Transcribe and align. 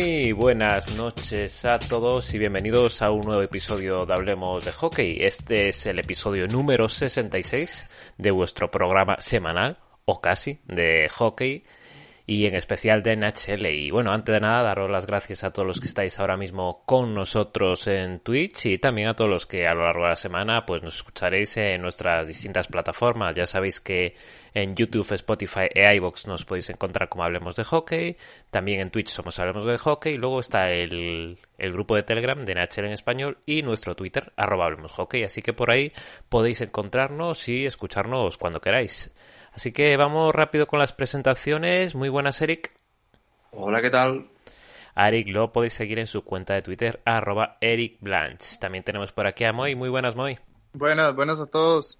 Muy 0.00 0.32
buenas 0.32 0.96
noches 0.96 1.66
a 1.66 1.78
todos 1.78 2.32
y 2.32 2.38
bienvenidos 2.38 3.02
a 3.02 3.10
un 3.10 3.20
nuevo 3.20 3.42
episodio 3.42 4.06
de 4.06 4.14
Hablemos 4.14 4.64
de 4.64 4.72
Hockey. 4.72 5.18
Este 5.20 5.68
es 5.68 5.84
el 5.84 5.98
episodio 5.98 6.48
número 6.48 6.88
66 6.88 7.86
de 8.16 8.30
vuestro 8.30 8.70
programa 8.70 9.16
semanal, 9.20 9.76
o 10.06 10.22
casi, 10.22 10.60
de 10.64 11.10
hockey 11.10 11.64
y 12.26 12.46
en 12.46 12.54
especial 12.54 13.02
de 13.02 13.14
NHL. 13.14 13.66
Y 13.66 13.90
bueno, 13.90 14.10
antes 14.12 14.32
de 14.32 14.40
nada, 14.40 14.62
daros 14.62 14.90
las 14.90 15.06
gracias 15.06 15.44
a 15.44 15.52
todos 15.52 15.68
los 15.68 15.80
que 15.80 15.88
estáis 15.88 16.18
ahora 16.18 16.38
mismo 16.38 16.82
con 16.86 17.14
nosotros 17.14 17.86
en 17.86 18.20
Twitch 18.20 18.66
y 18.66 18.78
también 18.78 19.08
a 19.08 19.14
todos 19.14 19.28
los 19.28 19.44
que 19.44 19.66
a 19.66 19.74
lo 19.74 19.84
largo 19.84 20.04
de 20.04 20.10
la 20.10 20.16
semana 20.16 20.64
pues 20.64 20.82
nos 20.82 20.96
escucharéis 20.96 21.58
en 21.58 21.82
nuestras 21.82 22.26
distintas 22.26 22.68
plataformas. 22.68 23.34
Ya 23.34 23.44
sabéis 23.44 23.80
que 23.80 24.14
en 24.54 24.74
YouTube, 24.74 25.12
Spotify 25.12 25.68
e 25.74 25.94
iVoox 25.96 26.26
nos 26.26 26.44
podéis 26.44 26.70
encontrar 26.70 27.08
como 27.08 27.24
Hablemos 27.24 27.56
de 27.56 27.64
Hockey. 27.64 28.16
También 28.50 28.80
en 28.80 28.90
Twitch 28.90 29.08
somos 29.08 29.38
Hablemos 29.38 29.64
de 29.64 29.78
Hockey. 29.78 30.16
Luego 30.16 30.40
está 30.40 30.70
el, 30.70 31.38
el 31.58 31.72
grupo 31.72 31.96
de 31.96 32.02
Telegram 32.02 32.44
de 32.44 32.54
NHL 32.54 32.86
en 32.86 32.92
español 32.92 33.38
y 33.46 33.62
nuestro 33.62 33.94
Twitter, 33.94 34.32
arroba 34.36 34.66
Hablemos 34.66 34.92
Hockey. 34.92 35.24
Así 35.24 35.42
que 35.42 35.52
por 35.52 35.70
ahí 35.70 35.92
podéis 36.28 36.60
encontrarnos 36.60 37.48
y 37.48 37.66
escucharnos 37.66 38.38
cuando 38.38 38.60
queráis. 38.60 39.14
Así 39.52 39.72
que 39.72 39.96
vamos 39.96 40.34
rápido 40.34 40.66
con 40.66 40.78
las 40.78 40.92
presentaciones. 40.92 41.94
Muy 41.94 42.08
buenas, 42.08 42.40
Eric. 42.42 42.72
Hola, 43.52 43.80
¿qué 43.82 43.90
tal? 43.90 44.30
A 44.94 45.08
Eric 45.08 45.28
lo 45.28 45.52
podéis 45.52 45.72
seguir 45.72 45.98
en 45.98 46.06
su 46.06 46.24
cuenta 46.24 46.54
de 46.54 46.62
Twitter, 46.62 47.00
arroba 47.04 47.56
Eric 47.60 47.98
Blanch. 48.00 48.58
También 48.58 48.84
tenemos 48.84 49.12
por 49.12 49.26
aquí 49.26 49.44
a 49.44 49.52
Moy. 49.52 49.74
Muy 49.74 49.88
buenas, 49.88 50.16
Moy. 50.16 50.38
Buenas, 50.72 51.14
buenas 51.14 51.40
a 51.40 51.46
todos. 51.46 51.99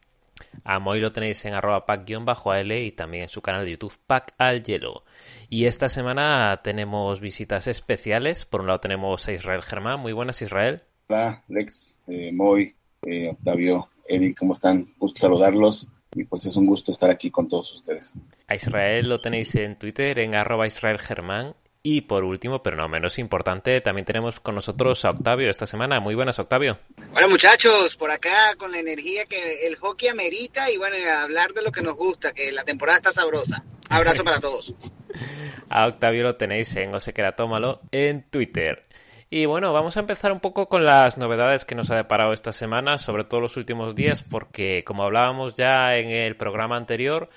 A 0.65 0.79
Moy 0.79 1.01
lo 1.01 1.11
tenéis 1.11 1.45
en 1.45 1.55
arroba 1.55 1.87
pack-al 1.87 2.73
y 2.73 2.93
también 2.93 3.25
en 3.25 3.29
su 3.29 3.43
canal 3.43 3.65
de 3.65 3.73
YouTube 3.73 3.99
Pack 4.07 4.35
al 4.39 4.63
Hielo. 4.63 5.05
Y 5.49 5.67
esta 5.67 5.89
semana 5.89 6.61
tenemos 6.63 7.21
visitas 7.21 7.67
especiales. 7.67 8.45
Por 8.45 8.61
un 8.61 8.69
lado 8.69 8.81
tenemos 8.81 9.27
a 9.29 9.33
Israel 9.33 9.63
Germán. 9.63 10.01
Muy 10.01 10.13
buenas, 10.13 10.43
Israel. 10.43 10.83
Hola, 11.09 11.43
Lex, 11.49 12.01
eh, 12.07 12.31
Moy, 12.33 12.75
eh, 13.03 13.31
Octavio, 13.31 13.89
Eric, 14.07 14.39
¿cómo 14.39 14.53
están? 14.53 14.95
Gusto 14.99 15.21
saludarlos 15.21 15.89
y 16.15 16.25
pues 16.25 16.45
es 16.47 16.57
un 16.57 16.67
gusto 16.67 16.91
estar 16.91 17.11
aquí 17.11 17.31
con 17.31 17.49
todos 17.49 17.73
ustedes. 17.75 18.15
A 18.49 18.55
Israel 18.55 19.09
lo 19.09 19.21
tenéis 19.21 19.55
en 19.55 19.79
Twitter 19.79 20.19
en 20.19 20.35
arroba 20.35 20.67
Israel 20.67 20.99
Germán. 20.99 21.55
Y 21.83 22.03
por 22.03 22.25
último, 22.25 22.63
pero 22.63 22.77
no 22.77 22.89
menos 22.89 23.19
importante, 23.19 23.81
también 23.81 24.05
tenemos 24.05 24.39
con 24.41 24.55
nosotros 24.55 25.03
a 25.07 25.11
Octavio 25.11 25.49
esta 25.49 25.65
semana. 25.65 25.99
Muy 25.99 26.15
buenas, 26.15 26.39
Octavio. 26.39 26.79
Hola 27.15 27.27
muchachos, 27.27 27.97
por 27.97 28.11
acá 28.11 28.55
con 28.59 28.71
la 28.71 28.79
energía 28.79 29.25
que 29.25 29.67
el 29.67 29.77
hockey 29.77 30.09
amerita 30.09 30.71
y 30.71 30.77
bueno, 30.77 30.97
hablar 31.11 31.55
de 31.55 31.63
lo 31.63 31.73
que 31.73 31.81
nos 31.81 31.97
gusta, 31.97 32.33
que 32.33 32.53
la 32.53 32.65
temporada 32.65 32.99
está 32.99 33.13
sabrosa. 33.13 33.65
Abrazo 33.89 34.25
para 34.25 34.41
todos. 34.41 34.75
A 35.71 35.87
Octavio 35.87 36.23
lo 36.23 36.37
tenéis 36.37 36.77
en 36.77 36.93
Tómalo 37.37 37.81
en 37.93 38.25
Twitter. 38.29 38.83
Y 39.31 39.47
bueno, 39.47 39.73
vamos 39.73 39.97
a 39.97 40.01
empezar 40.01 40.33
un 40.33 40.41
poco 40.41 40.69
con 40.69 40.85
las 40.85 41.17
novedades 41.17 41.65
que 41.65 41.77
nos 41.77 41.91
ha 41.93 41.97
deparado 41.97 42.33
esta 42.33 42.53
semana, 42.53 42.99
sobre 42.99 43.25
todo 43.25 43.41
los 43.41 43.57
últimos 43.57 43.95
días, 43.95 44.25
porque 44.25 44.83
como 44.85 45.05
hablábamos 45.05 45.55
ya 45.55 45.97
en 45.97 46.11
el 46.11 46.37
programa 46.37 46.77
anterior, 46.77 47.31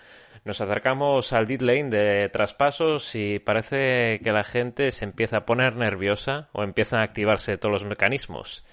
nos 0.45 0.59
acercamos 0.59 1.31
al 1.31 1.47
deadline 1.47 1.89
de 1.89 2.29
traspasos 2.29 3.15
y 3.15 3.39
parece 3.39 4.19
que 4.23 4.31
la 4.31 4.43
gente 4.43 4.91
se 4.91 5.05
empieza 5.05 5.37
a 5.37 5.45
poner 5.45 5.77
nerviosa 5.77 6.49
o 6.51 6.63
empiezan 6.63 6.99
a 6.99 7.03
activarse 7.03 7.57
todos 7.57 7.71
los 7.71 7.85
mecanismos. 7.85 8.65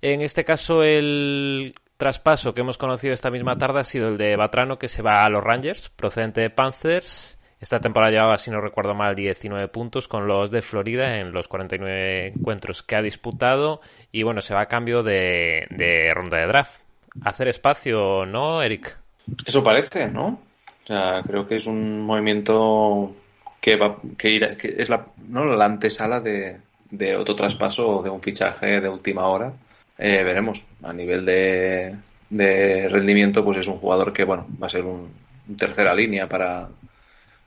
En 0.00 0.20
este 0.20 0.44
caso, 0.44 0.84
el 0.84 1.74
traspaso 1.96 2.54
que 2.54 2.60
hemos 2.60 2.78
conocido 2.78 3.12
esta 3.12 3.30
misma 3.30 3.58
tarde 3.58 3.80
ha 3.80 3.84
sido 3.84 4.08
el 4.08 4.16
de 4.16 4.36
Batrano, 4.36 4.78
que 4.78 4.88
se 4.88 5.02
va 5.02 5.24
a 5.24 5.28
los 5.28 5.42
Rangers, 5.42 5.88
procedente 5.90 6.40
de 6.40 6.50
Panthers. 6.50 7.36
Esta 7.60 7.80
temporada 7.80 8.12
llevaba, 8.12 8.38
si 8.38 8.52
no 8.52 8.60
recuerdo 8.60 8.94
mal, 8.94 9.16
19 9.16 9.66
puntos 9.66 10.06
con 10.06 10.28
los 10.28 10.52
de 10.52 10.62
Florida 10.62 11.18
en 11.18 11.32
los 11.32 11.48
49 11.48 12.28
encuentros 12.28 12.84
que 12.84 12.94
ha 12.94 13.02
disputado. 13.02 13.80
Y 14.12 14.22
bueno, 14.22 14.40
se 14.40 14.54
va 14.54 14.60
a 14.62 14.66
cambio 14.66 15.02
de, 15.02 15.66
ronda 16.14 16.38
de 16.38 16.46
draft. 16.46 16.82
Hacer 17.24 17.48
espacio, 17.48 18.24
¿no, 18.26 18.62
Eric? 18.62 18.96
Eso 19.44 19.64
parece, 19.64 20.08
¿no? 20.08 20.40
Sea, 20.88 21.22
creo 21.22 21.46
que 21.46 21.56
es 21.56 21.66
un 21.66 22.00
movimiento 22.00 23.14
que 23.60 23.76
va 23.76 23.98
que, 24.16 24.56
que 24.56 24.74
es 24.78 24.88
la, 24.88 25.08
¿no? 25.28 25.44
la 25.44 25.66
antesala 25.66 26.18
de, 26.20 26.62
de, 26.90 27.14
otro 27.14 27.36
traspaso 27.36 27.98
o 27.98 28.02
de 28.02 28.08
un 28.08 28.22
fichaje 28.22 28.80
de 28.80 28.88
última 28.88 29.26
hora. 29.26 29.52
Eh, 29.98 30.22
veremos. 30.24 30.66
A 30.82 30.94
nivel 30.94 31.26
de, 31.26 31.94
de 32.30 32.88
rendimiento, 32.88 33.44
pues 33.44 33.58
es 33.58 33.68
un 33.68 33.76
jugador 33.76 34.14
que, 34.14 34.24
bueno, 34.24 34.46
va 34.62 34.68
a 34.68 34.70
ser 34.70 34.86
un 34.86 35.12
tercera 35.58 35.94
línea 35.94 36.26
para, 36.26 36.70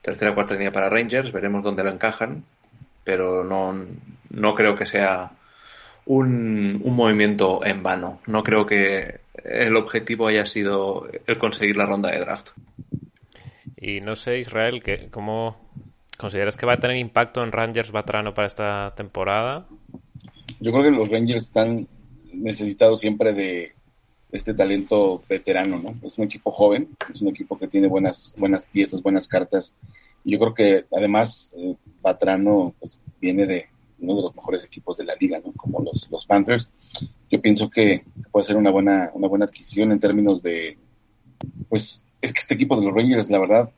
tercera 0.02 0.34
cuarta 0.36 0.54
línea 0.54 0.70
para 0.70 0.88
Rangers, 0.88 1.32
veremos 1.32 1.64
dónde 1.64 1.82
lo 1.82 1.90
encajan, 1.90 2.44
pero 3.02 3.42
no, 3.42 3.74
no 4.30 4.54
creo 4.54 4.76
que 4.76 4.86
sea 4.86 5.32
un, 6.06 6.80
un, 6.84 6.94
movimiento 6.94 7.66
en 7.66 7.82
vano. 7.82 8.20
No 8.28 8.44
creo 8.44 8.66
que 8.66 9.18
el 9.42 9.74
objetivo 9.74 10.28
haya 10.28 10.46
sido 10.46 11.08
el 11.26 11.38
conseguir 11.38 11.76
la 11.76 11.86
ronda 11.86 12.12
de 12.12 12.20
draft. 12.20 12.50
Y 13.84 14.00
no 14.00 14.14
sé, 14.14 14.38
Israel, 14.38 14.80
que, 14.80 15.08
¿cómo 15.10 15.56
consideras 16.16 16.56
que 16.56 16.66
va 16.66 16.74
a 16.74 16.80
tener 16.80 16.98
impacto 16.98 17.42
en 17.42 17.50
Rangers 17.50 17.90
Batrano 17.90 18.32
para 18.32 18.46
esta 18.46 18.94
temporada? 18.96 19.66
Yo 20.60 20.70
creo 20.70 20.84
que 20.84 20.92
los 20.92 21.10
Rangers 21.10 21.46
están 21.46 21.88
necesitados 22.32 23.00
siempre 23.00 23.32
de 23.32 23.72
este 24.30 24.54
talento 24.54 25.24
veterano, 25.28 25.80
¿no? 25.80 25.96
Es 26.06 26.16
un 26.16 26.24
equipo 26.24 26.52
joven, 26.52 26.90
es 27.10 27.20
un 27.22 27.28
equipo 27.28 27.58
que 27.58 27.66
tiene 27.66 27.88
buenas, 27.88 28.36
buenas 28.38 28.66
piezas, 28.66 29.02
buenas 29.02 29.26
cartas. 29.26 29.74
Yo 30.22 30.38
creo 30.38 30.54
que 30.54 30.84
además 30.92 31.52
eh, 31.56 31.74
Patrano 32.00 32.74
pues, 32.78 33.00
viene 33.20 33.46
de 33.46 33.66
uno 33.98 34.14
de 34.14 34.22
los 34.22 34.36
mejores 34.36 34.64
equipos 34.64 34.96
de 34.96 35.06
la 35.06 35.16
liga, 35.16 35.40
¿no? 35.44 35.52
Como 35.54 35.80
los, 35.80 36.08
los 36.08 36.24
Panthers. 36.24 36.70
Yo 37.28 37.42
pienso 37.42 37.68
que 37.68 38.04
puede 38.30 38.44
ser 38.44 38.56
una 38.56 38.70
buena, 38.70 39.10
una 39.12 39.26
buena 39.26 39.46
adquisición 39.46 39.90
en 39.90 39.98
términos 39.98 40.40
de, 40.40 40.78
pues, 41.68 42.01
es 42.22 42.32
que 42.32 42.40
este 42.40 42.54
equipo 42.54 42.78
de 42.78 42.86
los 42.86 42.94
Rangers, 42.94 43.28
la 43.28 43.38
verdad, 43.38 43.70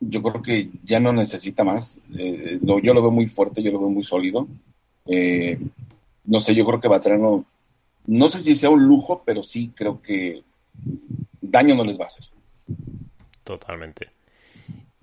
yo 0.00 0.22
creo 0.22 0.42
que 0.42 0.70
ya 0.84 1.00
no 1.00 1.12
necesita 1.12 1.64
más. 1.64 2.00
Eh, 2.16 2.58
yo 2.60 2.94
lo 2.94 3.02
veo 3.02 3.10
muy 3.10 3.28
fuerte, 3.28 3.62
yo 3.62 3.72
lo 3.72 3.80
veo 3.80 3.88
muy 3.88 4.02
sólido. 4.02 4.46
Eh, 5.06 5.58
no 6.24 6.40
sé, 6.40 6.54
yo 6.54 6.66
creo 6.66 6.80
que 6.80 6.88
Batrano 6.88 7.44
no 8.06 8.28
sé 8.28 8.40
si 8.40 8.56
sea 8.56 8.70
un 8.70 8.84
lujo, 8.84 9.22
pero 9.24 9.42
sí 9.42 9.72
creo 9.74 10.02
que 10.02 10.42
daño 11.40 11.74
no 11.74 11.84
les 11.84 11.98
va 11.98 12.04
a 12.04 12.08
hacer. 12.08 12.26
Totalmente. 13.44 14.10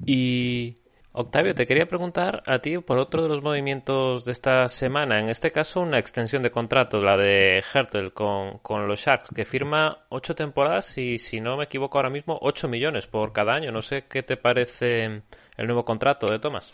Y 0.05 0.75
Octavio, 1.13 1.53
te 1.53 1.67
quería 1.67 1.87
preguntar 1.87 2.41
a 2.45 2.59
ti 2.59 2.77
por 2.77 2.97
otro 2.97 3.21
de 3.21 3.27
los 3.27 3.41
movimientos 3.41 4.23
de 4.23 4.31
esta 4.31 4.69
semana. 4.69 5.19
En 5.19 5.27
este 5.27 5.51
caso, 5.51 5.81
una 5.81 5.99
extensión 5.99 6.41
de 6.41 6.51
contrato, 6.51 6.99
la 6.99 7.17
de 7.17 7.61
Hertel 7.73 8.13
con, 8.13 8.59
con 8.59 8.87
los 8.87 9.01
Sharks, 9.01 9.29
que 9.35 9.43
firma 9.43 10.05
ocho 10.07 10.35
temporadas 10.35 10.97
y, 10.97 11.17
si 11.17 11.41
no 11.41 11.57
me 11.57 11.65
equivoco 11.65 11.97
ahora 11.97 12.09
mismo, 12.09 12.39
ocho 12.41 12.69
millones 12.69 13.07
por 13.07 13.33
cada 13.33 13.53
año. 13.53 13.73
No 13.73 13.81
sé 13.81 14.05
qué 14.09 14.23
te 14.23 14.37
parece 14.37 15.03
el 15.03 15.65
nuevo 15.65 15.83
contrato 15.83 16.27
de 16.31 16.39
Thomas. 16.39 16.71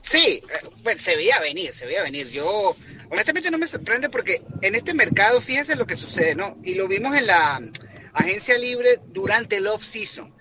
Sí, 0.00 0.40
pues 0.84 1.00
se 1.00 1.16
veía 1.16 1.40
venir, 1.40 1.74
se 1.74 1.84
veía 1.84 2.04
venir. 2.04 2.28
Yo, 2.28 2.76
honestamente, 3.10 3.50
no 3.50 3.58
me 3.58 3.66
sorprende 3.66 4.10
porque 4.10 4.42
en 4.60 4.76
este 4.76 4.94
mercado, 4.94 5.40
fíjense 5.40 5.74
lo 5.74 5.86
que 5.86 5.96
sucede, 5.96 6.36
¿no? 6.36 6.56
Y 6.62 6.76
lo 6.76 6.86
vimos 6.86 7.16
en 7.16 7.26
la 7.26 7.60
agencia 8.12 8.56
libre 8.58 9.00
durante 9.06 9.56
el 9.56 9.66
off-season. 9.66 10.32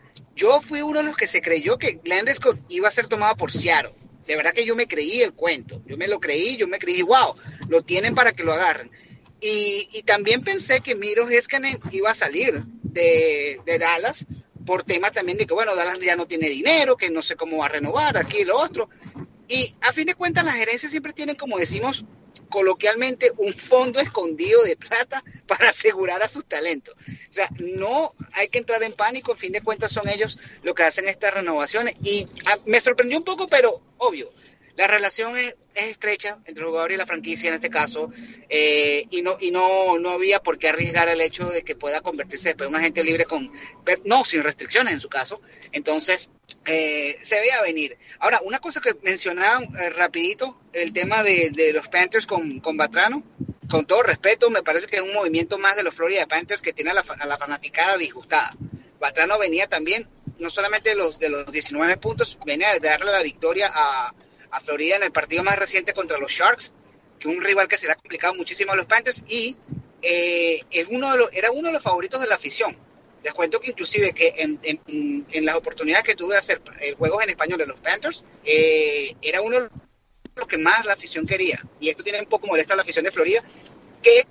Yo 0.42 0.60
fui 0.60 0.82
uno 0.82 1.02
de 1.02 1.06
los 1.06 1.16
que 1.16 1.28
se 1.28 1.40
creyó 1.40 1.78
que 1.78 2.02
Scott 2.34 2.58
iba 2.68 2.88
a 2.88 2.92
ser 2.92 3.06
tomado 3.06 3.36
por 3.36 3.52
Seattle. 3.52 3.92
De 4.26 4.36
verdad 4.36 4.54
que 4.54 4.66
yo 4.66 4.76
me 4.76 4.88
creí 4.88 5.22
el 5.22 5.34
cuento. 5.34 5.84
Yo 5.86 5.98
me 5.98 6.08
lo 6.08 6.20
creí, 6.20 6.58
yo 6.58 6.68
me 6.68 6.80
creí, 6.80 7.04
wow, 7.04 7.36
lo 7.68 7.84
tienen 7.84 8.16
para 8.16 8.32
que 8.32 8.44
lo 8.44 8.52
agarren. 8.52 8.90
Y, 9.40 9.88
y 9.94 10.02
también 10.02 10.44
pensé 10.44 10.82
que 10.82 10.96
Miro 10.96 11.30
Heskanen 11.30 11.80
iba 11.92 12.10
a 12.10 12.16
salir 12.16 12.64
de, 12.82 13.60
de 13.68 13.78
Dallas 13.78 14.26
por 14.66 14.82
tema 14.82 15.12
también 15.12 15.38
de 15.38 15.46
que, 15.46 15.54
bueno, 15.54 15.76
Dallas 15.76 16.00
ya 16.00 16.16
no 16.16 16.26
tiene 16.26 16.50
dinero, 16.50 16.98
que 16.98 17.12
no 17.12 17.22
sé 17.22 17.36
cómo 17.36 17.58
va 17.58 17.68
a 17.68 17.70
renovar, 17.70 18.18
aquí 18.18 18.44
lo 18.44 18.60
otro. 18.60 18.90
Y 19.48 19.76
a 19.82 19.94
fin 19.94 20.08
de 20.08 20.16
cuentas, 20.16 20.44
las 20.44 20.56
gerencias 20.56 20.90
siempre 20.90 21.14
tienen, 21.14 21.36
como 21.36 21.60
decimos, 21.60 22.04
coloquialmente 22.52 23.32
un 23.38 23.54
fondo 23.54 24.00
escondido 24.00 24.62
de 24.64 24.76
plata 24.76 25.24
para 25.48 25.70
asegurar 25.70 26.22
a 26.22 26.30
sus 26.30 26.46
talentos. 26.46 26.96
O 27.30 27.34
sea, 27.34 27.50
no 27.58 28.14
hay 28.34 28.50
que 28.50 28.60
entrar 28.60 28.84
en 28.84 28.94
pánico, 28.94 29.32
en 29.32 29.38
fin 29.40 29.52
de 29.52 29.62
cuentas 29.62 29.92
son 29.92 30.08
ellos 30.08 30.38
los 30.62 30.76
que 30.76 30.84
hacen 30.84 31.08
estas 31.08 31.34
renovaciones. 31.34 31.96
Y 32.04 32.28
ah, 32.46 32.58
me 32.66 32.80
sorprendió 32.80 33.18
un 33.18 33.24
poco, 33.24 33.48
pero 33.48 33.82
obvio, 33.98 34.32
la 34.82 34.88
relación 34.88 35.38
es, 35.38 35.54
estrecha 35.76 36.40
entre 36.46 36.64
el 36.64 36.70
jugador 36.70 36.92
y 36.92 36.98
la 36.98 37.06
franquicia 37.06 37.50
en 37.50 37.54
este 37.54 37.70
caso, 37.70 38.12
eh, 38.50 39.06
y 39.12 39.22
no 39.22 39.38
y 39.40 39.52
no, 39.52 40.00
no 40.00 40.10
había 40.10 40.42
por 40.42 40.58
qué 40.58 40.70
arriesgar 40.70 41.08
el 41.08 41.22
hecho 41.22 41.48
de 41.50 41.62
que 41.62 41.76
pueda 41.76 42.02
convertirse 42.02 42.50
después 42.50 42.68
en 42.68 42.74
un 42.74 42.80
agente 42.80 43.04
libre 43.04 43.26
con, 43.26 43.52
no, 44.06 44.26
sin 44.26 44.44
restricciones 44.44 44.94
en 44.94 45.00
su 45.00 45.08
caso. 45.08 45.40
Entonces, 45.72 46.32
eh, 46.66 47.16
se 47.22 47.40
veía 47.40 47.62
venir. 47.62 47.96
Ahora, 48.18 48.42
una 48.44 48.58
cosa 48.58 48.82
que 48.82 48.96
mencionaban 49.04 49.66
eh, 49.80 49.92
rapidito, 49.92 50.60
el 50.74 50.92
tema 50.94 51.22
de, 51.22 51.72
los 51.74 51.88
Panthers 51.88 52.26
con, 52.26 52.60
con 52.60 52.76
Batrano, 52.76 53.24
con 53.70 53.86
todo 53.86 54.02
respeto, 54.02 54.50
me 54.50 54.64
parece 54.64 54.88
que 54.88 54.96
es 54.96 55.04
un 55.04 55.14
movimiento 55.14 55.60
más 55.60 55.76
de 55.76 55.84
los 55.84 55.94
Florida 55.94 56.26
Panthers 56.26 56.62
que 56.62 56.74
tiene 56.74 56.90
a 56.90 56.96
la, 56.96 57.02
a 57.20 57.26
la 57.28 57.38
fanaticada 57.38 57.98
disgustada. 57.98 58.52
Batrano 59.00 59.38
venía 59.38 59.68
también, 59.68 60.10
no 60.40 60.50
solamente 60.50 60.90
de 60.90 60.96
los, 60.96 61.20
de 61.20 61.30
los 61.30 61.52
19 61.52 61.98
puntos, 61.98 62.36
venía 62.44 62.74
de 62.74 62.80
darle 62.80 63.12
la 63.12 63.22
victoria 63.22 63.72
a 63.72 64.12
a 64.52 64.60
Florida 64.60 64.98
en 64.98 65.04
el 65.04 65.12
partido 65.12 65.44
más 65.44 65.58
reciente 65.58 65.94
contra 65.94 66.18
los 66.18 66.32
Sharks, 66.32 66.74
que 67.20 67.28
un 67.28 67.42
rival 67.42 67.68
que 67.68 67.78
será 67.78 67.96
complicado 67.96 68.34
muchísimo 68.36 68.74
a 68.74 68.76
los 68.76 68.86
Panthers, 68.86 69.24
y 69.28 69.56
eh, 70.02 70.62
es 70.70 70.88
uno 70.90 71.12
de 71.12 71.18
los, 71.18 71.34
era 71.34 71.52
uno 71.52 71.68
de 71.68 71.74
los 71.74 71.84
favoritos 71.84 72.20
de 72.20 72.28
la 72.28 72.36
afición. 72.36 72.76
Les 73.24 73.34
cuento 73.34 73.60
que 73.60 73.70
inclusive 73.70 74.14
que 74.14 74.34
en, 74.38 74.60
en, 74.64 75.46
las 75.46 75.56
oportunidades 75.56 76.06
que 76.06 76.16
tuve 76.16 76.34
de 76.34 76.40
hacer 76.40 76.62
eh, 76.80 76.96
juegos 76.98 77.24
en 77.24 77.30
español 77.30 77.60
de 77.60 77.68
los 77.68 77.80
Panthers, 77.80 78.24
eh, 78.44 79.16
era 79.22 79.42
uno 79.42 79.62
de 79.62 79.70
los 80.36 80.48
que 80.48 80.58
más 80.58 80.86
la 80.86 80.94
afición 80.94 81.28
quería. 81.28 81.64
Y 81.80 81.90
esto 81.90 82.04
tiene 82.04 82.20
un 82.20 82.26
poco 82.26 82.48
molesta 82.48 82.74
a 82.74 82.78
la 82.78 82.82
afición 82.82 83.06
de 83.06 83.12
Florida, 83.12 83.44
que 84.02 84.26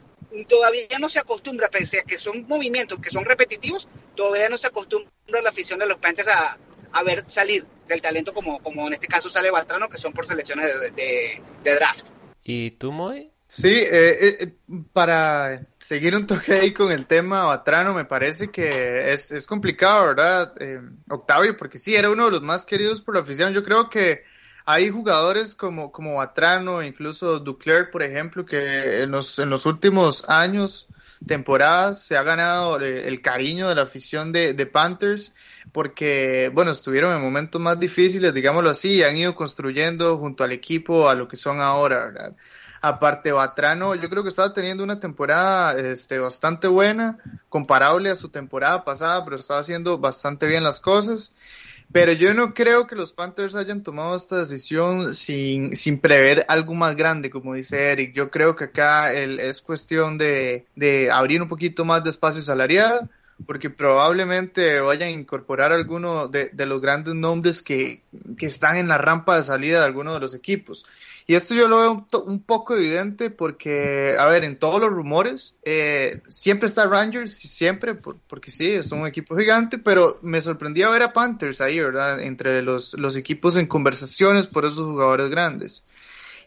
todavía 0.49 0.99
no 0.99 1.09
se 1.09 1.21
acostumbra, 1.21 1.69
pese 1.69 2.01
a 2.01 2.03
que 2.03 2.19
son 2.19 2.47
movimientos 2.49 2.99
que 2.99 3.11
son 3.11 3.25
repetitivos, 3.25 3.87
todavía 4.17 4.49
no 4.49 4.59
se 4.59 4.67
acostumbra 4.67 5.41
la 5.41 5.51
afición 5.51 5.79
de 5.79 5.87
los 5.87 5.99
Panthers 5.99 6.29
a, 6.29 6.59
a 6.93 7.03
ver 7.03 7.25
salir 7.29 7.65
del 7.89 8.01
talento 8.01 8.33
como, 8.33 8.61
como 8.61 8.87
en 8.87 8.95
este 8.95 9.07
caso 9.07 9.29
sale 9.29 9.51
Batrano, 9.51 9.89
que 9.89 9.99
son 9.99 10.13
por 10.13 10.27
selecciones 10.27 10.67
de, 10.95 11.43
draft. 11.63 12.09
¿Y 12.45 12.73
tú, 12.73 12.93
Moy? 12.93 13.31
Sí, 13.47 13.69
eh, 13.69 14.37
eh, 14.41 14.55
para 14.93 15.67
seguir 15.81 16.15
un 16.15 16.27
toque 16.27 16.53
ahí 16.53 16.73
con 16.73 16.93
el 16.93 17.07
tema 17.07 17.47
Batrano, 17.47 17.93
me 17.93 18.05
parece 18.05 18.49
que 18.49 19.13
es, 19.13 19.33
es 19.33 19.47
complicado, 19.47 20.07
¿verdad, 20.07 20.55
eh, 20.61 20.81
Octavio? 21.09 21.57
Porque 21.57 21.79
sí, 21.79 21.97
era 21.97 22.11
uno 22.11 22.27
de 22.27 22.31
los 22.31 22.43
más 22.43 22.65
queridos 22.65 23.01
por 23.01 23.17
la 23.17 23.23
afición. 23.23 23.53
Yo 23.53 23.65
creo 23.65 23.91
que 23.91 24.23
hay 24.65 24.89
jugadores 24.89 25.57
como, 25.57 25.91
como 25.91 26.15
Batrano, 26.15 26.81
incluso 26.81 27.41
Duclerc, 27.41 27.91
por 27.91 28.05
ejemplo, 28.05 28.47
que 28.47 29.03
en 29.03 29.11
los, 29.11 29.37
en 29.41 29.51
los 29.51 29.67
últimos 29.67 30.29
años, 30.29 30.87
temporadas, 31.27 32.03
se 32.03 32.17
ha 32.17 32.23
ganado 32.23 32.77
el, 32.79 33.21
cariño 33.23 33.69
de 33.69 33.75
la 33.75 33.83
afición 33.83 34.33
de, 34.33 34.55
de 34.55 34.67
Panthers 34.67 35.35
porque, 35.73 36.51
bueno, 36.53 36.71
estuvieron 36.71 37.15
en 37.15 37.23
momentos 37.23 37.61
más 37.61 37.79
difíciles, 37.79 38.35
digámoslo 38.35 38.71
así, 38.71 38.95
y 38.95 39.03
han 39.03 39.17
ido 39.17 39.35
construyendo 39.35 40.19
junto 40.19 40.45
al 40.45 40.53
equipo 40.53 41.09
a 41.09 41.15
lo 41.15 41.29
que 41.29 41.37
son 41.37 41.61
ahora, 41.61 42.07
¿verdad? 42.07 42.37
Aparte, 42.83 43.31
Batrano, 43.31 43.95
yo 43.95 44.09
creo 44.09 44.23
que 44.23 44.31
estaba 44.31 44.55
teniendo 44.55 44.83
una 44.83 44.99
temporada 44.99 45.79
este, 45.79 46.19
bastante 46.19 46.67
buena, 46.67 47.19
comparable 47.51 48.11
a 48.11 48.17
su 48.17 48.31
temporada 48.31 48.85
pasada, 48.85 49.23
pero 49.25 49.37
estaba 49.37 49.61
haciendo 49.61 49.99
bastante 49.99 50.47
bien 50.47 50.65
las 50.65 50.81
cosas. 50.81 51.33
Pero 51.93 52.13
yo 52.13 52.35
no 52.35 52.55
creo 52.55 52.87
que 52.87 52.95
los 52.95 53.13
Panthers 53.13 53.57
hayan 53.57 53.83
tomado 53.83 54.15
esta 54.15 54.39
decisión 54.39 55.13
sin, 55.13 55.75
sin 55.75 55.99
prever 55.99 56.45
algo 56.47 56.75
más 56.75 56.95
grande, 56.95 57.31
como 57.31 57.55
dice 57.55 57.91
Eric. 57.91 58.15
Yo 58.15 58.31
creo 58.31 58.55
que 58.55 58.65
acá 58.65 59.13
el, 59.13 59.41
es 59.41 59.61
cuestión 59.61 60.17
de, 60.17 60.67
de 60.77 61.11
abrir 61.11 61.43
un 61.43 61.49
poquito 61.49 61.85
más 61.85 62.05
de 62.05 62.11
espacio 62.11 62.43
salarial, 62.43 63.11
porque 63.47 63.71
probablemente 63.71 64.81
vayan 64.81 65.09
a 65.09 65.13
incorporar 65.13 65.73
alguno 65.73 66.29
de, 66.29 66.51
los 66.55 66.81
grandes 66.81 67.15
nombres 67.15 67.63
que, 67.63 68.03
están 68.39 68.77
en 68.77 68.89
la 68.89 68.99
rampa 68.99 69.37
de 69.37 69.43
salida 69.43 69.81
de 69.81 69.87
alguno 69.87 70.15
de 70.15 70.21
los 70.21 70.35
equipos. 70.35 70.85
Y 71.31 71.37
esto 71.37 71.55
yo 71.55 71.69
lo 71.69 71.79
veo 71.79 72.07
un, 72.27 72.43
poco 72.43 72.75
evidente 72.75 73.31
porque, 73.31 74.17
a 74.19 74.27
ver, 74.27 74.43
en 74.43 74.59
todos 74.59 74.81
los 74.81 74.91
rumores, 74.91 75.55
eh, 75.63 76.23
siempre 76.27 76.67
está 76.67 76.89
Rangers, 76.89 77.33
siempre, 77.33 77.95
porque 77.95 78.51
sí, 78.51 78.69
es 78.73 78.91
un 78.91 79.07
equipo 79.07 79.37
gigante, 79.37 79.79
pero 79.79 80.19
me 80.23 80.41
sorprendía 80.41 80.89
ver 80.89 81.05
a 81.05 81.13
Panthers 81.13 81.61
ahí, 81.61 81.79
¿verdad? 81.79 82.21
Entre 82.21 82.63
los, 82.63 82.95
los 82.95 83.17
equipos 83.17 83.57
en 83.57 83.69
conversaciones 83.69 84.49
por 84.49 84.65
esos 84.65 84.81
jugadores 84.81 85.31
grandes 85.31 85.85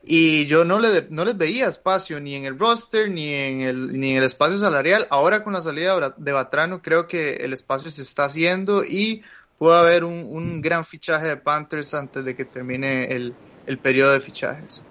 y 0.03 0.47
yo 0.47 0.65
no, 0.65 0.80
le, 0.80 1.07
no 1.09 1.24
les 1.24 1.38
veía 1.38 1.68
espacio 1.68 2.19
ni 2.19 2.36
en 2.36 2.44
el 2.44 2.59
roster 2.59 3.09
ni 3.09 3.33
en 3.33 3.62
el, 3.62 3.97
ni 3.97 4.18
el 4.18 4.24
espacio 4.25 4.57
salarial. 4.57 5.07
Ahora 5.12 5.45
con 5.45 5.53
la 5.53 5.62
salida 5.62 6.13
de 6.18 6.31
Batrano 6.33 6.81
creo 6.81 7.07
que 7.07 7.36
el 7.36 7.53
espacio 7.53 7.89
se 7.89 8.01
está 8.01 8.25
haciendo 8.25 8.83
y 8.83 9.24
puede 9.57 9.79
haber 9.79 10.03
un, 10.03 10.25
un 10.29 10.62
gran 10.62 10.83
fichaje 10.83 11.27
de 11.27 11.38
Panthers 11.38 11.94
antes 11.94 12.25
de 12.25 12.36
que 12.36 12.44
termine 12.44 13.06
el, 13.06 13.33
el 13.68 13.77
periodo 13.77 14.13
de 14.13 14.19
fichajes. 14.19 14.83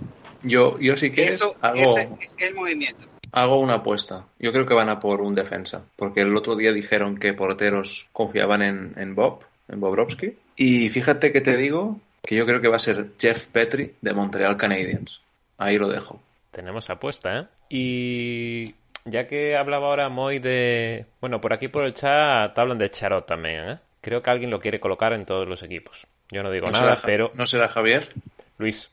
Yo, 0.43 0.79
yo 0.79 0.97
sí 0.97 1.13
que 1.13 1.25
Eso, 1.25 1.57
hago, 1.61 1.99
es 1.99 2.09
el 2.39 2.55
movimiento. 2.55 3.07
Hago 3.31 3.61
una 3.61 3.75
apuesta. 3.75 4.27
Yo 4.39 4.53
creo 4.53 4.67
que 4.67 4.75
van 4.75 4.89
a 4.89 5.01
por 5.01 5.21
un 5.21 5.35
defensa, 5.35 5.83
porque 5.97 6.21
el 6.21 6.37
otro 6.37 6.57
día 6.57 6.73
dijeron 6.73 7.17
que 7.17 7.33
porteros 7.33 8.09
confiaban 8.13 8.63
en, 8.63 8.95
en 8.97 9.15
Bob, 9.15 9.45
en 9.69 9.81
Bobrovsky. 9.81 10.37
Y 10.57 10.89
fíjate 10.91 11.33
que 11.33 11.41
te 11.41 11.57
digo 11.57 11.99
que 12.23 12.37
yo 12.37 12.45
creo 12.45 12.61
que 12.61 12.69
va 12.69 12.77
a 12.77 12.81
ser 12.81 13.13
Jeff 13.19 13.47
Petri 13.47 13.95
de 14.01 14.13
Montreal 14.13 14.57
Canadiens. 14.57 15.23
Ahí 15.59 15.79
lo 15.79 15.89
dejo. 15.89 16.21
Tenemos 16.51 16.91
apuesta, 16.91 17.39
¿eh? 17.39 17.47
Y 17.71 18.75
ya 19.05 19.27
que 19.27 19.57
hablaba 19.57 19.89
ahora 19.89 20.09
Moy 20.09 20.39
de... 20.39 21.07
Bueno, 21.21 21.41
por 21.41 21.53
aquí 21.53 21.69
por 21.69 21.85
el 21.85 21.95
chat 21.95 22.57
hablan 22.59 22.79
de 22.79 22.91
Charot 22.91 23.27
también, 23.27 23.71
¿eh? 23.71 23.79
Creo 24.03 24.23
que 24.23 24.31
alguien 24.31 24.51
lo 24.51 24.61
quiere 24.61 24.81
colocar 24.81 25.13
en 25.15 25.25
todos 25.25 25.49
los 25.49 25.63
equipos. 25.63 26.07
Yo 26.32 26.43
no 26.43 26.50
digo 26.50 26.70
nada, 26.70 26.99
pero... 27.05 27.31
¿No 27.34 27.46
será 27.46 27.69
Javier? 27.69 28.08
Luis. 28.56 28.90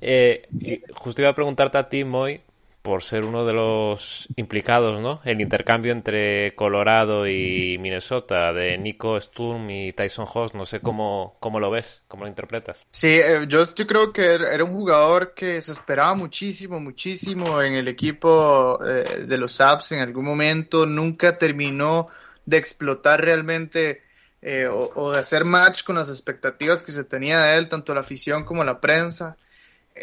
Eh, 0.00 0.82
justo 0.92 1.22
iba 1.22 1.30
a 1.30 1.34
preguntarte 1.34 1.78
a 1.78 1.88
ti, 1.88 2.02
Moy, 2.02 2.40
por 2.82 3.04
ser 3.04 3.24
uno 3.24 3.46
de 3.46 3.52
los 3.52 4.28
implicados, 4.34 4.98
¿no? 4.98 5.20
El 5.24 5.40
intercambio 5.40 5.92
entre 5.92 6.52
Colorado 6.56 7.28
y 7.28 7.78
Minnesota 7.78 8.52
de 8.52 8.76
Nico 8.76 9.20
Sturm 9.20 9.70
y 9.70 9.92
Tyson 9.92 10.26
Hoss, 10.34 10.54
no 10.54 10.66
sé 10.66 10.80
cómo, 10.80 11.36
cómo 11.38 11.60
lo 11.60 11.70
ves, 11.70 12.02
cómo 12.08 12.24
lo 12.24 12.28
interpretas. 12.28 12.84
Sí, 12.90 13.20
eh, 13.22 13.46
yo, 13.46 13.62
yo 13.72 13.86
creo 13.86 14.12
que 14.12 14.34
era 14.34 14.64
un 14.64 14.74
jugador 14.74 15.32
que 15.32 15.62
se 15.62 15.70
esperaba 15.70 16.14
muchísimo, 16.14 16.80
muchísimo 16.80 17.62
en 17.62 17.74
el 17.74 17.86
equipo 17.86 18.80
eh, 18.84 19.26
de 19.28 19.38
los 19.38 19.52
Saps 19.52 19.92
en 19.92 20.00
algún 20.00 20.24
momento, 20.24 20.86
nunca 20.86 21.38
terminó 21.38 22.08
de 22.46 22.56
explotar 22.56 23.24
realmente 23.24 24.03
eh, 24.44 24.68
o, 24.68 25.10
de 25.10 25.18
hacer 25.18 25.44
match 25.44 25.82
con 25.82 25.96
las 25.96 26.08
expectativas 26.08 26.84
que 26.84 26.92
se 26.92 27.02
tenía 27.02 27.40
de 27.40 27.56
él, 27.56 27.68
tanto 27.68 27.94
la 27.94 28.02
afición 28.02 28.44
como 28.44 28.62
la 28.62 28.80
prensa 28.80 29.36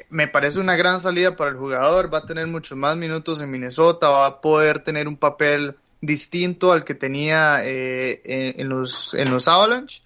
me 0.09 0.27
parece 0.27 0.59
una 0.59 0.75
gran 0.75 0.99
salida 0.99 1.35
para 1.35 1.51
el 1.51 1.57
jugador, 1.57 2.13
va 2.13 2.19
a 2.19 2.25
tener 2.25 2.47
muchos 2.47 2.77
más 2.77 2.95
minutos 2.95 3.41
en 3.41 3.51
Minnesota, 3.51 4.09
va 4.09 4.25
a 4.25 4.41
poder 4.41 4.79
tener 4.79 5.07
un 5.07 5.17
papel 5.17 5.75
distinto 6.01 6.71
al 6.71 6.83
que 6.83 6.95
tenía 6.95 7.63
eh, 7.63 8.21
en, 8.57 8.69
los, 8.69 9.13
en 9.13 9.31
los 9.31 9.47
Avalanche. 9.47 10.01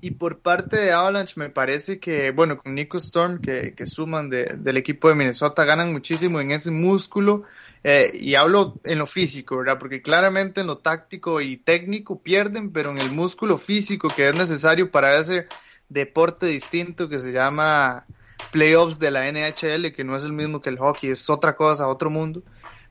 Y 0.00 0.12
por 0.12 0.40
parte 0.40 0.76
de 0.76 0.92
Avalanche 0.92 1.34
me 1.36 1.48
parece 1.48 1.98
que, 1.98 2.30
bueno, 2.32 2.58
con 2.58 2.74
Nico 2.74 2.98
Storm, 2.98 3.40
que, 3.40 3.74
que 3.74 3.86
suman 3.86 4.28
de, 4.28 4.56
del 4.58 4.76
equipo 4.76 5.08
de 5.08 5.14
Minnesota, 5.14 5.64
ganan 5.64 5.92
muchísimo 5.92 6.40
en 6.40 6.50
ese 6.50 6.70
músculo. 6.70 7.44
Eh, 7.84 8.10
y 8.14 8.34
hablo 8.34 8.74
en 8.84 8.98
lo 8.98 9.06
físico, 9.06 9.56
¿verdad? 9.56 9.78
Porque 9.78 10.02
claramente 10.02 10.60
en 10.60 10.66
lo 10.66 10.78
táctico 10.78 11.40
y 11.40 11.56
técnico 11.56 12.20
pierden, 12.22 12.72
pero 12.72 12.90
en 12.90 12.98
el 12.98 13.10
músculo 13.10 13.56
físico 13.56 14.08
que 14.14 14.28
es 14.28 14.34
necesario 14.34 14.90
para 14.90 15.18
ese 15.18 15.46
deporte 15.88 16.46
distinto 16.46 17.08
que 17.08 17.20
se 17.20 17.32
llama 17.32 18.04
playoffs 18.50 18.98
de 18.98 19.10
la 19.10 19.30
NHL, 19.30 19.92
que 19.92 20.04
no 20.04 20.16
es 20.16 20.22
el 20.24 20.32
mismo 20.32 20.60
que 20.60 20.70
el 20.70 20.78
hockey, 20.78 21.10
es 21.10 21.28
otra 21.30 21.56
cosa, 21.56 21.88
otro 21.88 22.10
mundo, 22.10 22.42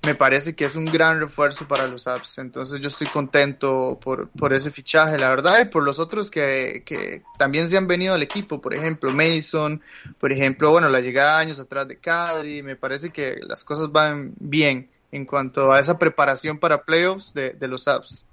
me 0.04 0.16
parece 0.16 0.56
que 0.56 0.66
es 0.66 0.75
un 0.75 0.86
gran 0.86 1.20
refuerzo 1.20 1.68
para 1.68 1.88
los 1.88 2.08
Abs. 2.08 2.38
Entonces 2.38 2.80
yo 2.80 2.88
estoy 2.88 3.08
contento 3.08 4.00
por, 4.01 4.30
por 4.30 4.54
ese 4.54 4.72
fichaje, 4.72 5.18
la 5.18 5.30
verdad, 5.30 5.62
y 5.62 5.66
por 5.66 5.84
los 5.84 6.00
otros 6.00 6.32
que, 6.32 6.84
que, 6.86 7.24
también 7.38 7.68
se 7.68 7.77
han 7.77 7.88
venido 7.88 8.13
al 8.13 8.24
equipo, 8.24 8.62
por 8.62 8.74
ejemplo 8.74 9.12
Mason, 9.12 9.82
por 10.20 10.32
ejemplo, 10.32 10.72
bueno, 10.72 10.89
la 10.89 11.01
llegada 11.01 11.39
años 11.39 11.60
atrás 11.60 11.88
de 11.88 11.98
Kadri, 11.98 12.63
me 12.63 12.75
parece 12.75 13.10
que 13.10 13.38
las 13.42 13.63
cosas 13.63 13.92
van 13.92 14.34
bien 14.39 14.89
en 15.12 15.25
cuanto 15.25 15.72
a 15.72 15.80
esa 15.80 15.98
preparación 15.98 16.60
para 16.60 16.84
playoffs 16.84 17.34
de, 17.34 17.51
de 17.51 17.68
los 17.68 17.88
Abs. 17.88 18.25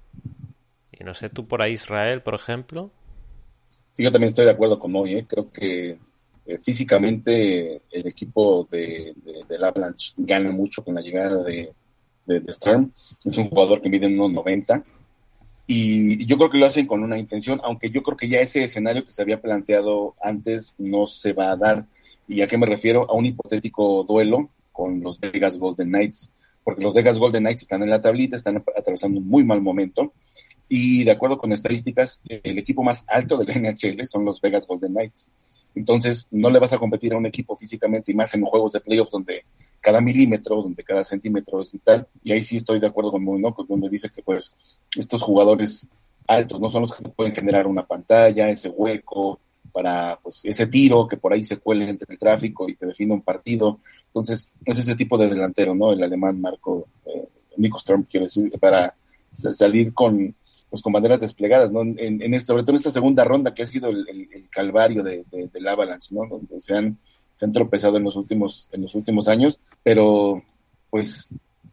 Y 0.91 1.03
no 1.03 1.13
sé, 1.13 1.29
tú 1.29 1.47
por 1.47 1.61
ahí 1.61 1.73
Israel, 1.73 2.21
por 2.21 2.35
ejemplo. 2.35 2.91
Sí, 3.91 4.03
yo 4.03 4.11
también 4.11 4.27
estoy 4.27 4.45
de 4.45 4.51
acuerdo 4.51 4.79
con 4.79 4.91
Moy, 4.91 5.15
¿eh? 5.15 5.25
creo 5.27 5.51
que 5.51 5.97
eh, 6.45 6.59
físicamente 6.61 7.81
el 7.91 8.07
equipo 8.07 8.67
de, 8.69 9.13
del 9.47 9.63
Avalanche 9.63 10.13
gana 10.17 10.51
mucho 10.51 10.83
con 10.83 10.95
la 10.95 11.01
llegada 11.01 11.43
de, 11.43 11.73
de, 12.25 12.51
Sturm. 12.51 12.91
Es 13.23 13.37
un 13.37 13.45
jugador 13.45 13.81
que 13.81 13.89
mide 13.89 14.07
unos 14.07 14.31
90 14.31 14.83
y 15.67 16.25
yo 16.25 16.37
creo 16.37 16.49
que 16.49 16.57
lo 16.59 16.67
hacen 16.67 16.85
con 16.85 17.03
una 17.03 17.17
intención, 17.17 17.59
aunque 17.63 17.89
yo 17.89 18.03
creo 18.03 18.17
que 18.17 18.29
ya 18.29 18.39
ese 18.39 18.63
escenario 18.63 19.03
que 19.03 19.11
se 19.11 19.21
había 19.21 19.41
planteado 19.41 20.13
antes 20.21 20.75
no 20.77 21.05
se 21.07 21.33
va 21.33 21.51
a 21.51 21.57
dar. 21.57 21.85
¿Y 22.27 22.41
a 22.41 22.47
qué 22.47 22.57
me 22.57 22.67
refiero? 22.67 23.09
A 23.09 23.13
un 23.13 23.25
hipotético 23.25 24.03
duelo 24.03 24.49
con 24.71 25.01
los 25.01 25.19
Vegas 25.19 25.57
Golden 25.57 25.87
Knights, 25.87 26.31
porque 26.63 26.83
los 26.83 26.93
Vegas 26.93 27.17
Golden 27.17 27.43
Knights 27.43 27.63
están 27.63 27.81
en 27.81 27.89
la 27.89 28.01
tablita, 28.01 28.35
están 28.35 28.63
atravesando 28.77 29.19
un 29.19 29.27
muy 29.27 29.43
mal 29.43 29.61
momento. 29.61 30.13
Y 30.67 31.03
de 31.03 31.11
acuerdo 31.11 31.37
con 31.37 31.51
estadísticas, 31.51 32.21
el 32.27 32.57
equipo 32.57 32.83
más 32.83 33.03
alto 33.07 33.37
de 33.37 33.45
la 33.45 33.55
NHL 33.59 34.05
son 34.07 34.25
los 34.25 34.41
Vegas 34.41 34.67
Golden 34.67 34.91
Knights. 34.91 35.29
Entonces, 35.75 36.27
no 36.31 36.49
le 36.49 36.59
vas 36.59 36.73
a 36.73 36.77
competir 36.77 37.13
a 37.13 37.17
un 37.17 37.25
equipo 37.25 37.55
físicamente 37.55 38.11
y 38.11 38.15
más 38.15 38.33
en 38.33 38.43
juegos 38.43 38.73
de 38.73 38.79
playoffs 38.79 39.11
donde 39.11 39.45
cada 39.81 40.01
milímetro, 40.01 40.61
donde 40.61 40.83
cada 40.83 41.03
centímetro 41.03 41.61
es 41.61 41.71
vital. 41.71 42.07
Y 42.23 42.31
ahí 42.31 42.43
sí 42.43 42.57
estoy 42.57 42.79
de 42.79 42.87
acuerdo 42.87 43.11
con 43.11 43.25
¿no? 43.25 43.55
donde 43.67 43.89
dice 43.89 44.09
que 44.09 44.21
pues 44.21 44.55
estos 44.95 45.21
jugadores 45.21 45.89
altos 46.27 46.59
no 46.59 46.69
son 46.69 46.81
los 46.81 46.95
que 46.95 47.07
pueden 47.09 47.35
generar 47.35 47.67
una 47.67 47.85
pantalla, 47.85 48.49
ese 48.49 48.69
hueco, 48.69 49.39
para 49.71 50.17
pues 50.23 50.41
ese 50.45 50.67
tiro 50.67 51.07
que 51.07 51.17
por 51.17 51.33
ahí 51.33 51.43
se 51.43 51.57
cuele 51.57 51.89
entre 51.89 52.07
el 52.13 52.17
tráfico 52.17 52.69
y 52.69 52.75
te 52.75 52.85
define 52.85 53.13
un 53.13 53.21
partido. 53.21 53.79
Entonces, 54.05 54.53
es 54.63 54.77
ese 54.77 54.95
tipo 54.95 55.17
de 55.17 55.27
delantero, 55.27 55.75
¿no? 55.75 55.91
El 55.91 56.01
alemán 56.01 56.39
Marco, 56.39 56.87
eh, 57.05 57.27
Nico 57.57 57.77
Storm, 57.77 58.05
quiero 58.09 58.25
decir, 58.25 58.51
para 58.59 58.95
salir 59.31 59.93
con, 59.93 60.33
pues, 60.75 60.83
con 60.83 60.91
banderas 60.91 61.21
desplegadas, 61.21 61.71
¿no? 61.71 61.83
En, 61.83 61.97
en 61.97 62.33
este, 62.33 62.47
sobre 62.47 62.63
todo 62.63 62.73
en 62.73 62.79
esta 62.79 62.91
segunda 62.91 63.23
ronda 63.23 63.53
que 63.53 63.63
ha 63.63 63.65
sido 63.65 63.91
el, 63.91 64.49
calvario 64.49 65.03
de, 65.03 65.23
del 65.31 65.67
Avalanche. 65.69 66.13
Donde 66.13 66.59
se 66.59 66.75
han, 66.75 66.97
tropezado 67.53 67.95
en 67.95 68.03
los 68.03 68.17
últimos, 68.17 68.69
en 68.73 68.81
los 68.81 68.93
últimos 68.93 69.29
años, 69.29 69.61
pero 69.83 70.43
pues 70.89 71.29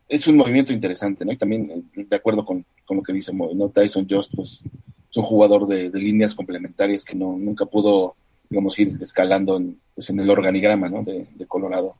es 0.08 0.26
un 0.28 0.36
movimiento 0.36 0.72
interesante, 0.72 1.24
¿no? 1.24 1.32
Y 1.32 1.36
también 1.36 1.68
eh, 1.68 2.04
de 2.08 2.14
acuerdo 2.14 2.44
con, 2.44 2.64
con 2.84 2.98
lo 2.98 3.02
que 3.02 3.12
dice 3.12 3.32
¿no? 3.32 3.70
Tyson 3.70 4.06
Jost, 4.08 4.36
pues 4.36 4.62
es 5.10 5.16
un 5.16 5.24
jugador 5.24 5.66
de, 5.66 5.90
líneas 5.90 6.36
complementarias 6.36 7.04
que 7.04 7.16
no, 7.16 7.36
nunca 7.36 7.66
pudo, 7.66 8.14
digamos, 8.48 8.78
ir 8.78 8.96
escalando 9.00 9.56
en, 9.56 9.80
pues, 9.96 10.10
en 10.10 10.20
el 10.20 10.30
organigrama 10.30 10.88
de, 10.88 11.26
Colorado. 11.48 11.96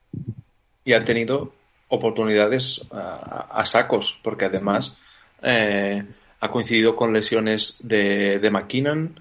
Y 0.85 0.93
ha 0.93 1.03
tenido 1.03 1.53
oportunidades 1.89 2.81
a, 2.93 3.65
sacos, 3.65 4.21
porque 4.23 4.45
además 4.45 4.97
eh, 5.43 6.05
ha 6.43 6.51
coincidido 6.51 6.97
con 6.97 7.13
lesiones 7.13 7.77
de, 7.81 8.41
de 8.41 8.51
McKinnon, 8.51 9.19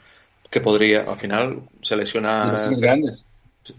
que 0.50 0.60
podría, 0.60 1.04
al 1.04 1.18
final, 1.18 1.62
se 1.82 1.96
lesiona. 1.96 2.68
grandes. 2.82 3.26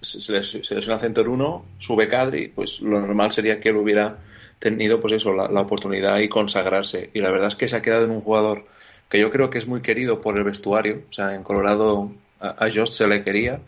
Se, 0.00 0.32
lesiona 0.32 0.98
Center 0.98 1.28
1, 1.28 1.64
sube 1.76 2.06
Cadri, 2.06 2.48
pues 2.48 2.80
lo 2.80 3.00
normal 3.00 3.32
sería 3.32 3.58
que 3.58 3.70
él 3.70 3.76
hubiera 3.76 4.16
tenido, 4.60 5.00
pues 5.00 5.14
eso, 5.14 5.34
la, 5.34 5.48
la 5.48 5.60
oportunidad 5.60 6.20
y 6.20 6.28
consagrarse. 6.28 7.10
Y 7.14 7.20
la 7.20 7.32
verdad 7.32 7.48
es 7.48 7.56
que 7.56 7.66
se 7.66 7.74
ha 7.74 7.82
quedado 7.82 8.04
en 8.04 8.12
un 8.12 8.20
jugador 8.20 8.64
que 9.10 9.18
yo 9.20 9.28
creo 9.28 9.50
que 9.50 9.58
es 9.58 9.66
muy 9.66 9.82
querido 9.82 10.20
por 10.20 10.38
el 10.38 10.44
vestuario. 10.44 11.02
O 11.10 11.12
sea, 11.12 11.34
en 11.34 11.42
Colorado 11.42 12.12
a, 12.38 12.68
Josh 12.72 12.90
se 12.90 13.08
le 13.08 13.24
quería, 13.24 13.60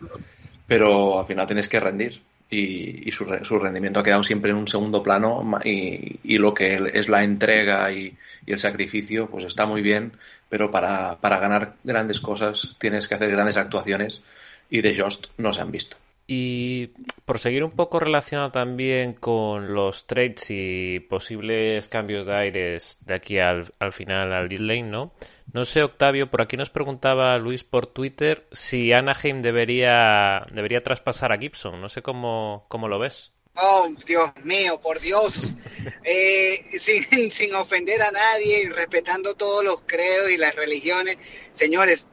pero 0.69 1.19
al 1.19 1.27
final 1.27 1.47
tienes 1.47 1.69
que 1.69 1.81
rendir. 1.81 2.23
Y, 2.57 3.11
su, 3.11 3.59
rendimiento 3.59 4.01
ha 4.01 4.03
quedado 4.03 4.23
siempre 4.23 4.51
en 4.51 4.57
un 4.57 4.69
segundo 4.69 5.03
plano 5.03 5.61
y, 5.65 6.39
lo 6.39 6.55
que 6.55 6.91
es 6.95 7.09
la 7.09 7.25
entrega 7.25 7.91
y, 7.93 8.17
el 8.47 8.59
sacrificio, 8.59 9.29
pues 9.29 9.45
está 9.45 9.65
muy 9.65 9.81
bien, 9.81 10.13
pero 10.51 10.71
para, 10.71 11.19
para 11.19 11.39
ganar 11.39 11.77
grandes 11.83 12.21
cosas 12.21 12.77
tienes 12.79 13.09
que 13.09 13.15
hacer 13.15 13.31
grandes 13.31 13.57
actuaciones 13.57 14.23
y 14.69 14.83
de 14.83 14.95
Jost 14.95 15.27
no 15.39 15.53
se 15.53 15.63
han 15.63 15.71
visto. 15.71 15.97
Y 16.27 16.89
por 17.27 17.39
seguir 17.39 17.65
un 17.65 17.73
poco 17.73 18.01
relacionado 18.01 18.51
también 18.51 19.13
con 19.13 19.75
los 19.75 20.07
trades 20.07 20.47
y 20.49 21.01
posibles 21.01 21.89
cambios 21.89 22.27
de 22.27 22.35
aires 22.35 22.99
de 23.01 23.15
aquí 23.15 23.39
al, 23.39 23.71
al 23.79 23.93
final, 23.93 24.33
al 24.33 24.49
lead 24.49 24.61
lane, 24.61 24.83
¿no? 24.85 25.13
No 25.53 25.65
sé, 25.65 25.83
Octavio, 25.83 26.31
por 26.31 26.43
aquí 26.43 26.57
nos 26.57 26.71
preguntaba 26.71 27.39
Luis 27.39 27.65
por 27.65 27.87
Twitter 27.87 28.47
si 28.51 28.93
Anaheim 28.93 29.43
debería, 29.43 30.47
debería 30.53 30.83
traspasar 30.83 31.33
a 31.33 31.39
Gibson. 31.39 31.81
No 31.81 31.89
sé 31.89 32.03
cómo, 32.03 32.67
cómo 32.69 32.89
lo 32.89 32.99
ves. 32.99 33.33
Oh, 33.57 33.89
Dios 34.05 34.31
mío, 34.43 34.81
por 34.81 35.01
Dios. 35.01 35.53
Eh, 36.03 36.79
sin, 36.79 37.31
sin 37.31 37.55
ofender 37.55 38.01
a 38.01 38.11
nadie, 38.11 38.71
respetando 38.71 39.35
todos 39.35 39.63
los 39.63 39.81
credos 39.87 40.31
y 40.31 40.39
las 40.39 40.55
religiones. 40.55 41.19
Señores, 41.53 42.09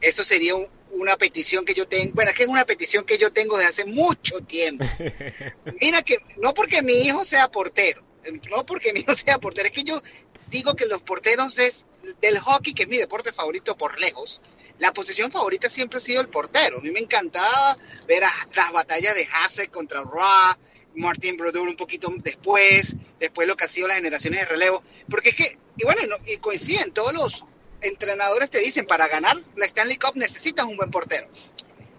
eso 0.00 0.24
sería 0.24 0.56
un, 0.56 0.66
una 0.90 1.16
petición 1.16 1.64
que 1.64 1.74
yo 1.74 1.86
tengo, 1.86 2.14
bueno, 2.14 2.30
es 2.30 2.36
que 2.36 2.44
es 2.44 2.48
una 2.48 2.64
petición 2.64 3.04
que 3.04 3.18
yo 3.18 3.32
tengo 3.32 3.56
desde 3.56 3.68
hace 3.68 3.84
mucho 3.84 4.40
tiempo. 4.40 4.84
Mira 5.80 6.02
que, 6.02 6.18
no 6.38 6.54
porque 6.54 6.82
mi 6.82 6.94
hijo 6.94 7.24
sea 7.24 7.48
portero, 7.50 8.02
no 8.50 8.64
porque 8.66 8.92
mi 8.92 9.00
hijo 9.00 9.14
sea 9.14 9.38
portero, 9.38 9.68
es 9.68 9.74
que 9.74 9.84
yo 9.84 10.00
digo 10.48 10.74
que 10.74 10.86
los 10.86 11.02
porteros 11.02 11.58
es 11.58 11.84
del 12.20 12.38
hockey, 12.38 12.74
que 12.74 12.84
es 12.84 12.88
mi 12.88 12.98
deporte 12.98 13.32
favorito 13.32 13.76
por 13.76 13.98
lejos, 13.98 14.40
la 14.78 14.92
posición 14.92 15.30
favorita 15.30 15.68
siempre 15.68 15.98
ha 15.98 16.02
sido 16.02 16.20
el 16.20 16.28
portero. 16.28 16.78
A 16.78 16.80
mí 16.80 16.90
me 16.90 17.00
encantaba 17.00 17.78
ver 18.06 18.22
las 18.54 18.72
batallas 18.72 19.14
de 19.14 19.26
Hasse 19.26 19.68
contra 19.68 20.02
Ra, 20.02 20.58
Martin 20.94 21.36
Brodeur 21.36 21.68
un 21.68 21.76
poquito 21.76 22.12
después, 22.18 22.94
después 23.18 23.48
lo 23.48 23.56
que 23.56 23.64
ha 23.64 23.68
sido 23.68 23.88
las 23.88 23.98
generaciones 23.98 24.40
de 24.40 24.46
relevo, 24.46 24.82
porque 25.08 25.30
es 25.30 25.36
que, 25.36 25.58
y 25.76 25.84
bueno, 25.84 26.16
coinciden 26.40 26.92
todos 26.92 27.12
los 27.12 27.44
entrenadores 27.80 28.50
te 28.50 28.58
dicen, 28.58 28.86
para 28.86 29.08
ganar 29.08 29.36
la 29.56 29.66
Stanley 29.66 29.96
Cup 29.96 30.16
necesitas 30.16 30.66
un 30.66 30.76
buen 30.76 30.90
portero. 30.90 31.28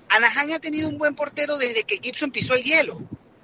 Anaheim 0.10 0.54
ha 0.54 0.60
tenido 0.60 0.90
un 0.90 0.98
buen 0.98 1.16
portero 1.16 1.58
desde 1.58 1.84
que 1.84 2.00
Gibson 2.02 2.32
pisó 2.32 2.56
el 2.56 2.64
hielo. 2.64 3.00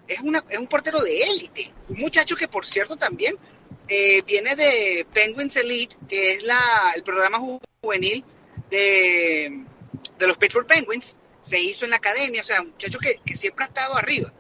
Es, 0.08 0.20
una, 0.22 0.44
es 0.50 0.58
un 0.58 0.68
portero 0.68 1.02
de 1.02 1.22
élite. 1.24 1.72
Un 1.90 2.00
muchacho 2.00 2.36
que, 2.36 2.48
por 2.48 2.66
cierto, 2.66 2.96
también 2.96 3.38
eh, 3.88 4.22
viene 4.24 4.56
de 4.56 5.06
Penguins 5.14 5.56
Elite, 5.56 5.96
que 6.08 6.34
es 6.34 6.44
la, 6.44 6.94
el 6.96 7.04
programa 7.04 7.40
juvenil 7.40 8.24
de, 8.70 9.66
de 10.18 10.28
los 10.28 10.38
Pittsburgh 10.38 10.68
Penguins. 10.68 11.16
Se 11.42 11.60
hizo 11.60 11.84
en 11.84 11.92
la 11.92 11.98
academia, 11.98 12.42
o 12.42 12.46
sea, 12.46 12.62
un 12.62 12.70
muchacho 12.70 13.00
que, 13.00 13.20
que 13.26 13.36
siempre 13.36 13.66
ha 13.66 13.68
estado 13.68 13.96
arriba. 13.96 14.32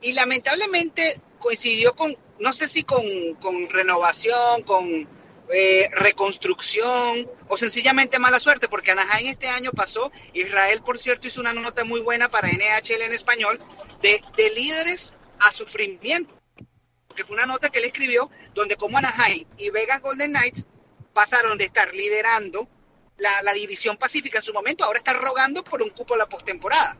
Y 0.00 0.12
lamentablemente 0.12 1.20
coincidió 1.38 1.94
con, 1.94 2.16
no 2.38 2.52
sé 2.52 2.68
si 2.68 2.84
con, 2.84 3.34
con 3.40 3.68
renovación, 3.68 4.62
con 4.62 5.08
eh, 5.50 5.88
reconstrucción 5.92 7.26
o 7.48 7.56
sencillamente 7.56 8.18
mala 8.18 8.38
suerte, 8.38 8.68
porque 8.68 8.90
Anaheim 8.90 9.28
este 9.28 9.48
año 9.48 9.70
pasó, 9.70 10.12
Israel 10.34 10.82
por 10.82 10.98
cierto 10.98 11.26
hizo 11.26 11.40
una 11.40 11.54
nota 11.54 11.84
muy 11.84 12.00
buena 12.00 12.28
para 12.28 12.48
NHL 12.48 13.00
en 13.00 13.14
español, 13.14 13.58
de, 14.02 14.22
líderes 14.54 15.14
a 15.38 15.50
sufrimiento, 15.50 16.34
que 17.18 17.24
fue 17.24 17.34
una 17.34 17.46
nota 17.46 17.68
que 17.68 17.80
él 17.80 17.86
escribió, 17.86 18.30
donde 18.54 18.76
como 18.76 18.96
Anaheim 18.96 19.44
y 19.56 19.70
Vegas 19.70 20.00
Golden 20.00 20.30
Knights 20.30 20.66
pasaron 21.12 21.58
de 21.58 21.64
estar 21.64 21.92
liderando 21.92 22.68
la, 23.16 23.52
división 23.52 23.96
pacífica 23.96 24.38
en 24.38 24.44
su 24.44 24.52
momento, 24.52 24.84
ahora 24.84 24.98
están 24.98 25.20
rogando 25.20 25.64
por 25.64 25.82
un 25.82 25.90
cupo 25.90 26.14
a 26.14 26.18
la 26.18 26.28
postemporada. 26.28 26.96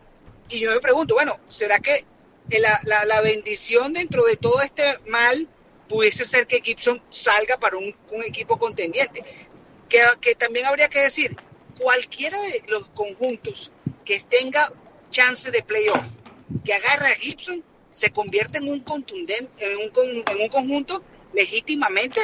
Y 0.48 0.58
yo 0.58 0.72
me 0.72 0.80
pregunto, 0.80 1.14
bueno, 1.14 1.38
¿será 1.46 1.78
que 1.78 2.04
la, 2.50 3.20
bendición 3.22 3.92
dentro 3.92 4.24
de 4.24 4.36
todo 4.36 4.60
este 4.60 4.98
mal 5.06 5.48
pudiese 5.88 6.24
ser 6.24 6.48
que 6.48 6.60
Gibson 6.60 7.00
salga 7.10 7.56
para 7.60 7.76
un, 7.76 7.94
equipo 8.24 8.58
contendiente. 8.58 9.22
Que, 9.88 10.34
también 10.34 10.66
habría 10.66 10.88
que 10.88 10.98
decir, 10.98 11.36
cualquiera 11.78 12.42
de 12.42 12.64
los 12.66 12.88
conjuntos 12.88 13.70
que 14.04 14.18
tenga 14.18 14.72
chance 15.10 15.52
de 15.52 15.62
playoff, 15.62 16.04
que 16.64 16.74
agarre 16.74 17.12
a 17.12 17.14
Gibson, 17.14 17.62
se 17.90 18.10
convierte 18.10 18.58
en 18.58 18.68
un 18.68 18.80
contundente, 18.80 19.50
en 19.58 19.78
un, 19.78 20.24
en 20.26 20.40
un 20.40 20.48
conjunto 20.48 21.02
legítimamente 21.32 22.20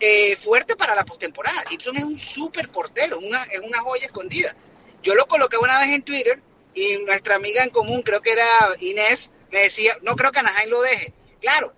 eh, 0.00 0.36
fuerte 0.36 0.76
para 0.76 0.94
la 0.94 1.04
postemporada. 1.04 1.64
Gibson 1.68 1.96
es 1.96 2.04
un 2.04 2.18
súper 2.18 2.68
portero, 2.68 3.18
una, 3.18 3.42
es 3.44 3.60
una 3.60 3.80
joya 3.80 4.06
escondida. 4.06 4.54
Yo 5.02 5.14
lo 5.14 5.26
coloqué 5.26 5.56
una 5.56 5.78
vez 5.80 5.90
en 5.90 6.02
Twitter 6.02 6.42
y 6.74 6.98
nuestra 6.98 7.36
amiga 7.36 7.64
en 7.64 7.70
común, 7.70 8.02
creo 8.02 8.20
que 8.20 8.32
era 8.32 8.46
Inés, 8.80 9.30
me 9.50 9.60
decía, 9.60 9.96
no 10.02 10.16
creo 10.16 10.32
que 10.32 10.40
Anaheim 10.40 10.70
lo 10.70 10.82
deje. 10.82 11.14
Claro, 11.40 11.72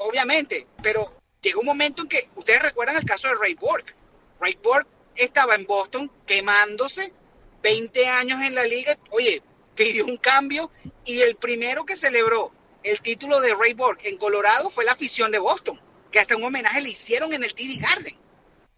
obviamente, 0.00 0.66
pero 0.82 1.12
llegó 1.40 1.60
un 1.60 1.66
momento 1.66 2.02
en 2.02 2.08
que 2.08 2.28
ustedes 2.36 2.62
recuerdan 2.62 2.96
el 2.96 3.04
caso 3.04 3.28
de 3.28 3.34
Ray 3.34 3.54
Borg. 3.54 3.84
Ray 4.40 4.58
Borg 4.62 4.86
estaba 5.14 5.54
en 5.54 5.66
Boston 5.66 6.10
quemándose, 6.26 7.12
20 7.62 8.06
años 8.08 8.40
en 8.42 8.54
la 8.54 8.64
liga, 8.64 8.98
oye, 9.10 9.42
pidió 9.74 10.04
un 10.04 10.16
cambio 10.16 10.70
y 11.04 11.20
el 11.20 11.36
primero 11.36 11.84
que 11.84 11.96
celebró 11.96 12.52
el 12.82 13.00
título 13.00 13.40
de 13.40 13.54
Ray 13.54 13.74
Borg 13.74 13.98
en 14.04 14.16
Colorado 14.16 14.70
fue 14.70 14.84
la 14.84 14.92
afición 14.92 15.30
de 15.30 15.38
Boston, 15.38 15.80
que 16.10 16.20
hasta 16.20 16.36
un 16.36 16.44
homenaje 16.44 16.80
le 16.80 16.90
hicieron 16.90 17.32
en 17.32 17.44
el 17.44 17.54
TD 17.54 17.80
Garden. 17.80 18.16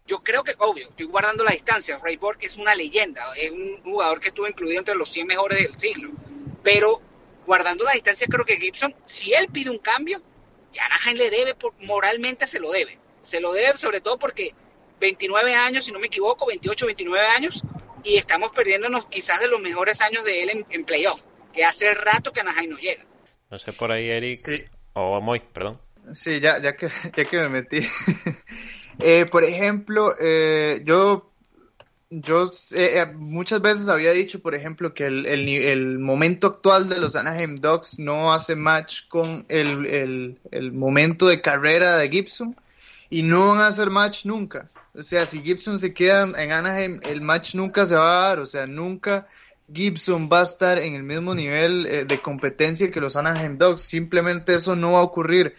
Yo 0.07 0.23
creo 0.23 0.43
que, 0.43 0.53
obvio, 0.59 0.89
estoy 0.89 1.07
guardando 1.07 1.43
la 1.43 1.51
distancia, 1.51 1.97
Ray 1.97 2.17
Borg 2.17 2.37
es 2.41 2.57
una 2.57 2.75
leyenda, 2.75 3.33
es 3.35 3.51
un 3.51 3.81
jugador 3.83 4.19
que 4.19 4.27
estuvo 4.27 4.47
incluido 4.47 4.79
entre 4.79 4.95
los 4.95 5.09
100 5.09 5.27
mejores 5.27 5.57
del 5.57 5.79
siglo, 5.79 6.11
pero 6.63 7.01
guardando 7.45 7.83
la 7.85 7.93
distancia 7.93 8.27
creo 8.29 8.45
que 8.45 8.57
Gibson, 8.57 8.93
si 9.03 9.33
él 9.33 9.47
pide 9.51 9.71
un 9.71 9.79
cambio, 9.79 10.21
ya 10.71 10.85
Anaheim 10.85 11.17
le 11.17 11.29
debe, 11.29 11.55
moralmente 11.79 12.45
se 12.45 12.59
lo 12.59 12.71
debe. 12.71 12.99
Se 13.21 13.39
lo 13.39 13.53
debe 13.53 13.77
sobre 13.79 14.01
todo 14.01 14.19
porque 14.19 14.53
29 14.99 15.55
años, 15.55 15.85
si 15.85 15.91
no 15.91 15.99
me 15.99 16.07
equivoco, 16.07 16.45
28, 16.45 16.85
29 16.85 17.25
años, 17.27 17.63
y 18.03 18.17
estamos 18.17 18.51
perdiéndonos 18.51 19.07
quizás 19.07 19.39
de 19.39 19.47
los 19.47 19.59
mejores 19.59 20.01
años 20.01 20.23
de 20.23 20.43
él 20.43 20.65
en, 20.69 20.85
playoff, 20.85 21.21
que 21.53 21.65
hace 21.65 21.93
rato 21.93 22.31
que 22.31 22.41
Anaheim 22.41 22.71
no 22.71 22.77
llega. 22.77 23.03
No 23.55 23.59
sé 23.59 23.71
por 23.71 23.89
ahí, 23.89 24.09
Eric, 24.09 24.69
o 24.91 25.21
Moy, 25.21 25.39
perdón. 25.39 25.79
Sí, 26.13 26.41
ya, 26.41 26.61
ya, 26.61 26.75
que, 26.75 26.89
ya 27.15 27.23
que 27.23 27.37
me 27.37 27.47
metí. 27.47 27.79
Eh, 28.99 29.25
por 29.29 29.43
ejemplo, 29.43 30.13
eh, 30.21 30.81
yo 30.85 31.29
yo 32.09 32.45
eh, 32.71 32.99
eh, 32.99 33.05
muchas 33.13 33.61
veces 33.61 33.89
había 33.89 34.11
dicho, 34.11 34.41
por 34.41 34.55
ejemplo, 34.55 34.93
que 34.93 35.05
el, 35.05 35.25
el, 35.25 35.49
el, 35.49 35.99
momento 35.99 36.47
actual 36.47 36.87
de 36.87 36.99
los 36.99 37.17
Anaheim 37.17 37.55
Ducks 37.55 37.99
no 37.99 38.33
hace 38.33 38.55
match 38.55 39.07
con 39.09 39.45
el, 39.49 40.37
el, 40.51 40.71
momento 40.71 41.27
de 41.27 41.41
carrera 41.41 41.97
de 41.97 42.09
Gibson 42.09 42.55
y 43.09 43.23
no 43.23 43.49
van 43.49 43.61
a 43.61 43.67
hacer 43.67 43.89
match 43.89 44.25
nunca. 44.25 44.69
O 44.93 45.03
sea, 45.03 45.25
si 45.25 45.41
Gibson 45.41 45.77
se 45.77 45.93
queda 45.93 46.23
en 46.23 46.51
Anaheim, 46.51 47.01
el 47.03 47.19
match 47.19 47.55
nunca 47.55 47.85
se 47.85 47.95
va 47.95 48.25
a 48.25 48.29
dar, 48.29 48.39
o 48.39 48.45
sea, 48.45 48.65
nunca 48.65 49.27
Gibson 49.73 50.29
va 50.31 50.41
a 50.41 50.43
estar 50.43 50.79
en 50.79 50.95
el 50.95 51.03
mismo 51.03 51.35
nivel 51.35 51.85
eh, 51.85 52.05
de 52.05 52.19
competencia 52.19 52.91
que 52.91 53.01
los 53.01 53.15
Anaheim 53.15 53.57
Ducks. 53.57 53.81
Simplemente 53.81 54.55
eso 54.55 54.75
no 54.75 54.93
va 54.93 54.99
a 54.99 55.03
ocurrir 55.03 55.55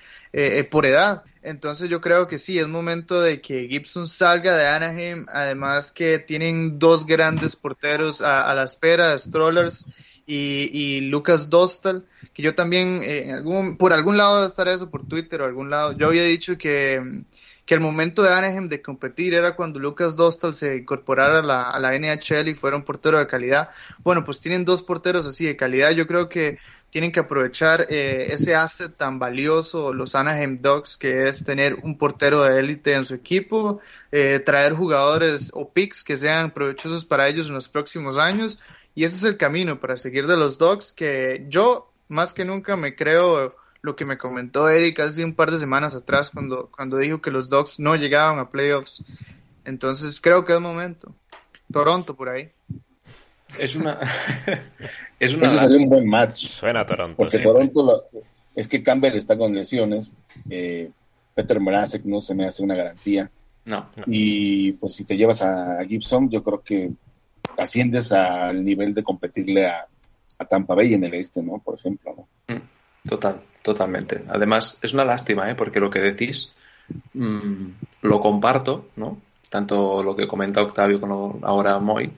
por 0.70 0.84
edad. 0.84 1.24
Entonces 1.46 1.88
yo 1.88 2.00
creo 2.00 2.26
que 2.26 2.38
sí, 2.38 2.58
es 2.58 2.66
momento 2.66 3.20
de 3.20 3.40
que 3.40 3.68
Gibson 3.68 4.08
salga 4.08 4.56
de 4.56 4.66
Anaheim, 4.66 5.26
además 5.28 5.92
que 5.92 6.18
tienen 6.18 6.80
dos 6.80 7.06
grandes 7.06 7.54
porteros 7.54 8.20
a, 8.20 8.52
la 8.52 8.64
espera, 8.64 9.16
Strollers 9.16 9.86
y, 10.26 11.02
Lucas 11.02 11.48
Dostal, 11.48 12.04
que 12.34 12.42
yo 12.42 12.56
también, 12.56 13.00
eh, 13.04 13.30
algún, 13.32 13.76
por 13.76 13.92
algún 13.92 14.16
lado 14.16 14.38
debe 14.38 14.48
estar 14.48 14.66
eso, 14.66 14.90
por 14.90 15.06
Twitter 15.06 15.40
o 15.40 15.44
algún 15.44 15.70
lado, 15.70 15.92
yo 15.92 16.08
había 16.08 16.24
dicho 16.24 16.58
que, 16.58 17.22
que 17.66 17.74
el 17.74 17.80
momento 17.80 18.22
de 18.22 18.32
Anaheim 18.32 18.68
de 18.68 18.80
competir 18.80 19.34
era 19.34 19.56
cuando 19.56 19.80
Lucas 19.80 20.14
Dostal 20.14 20.54
se 20.54 20.76
incorporara 20.76 21.40
a 21.40 21.78
la, 21.80 21.98
NHL 21.98 22.48
y 22.48 22.54
fuera 22.54 22.76
un 22.76 22.84
portero 22.84 23.18
de 23.18 23.26
calidad. 23.26 23.70
Bueno, 23.98 24.24
pues 24.24 24.40
tienen 24.40 24.64
dos 24.64 24.82
porteros 24.82 25.26
así 25.26 25.44
de 25.44 25.56
calidad, 25.56 25.90
yo 25.90 26.06
creo 26.06 26.28
que 26.28 26.58
tienen 26.90 27.10
que 27.10 27.20
aprovechar 27.20 27.88
eh, 27.90 28.28
ese 28.30 28.54
asset 28.54 28.96
tan 28.96 29.18
valioso, 29.18 29.92
los 29.92 30.14
Anaheim 30.14 30.62
Ducks, 30.62 30.96
que 30.96 31.26
es 31.26 31.44
tener 31.44 31.74
un 31.82 31.98
portero 31.98 32.44
de 32.44 32.60
élite 32.60 32.94
en 32.94 33.04
su 33.04 33.14
equipo, 33.14 33.80
eh, 34.12 34.38
traer 34.38 34.72
jugadores 34.72 35.50
o 35.52 35.68
picks 35.68 36.04
que 36.04 36.16
sean 36.16 36.52
provechosos 36.52 37.04
para 37.04 37.28
ellos 37.28 37.48
en 37.48 37.54
los 37.54 37.68
próximos 37.68 38.16
años. 38.16 38.60
Y 38.94 39.04
ese 39.04 39.16
es 39.16 39.24
el 39.24 39.36
camino 39.36 39.80
para 39.80 39.96
seguir 39.96 40.28
de 40.28 40.36
los 40.36 40.56
Ducks, 40.56 40.92
que 40.92 41.44
yo 41.48 41.92
más 42.08 42.32
que 42.32 42.44
nunca 42.44 42.76
me 42.76 42.94
creo 42.94 43.56
lo 43.86 43.96
que 43.96 44.04
me 44.04 44.18
comentó 44.18 44.68
Eric 44.68 44.98
hace 45.00 45.24
un 45.24 45.34
par 45.34 45.50
de 45.50 45.58
semanas 45.58 45.94
atrás 45.94 46.30
cuando, 46.30 46.68
cuando 46.74 46.98
dijo 46.98 47.22
que 47.22 47.30
los 47.30 47.48
Ducks 47.48 47.78
no 47.78 47.94
llegaban 47.94 48.40
a 48.40 48.50
playoffs. 48.50 49.02
Entonces 49.64 50.20
creo 50.20 50.44
que 50.44 50.52
es 50.52 50.60
momento. 50.60 51.14
Toronto 51.72 52.16
por 52.16 52.28
ahí. 52.28 52.50
Es 53.58 53.76
una. 53.76 53.98
es 55.20 55.34
una 55.34 55.46
Ese 55.46 55.58
sería 55.58 55.78
un 55.78 55.88
buen 55.88 56.08
match. 56.08 56.48
Suena 56.48 56.84
Toronto. 56.84 57.14
Porque 57.16 57.38
Toronto 57.38 58.04
es 58.56 58.66
que 58.66 58.82
Campbell 58.82 59.14
está 59.14 59.38
con 59.38 59.54
lesiones. 59.54 60.10
Eh, 60.50 60.90
Peter 61.34 61.60
Mrazek 61.60 62.04
no 62.04 62.20
se 62.20 62.34
me 62.34 62.44
hace 62.44 62.64
una 62.64 62.74
garantía. 62.74 63.30
No, 63.66 63.88
Y 64.06 64.72
pues 64.72 64.94
si 64.94 65.04
te 65.04 65.16
llevas 65.16 65.42
a 65.42 65.84
Gibson, 65.84 66.28
yo 66.30 66.42
creo 66.42 66.62
que 66.62 66.92
asciendes 67.56 68.12
al 68.12 68.64
nivel 68.64 68.94
de 68.94 69.02
competirle 69.02 69.66
a, 69.66 69.86
Tampa 70.48 70.74
Bay 70.74 70.94
en 70.94 71.02
el 71.04 71.14
este, 71.14 71.42
¿no? 71.42 71.58
Por 71.58 71.78
ejemplo, 71.78 72.14
¿no? 72.14 72.54
Mm, 72.54 72.60
total, 73.08 73.42
totalmente. 73.62 74.24
Además, 74.28 74.78
es 74.82 74.94
una 74.94 75.04
lástima, 75.04 75.50
¿eh? 75.50 75.54
Porque 75.54 75.80
lo 75.80 75.90
que 75.90 76.00
decís 76.00 76.52
mm, 77.14 77.68
lo 78.02 78.20
comparto, 78.20 78.88
¿no? 78.96 79.20
Tanto 79.48 80.02
lo 80.02 80.16
que 80.16 80.26
comenta 80.26 80.62
Octavio 80.62 81.00
como 81.00 81.38
ahora 81.42 81.78
Moy 81.78 82.12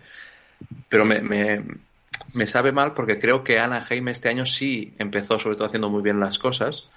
pero 0.89 1.05
me, 1.05 1.21
me, 2.33 2.47
sabe 2.47 2.73
mal 2.73 2.95
porque 2.95 3.19
creo 3.19 3.45
que 3.45 3.59
Anaheim 3.59 4.09
este 4.09 4.29
año 4.29 4.47
sí 4.47 4.95
empezó 4.99 5.39
sobre 5.39 5.57
todo 5.57 5.67
haciendo 5.67 5.91
muy 5.91 6.03
bien 6.03 6.21
las 6.21 6.39
cosas, 6.39 6.89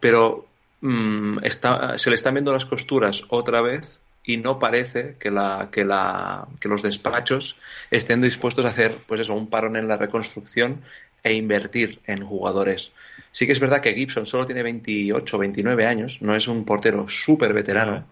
pero 0.00 0.46
mm, 0.80 1.38
está, 1.42 1.96
se 1.98 2.10
le 2.10 2.16
están 2.16 2.34
viendo 2.34 2.52
las 2.52 2.66
costuras 2.66 3.24
otra 3.28 3.62
vez 3.62 4.00
y 4.24 4.36
no 4.36 4.58
parece 4.58 5.16
que, 5.18 5.30
la, 5.30 5.68
que, 5.72 5.84
la, 5.84 6.46
que 6.60 6.68
los 6.68 6.82
despachos 6.82 7.56
estén 7.90 8.20
dispuestos 8.20 8.64
a 8.64 8.68
hacer 8.68 8.94
pues 9.06 9.20
eso, 9.20 9.34
un 9.34 9.48
parón 9.48 9.76
en 9.76 9.88
la 9.88 9.96
reconstrucción 9.96 10.82
e 11.22 11.34
invertir 11.34 12.00
en 12.06 12.24
jugadores. 12.24 12.92
Sí 13.32 13.46
que 13.46 13.52
es 13.52 13.60
verdad 13.60 13.80
que 13.80 13.94
Gibson 13.94 14.26
solo 14.26 14.46
tiene 14.46 14.62
28, 14.62 15.38
29 15.38 15.86
años, 15.86 16.22
no 16.22 16.34
es 16.34 16.48
un 16.48 16.64
portero 16.64 17.08
súper 17.08 17.52
veterano, 17.52 18.06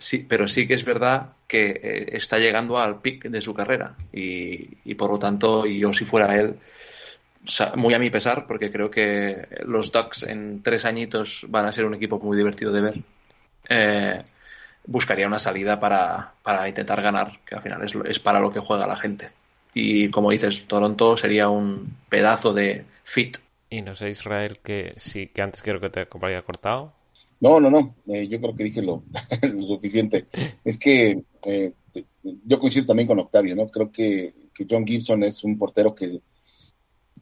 Sí, 0.00 0.24
pero 0.26 0.48
sí 0.48 0.66
que 0.66 0.72
es 0.72 0.82
verdad 0.82 1.32
que 1.46 1.72
eh, 1.72 2.16
está 2.16 2.38
llegando 2.38 2.78
al 2.78 3.02
pic 3.02 3.24
de 3.28 3.42
su 3.42 3.52
carrera 3.52 3.96
y, 4.10 4.94
por 4.94 5.10
lo 5.10 5.18
tanto 5.18 5.66
yo 5.66 5.92
si 5.92 6.06
fuera 6.06 6.40
él, 6.40 6.58
muy 7.76 7.92
a 7.92 7.98
mi 7.98 8.08
pesar, 8.08 8.46
porque 8.46 8.72
creo 8.72 8.90
que 8.90 9.46
los 9.66 9.92
Ducks 9.92 10.22
en 10.22 10.62
tres 10.62 10.86
añitos 10.86 11.44
van 11.50 11.66
a 11.66 11.72
ser 11.72 11.84
un 11.84 11.92
equipo 11.92 12.18
muy 12.18 12.34
divertido 12.34 12.72
de 12.72 12.80
ver, 12.80 13.00
eh, 13.68 14.24
buscaría 14.86 15.26
una 15.26 15.38
salida 15.38 15.78
para, 15.78 16.32
para, 16.42 16.66
intentar 16.66 17.02
ganar, 17.02 17.38
que 17.44 17.56
al 17.56 17.62
final 17.62 17.84
es, 17.84 17.94
es 18.06 18.18
para 18.18 18.40
lo 18.40 18.50
que 18.50 18.60
juega 18.60 18.86
la 18.86 18.96
gente. 18.96 19.30
Y 19.74 20.10
como 20.10 20.30
dices, 20.30 20.66
Toronto 20.66 21.16
sería 21.16 21.48
un 21.48 21.96
pedazo 22.08 22.52
de 22.52 22.84
fit. 23.04 23.38
Y 23.68 23.82
no 23.82 23.94
sé, 23.94 24.10
Israel, 24.10 24.58
que 24.62 24.94
sí, 24.96 25.28
que 25.28 25.42
antes 25.42 25.62
creo 25.62 25.80
que 25.80 25.90
te 25.90 26.06
había 26.20 26.42
cortado. 26.42 26.92
No, 27.40 27.58
no, 27.58 27.70
no, 27.70 27.94
eh, 28.08 28.28
yo 28.28 28.38
creo 28.40 28.54
que 28.54 28.64
dije 28.64 28.82
lo, 28.82 29.02
suficiente. 29.66 30.26
Es 30.62 30.76
que 30.76 31.22
eh, 31.44 31.72
yo 32.22 32.58
coincido 32.58 32.86
también 32.86 33.06
con 33.06 33.18
Octavio, 33.18 33.56
¿no? 33.56 33.68
Creo 33.68 33.90
que, 33.90 34.34
John 34.68 34.86
Gibson 34.86 35.24
es 35.24 35.42
un 35.42 35.56
portero 35.56 35.94
que, 35.94 36.20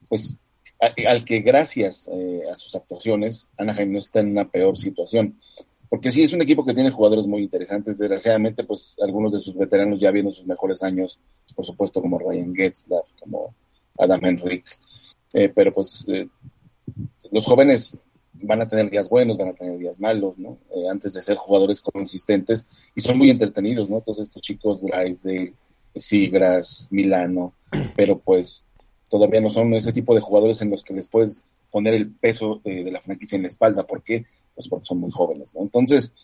pues, 0.09 0.37
al 0.81 1.25
que 1.25 1.39
gracias 1.39 2.11
eh, 2.13 2.43
a 2.51 2.57
sus 2.57 2.75
actuaciones, 2.75 3.49
Anaheim 3.57 3.93
no 3.93 3.99
está 3.99 4.19
en 4.19 4.33
una 4.33 4.49
peor 4.49 4.77
situación. 4.77 5.39
Porque 5.89 6.11
sí, 6.11 6.23
es 6.23 6.33
un 6.33 6.43
equipo 6.43 6.65
que 6.65 6.75
tiene 6.75 6.91
jugadores 6.91 7.27
muy 7.27 7.43
interesantes. 7.43 7.99
Desgraciadamente, 7.99 8.65
pues, 8.65 8.97
algunos 9.01 9.33
de 9.33 9.39
sus 9.39 9.57
veteranos 9.57 10.01
ya 10.01 10.11
vienen 10.11 10.33
sus 10.33 10.47
mejores 10.47 10.83
años, 10.83 11.21
por 11.55 11.65
supuesto, 11.65 12.03
como 12.03 12.19
Ryan 12.19 12.55
Getzlaff, 12.55 13.13
como 13.21 13.55
Adam 13.99 14.25
Henrik. 14.25 14.65
pero, 15.55 15.73
pues, 15.73 16.07
los 17.31 17.45
jóvenes 17.47 17.99
van 18.43 18.63
a 18.63 18.69
tener 18.69 18.91
días 18.91 19.09
buenos, 19.09 19.37
van 19.37 19.49
a 19.49 19.55
tener 19.55 19.79
días 19.79 20.01
malos, 20.01 20.39
¿no? 20.39 20.59
Eh, 20.75 20.89
antes 20.89 21.13
de 21.13 21.23
ser 21.23 21.37
jugadores 21.37 21.81
consistentes 21.81 22.67
y 22.95 23.01
son 23.01 23.19
muy 23.19 23.31
entretenidos, 23.31 23.91
¿no? 23.91 24.01
Todos 24.01 24.21
estos 24.21 24.43
chicos 24.43 24.83
de 24.83 25.53
Sigras, 25.95 26.89
Milano, 26.91 27.55
pero 27.97 28.19
pues 28.19 28.65
todavía 29.09 29.41
no 29.41 29.49
son 29.49 29.75
ese 29.75 29.93
tipo 29.93 30.15
de 30.15 30.21
jugadores 30.21 30.61
en 30.63 30.71
los 30.71 30.83
que 30.83 30.95
les 30.95 31.09
puedes 31.09 31.43
poner 31.71 31.95
el 31.95 32.11
peso 32.11 32.61
de, 32.65 32.91
la 32.91 33.01
franquicia 33.01 33.37
en 33.37 33.43
la 33.43 33.49
espalda. 33.49 33.87
¿Por 33.87 34.03
qué? 34.03 34.25
Pues 34.55 34.69
porque 34.69 34.87
son 34.87 34.99
muy 34.99 35.11
jóvenes, 35.11 35.55
¿no? 35.55 35.63
Entonces, 35.63 36.15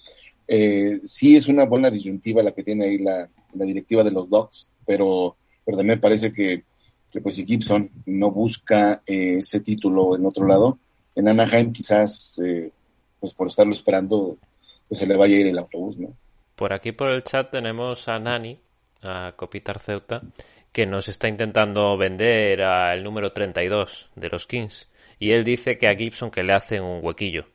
eh, 0.48 1.00
sí 1.04 1.36
es 1.36 1.48
una 1.48 1.64
buena 1.64 1.90
disyuntiva 1.90 2.42
la 2.42 2.52
que 2.52 2.62
tiene 2.62 2.84
ahí 2.86 2.98
la, 2.98 3.28
directiva 3.52 4.02
de 4.02 4.10
los 4.10 4.28
Docs, 4.28 4.70
pero, 4.84 5.36
pero 5.64 5.78
también 5.78 6.00
parece 6.00 6.32
que, 6.32 6.64
que 7.10 7.20
pues 7.20 7.36
si 7.36 7.46
Gibson 7.46 7.90
no 8.06 8.30
busca 8.30 9.02
eh, 9.06 9.36
ese 9.38 9.60
título 9.60 10.16
en 10.16 10.26
otro 10.26 10.46
lado, 10.46 10.78
en 11.14 11.28
Anaheim 11.28 11.72
quizás, 11.72 12.40
eh, 12.44 12.70
pues 13.20 13.32
por 13.32 13.46
estarlo 13.46 13.72
esperando, 13.72 14.36
pues 14.88 14.98
se 14.98 15.06
le 15.06 15.16
vaya 15.16 15.36
a 15.36 15.40
ir 15.40 15.46
el 15.46 15.58
autobús, 15.58 15.98
¿no? 15.98 16.14
Por 16.56 16.72
aquí 16.72 16.92
por 16.92 17.10
el 17.10 17.24
chat 17.24 17.50
tenemos 17.50 18.08
a 18.08 18.18
Nani, 18.18 18.58
a 19.02 19.34
Copitar 19.36 19.78
Ceuta, 19.78 20.22
que 20.72 20.86
nos 20.86 21.08
está 21.08 21.28
intentando 21.28 21.96
vender 21.96 22.62
al 22.62 23.04
número 23.04 23.32
32 23.32 24.10
de 24.14 24.28
los 24.28 24.46
Kings. 24.46 24.88
Y 25.24 25.32
él 25.32 25.42
dice 25.42 25.78
que 25.78 25.88
a 25.88 25.94
Gibson 25.94 26.30
que 26.30 26.42
le 26.42 26.52
hacen 26.52 26.82
un 26.82 27.02
huequillo, 27.02 27.46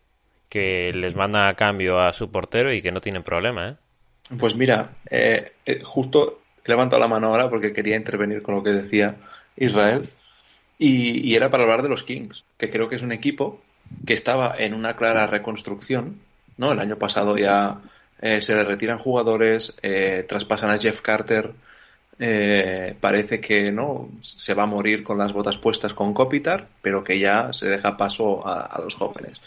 que 0.49 0.91
les 0.91 1.15
manda 1.15 1.47
a 1.47 1.53
cambio 1.53 1.99
a 1.99 2.13
su 2.13 2.31
portero 2.31 2.73
y 2.73 2.81
que 2.81 2.91
no 2.91 2.99
tienen 2.99 3.21
problema, 3.21 3.69
¿eh? 3.69 3.75
Pues 4.39 4.55
mira, 4.55 4.95
eh, 5.07 5.51
eh 5.67 5.83
justo 5.83 6.41
he 6.65 6.69
levantado 6.69 6.99
la 6.99 7.07
mano 7.07 7.27
ahora 7.27 7.47
porque 7.47 7.71
quería 7.71 7.95
intervenir 7.95 8.41
con 8.41 8.55
lo 8.55 8.63
que 8.63 8.71
decía 8.71 9.17
Israel. 9.55 10.09
Y, 10.79 11.35
era 11.35 11.51
para 11.51 11.61
hablar 11.61 11.83
de 11.83 11.89
los 11.89 12.01
Kings, 12.01 12.43
que 12.57 12.71
creo 12.71 12.89
que 12.89 12.95
es 12.95 13.03
un 13.03 13.11
equipo 13.11 13.61
que 14.03 14.13
estaba 14.15 14.55
en 14.57 14.73
una 14.73 14.95
clara 14.95 15.27
reconstrucción. 15.27 16.19
¿no? 16.57 16.71
El 16.71 16.79
año 16.79 16.97
pasado 16.97 17.37
ya 17.37 17.81
eh, 18.19 18.41
se 18.41 18.55
le 18.55 18.63
retiran 18.63 18.97
jugadores, 18.97 19.77
eh, 19.83 20.25
traspasan 20.27 20.71
a 20.71 20.79
Jeff 20.79 21.01
Carter. 21.01 21.51
Eh, 22.21 22.95
parece 22.99 23.39
que 23.39 23.71
no 23.71 24.09
se 24.19 24.53
va 24.53 24.63
a 24.63 24.67
morir 24.67 25.03
con 25.03 25.17
las 25.17 25.31
botas 25.31 25.57
puestas 25.57 25.93
con 25.93 26.13
Kopitar, 26.13 26.67
pero 26.81 27.03
que 27.03 27.17
ya 27.17 27.53
se 27.53 27.69
deja 27.69 27.95
paso 27.95 28.45
a, 28.45 28.79
los 28.83 28.95
jóvenes. 28.95 29.41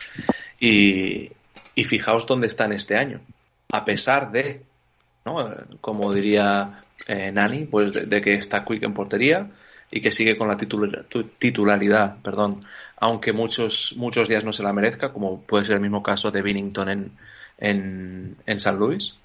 Y, 0.59 1.31
fijaos 1.85 2.27
dónde 2.27 2.47
están 2.47 2.73
este 2.73 2.97
año. 2.97 3.21
A 3.71 3.85
pesar 3.85 4.33
de, 4.33 4.63
¿no? 5.25 5.55
como 5.81 6.13
diría 6.13 6.83
Nani, 7.09 7.65
pues 7.65 7.93
de, 7.93 8.07
de, 8.07 8.21
que 8.21 8.35
está 8.35 8.65
Quick 8.65 8.83
en 8.83 8.95
portería, 8.95 9.51
y 9.93 10.01
que 10.01 10.11
sigue 10.11 10.39
con 10.39 10.49
la 10.49 10.57
titularidad, 10.57 12.17
perdón, 12.23 12.61
aunque 12.97 13.35
muchos, 13.35 13.95
muchos 13.99 14.27
días 14.27 14.43
no 14.43 14.53
se 14.53 14.63
la 14.63 14.73
merezca, 14.73 15.13
como 15.13 15.43
puede 15.43 15.67
ser 15.67 15.75
el 15.77 15.83
mismo 15.83 16.03
caso 16.03 16.31
de 16.31 16.41
Binnington 16.41 16.89
en, 16.89 17.13
en, 17.59 18.37
en 18.47 18.59
San 18.59 18.79
Luis. 18.79 19.17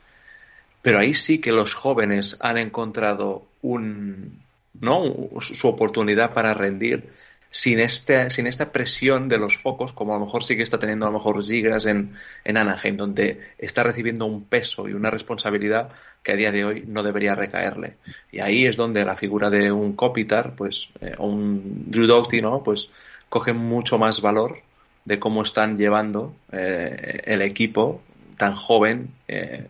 Pero 0.88 1.00
ahí 1.00 1.13
sí 1.13 1.41
que 1.41 1.52
los 1.52 1.73
jóvenes 1.73 2.38
han 2.39 2.58
encontrado 2.58 3.43
un, 3.62 4.39
¿no? 4.80 5.04
su 5.41 5.67
oportunidad 5.67 6.34
para 6.34 6.54
rendir 6.54 7.10
sin, 7.52 7.82
este, 7.82 8.30
sin 8.30 8.47
esta 8.47 8.71
presión 8.71 9.28
de 9.28 9.38
los 9.38 9.58
focos, 9.58 9.91
como 9.91 10.15
a 10.15 10.17
lo 10.17 10.23
mejor 10.23 10.45
sí 10.45 10.56
que 10.56 10.63
está 10.63 10.80
teniendo 10.80 11.06
a 11.06 11.10
lo 11.10 11.17
mejor 11.17 11.43
Zigras 11.43 11.88
en, 11.88 12.13
en 12.45 12.56
Anaheim, 12.56 12.95
donde 12.95 13.50
está 13.58 13.84
recibiendo 13.84 14.26
un 14.26 14.45
peso 14.45 14.88
y 14.88 14.93
una 14.93 15.10
responsabilidad 15.10 15.89
que 16.23 16.32
a 16.32 16.36
día 16.38 16.54
de 16.54 16.63
hoy 16.63 16.86
no 16.88 17.04
debería 17.04 17.36
recaerle. 17.36 17.97
Y 18.32 18.39
ahí 18.39 18.65
es 18.65 18.78
donde 18.78 19.04
la 19.04 19.17
figura 19.17 19.50
de 19.50 19.69
un 19.69 19.91
Kopitar, 19.91 20.56
pues, 20.56 20.88
eh, 21.02 21.15
o 21.17 21.28
un 21.28 21.91
Drew 21.91 22.08
Doughty, 22.08 22.41
¿no? 22.41 22.63
Pues 22.63 22.91
coge 23.28 23.52
mucho 23.52 23.97
más 23.97 24.21
valor 24.21 24.62
de 25.04 25.19
cómo 25.19 25.41
están 25.41 25.78
llevando 25.78 26.34
eh, 26.54 27.23
el 27.26 27.41
equipo 27.41 28.02
tan 28.38 28.56
joven 28.56 29.10
eh, 29.28 29.67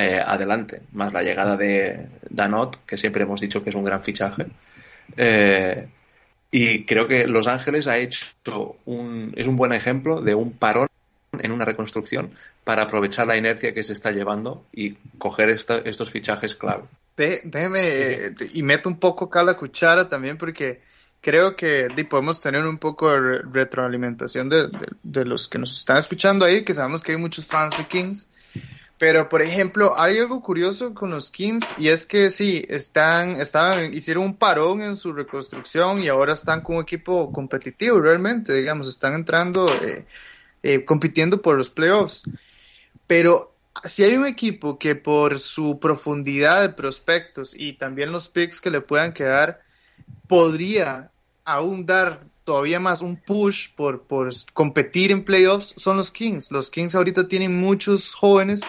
eh, 0.00 0.22
adelante, 0.24 0.82
más 0.92 1.12
la 1.12 1.24
llegada 1.24 1.56
de 1.56 2.06
Danot, 2.30 2.86
que 2.86 2.96
siempre 2.96 3.24
hemos 3.24 3.40
dicho 3.40 3.64
que 3.64 3.70
es 3.70 3.74
un 3.74 3.82
gran 3.82 4.00
fichaje. 4.00 4.46
Eh, 5.16 5.88
y 6.52 6.84
creo 6.84 7.08
que 7.08 7.26
Los 7.26 7.48
Ángeles 7.48 7.88
ha 7.88 7.98
hecho 7.98 8.76
un, 8.84 9.32
es 9.34 9.48
un 9.48 9.56
buen 9.56 9.72
ejemplo 9.72 10.20
de 10.20 10.36
un 10.36 10.52
parón 10.52 10.86
en 11.32 11.50
una 11.50 11.64
reconstrucción 11.64 12.30
para 12.62 12.84
aprovechar 12.84 13.26
la 13.26 13.36
inercia 13.36 13.74
que 13.74 13.82
se 13.82 13.92
está 13.92 14.12
llevando 14.12 14.64
y 14.72 14.92
coger 15.18 15.50
esta, 15.50 15.78
estos 15.78 16.12
fichajes 16.12 16.54
clave. 16.54 16.84
Déjeme, 17.16 18.34
y 18.52 18.62
meto 18.62 18.88
un 18.88 19.00
poco 19.00 19.24
acá 19.24 19.42
la 19.42 19.54
cuchara 19.54 20.08
también 20.08 20.38
porque 20.38 20.80
creo 21.20 21.56
que 21.56 21.88
podemos 22.08 22.40
tener 22.40 22.64
un 22.64 22.78
poco 22.78 23.10
de 23.10 23.42
retroalimentación 23.52 24.48
de, 24.48 24.68
de, 25.02 25.24
los 25.24 25.48
que 25.48 25.58
nos 25.58 25.76
están 25.76 25.96
escuchando 25.96 26.44
ahí, 26.44 26.64
que 26.64 26.72
sabemos 26.72 27.02
que 27.02 27.10
hay 27.10 27.18
muchos 27.18 27.44
fans 27.44 27.76
de 27.76 27.84
Kings. 27.84 28.28
Pero, 28.98 29.28
por 29.28 29.42
ejemplo, 29.42 29.94
hay 29.96 30.18
algo 30.18 30.42
curioso 30.42 30.92
con 30.92 31.10
los 31.10 31.30
Kings 31.30 31.64
y 31.78 31.88
es 31.88 32.04
que 32.04 32.30
sí, 32.30 32.64
están, 32.68 33.40
estaban, 33.40 33.94
hicieron 33.94 34.24
un 34.24 34.36
parón 34.36 34.82
en 34.82 34.96
su 34.96 35.12
reconstrucción 35.12 36.02
y 36.02 36.08
ahora 36.08 36.32
están 36.32 36.62
con 36.62 36.76
un 36.76 36.82
equipo 36.82 37.32
competitivo 37.32 38.00
realmente, 38.00 38.52
digamos, 38.52 38.88
están 38.88 39.14
entrando, 39.14 39.66
eh, 39.84 40.04
eh, 40.64 40.84
compitiendo 40.84 41.40
por 41.40 41.56
los 41.56 41.70
playoffs. 41.70 42.24
Pero 43.06 43.54
si 43.84 44.02
hay 44.02 44.16
un 44.16 44.26
equipo 44.26 44.78
que 44.78 44.96
por 44.96 45.38
su 45.38 45.78
profundidad 45.78 46.62
de 46.62 46.70
prospectos 46.70 47.54
y 47.56 47.74
también 47.74 48.10
los 48.10 48.28
picks 48.28 48.60
que 48.60 48.70
le 48.70 48.80
puedan 48.80 49.12
quedar, 49.12 49.62
podría 50.26 51.12
aún 51.44 51.86
dar 51.86 52.20
todavía 52.48 52.80
más 52.80 53.02
un 53.02 53.18
push 53.18 53.68
por, 53.76 54.04
por 54.04 54.30
competir 54.54 55.12
en 55.12 55.22
playoffs 55.22 55.74
son 55.76 55.98
los 55.98 56.10
Kings. 56.10 56.50
Los 56.50 56.70
Kings 56.70 56.94
ahorita 56.94 57.28
tienen 57.28 57.60
muchos 57.60 58.14
jóvenes 58.14 58.62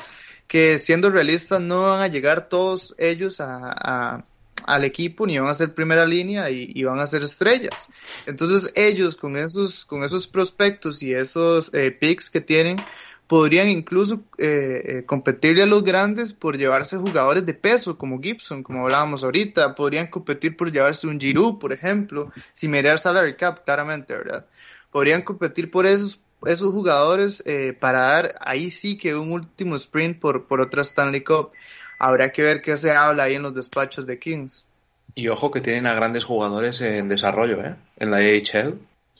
que 0.47 0.79
siendo 0.79 1.09
realistas 1.09 1.61
no 1.61 1.83
van 1.83 2.01
a 2.01 2.07
llegar 2.07 2.49
todos 2.49 2.93
ellos 2.97 3.39
a, 3.39 4.25
al 4.65 4.83
equipo 4.83 5.25
ni 5.25 5.39
van 5.39 5.47
a 5.47 5.53
ser 5.53 5.73
primera 5.73 6.05
línea 6.05 6.49
y, 6.49 6.83
van 6.83 6.99
a 6.99 7.07
ser 7.07 7.23
estrellas. 7.23 7.87
Entonces 8.25 8.69
ellos 8.75 9.15
con 9.15 9.37
esos, 9.37 9.85
con 9.85 10.03
esos 10.03 10.27
prospectos 10.27 11.01
y 11.01 11.13
esos 11.13 11.73
eh, 11.73 11.89
picks 11.91 12.29
que 12.29 12.41
tienen, 12.41 12.81
podrían 13.29 13.67
incluso 13.67 14.23
eh, 14.39 14.81
eh, 14.83 15.03
competirle 15.05 15.61
a 15.61 15.67
los 15.67 15.83
grandes 15.83 16.33
por 16.33 16.57
llevarse 16.57 16.97
jugadores 16.97 17.45
de 17.45 17.53
peso, 17.53 17.95
como 17.95 18.19
Gibson, 18.19 18.63
como 18.63 18.81
hablábamos 18.81 19.23
ahorita. 19.23 19.75
Podrían 19.75 20.07
competir 20.07 20.57
por 20.57 20.71
llevarse 20.71 21.05
un 21.05 21.19
Giroud, 21.19 21.59
por 21.59 21.71
ejemplo, 21.71 22.31
sin 22.53 22.71
mirar 22.71 22.97
salary 22.97 23.35
cap, 23.35 23.63
claramente, 23.63 24.15
¿verdad? 24.15 24.47
Podrían 24.91 25.21
competir 25.21 25.69
por 25.69 25.85
esos, 25.85 26.19
esos 26.43 26.73
jugadores 26.73 27.43
eh, 27.45 27.77
para 27.79 28.01
dar 28.01 28.35
ahí 28.41 28.71
sí 28.71 28.97
que 28.97 29.13
un 29.13 29.31
último 29.31 29.75
sprint 29.75 30.17
por, 30.17 30.47
por 30.47 30.59
otra 30.59 30.81
Stanley 30.81 31.21
Cup. 31.21 31.51
Habrá 31.99 32.31
que 32.31 32.41
ver 32.41 32.63
qué 32.63 32.75
se 32.77 32.91
habla 32.93 33.25
ahí 33.25 33.35
en 33.35 33.43
los 33.43 33.53
despachos 33.53 34.07
de 34.07 34.17
Kings. 34.17 34.65
Y 35.13 35.27
ojo 35.27 35.51
que 35.51 35.61
tienen 35.61 35.85
a 35.85 35.93
grandes 35.93 36.23
jugadores 36.23 36.81
en 36.81 37.07
desarrollo, 37.07 37.63
¿eh? 37.63 37.75
En 37.97 38.09
la 38.09 38.17
AHL. 38.17 38.79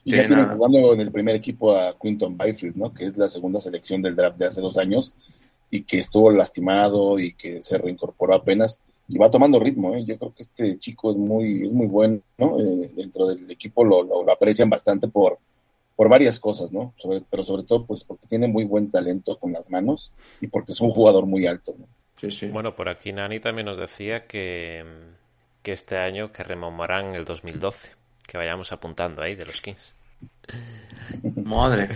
Y 0.09 0.15
ya 0.15 0.25
tienen 0.25 0.49
jugando 0.49 0.93
en 0.93 1.01
el 1.01 1.11
primer 1.11 1.35
equipo 1.35 1.75
a 1.75 1.95
Quinton 1.99 2.37
Byfield, 2.37 2.75
¿no? 2.75 2.93
Que 2.93 3.05
es 3.05 3.17
la 3.17 3.27
segunda 3.27 3.59
selección 3.59 4.01
del 4.01 4.15
draft 4.15 4.37
de 4.37 4.45
hace 4.47 4.61
dos 4.61 4.77
años 4.77 5.13
y 5.69 5.83
que 5.83 5.99
estuvo 5.99 6.31
lastimado 6.31 7.19
y 7.19 7.33
que 7.33 7.61
se 7.61 7.77
reincorporó 7.77 8.33
apenas 8.33 8.79
y 9.07 9.17
va 9.17 9.29
tomando 9.29 9.59
ritmo, 9.59 9.95
¿eh? 9.95 10.03
Yo 10.05 10.17
creo 10.17 10.33
que 10.33 10.43
este 10.43 10.77
chico 10.79 11.11
es 11.11 11.17
muy, 11.17 11.63
es 11.63 11.73
muy 11.73 11.87
bueno, 11.87 12.21
¿no? 12.37 12.59
Eh, 12.59 12.91
dentro 12.95 13.27
del 13.27 13.49
equipo 13.51 13.83
lo, 13.83 14.03
lo, 14.03 14.31
aprecian 14.31 14.69
bastante 14.69 15.07
por, 15.07 15.37
por 15.95 16.09
varias 16.09 16.39
cosas, 16.39 16.71
¿no? 16.71 16.93
pero 17.29 17.43
sobre 17.43 17.63
todo, 17.63 17.85
pues, 17.85 18.03
porque 18.03 18.27
tiene 18.27 18.47
muy 18.47 18.63
buen 18.63 18.89
talento 18.89 19.37
con 19.37 19.51
las 19.51 19.69
manos 19.69 20.13
y 20.41 20.47
porque 20.47 20.71
es 20.71 20.81
un 20.81 20.89
jugador 20.89 21.25
muy 21.25 21.45
alto, 21.45 21.73
¿no? 21.77 21.85
Sí, 22.17 22.31
sí. 22.31 22.47
Bueno, 22.47 22.75
por 22.75 22.89
aquí 22.89 23.13
Nani 23.13 23.39
también 23.39 23.65
nos 23.65 23.77
decía 23.77 24.25
que, 24.25 24.83
que 25.61 25.71
este 25.71 25.97
año 25.97 26.31
que 26.31 26.43
rememoran 26.43 27.15
el 27.15 27.25
2012 27.25 27.99
que 28.29 28.37
vayamos 28.37 28.71
apuntando 28.71 29.23
ahí 29.23 29.35
de 29.35 29.45
los 29.45 29.59
Kings. 29.59 29.95
Madre. 31.43 31.89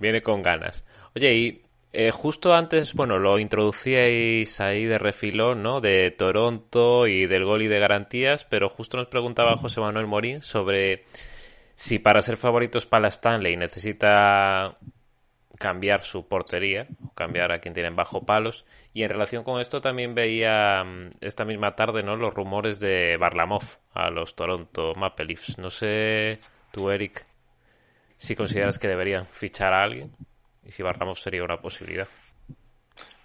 Viene 0.00 0.22
con 0.22 0.42
ganas. 0.42 0.84
Oye, 1.14 1.34
y 1.34 1.62
eh, 1.92 2.10
justo 2.10 2.54
antes, 2.54 2.94
bueno, 2.94 3.18
lo 3.18 3.38
introducíais 3.38 4.60
ahí 4.60 4.86
de 4.86 4.98
refilón, 4.98 5.62
¿no? 5.62 5.80
De 5.80 6.10
Toronto 6.10 7.06
y 7.06 7.26
del 7.26 7.44
gol 7.44 7.62
y 7.62 7.68
de 7.68 7.78
garantías, 7.78 8.44
pero 8.44 8.68
justo 8.68 8.96
nos 8.96 9.08
preguntaba 9.08 9.56
José 9.56 9.80
Manuel 9.80 10.06
Morín 10.06 10.42
sobre 10.42 11.04
si 11.74 11.98
para 11.98 12.22
ser 12.22 12.36
favoritos 12.36 12.86
para 12.86 13.02
la 13.02 13.08
Stanley 13.08 13.56
necesita 13.56 14.74
cambiar 15.58 16.02
su 16.02 16.26
portería, 16.26 16.88
cambiar 17.14 17.52
a 17.52 17.60
quien 17.60 17.74
tienen 17.74 17.94
bajo 17.94 18.24
palos. 18.24 18.64
Y 18.94 19.04
en 19.04 19.10
relación 19.10 19.44
con 19.44 19.60
esto 19.60 19.80
también 19.80 20.14
veía 20.14 20.82
mm, 20.82 21.10
esta 21.20 21.44
misma 21.44 21.76
tarde 21.76 22.02
¿no? 22.02 22.16
los 22.16 22.34
rumores 22.34 22.80
de 22.80 23.16
Barlamov 23.16 23.62
a 23.94 24.10
los 24.10 24.34
Toronto 24.34 24.94
Maple 24.96 25.26
Leafs. 25.26 25.58
No 25.58 25.70
sé 25.70 26.38
tú, 26.72 26.90
Eric, 26.90 27.24
si 28.22 28.36
consideras 28.36 28.78
que 28.78 28.86
deberían 28.86 29.26
fichar 29.26 29.72
a 29.74 29.82
alguien 29.82 30.12
y 30.64 30.70
si 30.70 30.82
Barlamov 30.82 31.18
sería 31.18 31.42
una 31.42 31.60
posibilidad. 31.60 32.06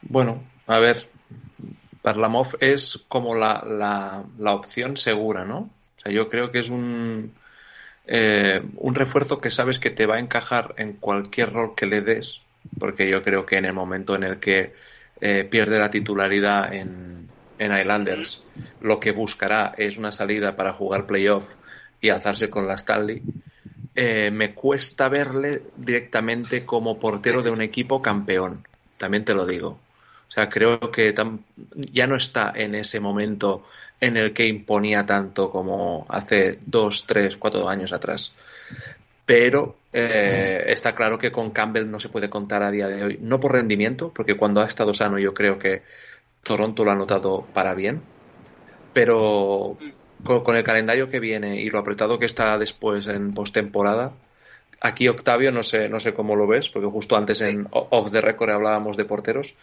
Bueno, 0.02 0.44
a 0.66 0.80
ver, 0.80 1.08
Barlamov 2.02 2.58
es 2.60 3.06
como 3.08 3.36
la, 3.36 3.64
la, 3.64 4.24
la 4.40 4.54
opción 4.56 4.98
segura, 4.98 5.46
¿no? 5.46 5.60
O 5.98 6.00
sea, 6.02 6.12
yo 6.12 6.30
creo 6.30 6.52
que 6.52 6.60
es 6.60 6.70
un 6.72 7.32
eh, 8.08 8.60
un 8.78 8.96
refuerzo 8.96 9.40
que 9.40 9.52
sabes 9.52 9.78
que 9.78 9.92
te 9.92 10.08
va 10.08 10.16
a 10.16 10.20
encajar 10.20 10.74
en 10.78 10.94
cualquier 10.94 11.54
rol 11.54 11.76
que 11.76 11.86
le 11.86 12.02
des, 12.02 12.42
porque 12.80 13.08
yo 13.08 13.22
creo 13.22 13.46
que 13.46 13.58
en 13.58 13.66
el 13.66 13.74
momento 13.74 14.16
en 14.16 14.24
el 14.24 14.40
que 14.40 14.74
eh, 15.22 15.44
pierde 15.44 15.78
la 15.78 15.92
titularidad 15.92 16.74
en, 16.74 17.28
en 17.60 17.78
Islanders, 17.78 18.44
lo 18.82 19.00
que 19.00 19.12
buscará 19.12 19.76
es 19.78 19.98
una 19.98 20.12
salida 20.12 20.56
para 20.56 20.74
jugar 20.74 21.06
playoff 21.06 21.54
y 22.02 22.10
alzarse 22.10 22.50
con 22.50 22.66
la 22.66 22.76
Stanley. 22.76 23.22
Eh, 24.00 24.30
me 24.30 24.54
cuesta 24.54 25.10
verle 25.10 25.64
directamente 25.76 26.64
como 26.64 27.00
portero 27.00 27.42
de 27.42 27.50
un 27.50 27.64
equipo 27.64 28.00
campeón, 28.00 28.64
también 28.96 29.26
te 29.26 29.34
lo 29.34 29.44
digo. 29.44 29.70
O 29.70 30.32
sea, 30.32 30.48
creo 30.50 30.80
que 30.92 31.16
ya 31.92 32.06
no 32.06 32.16
está 32.16 32.54
en 32.56 32.76
ese 32.76 33.00
momento 33.00 33.66
en 34.00 34.18
el 34.18 34.34
que 34.34 34.46
imponía 34.46 35.04
tanto 35.04 35.50
como 35.50 36.06
hace 36.10 36.60
dos, 36.64 37.08
tres, 37.08 37.38
cuatro 37.38 37.68
años 37.68 37.92
atrás. 37.92 38.34
Pero 39.26 39.78
eh, 39.92 40.66
está 40.68 40.94
claro 40.94 41.18
que 41.18 41.32
con 41.32 41.50
Campbell 41.50 41.90
no 41.90 42.00
se 42.00 42.10
puede 42.10 42.30
contar 42.30 42.62
a 42.62 42.70
día 42.70 42.88
de 42.88 43.04
hoy, 43.04 43.18
no 43.20 43.40
por 43.40 43.54
rendimiento, 43.54 44.12
porque 44.14 44.38
cuando 44.38 44.62
ha 44.62 44.68
estado 44.68 44.94
sano 44.94 45.18
yo 45.18 45.34
creo 45.34 45.58
que 45.58 45.82
Toronto 46.44 46.86
lo 46.86 46.92
ha 46.92 46.96
notado 46.96 47.48
para 47.52 47.74
bien, 47.74 48.04
pero 48.94 49.76
con, 50.24 50.56
el 50.56 50.64
calendario 50.64 51.10
que 51.10 51.20
viene 51.20 51.62
y 51.62 51.70
lo 51.70 51.80
apretado 51.80 52.20
que 52.20 52.26
está 52.26 52.58
después 52.58 53.08
en 53.08 53.34
postemporada, 53.34 54.14
aquí 54.80 55.08
Octavio 55.08 55.52
no 55.52 55.64
sé, 55.64 55.90
no 55.90 56.00
sé 56.00 56.14
cómo 56.14 56.36
lo 56.36 56.48
ves, 56.48 56.70
porque 56.70 56.88
justo 56.88 57.18
antes 57.18 57.42
en 57.42 57.68
Off 57.72 58.12
the 58.12 58.22
Record 58.22 58.52
hablábamos 58.52 58.98
de 58.98 59.06
porteros, 59.06 59.56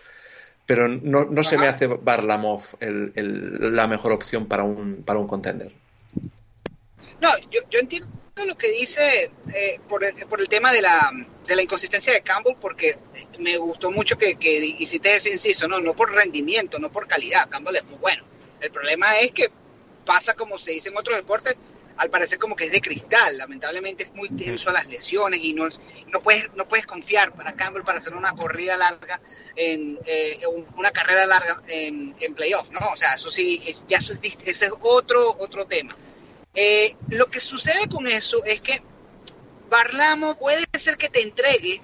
pero 0.67 0.89
no, 0.89 1.25
no 1.25 1.45
se 1.45 1.59
me 1.59 1.67
hace 1.67 1.87
Barlamov 1.87 2.63
el, 2.81 3.13
el, 3.15 3.77
la 3.77 3.87
mejor 3.87 4.13
opción 4.13 4.47
para 4.47 4.65
un, 4.65 5.03
para 5.05 5.19
un 5.19 5.27
contender. 5.27 5.73
No, 7.21 7.31
yo, 7.51 7.61
yo 7.71 7.81
entiendo 7.81 8.09
lo 8.47 8.57
que 8.57 8.71
dice 8.71 9.31
eh, 9.55 9.81
por, 9.89 10.05
el, 10.05 10.15
por 10.27 10.41
el 10.41 10.49
tema 10.49 10.73
de 10.73 10.83
la, 10.83 11.11
de 11.47 11.57
la 11.57 11.63
inconsistencia 11.63 12.13
de 12.13 12.23
Campbell, 12.23 12.57
porque 12.61 12.97
me 13.39 13.57
gustó 13.59 13.91
mucho 13.91 14.19
que, 14.19 14.37
que 14.37 14.65
hiciste 14.79 15.17
ese 15.17 15.31
inciso, 15.31 15.69
¿no? 15.69 15.81
no 15.81 15.95
por 15.95 16.13
rendimiento, 16.13 16.79
no 16.79 16.91
por 16.91 17.07
calidad, 17.07 17.49
Campbell 17.49 17.77
es 17.77 17.85
muy 17.85 17.99
bueno. 17.99 18.25
El 18.61 18.71
problema 18.71 19.19
es 19.19 19.33
que 19.33 19.51
pasa 20.05 20.35
como 20.35 20.59
se 20.59 20.73
dice 20.73 20.89
en 20.89 20.97
otros 20.97 21.17
deportes, 21.17 21.57
al 21.97 22.11
parecer 22.11 22.39
como 22.39 22.57
que 22.57 22.65
es 22.65 22.73
de 22.73 22.81
cristal. 22.81 23.39
Lamentablemente 23.39 24.05
es 24.05 24.15
muy 24.15 24.29
tenso 24.31 24.71
a 24.71 24.73
las 24.73 24.87
lesiones 24.87 25.43
y 25.43 25.53
no, 25.53 25.69
no, 26.09 26.21
puedes, 26.21 26.53
no 26.55 26.65
puedes 26.65 26.87
confiar 26.87 27.33
para 27.33 27.55
Campbell 27.55 27.85
para 27.85 27.99
hacer 27.99 28.15
una 28.15 28.33
corrida 28.33 28.77
larga, 28.77 29.21
en 29.57 29.99
eh, 30.05 30.41
una 30.77 30.91
carrera 30.91 31.27
larga 31.27 31.63
en, 31.67 32.15
en 32.19 32.35
playoff, 32.35 32.71
¿no? 32.71 32.81
O 32.93 32.97
sea, 32.97 33.15
eso 33.15 33.31
sí, 33.31 33.63
es, 33.67 33.85
ya 33.89 33.99
eso 33.99 34.13
es, 34.13 34.21
ese 34.23 34.67
es 34.67 34.73
otro, 34.81 35.37
otro 35.39 35.67
tema. 35.67 35.97
Eh, 36.55 36.97
lo 37.09 37.27
que 37.27 37.41
sucede 37.41 37.89
con 37.89 38.07
eso 38.07 38.45
es 38.45 38.61
que 38.61 38.83
Barlamo 39.69 40.39
puede 40.39 40.65
ser 40.79 40.97
que 40.97 41.09
te 41.09 41.21
entregue, 41.21 41.81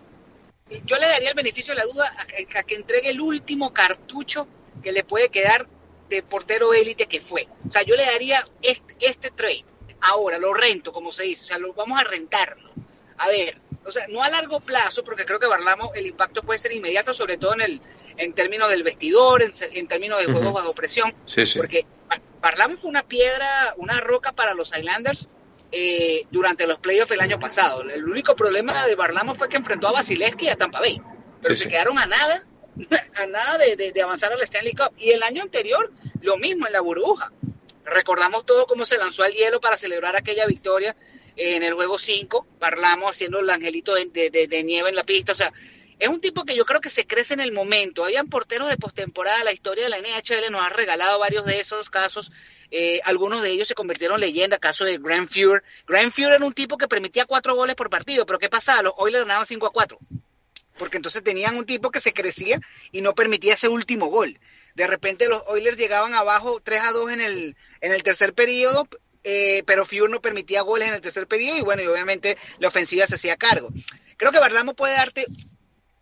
yo 0.84 0.96
le 0.96 1.08
daría 1.08 1.30
el 1.30 1.34
beneficio 1.34 1.74
de 1.74 1.80
la 1.80 1.86
duda 1.86 2.12
a, 2.16 2.58
a 2.58 2.62
que 2.62 2.76
entregue 2.76 3.10
el 3.10 3.20
último 3.20 3.72
cartucho 3.72 4.46
que 4.82 4.92
le 4.92 5.02
puede 5.02 5.28
quedar 5.28 5.66
de 6.10 6.22
portero 6.22 6.74
élite 6.74 7.06
que 7.06 7.20
fue. 7.20 7.48
O 7.66 7.70
sea, 7.70 7.82
yo 7.82 7.96
le 7.96 8.04
daría 8.04 8.44
este, 8.60 8.96
este 9.00 9.30
trade 9.30 9.64
ahora, 10.02 10.38
lo 10.38 10.52
rento, 10.52 10.92
como 10.92 11.12
se 11.12 11.22
dice, 11.22 11.44
o 11.44 11.46
sea, 11.48 11.58
lo 11.58 11.72
vamos 11.72 11.98
a 11.98 12.04
rentarlo. 12.04 12.70
A 13.18 13.28
ver, 13.28 13.58
o 13.84 13.92
sea, 13.92 14.06
no 14.08 14.22
a 14.22 14.28
largo 14.28 14.60
plazo, 14.60 15.04
porque 15.04 15.24
creo 15.24 15.38
que 15.38 15.46
Barlamo 15.46 15.92
el 15.94 16.06
impacto 16.06 16.42
puede 16.42 16.58
ser 16.58 16.72
inmediato, 16.72 17.14
sobre 17.14 17.38
todo 17.38 17.54
en 17.54 17.60
el 17.62 17.80
en 18.16 18.34
términos 18.34 18.68
del 18.68 18.82
vestidor, 18.82 19.42
en, 19.42 19.88
términos 19.88 20.18
de 20.18 20.26
juegos 20.26 20.52
bajo 20.52 20.74
presión, 20.74 21.14
sí, 21.24 21.46
sí. 21.46 21.58
porque 21.58 21.86
Barlamo 22.40 22.76
fue 22.76 22.90
una 22.90 23.02
piedra, 23.02 23.74
una 23.78 23.98
roca 24.00 24.32
para 24.32 24.52
los 24.52 24.76
Islanders 24.76 25.26
eh, 25.72 26.26
durante 26.30 26.66
los 26.66 26.78
playoffs 26.78 27.12
el 27.12 27.20
año 27.20 27.38
pasado. 27.38 27.82
El 27.82 28.04
único 28.04 28.36
problema 28.36 28.86
de 28.86 28.94
Barlamo 28.94 29.34
fue 29.34 29.48
que 29.48 29.56
enfrentó 29.56 29.88
a 29.88 29.92
Basileski 29.92 30.46
y 30.46 30.48
a 30.48 30.56
Tampa 30.56 30.80
Bay, 30.80 31.00
pero 31.40 31.54
se 31.54 31.66
quedaron 31.68 31.98
a 31.98 32.04
nada, 32.04 32.44
a 33.16 33.26
nada 33.26 33.58
de, 33.58 33.92
de, 33.92 34.02
avanzar 34.02 34.32
al 34.32 34.40
Stanley 34.42 34.74
Cup. 34.74 34.92
Y 34.98 35.10
el 35.10 35.22
año 35.22 35.42
anterior, 35.42 35.92
lo 36.20 36.36
mismo 36.36 36.66
en 36.66 36.72
la 36.72 36.80
burbuja. 36.80 37.32
Recordamos 37.84 38.46
todo 38.46 38.66
cómo 38.66 38.84
se 38.84 38.98
lanzó 38.98 39.24
al 39.24 39.32
hielo 39.32 39.60
para 39.60 39.76
celebrar 39.76 40.16
aquella 40.16 40.46
victoria 40.46 40.96
en 41.36 41.62
el 41.62 41.72
juego 41.74 41.98
5, 41.98 42.46
Barlamo 42.58 43.08
haciendo 43.08 43.40
el 43.40 43.48
angelito 43.48 43.94
de, 43.94 44.30
de, 44.30 44.64
nieve 44.64 44.90
en 44.90 44.94
la 44.94 45.04
pista, 45.04 45.32
o 45.32 45.34
sea, 45.34 45.52
es 45.98 46.08
un 46.08 46.20
tipo 46.20 46.44
que 46.44 46.56
yo 46.56 46.64
creo 46.64 46.80
que 46.80 46.88
se 46.88 47.06
crece 47.06 47.34
en 47.34 47.40
el 47.40 47.52
momento. 47.52 48.04
Habían 48.04 48.28
porteros 48.28 48.70
de 48.70 48.78
postemporada, 48.78 49.44
la 49.44 49.52
historia 49.52 49.84
de 49.84 49.90
la 49.90 49.98
NHL 49.98 50.50
nos 50.50 50.62
ha 50.62 50.70
regalado 50.70 51.18
varios 51.18 51.44
de 51.44 51.58
esos 51.58 51.90
casos. 51.90 52.32
Eh, 52.70 53.00
algunos 53.04 53.42
de 53.42 53.50
ellos 53.50 53.68
se 53.68 53.74
convirtieron 53.74 54.16
en 54.16 54.22
leyenda, 54.22 54.58
caso 54.58 54.86
de 54.86 54.96
Grand 54.96 55.28
Fuhr. 55.28 55.62
Grand 55.86 56.10
Fuhr 56.10 56.32
era 56.32 56.44
un 56.44 56.54
tipo 56.54 56.78
que 56.78 56.88
permitía 56.88 57.26
cuatro 57.26 57.54
goles 57.54 57.76
por 57.76 57.90
partido, 57.90 58.24
pero 58.24 58.38
¿qué 58.38 58.48
pasaba? 58.48 58.82
Los 58.82 58.94
Oilers 58.96 59.24
ganaban 59.24 59.44
5 59.44 59.66
a 59.66 59.72
4. 59.72 59.98
Porque 60.80 60.96
entonces 60.96 61.22
tenían 61.22 61.56
un 61.58 61.66
tipo 61.66 61.90
que 61.90 62.00
se 62.00 62.14
crecía 62.14 62.58
y 62.90 63.02
no 63.02 63.14
permitía 63.14 63.52
ese 63.52 63.68
último 63.68 64.06
gol. 64.06 64.40
De 64.74 64.86
repente 64.86 65.28
los 65.28 65.42
Oilers 65.46 65.76
llegaban 65.76 66.14
abajo 66.14 66.58
3 66.64 66.80
a 66.80 66.92
2 66.92 67.12
en 67.12 67.20
el, 67.20 67.56
en 67.82 67.92
el 67.92 68.02
tercer 68.02 68.32
periodo, 68.32 68.88
eh, 69.22 69.62
pero 69.66 69.84
Fuhr 69.84 70.08
no 70.08 70.22
permitía 70.22 70.62
goles 70.62 70.88
en 70.88 70.94
el 70.94 71.02
tercer 71.02 71.26
periodo 71.26 71.58
y 71.58 71.60
bueno, 71.60 71.82
y 71.82 71.86
obviamente 71.86 72.38
la 72.60 72.68
ofensiva 72.68 73.06
se 73.06 73.16
hacía 73.16 73.36
cargo. 73.36 73.68
Creo 74.16 74.32
que 74.32 74.38
Barlamo 74.38 74.72
puede 74.72 74.94
darte 74.94 75.26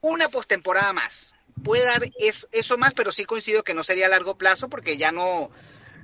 una 0.01 0.29
postemporada 0.29 0.93
más. 0.93 1.35
Puede 1.65 1.85
dar 1.85 2.03
eso 2.53 2.79
más, 2.79 2.95
pero 2.95 3.11
sí 3.11 3.25
coincido 3.25 3.65
que 3.65 3.75
no 3.75 3.83
sería 3.83 4.07
a 4.07 4.11
largo 4.11 4.39
plazo 4.39 4.69
porque 4.69 4.97
ya 4.97 5.11
no, 5.11 5.51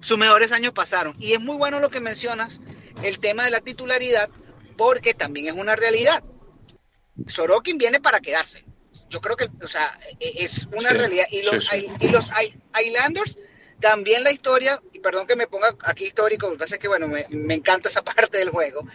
sus 0.01 0.19
mejores 0.19 0.51
años 0.51 0.73
pasaron. 0.73 1.15
Y 1.21 1.35
es 1.35 1.41
muy 1.41 1.57
bueno 1.57 1.79
lo 1.79 1.91
que 1.91 2.01
mencionas, 2.01 2.61
el 3.05 3.21
tema 3.21 3.45
de 3.45 3.53
la 3.53 3.61
titularidad, 3.61 4.31
porque 4.77 5.15
también 5.15 5.47
es 5.47 5.53
una 5.53 5.77
realidad. 5.77 6.25
Sorokin 7.27 7.79
viene 7.79 8.01
para 8.01 8.21
quedarse. 8.21 8.65
Yo 9.09 9.21
creo 9.21 9.37
que, 9.37 9.49
o 9.63 9.69
sea, 9.69 9.97
e, 10.19 10.45
es 10.45 10.67
una 10.67 10.91
realidad. 10.91 11.27
Y 11.31 11.43
los, 11.43 11.71
y 11.73 12.09
los 12.09 12.31
Islanders, 12.85 13.39
también 13.81 14.25
la 14.25 14.33
historia, 14.33 14.81
y 14.93 15.01
perdón 15.01 15.27
que 15.27 15.37
me 15.37 15.47
ponga 15.47 15.77
aquí 15.85 16.05
histórico, 16.05 16.55
que, 16.81 16.89
bueno, 16.89 17.09
me, 17.09 17.27
me, 17.31 17.55
encanta 17.55 17.89
esa 17.89 18.03
parte 18.05 18.39
del 18.39 18.51
juego, 18.51 18.87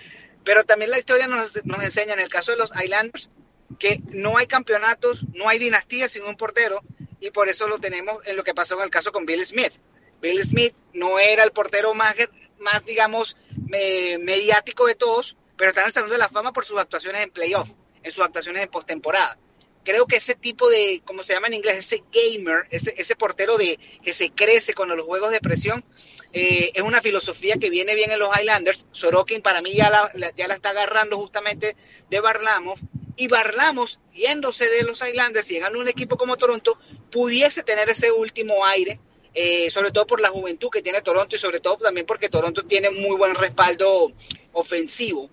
pero 0.44 0.64
también 0.64 0.92
la 0.92 1.00
historia 1.00 1.28
nos, 1.28 1.64
nos 1.66 1.84
enseña, 1.84 2.14
en 2.14 2.20
el 2.20 2.30
caso 2.30 2.52
de 2.52 2.58
los 2.58 2.72
Islanders, 2.76 3.30
que 3.78 4.02
no 4.12 4.38
hay 4.38 4.48
campeonatos, 4.48 5.26
no 5.34 5.48
hay 5.48 5.60
dinastías 5.60 6.12
sin 6.12 6.24
un 6.24 6.36
portero, 6.36 6.82
y 7.20 7.32
por 7.32 7.50
eso 7.50 7.68
lo 7.68 7.80
tenemos 7.80 8.26
en 8.26 8.36
lo 8.36 8.44
que 8.44 8.54
pasó 8.54 8.76
en 8.78 8.84
el 8.84 8.90
caso 8.90 9.12
con 9.12 9.26
Bill 9.26 9.46
Smith. 9.46 9.74
Bill 10.22 10.44
Smith 10.44 10.76
no 10.94 11.20
era 11.20 11.44
el 11.44 11.52
portero 11.52 11.94
más, 11.94 12.16
más 12.60 12.86
digamos, 12.86 13.38
mediático 13.56 14.88
de 14.88 14.96
todos, 14.96 15.38
pero 15.56 15.70
está 15.70 15.82
en 15.82 15.88
el 15.88 15.94
Salón 15.94 16.10
de 16.10 16.18
la 16.18 16.30
Fama 16.30 16.52
por 16.54 16.66
sus 16.66 16.78
actuaciones 16.78 17.22
en 17.22 17.32
playoff, 17.32 17.70
en 18.04 18.12
sus 18.12 18.24
actuaciones 18.24 18.64
en 18.64 18.70
postemporada. 18.70 19.38
Creo 19.84 20.06
que 20.06 20.18
ese 20.18 20.36
tipo 20.36 20.70
de, 20.70 21.02
como 21.06 21.24
se 21.24 21.34
llama 21.34 21.48
en 21.48 21.56
inglés, 21.56 21.78
ese 21.78 22.04
gamer, 22.12 22.68
ese, 22.70 22.94
ese 22.98 23.16
portero 23.16 23.58
de 23.58 23.80
que 24.04 24.14
se 24.14 24.30
crece 24.32 24.74
con 24.74 24.90
los 24.90 25.02
juegos 25.02 25.32
de 25.32 25.40
presión, 25.40 25.84
eh, 26.32 26.72
es 26.76 26.84
una 26.84 27.02
filosofía 27.02 27.56
que 27.58 27.70
viene 27.70 27.96
bien 27.96 28.12
en 28.12 28.20
los 28.20 28.30
Highlanders. 28.38 28.86
Sorokin 28.92 29.42
para 29.42 29.62
mí 29.62 29.74
ya 29.74 29.90
la, 29.90 30.34
ya 30.36 30.48
la 30.48 30.54
está 30.54 30.72
agarrando 30.72 31.18
justamente 31.18 31.76
de 32.10 32.20
Barlamov 32.20 32.78
y 33.20 33.28
Barlamos, 33.28 34.00
yéndose 34.14 34.70
de 34.70 34.84
los 34.84 35.06
Islanders 35.06 35.52
y 35.52 35.56
llegando 35.56 35.80
a 35.80 35.82
un 35.82 35.90
equipo 35.90 36.18
como 36.18 36.38
Toronto, 36.38 36.80
pudiese 37.12 37.64
tener 37.64 37.90
ese 37.90 38.12
último 38.12 38.66
aire, 38.66 39.00
eh, 39.34 39.70
sobre 39.70 39.92
todo 39.92 40.08
por 40.08 40.22
la 40.22 40.30
juventud 40.30 40.70
que 40.70 40.82
tiene 40.82 41.02
Toronto 41.02 41.36
y 41.36 41.40
sobre 41.40 41.60
todo 41.60 41.78
también 41.78 42.06
porque 42.06 42.30
Toronto 42.30 42.64
tiene 42.64 42.90
muy 42.92 43.18
buen 43.18 43.36
respaldo 43.36 44.14
ofensivo. 44.54 45.30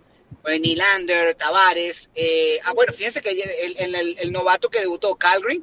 Eh, 0.47 0.59
Nylander, 0.61 1.35
Tavares. 1.35 2.11
Eh, 2.15 2.59
ah, 2.65 2.73
bueno, 2.73 2.93
fíjense 2.93 3.21
que 3.21 3.31
el, 3.31 4.17
el, 4.19 4.33
novato 4.33 4.69
que 4.69 4.81
debutó, 4.81 5.15
Calgary, 5.17 5.63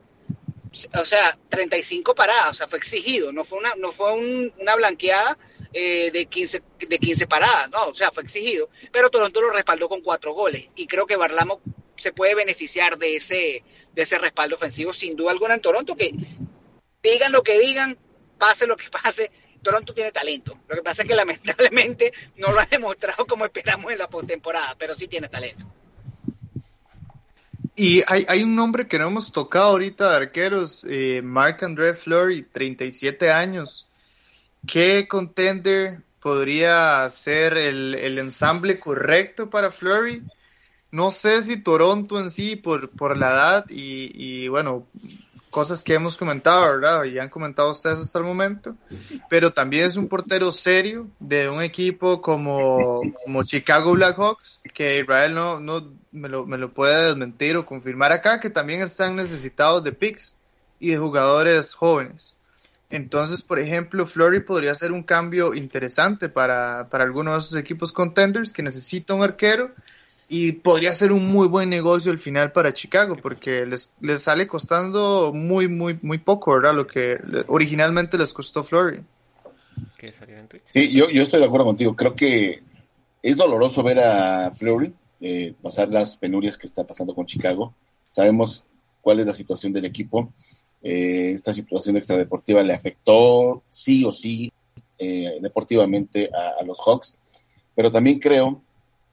o 1.00 1.06
sea, 1.06 1.38
35 1.50 2.16
paradas, 2.16 2.52
o 2.52 2.54
sea, 2.54 2.68
fue 2.68 2.80
exigido, 2.80 3.32
no 3.32 3.44
fue 3.44 3.60
una, 3.60 3.76
no 3.76 3.92
fue 3.92 4.14
una 4.14 4.76
blanqueada 4.76 5.38
de, 5.72 6.28
15, 6.30 6.64
de 6.88 7.00
15 7.00 7.28
paradas, 7.28 7.70
no, 7.72 7.86
o 7.86 7.96
sea, 7.96 8.12
fue 8.12 8.24
exigido, 8.24 8.70
pero 8.92 9.10
Toronto 9.10 9.42
lo 9.42 9.52
respaldó 9.52 9.90
con 9.90 10.02
cuatro 10.02 10.34
goles 10.34 10.68
y 10.76 10.86
creo 10.86 11.08
que 11.08 11.16
Barlamo 11.16 11.62
se 11.96 12.12
puede 12.12 12.36
beneficiar 12.36 12.98
de 12.98 13.16
ese, 13.16 13.64
de 13.94 14.02
ese 14.02 14.18
respaldo 14.18 14.56
ofensivo, 14.56 14.94
sin 14.94 15.16
duda 15.16 15.32
alguna 15.32 15.56
en 15.56 15.62
Toronto, 15.62 15.96
que 15.96 16.14
digan 17.02 17.32
lo 17.32 17.44
que 17.44 17.60
digan, 17.60 17.98
pase 18.38 18.68
lo 18.68 18.78
que 18.78 18.90
pase, 18.90 19.32
Toronto 19.64 19.94
tiene 19.94 20.12
talento. 20.12 20.60
Lo 20.68 20.76
que 20.76 20.84
pasa 20.84 21.02
es 21.02 21.08
que 21.08 21.16
lamentablemente 21.16 22.14
no 22.38 22.52
lo 22.52 22.60
ha 22.60 22.66
demostrado 22.66 23.26
como 23.26 23.46
esperamos 23.46 23.92
en 23.92 23.98
la 23.98 24.08
postemporada, 24.08 24.76
pero 24.78 24.94
sí 24.94 25.08
tiene 25.08 25.30
talento. 25.30 25.66
Y 27.76 28.04
hay, 28.06 28.44
un 28.44 28.56
nombre 28.56 28.88
que 28.88 29.00
no 29.00 29.08
hemos 29.08 29.32
tocado 29.32 29.72
ahorita 29.72 30.12
de 30.12 30.16
arqueros, 30.18 30.86
eh, 30.88 31.22
Marc 31.24 31.64
André 31.64 31.96
Fleury, 31.96 32.44
37 32.44 33.32
años. 33.32 33.88
¿Qué 34.68 35.08
contender 35.08 36.02
podría 36.20 37.10
ser 37.10 37.58
el, 37.58 38.20
ensamble 38.20 38.80
correcto 38.80 39.50
para 39.50 39.72
Fleury? 39.72 40.22
No 40.92 41.10
sé 41.10 41.42
si 41.42 41.58
Toronto 41.58 42.20
en 42.20 42.30
sí, 42.30 42.56
por, 42.56 43.18
la 43.18 43.32
edad 43.32 43.66
y 43.70 44.48
bueno, 44.50 44.86
cosas 45.54 45.84
que 45.84 45.94
hemos 45.94 46.18
comentado, 46.18 46.62
¿verdad? 46.64 47.04
Y 47.06 47.20
han 47.20 47.30
comentado 47.30 47.70
ustedes 47.70 48.00
hasta 48.00 48.18
el 48.18 48.26
momento, 48.26 48.76
pero 49.30 49.54
también 49.54 49.86
es 49.86 49.96
un 49.96 50.08
portero 50.08 50.52
serio 50.52 51.08
de 51.20 51.48
un 51.48 51.62
equipo 51.62 52.22
como, 52.22 53.02
como 53.24 53.44
Chicago 53.44 53.94
Blackhawks, 53.94 54.60
que 54.74 55.00
Israel 55.00 55.36
no, 55.36 55.60
no 55.60 55.94
me, 56.12 56.28
lo, 56.28 56.48
me 56.48 56.58
lo 56.58 56.74
puede 56.74 57.06
desmentir 57.06 57.56
o 57.56 57.68
confirmar 57.68 58.12
acá, 58.12 58.40
que 58.40 58.50
también 58.50 58.82
están 58.82 59.16
necesitados 59.16 59.84
de 59.84 59.92
picks 59.92 60.36
y 60.80 60.90
de 60.90 60.98
jugadores 60.98 61.76
jóvenes. 61.76 62.36
Entonces, 62.90 63.44
por 63.44 63.60
ejemplo, 63.60 64.08
Flurry 64.08 64.40
podría 64.40 64.74
ser 64.74 64.92
un 64.92 65.04
cambio 65.04 65.54
interesante 65.54 66.30
para, 66.30 66.90
para 66.90 67.04
algunos 67.04 67.34
de 67.34 67.40
esos 67.40 67.56
equipos 67.58 67.92
contenders 67.92 68.54
que 68.54 68.64
necesita 68.64 69.14
un 69.14 69.24
arquero 69.24 69.72
y 70.34 70.52
podría 70.52 70.94
ser 70.94 71.12
un 71.12 71.32
muy 71.32 71.48
buen 71.48 71.70
negocio 71.70 72.12
al 72.12 72.18
final 72.18 72.52
para 72.52 72.74
Chicago 72.74 73.16
porque 73.22 73.68
les, 73.68 73.94
les 74.02 74.24
sale 74.24 74.48
costando 74.48 75.32
muy, 75.32 75.68
muy, 75.68 76.00
muy 76.02 76.18
poco, 76.18 76.54
¿verdad? 76.54 76.74
Lo 76.74 76.88
que 76.88 77.20
originalmente 77.46 78.18
les 78.18 78.34
costó 78.34 78.64
Flurry. 78.64 79.04
Sí, 80.72 80.92
yo, 80.92 81.08
yo 81.12 81.22
estoy 81.22 81.40
de 81.40 81.46
acuerdo 81.46 81.68
contigo. 81.68 81.96
Creo 81.96 82.16
que 82.16 82.64
es 83.22 83.38
doloroso 83.38 83.84
ver 83.84 84.00
a 84.00 84.52
Flurry 84.56 84.92
eh, 85.22 85.54
pasar 85.62 85.90
las 85.90 86.18
penurias 86.18 86.58
que 86.58 86.66
está 86.66 86.84
pasando 86.84 87.14
con 87.14 87.28
Chicago. 87.28 87.76
Sabemos 88.10 88.66
cuál 89.02 89.20
es 89.20 89.28
la 89.28 89.34
situación 89.34 89.72
del 89.72 89.86
equipo. 89.86 90.34
Eh, 90.82 91.30
esta 91.30 91.54
situación 91.54 91.96
extradeportiva 91.96 92.64
le 92.64 92.74
afectó 92.74 93.62
sí 93.70 94.04
o 94.04 94.12
sí 94.12 94.52
eh, 94.98 95.38
deportivamente 95.42 96.32
a, 96.34 96.60
a, 96.60 96.64
los 96.64 96.80
Hawks, 96.80 97.18
pero 97.76 97.92
también 97.92 98.18
creo 98.18 98.63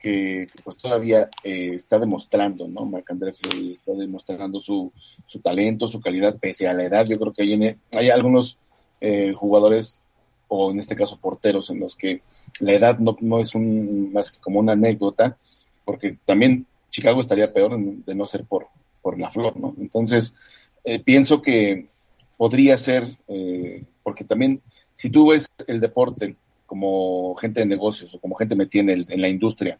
que, 0.00 0.46
pues 0.64 0.78
todavía 0.78 1.28
eh, 1.44 1.72
está 1.74 1.98
demostrando, 1.98 2.66
¿no? 2.66 2.86
Marc 2.86 3.10
André 3.10 3.32
Fleury 3.32 3.72
está 3.72 3.92
demostrando 3.92 4.58
su, 4.58 4.92
su 5.26 5.40
talento, 5.40 5.86
su 5.86 6.00
calidad, 6.00 6.38
pese 6.38 6.66
a 6.66 6.72
la 6.72 6.84
edad. 6.84 7.06
Yo 7.06 7.18
creo 7.18 7.32
que 7.32 7.42
hay, 7.42 7.76
hay 7.96 8.10
algunos 8.10 8.58
eh, 9.00 9.34
jugadores, 9.34 10.00
o 10.48 10.70
en 10.70 10.78
este 10.78 10.96
caso 10.96 11.18
porteros, 11.18 11.68
en 11.70 11.80
los 11.80 11.94
que 11.94 12.22
la 12.60 12.72
edad 12.72 12.98
no, 12.98 13.16
no 13.20 13.38
es 13.38 13.54
un, 13.54 14.12
más 14.12 14.30
que 14.30 14.38
como 14.38 14.58
una 14.58 14.72
anécdota, 14.72 15.36
porque 15.84 16.18
también 16.24 16.66
Chicago 16.88 17.20
estaría 17.20 17.52
peor 17.52 17.78
de 17.78 18.14
no 18.14 18.24
ser 18.24 18.44
por, 18.44 18.68
por 19.02 19.18
la 19.18 19.30
flor, 19.30 19.56
¿no? 19.58 19.74
Entonces, 19.78 20.34
eh, 20.82 20.98
pienso 20.98 21.42
que 21.42 21.88
podría 22.38 22.78
ser, 22.78 23.18
porque 24.02 24.24
también, 24.24 24.62
si 24.94 25.10
tú 25.10 25.28
ves 25.28 25.46
el 25.66 25.78
deporte 25.78 26.36
como 26.70 27.35
gente 27.35 27.59
de 27.59 27.66
negocios 27.66 28.14
o 28.14 28.20
como 28.20 28.37
gente 28.37 28.54
metida 28.54 28.92
en, 28.92 29.04
en 29.09 29.20
la 29.20 29.28
industria 29.28 29.76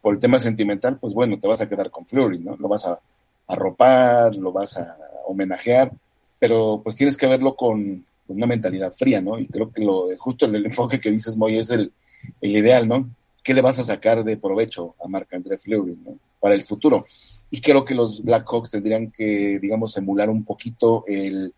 por 0.00 0.14
el 0.14 0.20
tema 0.20 0.38
sentimental, 0.38 0.98
pues 0.98 1.12
bueno, 1.12 1.38
te 1.38 1.46
vas 1.46 1.60
a 1.60 1.68
quedar 1.68 1.90
con 1.90 2.06
Flurry, 2.06 2.38
¿no? 2.38 2.56
Lo 2.56 2.66
vas 2.66 2.86
a 2.86 2.98
arropar, 3.46 4.34
lo 4.36 4.50
vas 4.50 4.78
a 4.78 4.96
homenajear, 5.26 5.92
pero 6.38 6.80
pues 6.82 6.96
tienes 6.96 7.18
que 7.18 7.26
verlo 7.26 7.54
con, 7.54 8.06
una 8.28 8.46
mentalidad 8.46 8.90
fría, 8.90 9.20
¿no? 9.20 9.38
Y 9.38 9.48
creo 9.48 9.70
que 9.70 9.84
lo 9.84 10.06
justo 10.16 10.46
el, 10.46 10.64
enfoque 10.64 10.98
que 10.98 11.10
dices, 11.10 11.36
Moy, 11.36 11.58
es 11.58 11.68
el, 11.68 11.92
el, 12.40 12.56
ideal, 12.56 12.88
¿no? 12.88 13.10
¿Qué 13.42 13.52
le 13.52 13.60
vas 13.60 13.78
a 13.78 13.84
sacar 13.84 14.24
de 14.24 14.38
provecho 14.38 14.94
a 15.04 15.08
Marc 15.08 15.34
André 15.34 15.58
Fleury, 15.58 15.98
¿no? 16.02 16.16
Para 16.40 16.54
el 16.54 16.62
futuro. 16.62 17.04
Y 17.50 17.60
creo 17.60 17.84
que 17.84 17.94
los 17.94 18.22
Blackhawks 18.22 18.70
tendrían 18.70 19.10
que, 19.10 19.58
digamos, 19.60 19.94
emular 19.98 20.30
un 20.30 20.44
poquito 20.44 21.04
el, 21.06 21.52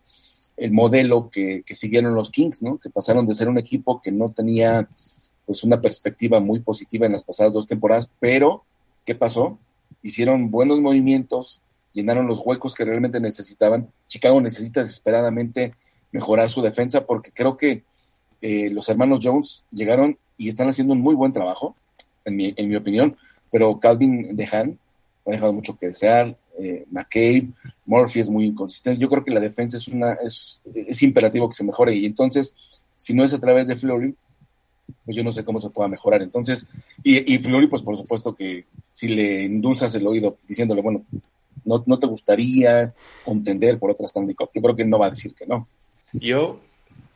el 0.56 0.72
modelo 0.72 1.30
que, 1.30 1.62
que, 1.64 1.74
siguieron 1.74 2.14
los 2.14 2.30
Kings, 2.30 2.62
¿no? 2.62 2.78
Que 2.78 2.90
pasaron 2.90 3.26
de 3.26 3.34
ser 3.34 3.48
un 3.48 3.58
equipo 3.58 4.00
que 4.02 4.12
no 4.12 4.30
tenía 4.30 4.88
pues 5.46 5.64
una 5.64 5.80
perspectiva 5.80 6.40
muy 6.40 6.60
positiva 6.60 7.06
en 7.06 7.12
las 7.12 7.24
pasadas 7.24 7.52
dos 7.52 7.66
temporadas, 7.66 8.08
pero 8.20 8.64
¿qué 9.04 9.14
pasó? 9.14 9.58
Hicieron 10.02 10.50
buenos 10.50 10.80
movimientos, 10.80 11.60
llenaron 11.92 12.26
los 12.26 12.40
huecos 12.44 12.74
que 12.74 12.84
realmente 12.84 13.20
necesitaban. 13.20 13.90
Chicago 14.06 14.40
necesita 14.40 14.80
desesperadamente 14.80 15.74
mejorar 16.12 16.48
su 16.48 16.62
defensa 16.62 17.06
porque 17.06 17.32
creo 17.32 17.56
que 17.56 17.84
eh, 18.40 18.70
los 18.70 18.88
hermanos 18.88 19.20
Jones 19.22 19.64
llegaron 19.70 20.18
y 20.36 20.48
están 20.48 20.68
haciendo 20.68 20.94
un 20.94 21.00
muy 21.00 21.14
buen 21.14 21.32
trabajo, 21.32 21.76
en 22.24 22.36
mi, 22.36 22.54
en 22.56 22.68
mi 22.68 22.76
opinión, 22.76 23.16
pero 23.50 23.78
Calvin 23.80 24.36
DeHaan 24.36 24.78
ha 25.26 25.30
dejado 25.30 25.52
mucho 25.52 25.76
que 25.76 25.88
desear, 25.88 26.36
eh, 26.58 26.84
McCabe, 26.90 27.48
Murphy 27.86 28.20
es 28.20 28.28
muy 28.28 28.46
inconsistente. 28.46 29.00
Yo 29.00 29.08
creo 29.08 29.24
que 29.24 29.30
la 29.30 29.40
defensa 29.40 29.76
es, 29.76 29.88
una, 29.88 30.14
es, 30.14 30.62
es 30.74 31.02
imperativo 31.02 31.48
que 31.48 31.54
se 31.54 31.64
mejore 31.64 31.94
y 31.94 32.06
entonces, 32.06 32.54
si 32.96 33.14
no 33.14 33.24
es 33.24 33.32
a 33.32 33.40
través 33.40 33.68
de 33.68 33.76
Flurry, 33.76 34.14
pues 35.04 35.16
yo 35.16 35.24
no 35.24 35.32
sé 35.32 35.44
cómo 35.44 35.58
se 35.58 35.70
pueda 35.70 35.88
mejorar. 35.88 36.22
Entonces, 36.22 36.66
y, 37.02 37.34
y 37.34 37.66
pues 37.66 37.82
por 37.82 37.96
supuesto 37.96 38.34
que 38.34 38.66
si 38.90 39.08
le 39.08 39.44
endulzas 39.44 39.94
el 39.94 40.06
oído 40.06 40.36
diciéndole, 40.46 40.82
bueno, 40.82 41.04
no, 41.64 41.98
te 41.98 42.06
gustaría 42.06 42.92
contender 43.24 43.78
por 43.78 43.90
otra 43.90 44.06
Stanley 44.06 44.34
Cup, 44.34 44.50
yo 44.54 44.62
creo 44.62 44.76
que 44.76 44.84
no 44.84 44.98
va 44.98 45.06
a 45.06 45.10
decir 45.10 45.34
que 45.34 45.46
no. 45.46 45.68
Yo, 46.12 46.60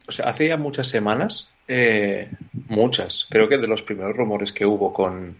o 0.06 0.12
sea, 0.12 0.26
hace 0.26 0.48
ya 0.48 0.56
muchas 0.56 0.88
semanas, 0.88 1.48
eh, 1.68 2.30
muchas, 2.68 3.26
creo 3.28 3.48
que 3.48 3.58
de 3.58 3.66
los 3.66 3.82
primeros 3.82 4.16
rumores 4.16 4.52
que 4.52 4.64
hubo 4.64 4.92
con, 4.92 5.36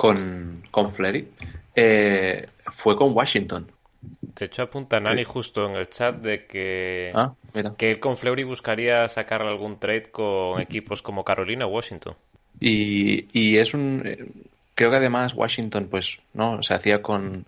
con, 0.00 0.62
con 0.70 0.90
Flery, 0.90 1.28
eh, 1.76 2.46
fue 2.72 2.96
con 2.96 3.12
Washington. 3.12 3.70
De 4.00 4.46
hecho, 4.46 4.62
apunta 4.62 4.98
Nani 4.98 5.24
justo 5.24 5.66
en 5.66 5.76
el 5.76 5.90
chat 5.90 6.14
de 6.16 6.46
que, 6.46 7.12
Ah, 7.14 7.34
que 7.76 7.90
él 7.90 8.00
con 8.00 8.16
Fleury 8.16 8.44
buscaría 8.44 9.06
sacar 9.10 9.42
algún 9.42 9.78
trade 9.78 10.10
con 10.10 10.58
equipos 10.58 11.02
como 11.02 11.22
Carolina 11.22 11.66
o 11.66 11.68
Washington. 11.68 12.14
Y, 12.58 13.26
y 13.38 13.58
es 13.58 13.74
un. 13.74 14.00
eh, 14.02 14.24
Creo 14.74 14.90
que 14.90 14.96
además 14.96 15.34
Washington, 15.34 15.88
pues, 15.90 16.18
¿no? 16.32 16.62
Se 16.62 16.72
hacía 16.72 17.02
con, 17.02 17.44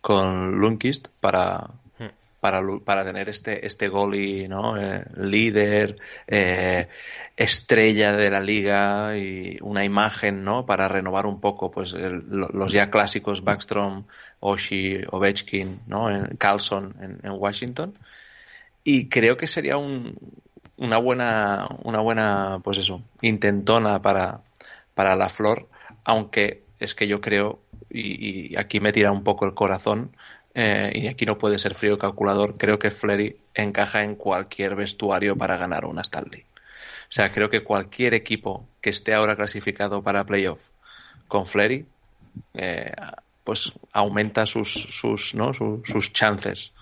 con 0.00 0.52
Lundqvist 0.58 1.08
para. 1.20 1.68
Para, 2.40 2.62
para 2.84 3.04
tener 3.04 3.28
este, 3.28 3.66
este 3.66 3.88
goalie, 3.88 4.48
¿no? 4.48 4.76
Eh, 4.80 5.04
líder, 5.16 5.96
eh, 6.26 6.88
estrella 7.36 8.12
de 8.12 8.30
la 8.30 8.40
liga 8.40 9.16
y 9.16 9.58
una 9.60 9.84
imagen, 9.84 10.42
¿no? 10.42 10.64
Para 10.64 10.88
renovar 10.88 11.26
un 11.26 11.40
poco, 11.40 11.70
pues, 11.70 11.92
los 11.92 12.72
ya 12.72 12.90
clásicos 12.90 13.44
Backstrom, 13.44 14.04
Oshie, 14.40 15.04
Ovechkin, 15.10 15.80
¿no? 15.86 16.10
En 16.10 16.36
Carlson 16.36 17.20
en, 17.22 17.30
Washington. 17.30 17.92
Y 18.82 19.08
creo 19.08 19.36
que 19.36 19.46
sería 19.46 19.76
un, 19.76 20.16
una 20.78 20.96
buena, 20.96 21.68
una 21.84 22.00
buena, 22.00 22.60
pues 22.64 22.78
eso, 22.78 23.02
intentona 23.20 24.00
para, 24.00 24.40
para 24.94 25.14
la 25.14 25.28
flor, 25.28 25.68
aunque 26.04 26.64
es 26.78 26.94
que 26.94 27.06
yo 27.06 27.20
creo, 27.20 27.60
y 27.90 28.56
aquí 28.56 28.80
me 28.80 28.92
tira 28.92 29.12
un 29.12 29.22
poco 29.22 29.44
el 29.44 29.52
corazón, 29.52 30.12
eh, 30.54 30.90
y 30.94 31.06
aquí 31.08 31.26
no 31.26 31.38
puede 31.38 31.58
ser 31.58 31.74
frío 31.74 31.98
calculador, 31.98 32.56
creo 32.56 32.78
que 32.78 32.90
Flery 32.90 33.36
encaja 33.54 34.02
en 34.02 34.16
cualquier 34.16 34.74
vestuario 34.74 35.36
para 35.36 35.56
ganar 35.56 35.84
una 35.84 36.02
Stanley. 36.02 36.42
O 36.42 37.12
sea, 37.12 37.30
creo 37.32 37.50
que 37.50 37.62
cualquier 37.62 38.14
equipo 38.14 38.68
que 38.80 38.90
esté 38.90 39.14
ahora 39.14 39.36
clasificado 39.36 40.02
para 40.02 40.24
playoff 40.24 40.68
con 41.28 41.46
Flery, 41.46 41.86
eh, 42.54 42.92
pues 43.44 43.72
aumenta 43.92 44.46
sus, 44.46 44.72
sus, 44.72 45.34
¿no? 45.34 45.52
sus, 45.52 46.12
chances. 46.12 46.72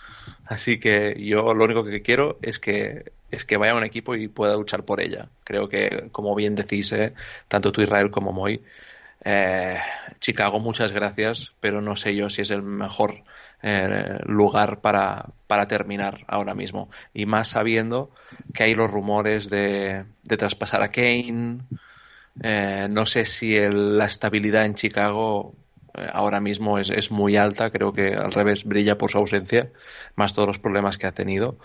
Así 0.44 0.78
que 0.78 1.14
yo 1.18 1.54
lo 1.54 1.64
único 1.64 1.84
que 1.84 2.02
quiero 2.02 2.38
es 2.42 2.58
que 2.58 3.12
es 3.30 3.44
que 3.44 3.58
vaya 3.58 3.72
a 3.72 3.76
un 3.76 3.84
equipo 3.84 4.14
y 4.14 4.28
pueda 4.28 4.54
luchar 4.54 4.84
por 4.84 5.02
ella. 5.02 5.28
Creo 5.44 5.68
que, 5.68 6.08
como 6.12 6.34
bien 6.34 6.54
decís, 6.54 6.92
eh, 6.92 7.12
tanto 7.46 7.72
tú 7.72 7.82
Israel 7.82 8.10
como 8.10 8.32
Moy, 8.32 8.62
eh, 9.24 9.78
Chicago, 10.20 10.60
muchas 10.60 10.92
gracias, 10.92 11.54
pero 11.60 11.80
no 11.80 11.96
sé 11.96 12.14
yo 12.14 12.28
si 12.28 12.42
es 12.42 12.50
el 12.50 12.62
mejor 12.62 13.22
eh, 13.62 14.18
lugar 14.24 14.80
para, 14.80 15.26
para 15.46 15.66
terminar 15.66 16.24
ahora 16.28 16.54
mismo. 16.54 16.90
Y 17.14 17.26
más 17.26 17.48
sabiendo 17.48 18.10
que 18.54 18.64
hay 18.64 18.74
los 18.74 18.90
rumores 18.90 19.50
de, 19.50 20.04
de 20.22 20.36
traspasar 20.36 20.82
a 20.82 20.90
Kane. 20.90 21.58
Eh, 22.42 22.86
no 22.90 23.06
sé 23.06 23.24
si 23.24 23.56
el- 23.56 23.98
la 23.98 24.04
estabilidad 24.06 24.64
en 24.64 24.74
Chicago 24.74 25.54
eh, 25.94 26.06
ahora 26.12 26.40
mismo 26.40 26.78
es, 26.78 26.90
es 26.90 27.10
muy 27.10 27.36
alta. 27.36 27.70
Creo 27.70 27.92
que 27.92 28.14
al 28.14 28.32
revés 28.32 28.64
brilla 28.64 28.98
por 28.98 29.10
su 29.10 29.18
ausencia, 29.18 29.70
más 30.16 30.34
todos 30.34 30.48
los 30.48 30.58
problemas 30.58 30.98
que 30.98 31.06
ha 31.06 31.12
tenido. 31.12 31.58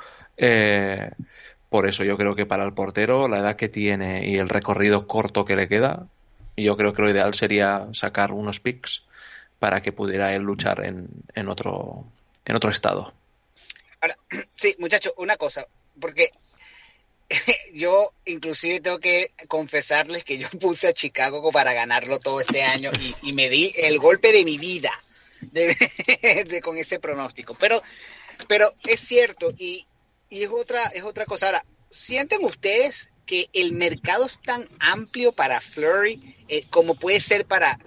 Por 1.69 1.87
eso 1.87 2.03
yo 2.03 2.17
creo 2.17 2.35
que 2.35 2.45
para 2.45 2.65
el 2.65 2.73
portero, 2.73 3.27
la 3.27 3.39
edad 3.39 3.55
que 3.55 3.69
tiene 3.69 4.27
y 4.29 4.37
el 4.37 4.49
recorrido 4.49 5.07
corto 5.07 5.43
que 5.45 5.55
le 5.55 5.67
queda, 5.67 6.07
yo 6.57 6.77
creo 6.77 6.93
que 6.93 7.01
lo 7.01 7.09
ideal 7.09 7.33
sería 7.33 7.87
sacar 7.93 8.31
unos 8.31 8.59
picks 8.59 9.03
para 9.59 9.81
que 9.81 9.91
pudiera 9.91 10.35
él 10.35 10.43
luchar 10.43 10.85
en, 10.85 11.07
en 11.33 11.47
otro 11.47 12.05
en 12.45 12.55
otro 12.55 12.69
estado. 12.69 13.13
Ahora, 14.01 14.17
sí, 14.57 14.75
muchachos, 14.79 15.13
una 15.17 15.37
cosa, 15.37 15.65
porque 15.99 16.29
yo 17.73 18.13
inclusive 18.25 18.81
tengo 18.81 18.99
que 18.99 19.31
confesarles 19.47 20.23
que 20.23 20.37
yo 20.37 20.49
puse 20.59 20.87
a 20.87 20.93
Chicago 20.93 21.51
para 21.51 21.73
ganarlo 21.73 22.19
todo 22.19 22.41
este 22.41 22.63
año 22.63 22.91
y, 22.99 23.29
y 23.29 23.33
me 23.33 23.49
di 23.49 23.73
el 23.77 23.99
golpe 23.99 24.31
de 24.31 24.43
mi 24.43 24.57
vida 24.57 24.91
de- 25.41 26.61
con 26.63 26.77
ese 26.77 26.99
pronóstico. 26.99 27.55
Pero, 27.55 27.81
pero 28.47 28.73
es 28.85 28.99
cierto 28.99 29.51
y, 29.57 29.85
y 30.29 30.43
es 30.43 30.49
otra 30.49 30.83
es 30.87 31.03
otra 31.03 31.25
cosa. 31.25 31.47
Ahora, 31.47 31.65
¿sienten 31.89 32.43
ustedes 32.43 33.09
que 33.25 33.49
el 33.53 33.73
mercado 33.73 34.25
es 34.25 34.39
tan 34.41 34.67
amplio 34.79 35.31
para 35.31 35.61
Flurry 35.61 36.35
eh, 36.47 36.65
como 36.69 36.95
puede 36.95 37.19
ser 37.19 37.45
para 37.45 37.79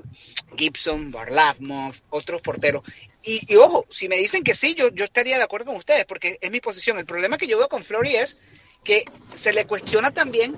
Gibson, 0.57 1.11
Barlavmov, 1.11 1.95
otros 2.11 2.41
porteros? 2.41 2.83
Y, 3.23 3.57
ojo, 3.57 3.85
si 3.91 4.09
me 4.09 4.17
dicen 4.19 4.45
que 4.45 4.55
sí, 4.55 4.75
yo, 4.75 4.89
yo 4.91 5.05
estaría 5.05 5.37
de 5.37 5.43
acuerdo 5.43 5.67
con 5.67 5.77
ustedes, 5.77 6.05
porque 6.05 6.39
es 6.41 6.51
mi 6.51 6.61
posición. 6.61 6.99
El 6.99 7.07
problema 7.07 7.39
que 7.39 7.49
yo 7.49 7.59
veo 7.59 7.69
con 7.69 7.83
Flurry 7.83 8.15
es 8.15 8.39
que 8.85 9.05
se 9.35 9.53
le 9.53 9.67
cuestiona 9.67 10.13
también 10.13 10.57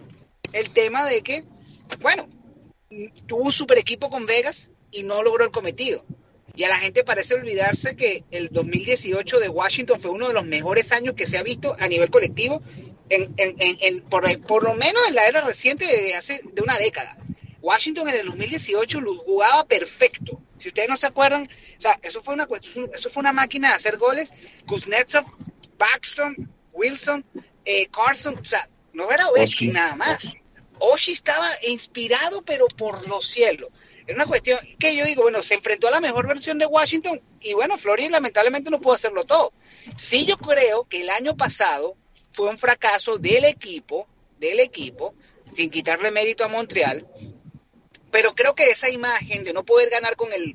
el 0.53 0.71
tema 0.71 1.07
de 1.07 1.23
que, 1.23 1.45
bueno, 2.01 2.29
tuvo 3.27 3.45
un 3.45 3.53
super 3.53 3.79
equipo 3.79 4.11
con 4.11 4.27
Vegas 4.27 4.71
y 4.91 5.03
no 5.03 5.23
logró 5.23 5.45
el 5.45 5.51
cometido. 5.51 6.05
Y 6.55 6.65
a 6.65 6.69
la 6.69 6.79
gente 6.79 7.05
parece 7.05 7.35
olvidarse 7.35 7.97
que 7.97 8.25
el 8.31 8.49
2018 8.51 9.39
de 9.39 9.49
Washington 9.49 10.01
fue 10.01 10.11
uno 10.11 10.29
de 10.29 10.35
los 10.35 10.45
mejores 10.45 10.93
años 10.93 11.15
que 11.15 11.27
se 11.27 11.39
ha 11.39 11.43
visto 11.43 11.77
a 11.79 11.89
nivel 11.89 12.11
colectivo, 12.11 12.63
en, 13.11 13.35
en- 13.37 13.57
en- 13.59 13.77
en- 13.81 14.01
por, 14.03 14.41
por 14.43 14.63
lo 14.65 14.75
menos 14.75 15.03
en 15.09 15.15
la 15.15 15.27
era 15.27 15.41
reciente 15.43 15.87
de 15.87 16.15
hace 16.15 16.41
de 16.45 16.63
una 16.63 16.79
década. 16.79 17.17
Washington 17.61 18.09
en 18.09 18.17
el 18.17 18.27
2018 18.27 19.01
lo 19.01 19.15
jugaba 19.15 19.65
perfecto. 19.65 20.41
Si 20.59 20.69
ustedes 20.69 20.89
no 20.89 20.97
se 20.97 21.07
acuerdan, 21.07 21.49
o 21.77 21.81
sea, 21.81 21.99
eso 22.03 22.23
fue 22.23 22.35
una 22.35 22.47
eso 22.95 23.11
fue 23.11 23.21
una 23.21 23.33
máquina 23.33 23.69
de 23.69 23.75
hacer 23.75 23.97
goles. 23.97 24.31
Kuznetsov, 24.67 25.25
Backstrom, 25.77 26.35
Wilson, 26.73 27.25
eh, 27.65 27.87
Carson, 27.89 28.39
o 28.39 28.45
sea, 28.45 28.69
no 28.93 29.11
era 29.11 29.29
Ovechkin 29.29 29.73
nada 29.73 29.95
más. 29.97 30.35
Oshie 30.81 31.15
estaba 31.15 31.49
inspirado, 31.67 32.43
pero 32.43 32.67
por 32.69 33.07
los 33.09 33.27
cielos. 33.27 33.71
Es 34.07 34.15
una 34.15 34.27
cuestión 34.27 34.59
que 34.79 34.97
yo 34.97 35.05
digo, 35.05 35.23
bueno, 35.23 35.43
se 35.43 35.55
enfrentó 35.55 35.89
a 35.89 35.91
la 35.91 36.01
mejor 36.01 36.27
versión 36.29 36.59
de 36.59 36.67
Washington 36.67 37.21
y 37.41 37.53
bueno, 37.53 37.77
Flores 37.77 38.11
lamentablemente 38.11 38.71
no 38.71 38.81
pudo 38.81 38.95
hacerlo 38.95 39.25
todo. 39.25 39.53
Sí, 39.97 40.25
yo 40.25 40.39
creo 40.39 40.85
que 40.89 41.03
el 41.03 41.11
año 41.11 41.37
pasado 41.37 41.97
fue 42.33 42.49
un 42.49 42.59
fracaso 42.59 43.19
del 43.19 43.45
equipo, 43.45 44.07
del 44.39 44.61
equipo, 44.61 45.15
sin 45.55 45.71
quitarle 45.71 46.11
mérito 46.11 46.45
a 46.45 46.49
Montreal, 46.49 47.07
pero 48.11 48.35
creo 48.35 48.55
que 48.55 48.71
esa 48.71 48.91
imagen 48.91 49.45
de 49.45 49.53
no 49.53 49.65
poder 49.65 49.91
ganar 49.91 50.17
con 50.17 50.33
el, 50.33 50.55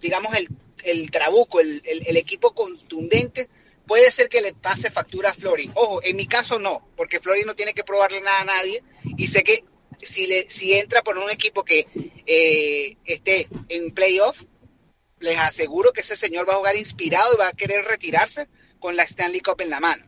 digamos, 0.00 0.34
el, 0.36 0.48
el 0.84 1.10
trabuco, 1.10 1.60
el, 1.60 1.82
el- 1.84 2.16
equipo 2.16 2.54
contundente, 2.54 3.48
puede 3.86 4.10
ser 4.10 4.28
que 4.28 4.40
le 4.40 4.54
pase 4.54 4.90
factura 4.90 5.30
a 5.30 5.34
Flori. 5.34 5.70
Ojo, 5.74 6.02
en 6.02 6.16
mi 6.16 6.26
caso 6.26 6.58
no, 6.58 6.88
porque 6.96 7.20
Flori 7.20 7.42
no 7.44 7.54
tiene 7.54 7.74
que 7.74 7.84
probarle 7.84 8.20
nada 8.20 8.40
a 8.40 8.44
nadie 8.44 8.82
y 9.16 9.26
sé 9.26 9.42
que 9.42 9.64
si, 10.00 10.26
le, 10.26 10.48
si 10.48 10.72
entra 10.74 11.02
por 11.02 11.18
un 11.18 11.30
equipo 11.30 11.64
que 11.64 11.86
eh, 12.26 12.96
esté 13.04 13.48
en 13.68 13.92
playoff, 13.92 14.42
les 15.20 15.38
aseguro 15.38 15.92
que 15.92 16.00
ese 16.00 16.16
señor 16.16 16.48
va 16.48 16.54
a 16.54 16.58
jugar 16.58 16.76
inspirado 16.76 17.34
y 17.34 17.38
va 17.38 17.48
a 17.48 17.52
querer 17.52 17.84
retirarse 17.84 18.48
con 18.78 18.96
la 18.96 19.02
Stanley 19.04 19.40
Cup 19.40 19.60
en 19.60 19.70
la 19.70 19.80
mano. 19.80 20.04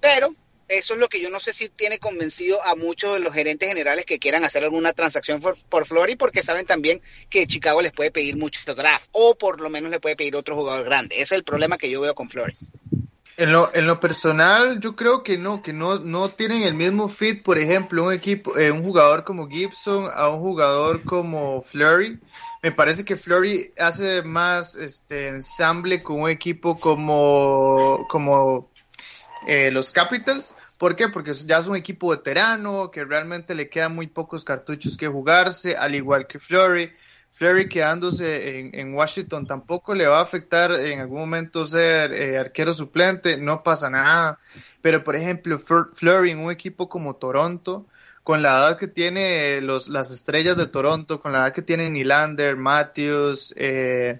Pero 0.00 0.34
eso 0.70 0.94
es 0.94 1.00
lo 1.00 1.08
que 1.08 1.20
yo 1.20 1.30
no 1.30 1.40
sé 1.40 1.52
si 1.52 1.68
tiene 1.68 1.98
convencido 1.98 2.64
a 2.64 2.76
muchos 2.76 3.14
de 3.14 3.20
los 3.20 3.34
gerentes 3.34 3.68
generales 3.68 4.06
que 4.06 4.18
quieran 4.18 4.44
hacer 4.44 4.62
alguna 4.62 4.92
transacción 4.92 5.40
por, 5.40 5.56
por 5.68 5.84
Flori, 5.84 6.16
porque 6.16 6.42
saben 6.42 6.64
también 6.64 7.02
que 7.28 7.46
Chicago 7.46 7.82
les 7.82 7.92
puede 7.92 8.10
pedir 8.10 8.36
mucho 8.36 8.74
draft, 8.74 9.06
o 9.10 9.36
por 9.36 9.60
lo 9.60 9.68
menos 9.68 9.90
le 9.90 10.00
puede 10.00 10.16
pedir 10.16 10.36
otro 10.36 10.54
jugador 10.54 10.84
grande. 10.84 11.16
Ese 11.16 11.34
es 11.34 11.38
el 11.38 11.44
problema 11.44 11.76
que 11.76 11.90
yo 11.90 12.00
veo 12.00 12.14
con 12.14 12.30
Flori. 12.30 12.54
En 13.36 13.52
lo, 13.52 13.74
en 13.74 13.86
lo 13.86 13.98
personal, 14.00 14.80
yo 14.80 14.94
creo 14.94 15.22
que 15.22 15.38
no, 15.38 15.62
que 15.62 15.72
no, 15.72 15.98
no 15.98 16.28
tienen 16.28 16.62
el 16.62 16.74
mismo 16.74 17.08
fit, 17.08 17.42
por 17.42 17.58
ejemplo, 17.58 18.04
un 18.04 18.12
equipo, 18.12 18.56
eh, 18.58 18.70
un 18.70 18.82
jugador 18.82 19.24
como 19.24 19.48
Gibson 19.48 20.10
a 20.14 20.28
un 20.28 20.40
jugador 20.40 21.02
como 21.04 21.62
Flurry. 21.62 22.20
Me 22.62 22.70
parece 22.70 23.04
que 23.04 23.16
Flurry 23.16 23.72
hace 23.78 24.22
más 24.22 24.76
este 24.76 25.28
ensamble 25.28 26.02
con 26.02 26.20
un 26.20 26.30
equipo 26.30 26.78
como, 26.78 28.06
como 28.10 28.70
eh, 29.46 29.70
los 29.70 29.90
Capitals, 29.90 30.54
¿Por 30.80 30.96
qué? 30.96 31.08
Porque 31.10 31.34
ya 31.34 31.58
es 31.58 31.66
un 31.66 31.76
equipo 31.76 32.08
veterano, 32.08 32.90
que 32.90 33.04
realmente 33.04 33.54
le 33.54 33.68
quedan 33.68 33.94
muy 33.94 34.06
pocos 34.06 34.44
cartuchos 34.44 34.96
que 34.96 35.08
jugarse, 35.08 35.76
al 35.76 35.94
igual 35.94 36.26
que 36.26 36.38
Flurry. 36.38 36.90
Flurry 37.32 37.68
quedándose 37.68 38.70
en, 38.72 38.94
Washington 38.94 39.46
tampoco 39.46 39.94
le 39.94 40.06
va 40.06 40.20
a 40.20 40.22
afectar 40.22 40.72
en 40.72 41.00
algún 41.00 41.18
momento 41.18 41.66
ser 41.66 42.14
eh, 42.14 42.38
arquero 42.38 42.72
suplente, 42.72 43.36
no 43.36 43.62
pasa 43.62 43.90
nada. 43.90 44.38
Pero 44.80 45.04
por 45.04 45.16
ejemplo, 45.16 45.58
Flurry 45.58 46.30
en 46.30 46.38
un 46.38 46.50
equipo 46.50 46.88
como 46.88 47.14
Toronto, 47.16 47.84
con 48.24 48.40
la 48.40 48.48
edad 48.48 48.78
que 48.78 48.88
tiene 48.88 49.60
los, 49.60 49.90
las 49.90 50.10
estrellas 50.10 50.56
de 50.56 50.66
Toronto, 50.66 51.20
con 51.20 51.32
la 51.32 51.40
edad 51.40 51.52
que 51.52 51.60
tienen 51.60 51.92
Nylander, 51.92 52.56
Matthews, 52.56 53.52
eh, 53.58 54.18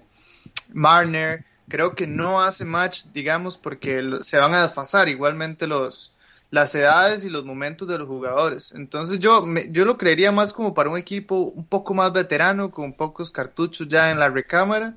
Marner, 0.73 1.43
creo 1.67 1.95
que 1.95 2.05
no 2.05 2.39
hace 2.39 2.65
match, 2.65 3.05
digamos, 3.11 3.57
porque 3.57 4.19
se 4.21 4.37
van 4.37 4.53
a 4.53 4.61
desfasar 4.61 5.09
igualmente 5.09 5.65
los, 5.65 6.13
las 6.51 6.75
edades 6.75 7.23
y 7.23 7.29
los 7.29 7.45
momentos 7.45 7.87
de 7.87 7.97
los 7.97 8.07
jugadores. 8.07 8.73
Entonces 8.75 9.19
yo, 9.19 9.43
yo 9.69 9.85
lo 9.85 9.97
creería 9.97 10.31
más 10.31 10.53
como 10.53 10.73
para 10.73 10.89
un 10.89 10.97
equipo 10.97 11.35
un 11.39 11.65
poco 11.65 11.93
más 11.93 12.11
veterano, 12.11 12.71
con 12.71 12.93
pocos 12.93 13.31
cartuchos 13.31 13.87
ya 13.87 14.11
en 14.11 14.19
la 14.19 14.29
recámara. 14.29 14.95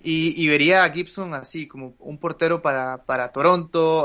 Y, 0.00 0.46
vería 0.46 0.84
a 0.84 0.90
Gibson 0.90 1.34
así, 1.34 1.66
como 1.66 1.92
un 1.98 2.18
portero 2.18 2.62
para, 2.62 2.98
para 3.04 3.32
Toronto, 3.32 4.04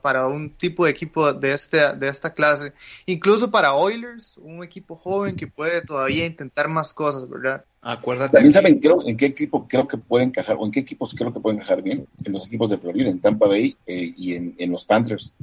para 0.00 0.28
un 0.28 0.50
tipo 0.50 0.84
de 0.84 0.92
equipo 0.92 1.32
de, 1.32 1.52
este, 1.52 1.96
de 1.96 2.08
esta 2.08 2.32
clase. 2.32 2.72
Incluso 3.06 3.50
para 3.50 3.74
Oilers, 3.74 4.38
un 4.38 4.62
equipo 4.62 4.94
joven 4.94 5.34
que 5.34 5.48
puede 5.48 5.82
todavía 5.82 6.26
intentar 6.26 6.68
más 6.68 6.94
cosas, 6.94 7.28
¿verdad? 7.28 7.64
Acuérdate. 7.82 8.34
También 8.34 8.52
saben 8.52 8.78
creo, 8.78 9.04
en 9.04 9.16
qué 9.16 9.26
equipo 9.26 9.66
creo 9.66 9.88
que 9.88 9.98
pueden 9.98 10.28
encajar, 10.28 10.56
o 10.60 10.64
en 10.64 10.70
qué 10.70 10.78
equipos 10.78 11.12
creo 11.12 11.34
que 11.34 11.40
pueden 11.40 11.58
encajar 11.58 11.82
bien. 11.82 12.06
En 12.24 12.32
los 12.32 12.46
equipos 12.46 12.70
de 12.70 12.78
Florida, 12.78 13.10
en 13.10 13.20
Tampa 13.20 13.48
Bay 13.48 13.76
eh, 13.84 14.14
y 14.16 14.34
en, 14.36 14.54
en 14.58 14.70
los 14.70 14.84
Panthers 14.84 15.34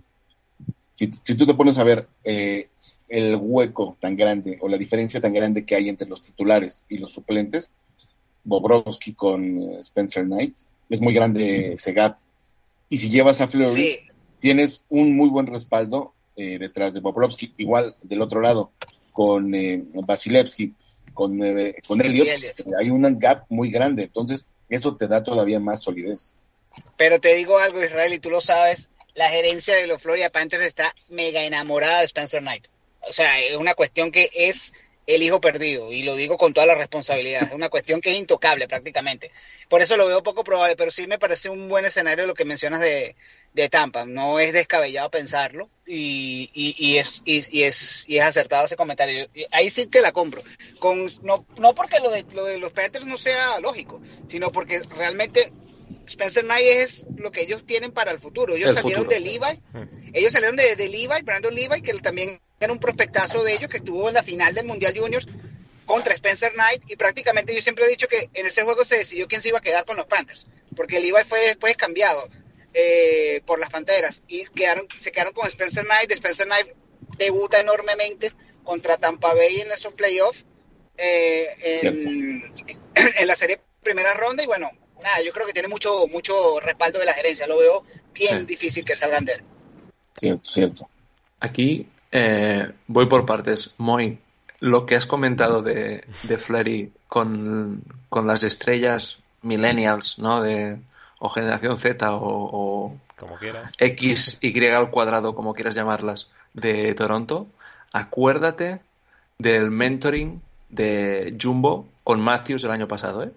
si, 1.00 1.10
si 1.24 1.36
tú 1.36 1.46
te 1.46 1.54
pones 1.54 1.78
a 1.78 1.86
ver 1.86 2.10
eh, 2.26 2.68
el 3.08 3.38
hueco 3.38 3.96
tan 4.02 4.18
grande 4.18 4.58
o 4.60 4.68
la 4.68 4.78
diferencia 4.78 5.22
tan 5.22 5.32
grande 5.32 5.64
que 5.64 5.76
hay 5.76 5.88
entre 5.88 6.10
los 6.10 6.22
titulares 6.22 6.86
y 6.90 6.98
los 6.98 7.14
suplentes, 7.14 7.70
Bobrovsky 8.44 9.14
con 9.14 9.62
eh, 9.62 9.78
Spencer 9.80 10.26
Knight, 10.26 10.58
es 10.90 11.00
muy 11.00 11.14
grande 11.14 11.74
ese 11.74 11.94
gap. 11.94 12.18
Y 12.90 12.98
si 12.98 13.10
llevas 13.10 13.40
a 13.40 13.48
Fleury, 13.48 14.00
tienes 14.40 14.84
un 14.90 15.16
muy 15.16 15.30
buen 15.30 15.48
respaldo 15.48 16.14
eh, 16.36 16.58
detrás 16.60 16.94
de 16.94 17.00
Bobrovsky. 17.00 17.54
Igual 17.56 17.96
del 18.02 18.22
otro 18.22 18.42
lado, 18.42 18.72
con 19.14 19.56
eh, 19.56 19.82
Vasilevsky, 20.06 20.74
con, 21.14 21.40
con 21.88 22.02
Elliot, 22.02 22.28
hay 22.78 22.90
un 22.90 23.20
gap 23.20 23.46
muy 23.48 23.72
grande. 23.72 24.04
Entonces, 24.04 24.46
eso 24.68 24.98
te 24.98 25.08
da 25.08 25.24
todavía 25.24 25.62
más 25.62 25.82
solidez. 25.82 26.34
Pero 26.98 27.22
te 27.22 27.36
digo 27.36 27.58
algo, 27.58 27.82
Israel, 27.82 28.14
y 28.14 28.20
tú 28.20 28.30
lo 28.30 28.42
sabes, 28.42 28.90
la 29.20 29.30
gerencia 29.30 29.76
de 29.76 29.86
los 29.86 30.02
Florida 30.02 30.30
Panthers 30.30 30.64
está 30.64 30.96
mega 31.10 31.44
enamorada 31.44 32.00
de 32.00 32.06
Spencer 32.06 32.40
Knight. 32.40 32.68
O 33.02 33.12
sea, 33.12 33.38
es 33.42 33.58
una 33.58 33.74
cuestión 33.74 34.14
que 34.14 34.30
es 34.34 34.74
el 35.08 35.22
hijo 35.22 35.42
perdido, 35.42 35.92
y 35.92 36.04
lo 36.04 36.16
digo 36.16 36.38
con 36.38 36.54
toda 36.54 36.66
la 36.66 36.76
responsabilidad, 36.76 37.44
es 37.44 37.52
una 37.52 37.68
cuestión 37.68 38.00
que 38.00 38.12
es 38.12 38.18
intocable 38.18 38.66
prácticamente. 38.70 39.32
Por 39.68 39.82
eso 39.82 39.98
lo 39.98 40.08
veo 40.08 40.24
poco 40.24 40.46
probable, 40.46 40.78
pero 40.78 40.90
sí 40.90 41.06
me 41.06 41.20
parece 41.20 41.50
un 41.50 41.68
buen 41.68 41.84
escenario 41.84 42.28
lo 42.28 42.34
que 42.34 42.46
mencionas 42.46 42.80
de, 42.80 43.18
Tampa. 43.70 44.06
No 44.06 44.40
es 44.40 44.54
descabellado 44.54 45.12
pensarlo 45.12 45.70
y, 45.86 46.50
y, 46.54 46.98
es, 46.98 47.22
y, 47.26 47.64
es, 47.64 48.06
y 48.08 48.20
es 48.20 48.24
acertado 48.24 48.68
ese 48.68 48.78
comentario. 48.78 49.28
Ahí 49.52 49.70
sí 49.70 49.86
te 49.86 50.00
la 50.00 50.14
compro. 50.14 50.44
No, 51.24 51.46
no 51.58 51.76
porque 51.76 52.00
lo 52.00 52.10
de 52.46 52.58
los 52.58 52.72
Panthers 52.72 53.06
no 53.06 53.18
sea 53.18 53.60
lógico, 53.60 54.00
sino 54.30 54.50
porque 54.50 54.80
realmente 54.96 55.52
Spencer 56.10 56.44
Knight 56.44 56.66
es 56.66 57.06
lo 57.18 57.32
que 57.32 57.42
ellos 57.42 57.66
tienen 57.66 57.92
para 57.92 58.12
el 58.12 58.20
futuro. 58.20 58.56
Ellos 58.56 58.76
salieron 58.76 59.08
de 59.08 59.20
Levi, 59.20 59.62
ellos 60.14 60.34
salieron 60.34 60.56
de, 60.56 60.76
de, 60.76 60.88
Levi, 60.90 61.22
Brandon 61.24 61.54
Levi, 61.54 61.82
que 61.82 61.94
también 62.00 62.40
era 62.60 62.74
un 62.74 62.80
prospectazo 62.80 63.44
de 63.44 63.54
ellos, 63.54 63.70
que 63.70 63.78
estuvo 63.78 64.08
en 64.08 64.16
la 64.16 64.24
final 64.24 64.54
del 64.54 64.66
Mundial 64.66 64.98
Juniors 64.98 65.28
contra 65.86 66.14
Spencer 66.14 66.52
Knight, 66.54 66.84
y 66.88 66.96
prácticamente 66.96 67.54
yo 67.56 67.62
siempre 67.62 67.86
he 67.86 67.90
dicho 67.90 68.08
que 68.08 68.30
en 68.34 68.46
ese 68.46 68.64
juego 68.64 68.84
se 68.86 68.98
decidió 68.98 69.28
quién 69.28 69.42
se 69.42 69.50
iba 69.50 69.60
a 69.60 69.62
quedar 69.62 69.86
con 69.86 69.98
los 69.98 70.06
Panthers, 70.06 70.46
porque 70.76 71.00
Levi 71.00 71.24
fue 71.28 71.42
después 71.42 71.76
cambiado 71.78 72.30
eh, 72.74 73.42
por 73.46 73.60
las 73.60 73.70
Panteras, 73.70 74.22
y 74.28 74.46
quedaron, 74.48 74.88
se 75.00 75.12
quedaron 75.12 75.34
con 75.34 75.48
Spencer 75.48 75.86
Knight, 75.86 76.12
Spencer 76.12 76.46
Knight 76.46 76.68
debuta 77.18 77.60
enormemente 77.60 78.32
contra 78.64 78.98
Tampa 78.98 79.34
Bay 79.34 79.62
en 79.62 79.72
esos 79.72 79.94
playoffs, 79.94 80.46
eh, 80.98 81.82
en, 81.82 82.54
en 83.18 83.28
la 83.28 83.36
serie 83.36 83.60
primera 83.82 84.14
ronda, 84.14 84.44
y 84.44 84.48
bueno, 84.48 84.70
nada, 85.02 85.22
yo 85.26 85.32
creo 85.32 85.46
que 85.46 85.54
tiene 85.54 85.68
mucho, 85.68 86.08
mucho 86.08 86.60
respaldo 86.60 87.00
de 87.00 87.06
la 87.06 87.14
gerencia. 87.14 87.48
Lo 87.48 87.58
veo 87.58 87.84
bien 88.14 88.46
difícil 88.46 88.84
que 88.84 88.96
salgan 88.96 89.26
de 89.26 89.34
él. 89.34 89.44
Cierto, 90.16 90.50
cierto. 90.50 90.90
Aquí 91.40 91.88
eh, 92.12 92.72
voy 92.88 93.08
por 93.08 93.26
partes. 93.26 93.74
Moy, 93.78 94.20
lo 94.60 94.86
que 94.86 94.96
has 94.96 95.06
comentado 95.06 95.62
de, 95.62 96.04
de 96.24 96.38
Flery 96.38 96.92
con, 97.08 97.84
las 98.12 98.44
estrellas 98.44 99.20
millennials, 99.42 100.20
¿no? 100.20 100.42
De, 100.42 100.78
o 101.20 101.30
generación 101.30 101.78
Z 101.78 102.08
o, 102.12 102.98
como 103.18 103.38
quieras. 103.38 103.72
X, 103.78 104.40
Y 104.42 104.66
al 104.68 104.92
cuadrado, 104.92 105.36
como 105.36 105.54
quieras 105.54 105.76
llamarlas, 105.76 106.30
de 106.54 106.94
Toronto, 106.94 107.48
acuérdate 107.92 108.82
del 109.38 109.72
mentoring 109.72 110.42
de 110.70 111.38
Jumbo 111.42 111.88
con 112.04 112.20
Matthews 112.22 112.64
el 112.64 112.72
año 112.72 112.88
pasado, 112.88 113.24
¿eh? 113.24 113.32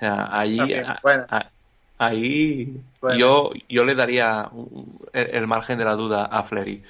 Ahí, 0.00 0.58
ahí 1.98 2.80
yo, 3.18 3.50
yo 3.68 3.84
le 3.84 3.94
daría 3.94 4.50
el, 5.12 5.46
margen 5.46 5.78
de 5.78 5.84
la 5.84 5.94
duda 5.94 6.26
a 6.26 6.42
Flery. 6.44 6.82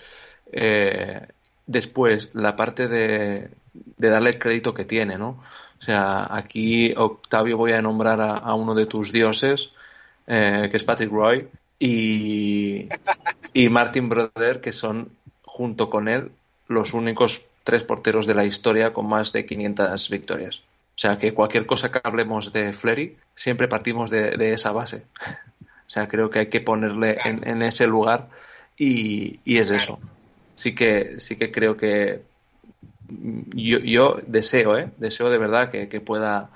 Eh, 0.52 1.26
después, 1.66 2.34
la 2.34 2.56
parte 2.56 2.88
de, 2.88 3.50
darle 3.96 4.30
el 4.30 4.38
crédito 4.38 4.74
que 4.74 4.84
tiene, 4.84 5.18
¿no? 5.18 5.42
O 5.78 5.84
sea, 5.84 6.34
aquí, 6.34 6.94
Octavio, 6.96 7.56
voy 7.56 7.72
a 7.72 7.82
nombrar 7.82 8.20
a, 8.20 8.54
uno 8.54 8.74
de 8.74 8.86
tus 8.86 9.10
dioses, 9.12 9.72
eh, 10.26 10.68
que 10.70 10.76
es 10.76 10.84
Patrick 10.84 11.10
Roy, 11.10 11.48
y, 11.78 12.88
y 13.52 13.68
Martin 13.68 14.08
Brother, 14.08 14.60
que 14.60 14.72
son, 14.72 15.10
junto 15.44 15.90
con 15.90 16.08
él, 16.08 16.30
los 16.68 16.94
únicos 16.94 17.46
tres 17.64 17.82
porteros 17.84 18.26
de 18.26 18.34
la 18.34 18.44
historia 18.44 18.92
con 18.92 19.08
más 19.08 19.32
de 19.32 19.46
500 19.46 20.08
victorias. 20.10 20.62
O 20.94 20.98
sea 21.02 21.18
que 21.18 21.32
cualquier 21.32 21.66
cosa 21.66 21.90
que 21.90 22.00
hablemos 22.02 22.52
de 22.52 22.72
Flery, 22.72 23.16
siempre 23.34 23.68
partimos 23.68 24.10
de, 24.10 24.52
esa 24.52 24.72
base. 24.72 25.04
o 25.86 25.90
sea, 25.90 26.06
creo 26.06 26.30
que 26.30 26.40
hay 26.40 26.46
que 26.46 26.60
ponerle 26.60 27.18
en, 27.24 27.62
ese 27.62 27.86
lugar 27.86 28.28
y, 28.76 29.40
es 29.44 29.70
eso. 29.70 29.98
Sí 30.54 30.74
que, 30.74 31.18
sí 31.18 31.36
que 31.36 31.50
creo 31.50 31.76
que 31.76 32.22
yo, 33.54 33.78
yo 33.78 34.18
deseo, 34.26 34.78
¿eh? 34.78 34.90
deseo 34.98 35.30
de 35.30 35.38
verdad 35.38 35.70
que, 35.70 36.00
pueda, 36.00 36.50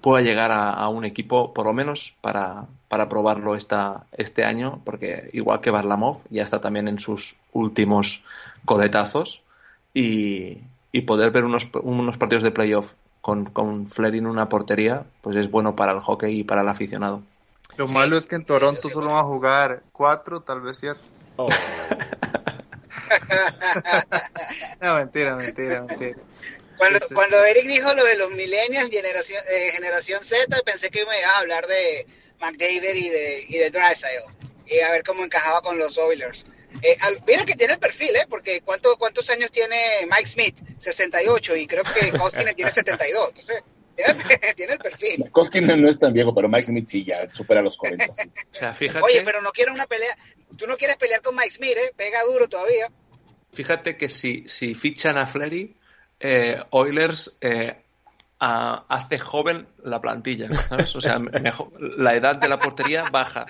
pueda 0.00 0.22
llegar 0.22 0.50
a, 0.52 0.88
un 0.88 1.04
equipo, 1.04 1.54
por 1.54 1.66
lo 1.66 1.72
menos 1.72 2.14
para, 2.20 2.66
para 2.88 3.08
probarlo 3.08 3.54
esta, 3.54 4.06
este 4.12 4.44
año, 4.44 4.82
porque 4.84 5.30
igual 5.32 5.60
que 5.60 5.70
Barlamov 5.70 6.22
ya 6.28 6.42
está 6.42 6.60
también 6.60 6.88
en 6.88 6.98
sus 6.98 7.36
últimos 7.52 8.24
coletazos 8.64 9.42
y, 9.94 10.58
y 10.92 11.02
poder 11.02 11.30
ver 11.30 11.44
unos, 11.44 11.68
unos 11.82 12.18
partidos 12.18 12.42
de 12.42 12.50
playoff 12.50 12.92
con, 13.26 13.44
con 13.46 13.88
en 13.96 14.26
una 14.28 14.48
portería, 14.48 15.04
pues 15.20 15.34
es 15.34 15.50
bueno 15.50 15.74
para 15.74 15.90
el 15.90 15.98
hockey 15.98 16.38
y 16.38 16.44
para 16.44 16.62
el 16.62 16.68
aficionado. 16.68 17.24
Lo 17.76 17.88
malo 17.88 18.16
es 18.16 18.28
que 18.28 18.36
en 18.36 18.44
Toronto 18.44 18.88
solo 18.88 19.08
van 19.08 19.16
a 19.16 19.24
jugar 19.24 19.82
cuatro, 19.90 20.42
tal 20.42 20.60
vez 20.60 20.76
siete. 20.76 21.00
Oh. 21.34 21.48
no, 24.80 24.94
mentira, 24.94 25.34
mentira, 25.34 25.82
mentira. 25.82 26.18
Cuando, 26.76 27.00
cuando 27.12 27.44
Eric 27.44 27.66
dijo 27.66 27.92
lo 27.94 28.04
de 28.04 28.16
los 28.16 28.30
millennials, 28.30 28.90
generación, 28.90 29.42
eh, 29.50 29.70
generación 29.72 30.22
Z, 30.22 30.60
pensé 30.64 30.90
que 30.90 31.04
me 31.04 31.18
iba 31.18 31.30
a 31.30 31.38
hablar 31.38 31.66
de 31.66 32.06
McDavid 32.40 32.94
y 32.94 33.08
de, 33.08 33.44
y 33.48 33.58
de 33.58 33.72
y 34.68 34.78
a 34.78 34.92
ver 34.92 35.02
cómo 35.02 35.24
encajaba 35.24 35.62
con 35.62 35.78
los 35.78 35.98
Oilers. 35.98 36.46
Eh, 36.82 36.96
mira 37.26 37.44
que 37.44 37.54
tiene 37.54 37.74
el 37.74 37.78
perfil, 37.78 38.16
¿eh? 38.16 38.26
Porque 38.28 38.60
¿cuánto, 38.62 38.96
¿cuántos 38.96 39.28
años 39.30 39.50
tiene 39.50 39.76
Mike 40.10 40.26
Smith? 40.26 40.56
68 40.78 41.56
y 41.56 41.66
creo 41.66 41.82
que 41.84 42.16
Koskinen 42.16 42.54
tiene 42.54 42.70
72. 42.70 43.28
Entonces, 43.28 43.64
tiene, 44.56 44.72
el 44.74 44.78
perfil. 44.78 45.30
Koskinen 45.30 45.80
no 45.80 45.88
es 45.88 45.98
tan 45.98 46.12
viejo, 46.12 46.34
pero 46.34 46.48
Mike 46.48 46.66
Smith 46.66 46.88
sí 46.88 47.04
ya 47.04 47.32
supera 47.32 47.62
los 47.62 47.76
40. 47.76 48.04
Oye, 49.02 49.22
pero 49.24 49.40
no 49.40 49.50
quiero 49.52 49.72
una 49.72 49.86
pelea. 49.86 50.16
Tú 50.56 50.66
no 50.66 50.76
quieres 50.76 50.96
pelear 50.96 51.22
con 51.22 51.34
Mike 51.34 51.52
Smith, 51.52 51.76
¿eh? 51.76 51.92
Pega 51.96 52.22
duro 52.24 52.48
todavía. 52.48 52.90
Fíjate 53.52 53.96
que 53.96 54.08
si, 54.08 54.46
si 54.48 54.74
fichan 54.74 55.16
a 55.16 55.26
Flery, 55.26 55.74
eh, 56.20 56.58
Oilers 56.70 57.38
eh, 57.40 57.82
hace 58.38 59.18
joven 59.18 59.66
la 59.82 60.00
plantilla, 60.00 60.52
¿sabes? 60.52 60.94
O 60.94 61.00
sea, 61.00 61.18
la 61.78 62.14
edad 62.14 62.36
de 62.36 62.48
la 62.48 62.58
portería 62.58 63.04
baja. 63.10 63.46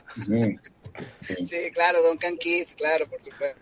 Sí, 1.23 1.71
claro, 1.73 2.03
Duncan 2.03 2.37
Keith, 2.37 2.71
claro, 2.77 3.07
por 3.07 3.21
supuesto. 3.23 3.61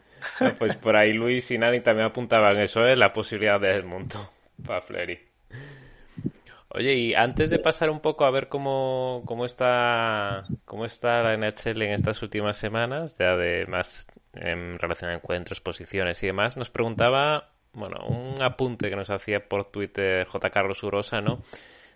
pues 0.58 0.76
por 0.76 0.96
ahí 0.96 1.12
Luis 1.12 1.50
y 1.50 1.58
Nani 1.58 1.80
también 1.80 2.06
apuntaban 2.06 2.58
eso, 2.58 2.86
es 2.86 2.94
¿eh? 2.94 2.96
la 2.96 3.12
posibilidad 3.12 3.60
del 3.60 3.84
mundo 3.84 4.30
para 4.66 4.80
Flery. 4.80 5.18
Oye, 6.76 6.94
y 6.94 7.14
antes 7.14 7.50
de 7.50 7.60
pasar 7.60 7.88
un 7.88 8.00
poco 8.00 8.24
a 8.24 8.32
ver 8.32 8.48
cómo, 8.48 9.22
cómo 9.26 9.44
está 9.44 10.44
cómo 10.64 10.84
está 10.84 11.22
la 11.22 11.36
NHL 11.36 11.82
en 11.82 11.92
estas 11.92 12.20
últimas 12.22 12.56
semanas, 12.56 13.16
ya 13.16 13.36
de 13.36 13.64
más 13.66 14.08
en 14.32 14.78
relación 14.80 15.12
a 15.12 15.14
encuentros, 15.14 15.60
posiciones 15.60 16.20
y 16.24 16.26
demás, 16.26 16.56
nos 16.56 16.70
preguntaba, 16.70 17.52
bueno, 17.72 18.04
un 18.08 18.42
apunte 18.42 18.90
que 18.90 18.96
nos 18.96 19.10
hacía 19.10 19.48
por 19.48 19.66
Twitter 19.66 20.26
J. 20.26 20.50
Carlos 20.50 20.82
Urosa, 20.82 21.20
¿no? 21.20 21.42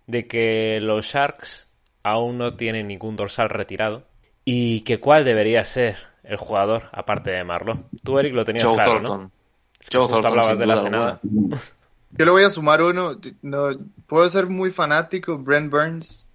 De 0.07 0.29
que 0.29 0.79
los 0.81 1.07
Sharks 1.07 1.69
aún 2.05 2.39
no 2.39 2.55
tienen 2.57 2.87
ningún 2.87 3.17
dorsal 3.17 3.49
retirado 3.51 4.08
y 4.51 4.81
que 4.81 4.99
cuál 4.99 5.27
debería 5.27 5.63
ser 5.67 5.99
el 6.25 6.39
jugador 6.39 6.85
aparte 6.93 7.31
de 7.31 7.45
Marlo. 7.45 7.85
Tú, 8.03 8.19
Eric, 8.19 8.33
lo 8.33 8.47
tenías 8.47 8.65
Joe 8.65 8.77
claro, 8.77 8.93
Thornton. 8.93 9.21
¿no? 9.21 9.31
Es 9.79 9.91
que 9.91 9.99
Joe 9.99 10.07
justo 10.07 10.23
Thornton, 10.23 10.39
hablabas 10.39 10.59
de 10.59 10.67
la 10.67 10.83
cenada. 10.83 11.21
Yo 11.23 12.25
le 12.25 12.31
voy 12.31 12.45
a 12.45 12.49
sumar 12.49 12.81
uno. 12.81 13.21
No, 13.43 13.69
puedo 14.07 14.27
ser 14.31 14.47
muy 14.47 14.71
fanático. 14.71 15.37
Brent 15.37 15.71
Burns, 15.71 16.27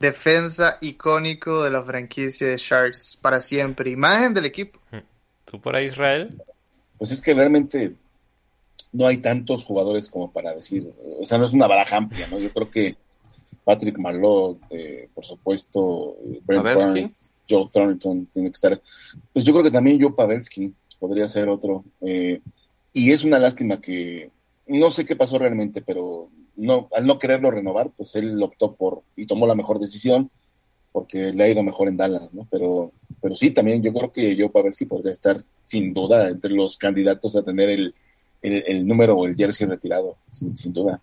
defensa 0.00 0.78
icónico 0.80 1.62
de 1.62 1.70
la 1.70 1.84
franquicia 1.84 2.48
de 2.48 2.56
Sharks 2.56 3.16
para 3.22 3.40
siempre. 3.40 3.90
Imagen 3.90 4.34
del 4.34 4.46
equipo. 4.46 4.80
¿Tú 5.44 5.60
por 5.60 5.76
ahí, 5.76 5.84
Israel? 5.84 6.36
Pues 6.98 7.12
es 7.12 7.20
que 7.20 7.32
realmente 7.32 7.94
no 8.90 9.06
hay 9.06 9.18
tantos 9.18 9.62
jugadores 9.62 10.08
como 10.08 10.32
para 10.32 10.52
decir, 10.52 10.92
o 11.20 11.24
sea, 11.24 11.38
no 11.38 11.46
es 11.46 11.52
una 11.52 11.68
baraja 11.68 11.96
amplia, 11.96 12.26
¿no? 12.28 12.40
Yo 12.40 12.50
creo 12.52 12.68
que 12.68 12.96
Patrick 13.70 13.98
Marlowe, 13.98 14.58
eh, 14.70 15.08
por 15.14 15.24
supuesto, 15.24 16.16
eh, 16.24 16.40
Brent. 16.44 16.64
Burns, 16.64 17.30
Joe 17.48 17.66
Thornton 17.72 18.26
tiene 18.26 18.48
que 18.50 18.54
estar. 18.54 18.80
Pues 19.32 19.44
yo 19.44 19.52
creo 19.52 19.62
que 19.62 19.70
también 19.70 20.00
Joe 20.00 20.12
Pavelski 20.12 20.74
podría 20.98 21.28
ser 21.28 21.48
otro. 21.48 21.84
eh, 22.00 22.40
y 22.92 23.12
es 23.12 23.22
una 23.22 23.38
lástima 23.38 23.80
que 23.80 24.32
no 24.66 24.90
sé 24.90 25.04
qué 25.04 25.14
pasó 25.14 25.38
realmente, 25.38 25.82
pero 25.82 26.30
no, 26.56 26.88
al 26.92 27.06
no 27.06 27.20
quererlo 27.20 27.52
renovar, 27.52 27.92
pues 27.96 28.16
él 28.16 28.42
optó 28.42 28.74
por 28.74 29.02
y 29.14 29.26
tomó 29.26 29.46
la 29.46 29.54
mejor 29.54 29.78
decisión 29.78 30.28
porque 30.90 31.32
le 31.32 31.44
ha 31.44 31.48
ido 31.48 31.62
mejor 31.62 31.86
en 31.86 31.96
Dallas, 31.96 32.34
¿no? 32.34 32.48
Pero, 32.50 32.90
pero 33.22 33.36
sí, 33.36 33.52
también 33.52 33.80
yo 33.84 33.92
creo 33.92 34.12
que 34.12 34.34
Joe 34.36 34.48
Pavelski 34.50 34.86
podría 34.86 35.12
estar 35.12 35.36
sin 35.62 35.94
duda 35.94 36.28
entre 36.28 36.50
los 36.50 36.76
candidatos 36.76 37.36
a 37.36 37.44
tener 37.44 37.70
el, 37.70 37.94
el, 38.42 38.64
el 38.66 38.84
número 38.84 39.14
o 39.16 39.26
el 39.26 39.36
jersey 39.36 39.68
retirado, 39.68 40.16
sin, 40.32 40.56
sin 40.56 40.72
duda. 40.72 41.00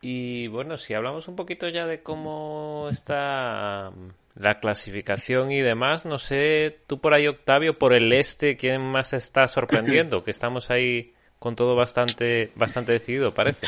Y 0.00 0.46
bueno, 0.48 0.76
si 0.76 0.94
hablamos 0.94 1.26
un 1.28 1.34
poquito 1.36 1.68
ya 1.68 1.86
de 1.86 2.02
cómo 2.02 2.88
está 2.90 3.90
mm, 3.94 4.08
la 4.40 4.60
clasificación 4.60 5.50
y 5.50 5.60
demás, 5.60 6.04
no 6.04 6.18
sé, 6.18 6.78
tú 6.86 7.00
por 7.00 7.14
ahí, 7.14 7.26
Octavio, 7.26 7.78
por 7.78 7.92
el 7.92 8.12
este, 8.12 8.56
¿quién 8.56 8.80
más 8.80 9.12
está 9.12 9.48
sorprendiendo? 9.48 10.22
Que 10.24 10.30
estamos 10.30 10.70
ahí 10.70 11.12
con 11.38 11.56
todo 11.56 11.74
bastante, 11.74 12.52
bastante 12.54 12.92
decidido, 12.92 13.34
parece. 13.34 13.66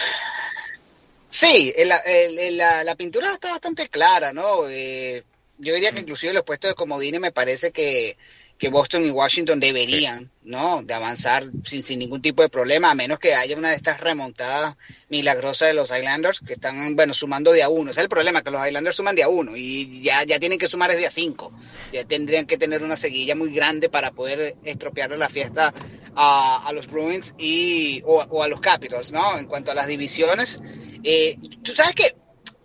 Sí, 1.29 1.73
el- 1.77 1.93
el- 2.07 2.39
el- 2.39 2.57
la, 2.57 2.83
la 2.85 2.97
pintura 2.97 3.33
está 3.33 3.51
bastante 3.51 3.89
clara, 3.89 4.33
¿no? 4.33 4.69
Eh, 4.69 5.23
yo 5.59 5.75
diría 5.75 5.93
que 5.93 6.01
inclusive 6.01 6.33
los 6.33 6.43
puestos 6.43 6.71
de 6.71 6.75
comodines 6.75 7.21
me 7.21 7.31
parece 7.33 7.71
que, 7.71 8.17
que 8.61 8.69
Boston 8.69 9.07
y 9.07 9.11
Washington 9.11 9.59
deberían, 9.59 10.31
¿no? 10.43 10.83
De 10.83 10.93
avanzar 10.93 11.45
sin, 11.65 11.83
sin 11.83 11.99
ningún 11.99 12.21
tipo 12.21 12.43
de 12.43 12.51
problema, 12.51 12.91
a 12.91 12.95
menos 12.95 13.19
que 13.19 13.35
haya 13.35 13.57
una 13.57 13.71
de 13.71 13.77
estas 13.77 14.01
remontadas 14.01 14.77
milagrosas 15.09 15.69
de 15.69 15.75
los 15.75 15.91
Islanders 15.91 16.41
que 16.47 16.53
están, 16.53 16.95
bueno, 16.95 17.15
sumando 17.15 17.53
de 17.53 17.63
a 17.63 17.71
uno. 17.71 17.91
Ese 17.91 18.01
es 18.01 18.05
el 18.05 18.11
problema, 18.11 18.43
que 18.43 18.51
los 18.51 18.65
Islanders 18.67 18.97
suman 18.97 19.17
de 19.17 19.23
a 19.23 19.29
uno 19.29 19.57
y 19.57 20.03
ya, 20.03 20.25
ya 20.25 20.39
tienen 20.39 20.59
que 20.59 20.69
sumar 20.69 20.91
desde 20.91 21.07
a 21.07 21.11
cinco. 21.11 21.55
Ya 21.91 22.05
tendrían 22.05 22.45
que 22.45 22.59
tener 22.59 22.83
una 22.83 22.99
seguilla 22.99 23.35
muy 23.35 23.51
grande 23.51 23.89
para 23.89 24.11
poder 24.11 24.57
estropearle 24.63 25.17
la 25.17 25.31
fiesta 25.31 25.73
a, 26.15 26.69
a 26.69 26.73
los 26.75 26.87
Bruins 26.87 27.35
y, 27.39 28.03
o, 28.05 28.23
o 28.29 28.43
a 28.43 28.49
los 28.49 28.61
Capitals, 28.61 29.11
¿no? 29.11 29.39
En 29.39 29.47
cuanto 29.47 29.71
a 29.71 29.75
las 29.75 29.87
divisiones. 29.87 30.61
Eh, 31.03 31.39
Tú 31.63 31.75
sabes 31.75 31.95
que 31.95 32.15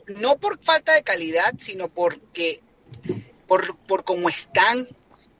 no 0.07 0.37
por 0.37 0.59
falta 0.61 0.93
de 0.93 1.03
calidad, 1.03 1.53
sino 1.57 1.87
porque 1.87 2.59
por, 3.47 3.77
por 3.87 4.03
cómo 4.03 4.27
están, 4.27 4.89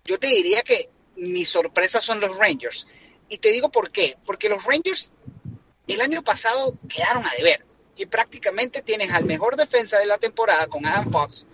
yo 0.06 0.20
te 0.20 0.28
diría 0.28 0.62
que 0.62 0.90
mi 1.18 1.44
sorpresa 1.46 2.02
son 2.02 2.20
los 2.22 2.38
Rangers. 2.38 2.88
Y 3.28 3.40
te 3.40 3.52
digo 3.52 3.70
por 3.70 3.92
qué. 3.92 4.18
Porque 4.26 4.50
los 4.50 4.64
Rangers 4.64 5.10
el 5.88 6.02
año 6.02 6.24
pasado 6.24 6.78
quedaron 6.88 7.26
a 7.26 7.34
deber. 7.36 7.66
Y 7.98 8.06
prácticamente 8.06 8.82
tienes 8.82 9.12
al 9.12 9.26
mejor 9.26 9.56
defensa 9.56 9.98
de 10.00 10.06
la 10.06 10.18
temporada 10.18 10.68
con 10.68 10.86
Adam 10.86 11.12
Fox. 11.12 11.48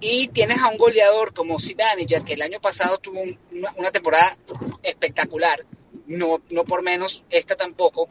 Y 0.00 0.28
tienes 0.28 0.58
a 0.58 0.68
un 0.68 0.78
goleador 0.78 1.34
como 1.34 1.58
Manager 1.58 2.22
que 2.24 2.34
el 2.34 2.42
año 2.42 2.60
pasado 2.60 2.98
tuvo 2.98 3.20
un- 3.20 3.38
una, 3.76 3.92
temporada 3.92 4.36
espectacular. 4.82 5.66
No, 6.06 6.40
no 6.48 6.64
por 6.64 6.82
menos, 6.82 7.24
esta 7.28 7.54
tampoco. 7.54 8.08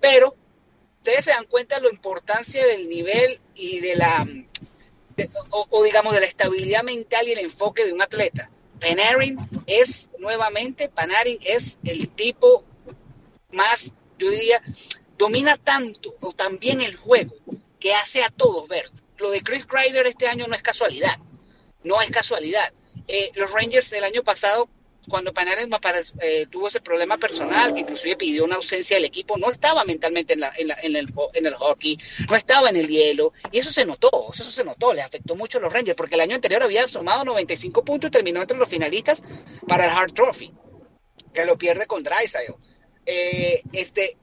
Pero 0.00 0.34
ustedes 0.98 1.24
se 1.24 1.30
dan 1.30 1.46
cuenta 1.46 1.76
de 1.76 1.82
la 1.82 1.90
importancia 1.92 2.66
del 2.66 2.88
nivel 2.88 3.40
y 3.54 3.80
de 3.80 3.96
la, 3.96 4.26
o 5.50 5.84
digamos, 5.84 6.12
de 6.12 6.20
la 6.20 6.26
estabilidad 6.26 6.82
mental 6.82 7.26
y 7.26 7.32
el 7.32 7.38
enfoque 7.38 7.86
de 7.86 7.92
un 7.92 8.02
atleta. 8.02 8.50
Panarin 8.80 9.38
es 9.66 10.08
nuevamente, 10.18 10.88
Panarin 10.88 11.38
es 11.42 11.78
el 11.84 12.08
tipo 12.08 12.64
más, 13.52 13.92
yo 14.18 14.30
diría, 14.30 14.62
domina 15.18 15.56
tanto 15.56 16.16
o 16.20 16.32
también 16.32 16.80
el 16.80 16.96
juego 16.96 17.34
que 17.78 17.94
hace 17.94 18.22
a 18.22 18.30
todos 18.30 18.66
ver. 18.68 18.88
Lo 19.18 19.30
de 19.30 19.42
Chris 19.42 19.66
Kreider 19.66 20.06
este 20.06 20.26
año 20.26 20.46
no 20.46 20.54
es 20.54 20.62
casualidad, 20.62 21.18
no 21.84 22.00
es 22.00 22.10
casualidad. 22.10 22.72
Eh, 23.06 23.30
los 23.34 23.52
Rangers 23.52 23.92
el 23.92 24.04
año 24.04 24.22
pasado, 24.22 24.68
cuando 25.08 25.32
apare- 25.32 26.12
eh, 26.20 26.46
tuvo 26.50 26.68
ese 26.68 26.80
problema 26.80 27.16
personal, 27.18 27.74
que 27.74 27.80
inclusive 27.80 28.16
pidió 28.16 28.44
una 28.44 28.56
ausencia 28.56 28.96
del 28.96 29.04
equipo, 29.06 29.36
no 29.38 29.50
estaba 29.50 29.84
mentalmente 29.84 30.34
en, 30.34 30.42
el, 30.96 31.56
hockey, 31.56 31.98
no 32.28 32.36
estaba 32.36 32.70
en 32.70 32.76
el 32.76 32.88
hielo, 32.88 33.32
y 33.50 33.58
eso 33.58 33.70
se 33.70 33.84
notó, 33.84 34.30
eso 34.32 34.50
se 34.50 34.64
notó, 34.64 34.92
les 34.92 35.04
afectó 35.04 35.34
mucho 35.34 35.58
a 35.58 35.60
los 35.60 35.72
Rangers, 35.72 35.96
porque 35.96 36.14
el 36.14 36.20
año 36.20 36.34
anterior 36.34 36.62
había 36.62 36.86
sumado 36.88 37.24
95 37.24 37.84
puntos 37.84 38.08
y 38.08 38.10
terminó 38.10 38.40
entre 38.42 38.56
los 38.56 38.68
finalistas 38.68 39.22
para 39.66 39.84
el 39.84 39.90
Hart 39.90 40.14
Trophy, 40.14 40.52
que 41.32 41.44
lo 41.44 41.56
pierde 41.56 41.86
con 41.86 42.02
Drysdale. 42.02 42.54
Eh, 43.06 43.62
este, 43.72 44.16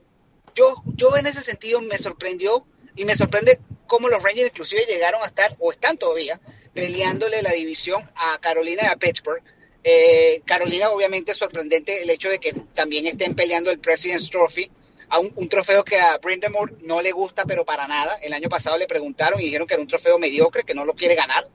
yo, 0.54 0.84
yo 0.96 1.18
en 1.18 1.28
ese 1.28 1.42
sentido 1.42 1.82
me 1.82 1.98
sorprendió 1.98 2.66
y 2.96 3.06
me 3.06 3.16
sorprende 3.16 3.60
cómo 3.88 4.10
los 4.10 4.22
Rangers 4.22 4.50
inclusive 4.52 4.86
llegaron 4.86 5.22
a 5.24 5.28
estar, 5.28 5.56
o 5.60 5.72
están 5.72 5.98
todavía, 5.98 6.40
peleándole 6.74 7.42
la 7.42 7.52
división 7.54 8.08
a 8.16 8.38
Carolina 8.40 8.84
y 8.84 8.88
a 8.88 8.96
Pittsburgh. 8.96 9.42
Eh, 9.90 10.42
Carolina, 10.44 10.90
obviamente, 10.90 11.32
es 11.32 11.38
sorprendente 11.38 12.04
el 12.04 12.10
hecho 12.10 12.30
de 12.30 12.40
que 12.40 12.52
también 12.74 13.08
estén 13.08 13.36
peleando 13.36 13.72
el 13.72 13.80
President's 13.80 14.30
Trophy, 14.30 14.70
a 15.08 15.20
un, 15.20 15.48
trofeo 15.48 15.86
que 15.86 15.98
a 15.98 16.18
Brindamore 16.18 16.74
no 16.82 17.02
le 17.02 17.14
gusta, 17.14 17.46
pero 17.46 17.64
para 17.64 17.88
nada. 17.88 18.18
El 18.22 18.34
año 18.34 18.50
pasado 18.50 18.78
le 18.78 18.86
preguntaron 18.86 19.40
y 19.40 19.46
dijeron 19.46 19.66
que 19.66 19.76
era 19.76 19.82
un 19.82 19.88
trofeo 19.88 20.20
mediocre, 20.20 20.64
que 20.64 20.74
no 20.74 20.84
lo 20.84 20.94
quiere 20.94 21.16
ganar. 21.16 21.48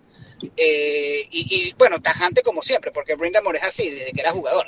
Eh, 0.57 1.29
y, 1.31 1.69
y, 1.69 1.73
bueno, 1.75 2.01
tajante 2.01 2.41
como 2.41 2.63
siempre, 2.63 2.91
porque 2.91 3.17
Brindamore 3.17 3.59
es 3.59 3.65
así 3.65 3.91
desde 3.91 4.13
que 4.13 4.21
era 4.23 4.33
jugador. 4.33 4.67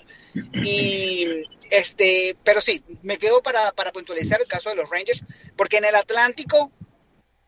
Y 0.63 1.47
este, 1.71 2.37
pero 2.45 2.61
sí, 2.61 2.85
me 3.03 3.17
quedo 3.17 3.43
para, 3.43 3.73
para 3.73 3.93
puntualizar 3.93 4.43
el 4.43 4.47
caso 4.47 4.69
de 4.69 4.77
los 4.77 4.91
Rangers, 4.91 5.23
porque 5.57 5.79
en 5.79 5.87
el 5.87 5.95
Atlántico, 5.95 6.71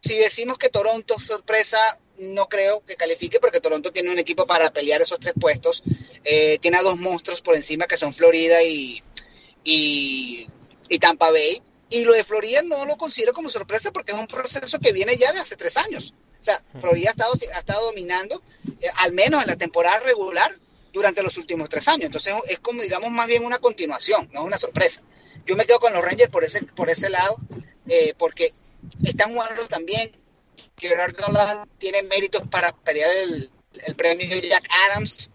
si 0.03 0.17
decimos 0.17 0.57
que 0.57 0.71
Toronto 0.71 1.21
sorpresa, 1.21 1.99
no 2.19 2.49
creo 2.49 2.85
que 2.85 2.97
califique, 2.97 3.41
porque 3.41 3.61
Toronto 3.61 3.93
tiene 3.93 4.11
un 4.11 4.19
equipo 4.19 4.47
para 4.47 4.73
pelear 4.73 5.03
esos 5.03 5.19
tres 5.21 5.35
puestos. 5.39 5.83
Eh, 6.25 6.59
tiene 6.61 6.79
a 6.79 6.83
dos 6.83 6.99
monstruos 6.99 7.41
por 7.41 7.55
encima 7.55 7.87
que 7.87 7.97
son 7.97 8.13
Florida 8.13 8.63
y, 8.63 9.03
y, 9.65 10.47
y 10.89 10.99
Tampa 10.99 11.31
Bay. 11.31 11.63
Y 11.89 12.05
lo 12.05 12.15
de 12.15 12.25
Florida 12.25 12.63
no 12.63 12.85
lo 12.85 12.97
considero 12.97 13.33
como 13.33 13.49
sorpresa 13.49 13.93
porque 13.93 14.13
es 14.13 14.19
un 14.19 14.27
proceso 14.27 14.79
que 14.79 14.93
viene 14.93 15.17
ya 15.17 15.33
de 15.33 15.41
hace 15.41 15.57
tres 15.57 15.77
años. 15.77 16.15
O 16.41 16.45
sea, 16.45 16.63
Florida 16.81 17.09
ha 17.09 17.13
estado, 17.13 17.33
ha 17.55 17.59
estado 17.59 17.87
dominando, 17.87 18.43
eh, 18.81 18.89
al 18.97 19.13
menos 19.13 19.43
en 19.43 19.49
la 19.49 19.57
temporada 19.57 20.01
regular, 20.01 20.57
durante 20.97 21.23
los 21.23 21.37
últimos 21.37 21.69
tres 21.69 21.87
años. 21.89 22.07
Entonces 22.07 22.35
es 22.49 22.59
como, 22.59 22.83
digamos, 22.83 23.11
más 23.11 23.27
bien 23.27 23.45
una 23.45 23.59
continuación, 23.59 24.29
no 24.33 24.41
es 24.41 24.47
una 24.47 24.59
sorpresa. 24.59 25.03
Yo 25.45 25.55
me 25.55 25.67
quedo 25.67 25.79
con 25.79 25.93
los 25.93 26.03
Rangers 26.03 26.31
por 26.31 26.43
ese, 26.43 26.63
por 26.63 26.89
ese 26.89 27.11
lado, 27.11 27.37
eh, 27.87 28.15
porque 28.19 28.55
están 29.05 29.33
jugando 29.33 29.67
también. 29.69 30.11
Gerard 30.79 31.15
Gallant 31.17 31.71
tiene 31.79 32.03
méritos 32.03 32.43
para 32.49 32.73
pelear 32.73 33.11
el, 33.17 33.51
premio 33.97 34.29
Jack 34.41 34.69
Adams, 34.91 35.31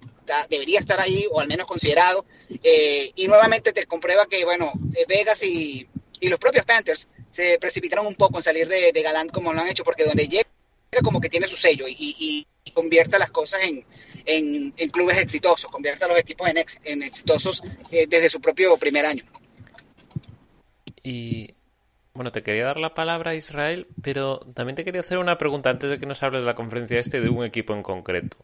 debería 0.49 0.79
estar 0.79 0.99
ahí, 0.99 1.25
o 1.31 1.39
al 1.39 1.47
menos 1.47 1.65
considerado. 1.65 2.25
Eh, 2.63 3.11
y 3.15 3.27
nuevamente 3.27 3.73
te 3.73 3.85
comprueba 3.85 4.25
que, 4.27 4.43
bueno, 4.45 4.71
eh, 4.95 5.05
Vegas 5.07 5.43
y, 5.43 5.87
y 6.19 6.27
los 6.29 6.39
propios 6.39 6.65
Panthers 6.65 7.07
se 7.29 7.57
precipitaron 7.59 8.05
un 8.05 8.15
poco 8.15 8.37
en 8.37 8.43
salir 8.43 8.67
de, 8.67 8.91
de 8.91 9.01
Gallant 9.01 9.31
como 9.31 9.53
lo 9.53 9.61
han 9.61 9.69
hecho, 9.69 9.83
porque 9.83 10.03
donde 10.05 10.27
llega 10.27 10.45
como 11.03 11.21
que 11.21 11.29
tiene 11.29 11.47
su 11.47 11.55
sello 11.57 11.87
y, 11.87 11.95
y- 12.19 12.47
convierte 12.73 13.19
las 13.19 13.31
cosas 13.31 13.63
en, 13.63 13.83
en, 14.25 14.73
en 14.77 14.89
clubes 14.91 15.17
exitosos, 15.17 15.69
convierte 15.69 16.05
a 16.05 16.07
los 16.07 16.17
equipos 16.17 16.47
en, 16.47 16.57
ex- 16.57 16.79
en 16.85 17.03
exitosos 17.03 17.61
eh, 17.91 18.05
desde 18.07 18.29
su 18.29 18.39
propio 18.39 18.77
primer 18.77 19.05
año. 19.05 19.25
Y 21.03 21.53
bueno, 22.13 22.31
te 22.31 22.43
quería 22.43 22.65
dar 22.65 22.79
la 22.79 22.93
palabra 22.93 23.35
Israel, 23.35 23.87
pero 24.01 24.39
también 24.53 24.75
te 24.75 24.83
quería 24.83 25.01
hacer 25.01 25.17
una 25.17 25.37
pregunta 25.37 25.69
antes 25.69 25.89
de 25.89 25.97
que 25.97 26.05
nos 26.05 26.21
hables 26.23 26.41
de 26.41 26.47
la 26.47 26.55
conferencia 26.55 26.99
este 26.99 27.21
de 27.21 27.29
un 27.29 27.45
equipo 27.45 27.73
en 27.73 27.83
concreto. 27.83 28.37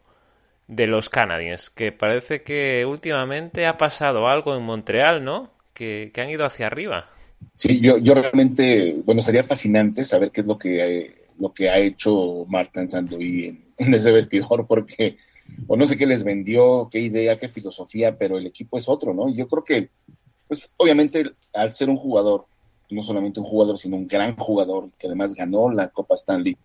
De 0.66 0.86
los 0.86 1.08
Canadiens, 1.08 1.70
que 1.70 1.92
parece 1.92 2.42
que 2.42 2.84
últimamente 2.84 3.66
ha 3.66 3.78
pasado 3.78 4.28
algo 4.28 4.54
en 4.54 4.62
Montreal, 4.62 5.24
¿no? 5.24 5.50
Que, 5.72 6.10
que 6.12 6.20
han 6.20 6.28
ido 6.28 6.44
hacia 6.44 6.66
arriba. 6.66 7.08
Sí, 7.54 7.80
yo, 7.80 7.98
yo 7.98 8.14
realmente, 8.14 8.96
bueno, 9.04 9.22
sería 9.22 9.44
fascinante 9.44 10.04
saber 10.04 10.30
qué 10.30 10.42
es 10.42 10.46
lo 10.46 10.58
que, 10.58 11.26
lo 11.38 11.54
que 11.54 11.70
ha 11.70 11.78
hecho 11.78 12.44
Martin 12.48 12.90
Sandoy 12.90 13.46
en, 13.46 13.64
en 13.78 13.94
ese 13.94 14.12
vestidor, 14.12 14.66
porque 14.66 15.16
o 15.66 15.76
no 15.76 15.86
sé 15.86 15.96
qué 15.96 16.06
les 16.06 16.24
vendió, 16.24 16.88
qué 16.90 17.00
idea, 17.00 17.38
qué 17.38 17.48
filosofía, 17.48 18.16
pero 18.16 18.38
el 18.38 18.46
equipo 18.46 18.78
es 18.78 18.88
otro, 18.88 19.14
¿no? 19.14 19.28
Yo 19.30 19.48
creo 19.48 19.64
que, 19.64 19.88
pues 20.46 20.74
obviamente 20.76 21.30
al 21.54 21.72
ser 21.72 21.88
un 21.88 21.96
jugador, 21.96 22.46
no 22.90 23.02
solamente 23.02 23.40
un 23.40 23.46
jugador, 23.46 23.78
sino 23.78 23.96
un 23.96 24.06
gran 24.06 24.36
jugador, 24.36 24.90
que 24.98 25.06
además 25.06 25.34
ganó 25.34 25.70
la 25.70 25.88
Copa 25.88 26.14
Stanley, 26.14 26.56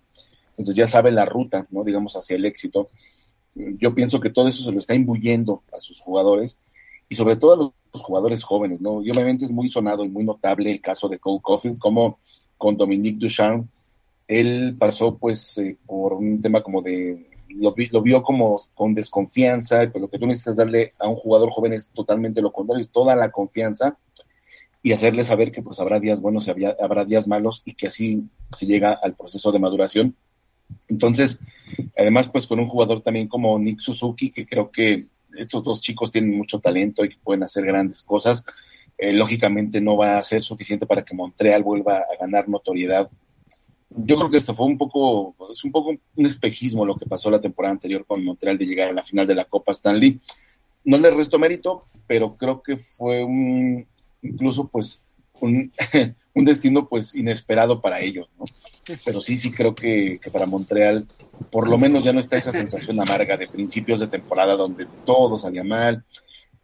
entonces 0.52 0.76
ya 0.76 0.88
sabe 0.88 1.12
la 1.12 1.26
ruta, 1.26 1.68
¿no? 1.72 1.84
Digamos, 1.84 2.16
hacia 2.16 2.36
el 2.36 2.46
éxito. 2.46 2.90
Yo 3.56 3.94
pienso 3.96 4.20
que 4.20 4.30
todo 4.30 4.48
eso 4.48 4.64
se 4.64 4.72
lo 4.72 4.80
está 4.80 4.94
imbuyendo 4.96 5.64
a 5.72 5.80
sus 5.80 6.00
jugadores 6.00 6.60
y 7.10 7.16
sobre 7.16 7.36
todo 7.36 7.54
a 7.54 7.58
los 7.58 8.02
jugadores 8.02 8.44
jóvenes, 8.44 8.82
¿no? 8.82 8.94
Obviamente 8.94 9.46
es 9.46 9.52
muy 9.52 9.68
sonado 9.68 10.06
y 10.06 10.10
muy 10.10 10.24
notable 10.24 10.72
el 10.72 10.82
caso 10.82 11.10
de 11.10 11.20
Cole 11.20 11.42
Caulfield, 11.44 11.80
como 11.80 12.20
con 12.58 12.78
Dominique 12.78 13.20
Duchamp, 13.20 13.68
él 14.28 14.76
pasó 14.80 15.18
pues 15.18 15.58
eh, 15.58 15.78
por 15.86 16.14
un 16.14 16.42
tema 16.42 16.62
como 16.62 16.82
de, 16.82 17.28
lo, 17.50 17.74
lo, 17.92 18.02
vio 18.02 18.24
como 18.24 18.60
con 18.74 18.96
desconfianza, 18.96 19.80
pero 19.92 20.06
lo 20.06 20.10
que 20.10 20.18
tú 20.18 20.26
necesitas 20.26 20.56
darle 20.56 20.94
a 21.00 21.08
un 21.08 21.16
jugador 21.16 21.52
joven 21.52 21.74
es 21.74 21.90
totalmente 21.90 22.42
lo 22.42 22.52
contrario, 22.52 22.82
es 22.82 22.90
toda 22.90 23.16
la 23.16 23.32
confianza 23.32 23.98
y 24.84 24.92
hacerle 24.92 25.24
saber 25.24 25.52
que 25.52 25.62
pues 25.62 25.80
habrá 25.80 26.00
días 26.02 26.20
buenos 26.20 26.46
y 26.48 26.52
habrá 26.52 27.06
días 27.06 27.28
malos 27.28 27.62
y 27.64 27.74
que 27.74 27.88
así 27.88 28.24
se 28.52 28.66
llega 28.66 28.92
al 28.92 29.16
proceso 29.16 29.52
de 29.54 29.60
maduración. 29.60 30.16
Entonces, 30.90 31.40
además 31.98 32.28
pues 32.28 32.46
con 32.46 32.60
un 32.60 32.68
jugador 32.68 33.02
también 33.02 33.30
como 33.30 33.58
Nick 33.58 33.80
Suzuki, 33.80 34.30
que 34.30 34.46
creo 34.46 34.70
que 34.72 35.06
estos 35.38 35.64
dos 35.64 35.82
chicos 35.82 36.12
tienen 36.12 36.38
mucho 36.38 36.60
talento 36.60 37.06
y 37.06 37.10
que 37.10 37.18
pueden 37.24 37.44
hacer 37.44 37.66
grandes 37.66 38.04
cosas, 38.04 38.44
eh, 38.98 39.14
lógicamente 39.14 39.80
no 39.80 39.96
va 39.96 40.18
a 40.18 40.22
ser 40.22 40.42
suficiente 40.42 40.86
para 40.86 41.06
que 41.06 41.16
Montreal 41.16 41.64
vuelva 41.64 42.00
a 42.00 42.18
ganar 42.20 42.50
notoriedad. 42.50 43.10
Yo 43.90 44.18
creo 44.18 44.30
que 44.30 44.38
esto 44.38 44.54
fue 44.54 44.66
un 44.66 44.78
poco, 44.78 45.34
es 45.50 45.64
un 45.64 45.72
poco 45.72 45.92
un 45.92 46.26
espejismo 46.26 46.86
lo 46.86 46.98
que 46.98 47.06
pasó 47.06 47.32
la 47.32 47.40
temporada 47.40 47.72
anterior 47.72 48.06
con 48.06 48.24
Montreal 48.26 48.58
de 48.58 48.66
llegar 48.66 48.90
a 48.90 48.94
la 48.94 49.04
final 49.04 49.26
de 49.26 49.36
la 49.36 49.46
Copa 49.46 49.72
Stanley. 49.72 50.20
No 50.84 50.98
le 50.98 51.10
resto 51.12 51.40
mérito, 51.40 51.86
pero 52.06 52.36
creo 52.36 52.62
que 52.62 52.76
fue 52.76 53.24
un, 53.24 53.88
incluso 54.24 54.68
pues 54.68 55.02
un, 55.40 55.72
un 56.34 56.46
destino 56.46 56.88
pues 56.88 57.16
inesperado 57.16 57.82
para 57.82 58.00
ellos, 58.00 58.28
¿no? 58.40 58.46
Pero 59.06 59.22
sí, 59.22 59.38
sí 59.38 59.52
creo 59.52 59.76
que, 59.76 60.20
que, 60.22 60.32
para 60.32 60.46
Montreal 60.46 61.06
por 61.52 61.68
lo 61.68 61.78
menos 61.78 62.04
ya 62.04 62.14
no 62.14 62.20
está 62.20 62.38
esa 62.38 62.52
sensación 62.52 63.00
amarga 63.00 63.38
de 63.38 63.48
principios 63.48 64.00
de 64.00 64.08
temporada 64.08 64.56
donde 64.56 64.88
todo 65.06 65.38
salía 65.40 65.64
mal, 65.64 66.04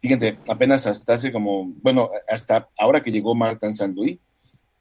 fíjense, 0.00 0.38
apenas 0.48 0.86
hasta 0.86 1.14
hace 1.14 1.30
como, 1.30 1.72
bueno, 1.82 2.08
hasta 2.28 2.68
ahora 2.78 3.02
que 3.02 3.12
llegó 3.12 3.34
Martin 3.34 3.74
San 3.74 3.94
Luis, 3.94 4.18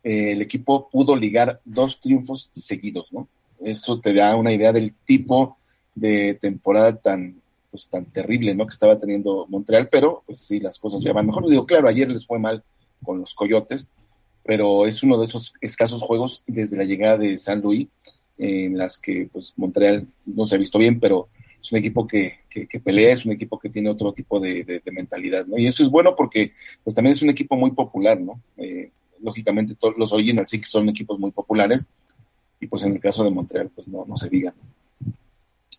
eh, 0.04 0.32
el 0.32 0.42
equipo 0.42 0.90
pudo 0.90 1.16
ligar 1.16 1.60
dos 1.66 2.00
triunfos 2.00 2.50
seguidos, 2.54 3.12
¿no? 3.12 3.28
Eso 3.60 4.00
te 4.00 4.14
da 4.14 4.36
una 4.36 4.54
idea 4.54 4.72
del 4.72 4.94
tipo 4.94 5.58
de 5.94 6.36
temporada 6.36 6.96
tan, 6.98 7.39
pues, 7.72 7.90
tan 7.90 8.06
terrible, 8.06 8.56
¿no? 8.56 8.66
Que 8.66 8.74
estaba 8.74 8.98
teniendo 8.98 9.46
Montreal, 9.50 9.90
pero 9.90 10.24
pues 10.26 10.40
sí, 10.40 10.60
las 10.60 10.80
cosas 10.80 11.02
ya 11.02 11.14
van 11.14 11.28
mejor. 11.28 11.48
Digo, 11.50 11.66
claro, 11.66 11.88
ayer 11.88 12.10
les 12.10 12.26
fue 12.26 12.40
mal 12.40 12.64
con 13.04 13.20
los 13.20 13.34
Coyotes, 13.34 13.90
pero 14.44 14.86
es 14.86 15.04
uno 15.04 15.18
de 15.18 15.26
esos 15.26 15.54
escasos 15.62 16.02
juegos 16.02 16.44
desde 16.48 16.78
la 16.78 16.84
llegada 16.84 17.18
de 17.18 17.38
San 17.38 17.62
Luis 17.62 17.88
en 18.40 18.78
las 18.78 18.98
que 18.98 19.30
pues 19.32 19.54
Montreal 19.58 20.08
no 20.26 20.46
se 20.46 20.56
ha 20.56 20.58
visto 20.58 20.80
bien, 20.80 21.00
pero 21.00 21.28
es 21.62 21.72
un 21.72 21.78
equipo 21.78 22.08
que, 22.08 22.40
que, 22.50 22.80
pelea, 22.80 23.12
es 23.12 23.26
un 23.26 23.34
equipo 23.34 23.60
que 23.60 23.70
tiene 23.70 23.90
otro 23.90 24.14
tipo 24.14 24.40
de, 24.40 24.82
mentalidad, 24.92 25.46
¿no? 25.46 25.58
Y 25.58 25.68
eso 25.68 25.84
es 25.84 25.90
bueno 25.90 26.16
porque 26.16 26.54
pues 26.84 26.96
también 26.96 27.12
es 27.12 27.22
un 27.22 27.30
equipo 27.30 27.58
muy 27.58 27.72
popular, 27.72 28.20
¿no? 28.20 28.42
Eh, 28.56 28.92
lógicamente 29.20 29.76
todos 29.76 29.96
los 29.98 30.14
Original 30.14 30.48
Six 30.48 30.70
son 30.70 30.88
equipos 30.88 31.20
muy 31.20 31.32
populares 31.32 31.86
y 32.62 32.68
pues 32.68 32.84
en 32.84 32.94
el 32.94 33.00
caso 33.02 33.26
de 33.26 33.32
Montreal 33.32 33.70
pues 33.76 33.90
no, 33.90 34.06
no 34.06 34.16
se 34.16 34.30
diga. 34.30 34.54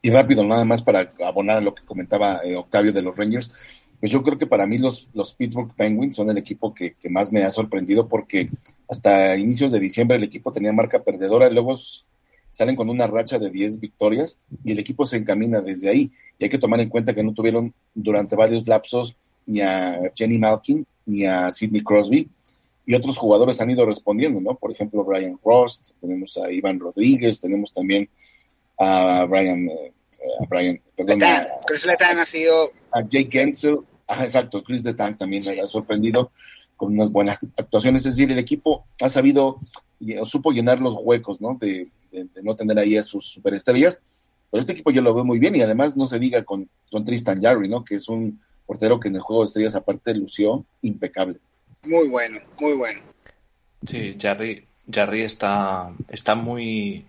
Y 0.02 0.10
rápido, 0.10 0.44
nada 0.44 0.64
más 0.64 0.82
para 0.82 1.12
abonar 1.24 1.58
a 1.58 1.60
lo 1.60 1.74
que 1.74 1.84
comentaba 1.84 2.40
eh, 2.44 2.56
Octavio 2.56 2.92
de 2.92 3.02
los 3.02 3.16
Rangers, 3.16 3.52
pues 4.00 4.10
yo 4.10 4.22
creo 4.22 4.38
que 4.38 4.46
para 4.46 4.66
mí 4.66 4.78
los, 4.78 5.10
los 5.12 5.34
Pittsburgh 5.34 5.74
Penguins 5.76 6.16
son 6.16 6.30
el 6.30 6.38
equipo 6.38 6.72
que, 6.72 6.96
más 7.10 7.30
me 7.30 7.44
ha 7.44 7.50
sorprendido 7.50 8.08
porque 8.08 8.48
hasta 8.88 9.36
inicios 9.36 9.70
de 9.70 9.78
diciembre 9.78 10.16
el 10.16 10.24
equipo 10.24 10.52
tenía 10.52 10.72
marca 10.72 11.02
perdedora 11.02 11.50
y 11.50 11.54
luego 11.54 11.74
salen 12.50 12.76
con 12.76 12.88
una 12.88 13.06
racha 13.06 13.38
de 13.38 13.50
10 13.50 13.78
victorias 13.78 14.38
y 14.64 14.72
el 14.72 14.78
equipo 14.78 15.04
se 15.04 15.18
encamina 15.18 15.60
desde 15.60 15.90
ahí. 15.90 16.10
Y 16.38 16.44
hay 16.44 16.50
que 16.50 16.58
tomar 16.58 16.80
en 16.80 16.88
cuenta 16.88 17.14
que 17.14 17.22
no 17.22 17.34
tuvieron 17.34 17.74
durante 17.94 18.36
varios 18.36 18.66
lapsos 18.66 19.16
ni 19.44 19.60
a 19.60 20.10
Jenny 20.16 20.38
Malkin 20.38 20.86
ni 21.04 21.26
a 21.26 21.50
Sidney 21.50 21.82
Crosby. 21.82 22.28
Y 22.86 22.94
otros 22.94 23.18
jugadores 23.18 23.60
han 23.60 23.70
ido 23.70 23.84
respondiendo, 23.84 24.40
¿no? 24.40 24.54
Por 24.54 24.72
ejemplo, 24.72 25.04
Brian 25.04 25.38
Rost, 25.44 25.90
tenemos 26.00 26.38
a 26.38 26.50
Iván 26.50 26.80
Rodríguez, 26.80 27.38
tenemos 27.38 27.72
también 27.72 28.08
a 28.80 29.26
Brian, 29.26 29.68
eh, 29.68 29.92
a 30.40 30.46
Brian, 30.48 30.80
perdón, 30.96 31.22
a, 31.22 31.46
Chris 31.66 31.84
Letang 31.86 32.18
ha 32.18 32.26
sido... 32.26 32.72
A 32.92 33.02
Jake 33.02 33.28
Gensel, 33.30 33.80
ah, 34.08 34.24
exacto, 34.24 34.62
Chris 34.62 34.82
Letang 34.82 35.16
también 35.16 35.44
sí. 35.44 35.58
ha 35.60 35.66
sorprendido 35.66 36.30
con 36.76 36.94
unas 36.94 37.12
buenas 37.12 37.38
actuaciones. 37.58 38.06
Es 38.06 38.16
decir, 38.16 38.32
el 38.32 38.38
equipo 38.38 38.86
ha 39.02 39.10
sabido, 39.10 39.60
o 40.18 40.24
supo 40.24 40.50
llenar 40.50 40.80
los 40.80 40.96
huecos, 40.98 41.42
¿no? 41.42 41.56
De, 41.60 41.88
de, 42.10 42.24
de, 42.24 42.42
no 42.42 42.56
tener 42.56 42.78
ahí 42.78 42.96
a 42.96 43.02
sus 43.02 43.26
superestrellas. 43.26 44.00
Pero 44.50 44.60
este 44.60 44.72
equipo 44.72 44.90
yo 44.90 45.02
lo 45.02 45.14
veo 45.14 45.24
muy 45.24 45.38
bien 45.38 45.54
y 45.54 45.60
además 45.60 45.96
no 45.96 46.06
se 46.06 46.18
diga 46.18 46.42
con, 46.42 46.68
con 46.90 47.04
Tristan 47.04 47.40
Jarry, 47.40 47.68
¿no? 47.68 47.84
Que 47.84 47.96
es 47.96 48.08
un 48.08 48.40
portero 48.66 48.98
que 48.98 49.08
en 49.08 49.16
el 49.16 49.20
juego 49.20 49.42
de 49.42 49.46
estrellas 49.48 49.74
aparte 49.74 50.14
lució 50.14 50.64
impecable. 50.80 51.38
Muy 51.86 52.08
bueno, 52.08 52.40
muy 52.60 52.72
bueno. 52.72 53.00
Sí, 53.82 54.16
Jarry, 54.18 54.66
Jarry 54.90 55.22
está, 55.22 55.92
está 56.08 56.34
muy, 56.34 57.04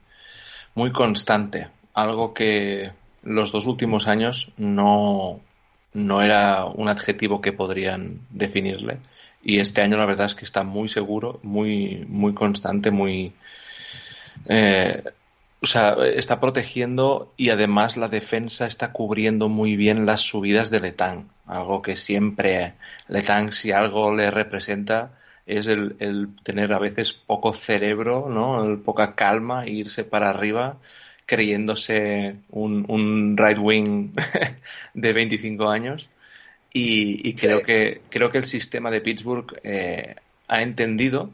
muy 0.75 0.91
constante. 0.91 1.67
Algo 1.93 2.33
que 2.33 2.91
los 3.23 3.51
dos 3.51 3.65
últimos 3.65 4.07
años 4.07 4.51
no, 4.57 5.39
no 5.93 6.21
era 6.21 6.65
un 6.65 6.89
adjetivo 6.89 7.41
que 7.41 7.53
podrían 7.53 8.19
definirle. 8.29 8.97
Y 9.43 9.59
este 9.59 9.81
año 9.81 9.97
la 9.97 10.05
verdad 10.05 10.27
es 10.27 10.35
que 10.35 10.45
está 10.45 10.63
muy 10.63 10.87
seguro, 10.87 11.39
muy, 11.43 12.05
muy 12.07 12.33
constante, 12.33 12.91
muy, 12.91 13.33
eh, 14.47 15.03
o 15.61 15.65
sea, 15.65 15.95
está 16.15 16.39
protegiendo 16.39 17.33
y 17.37 17.49
además 17.49 17.97
la 17.97 18.07
defensa 18.07 18.67
está 18.67 18.91
cubriendo 18.91 19.49
muy 19.49 19.75
bien 19.75 20.05
las 20.05 20.21
subidas 20.21 20.69
de 20.69 20.79
Letang, 20.79 21.29
algo 21.47 21.81
que 21.81 21.95
siempre 21.95 22.73
Letang 23.07 23.51
si 23.51 23.71
algo 23.71 24.13
le 24.15 24.29
representa 24.31 25.11
es 25.45 25.67
el, 25.67 25.95
el 25.99 26.29
tener 26.43 26.73
a 26.73 26.79
veces 26.79 27.13
poco 27.13 27.53
cerebro, 27.53 28.27
¿no? 28.29 28.63
El 28.63 28.79
poca 28.79 29.15
calma, 29.15 29.65
e 29.65 29.71
irse 29.71 30.03
para 30.03 30.29
arriba 30.29 30.77
creyéndose 31.25 32.35
un, 32.49 32.85
un 32.89 33.37
right 33.37 33.57
wing 33.57 34.09
de 34.93 35.13
25 35.13 35.69
años 35.69 36.09
y, 36.73 37.27
y 37.27 37.33
creo 37.35 37.61
que 37.61 38.01
creo 38.09 38.29
que 38.29 38.39
el 38.39 38.43
sistema 38.43 38.91
de 38.91 39.01
Pittsburgh 39.01 39.59
eh, 39.63 40.15
ha 40.47 40.61
entendido 40.61 41.31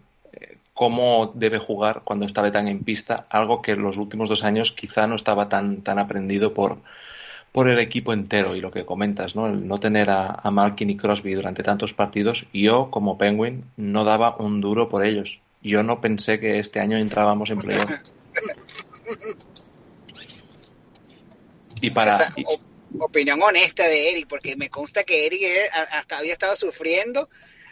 cómo 0.78 1.32
debe 1.34 1.58
jugar 1.58 2.04
cuando 2.04 2.28
está 2.28 2.50
tan 2.52 2.68
en 2.68 2.84
pista, 2.84 3.26
algo 3.32 3.64
que 3.64 3.72
en 3.72 3.82
los 3.82 3.98
últimos 3.98 4.30
dos 4.30 4.44
años 4.44 4.72
quizá 4.72 5.08
no 5.08 5.16
estaba 5.16 5.50
tan, 5.50 5.82
tan 5.82 5.98
aprendido 5.98 6.54
por, 6.54 6.78
por 7.58 7.70
el 7.70 7.80
equipo 7.80 8.14
entero 8.14 8.56
y 8.56 8.62
lo 8.62 8.70
que 8.70 8.86
comentas, 8.86 9.36
¿no? 9.36 9.48
El 9.48 9.68
no 9.68 9.80
tener 9.80 10.12
a, 10.12 10.28
a 10.44 10.52
Malkin 10.52 10.92
y 10.92 10.96
Crosby 10.96 11.34
durante 11.34 11.64
tantos 11.64 11.92
partidos, 11.92 12.46
yo 12.54 12.92
como 12.92 13.18
Penguin 13.18 13.64
no 13.78 14.04
daba 14.04 14.38
un 14.38 14.62
duro 14.62 14.88
por 14.88 15.04
ellos. 15.04 15.40
Yo 15.64 15.82
no 15.82 16.00
pensé 16.00 16.40
que 16.40 16.60
este 16.60 16.80
año 16.80 17.00
entrábamos 17.00 17.50
en 17.50 17.58
playoff. 17.58 17.90
Y 21.82 21.90
para... 21.90 22.14
Esa, 22.14 22.34
opinión 23.00 23.42
honesta 23.42 23.88
de 23.88 24.12
Eric, 24.12 24.28
porque 24.28 24.56
me 24.56 24.70
consta 24.70 25.04
que 25.04 25.26
Eric 25.26 25.42
hasta 25.92 26.20
había 26.20 26.34
estado 26.34 26.56
sufriendo 26.56 27.28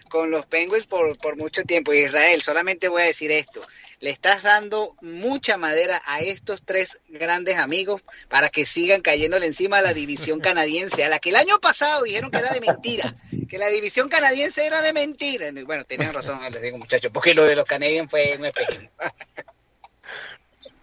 con 0.09 0.31
los 0.31 0.45
Penguins 0.45 0.87
por, 0.87 1.17
por 1.17 1.37
mucho 1.37 1.63
tiempo. 1.63 1.93
Israel, 1.93 2.41
solamente 2.41 2.87
voy 2.87 3.03
a 3.03 3.05
decir 3.05 3.31
esto. 3.31 3.61
Le 3.99 4.09
estás 4.09 4.43
dando 4.43 4.95
mucha 5.01 5.57
madera 5.57 6.01
a 6.05 6.21
estos 6.21 6.63
tres 6.63 6.99
grandes 7.09 7.57
amigos 7.57 8.01
para 8.29 8.49
que 8.49 8.65
sigan 8.65 9.01
cayéndole 9.01 9.45
encima 9.45 9.77
a 9.77 9.81
la 9.81 9.93
división 9.93 10.39
canadiense, 10.41 11.03
a 11.03 11.09
la 11.09 11.19
que 11.19 11.29
el 11.29 11.37
año 11.37 11.59
pasado 11.59 12.03
dijeron 12.03 12.31
que 12.31 12.37
era 12.37 12.53
de 12.53 12.61
mentira, 12.61 13.15
que 13.49 13.57
la 13.57 13.67
división 13.67 14.09
canadiense 14.09 14.65
era 14.65 14.81
de 14.81 14.93
mentira. 14.93 15.49
Bueno, 15.65 15.85
tenían 15.85 16.13
razón, 16.13 16.39
les 16.51 16.61
digo 16.61 16.77
muchachos, 16.77 17.11
porque 17.13 17.33
lo 17.33 17.45
de 17.45 17.55
los 17.55 17.65
Canadiens 17.65 18.09
fue 18.09 18.37
muy 18.37 18.51
pequeño. 18.51 18.89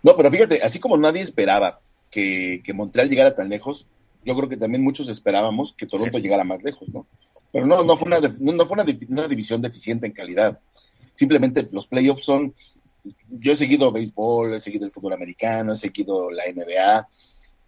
No, 0.02 0.16
pero 0.16 0.30
fíjate, 0.30 0.60
así 0.62 0.80
como 0.80 0.96
nadie 0.96 1.22
esperaba 1.22 1.80
que, 2.10 2.60
que 2.64 2.72
Montreal 2.72 3.08
llegara 3.08 3.34
tan 3.34 3.48
lejos, 3.48 3.86
yo 4.24 4.36
creo 4.36 4.48
que 4.48 4.56
también 4.56 4.82
muchos 4.82 5.08
esperábamos 5.08 5.72
que 5.72 5.86
Toronto 5.86 6.18
sí. 6.18 6.22
llegara 6.22 6.44
más 6.44 6.62
lejos, 6.62 6.88
¿no? 6.88 7.06
Pero 7.52 7.66
no, 7.66 7.84
no 7.84 7.96
fue, 7.96 8.06
una, 8.06 8.18
no, 8.18 8.66
fue 8.66 8.82
una, 8.82 8.86
una, 9.08 9.28
división 9.28 9.60
deficiente 9.60 10.06
en 10.06 10.12
calidad. 10.12 10.58
Simplemente 11.12 11.68
los 11.70 11.86
playoffs 11.86 12.24
son. 12.24 12.54
Yo 13.28 13.52
he 13.52 13.56
seguido 13.56 13.92
béisbol, 13.92 14.54
he 14.54 14.60
seguido 14.60 14.86
el 14.86 14.92
fútbol 14.92 15.12
americano, 15.12 15.72
he 15.72 15.76
seguido 15.76 16.30
la 16.30 16.44
NBA. 16.50 17.08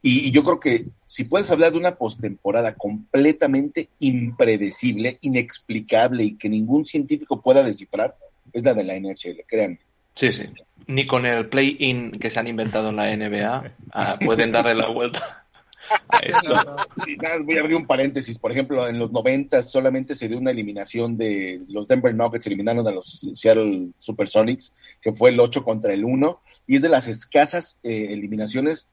Y, 0.00 0.30
yo 0.30 0.42
creo 0.42 0.60
que 0.60 0.84
si 1.04 1.24
puedes 1.24 1.50
hablar 1.50 1.72
de 1.72 1.78
una 1.78 1.96
postemporada 1.96 2.74
completamente 2.74 3.88
impredecible, 4.00 5.18
inexplicable 5.22 6.24
y 6.24 6.36
que 6.36 6.48
ningún 6.48 6.84
científico 6.84 7.40
pueda 7.40 7.62
descifrar, 7.62 8.16
es 8.52 8.62
la 8.64 8.74
de 8.74 8.84
la 8.84 8.98
NHL, 8.98 9.44
créanme. 9.46 9.80
Sí, 10.14 10.30
sí. 10.30 10.44
Ni 10.86 11.06
con 11.06 11.26
el 11.26 11.48
play-in 11.48 12.12
que 12.12 12.30
se 12.30 12.38
han 12.38 12.48
inventado 12.48 12.90
en 12.90 12.96
la 12.96 13.16
NBA 13.16 13.74
uh, 13.94 14.24
pueden 14.24 14.52
darle 14.52 14.74
la 14.74 14.88
vuelta. 14.88 15.43
Nada, 17.20 17.38
voy 17.42 17.56
a 17.56 17.60
abrir 17.60 17.76
un 17.76 17.86
paréntesis. 17.86 18.38
Por 18.38 18.50
ejemplo, 18.50 18.86
en 18.88 18.98
los 18.98 19.12
90 19.12 19.62
solamente 19.62 20.14
se 20.14 20.28
dio 20.28 20.38
una 20.38 20.50
eliminación 20.50 21.16
de 21.16 21.60
los 21.68 21.88
Denver 21.88 22.14
Nuggets, 22.14 22.46
eliminaron 22.46 22.86
a 22.86 22.90
los 22.90 23.26
Seattle 23.32 23.88
Supersonics, 23.98 24.72
que 25.00 25.12
fue 25.12 25.30
el 25.30 25.40
8 25.40 25.64
contra 25.64 25.92
el 25.92 26.04
1, 26.04 26.40
y 26.66 26.76
es 26.76 26.82
de 26.82 26.88
las 26.88 27.06
escasas 27.08 27.78
eh, 27.82 28.08
eliminaciones 28.10 28.88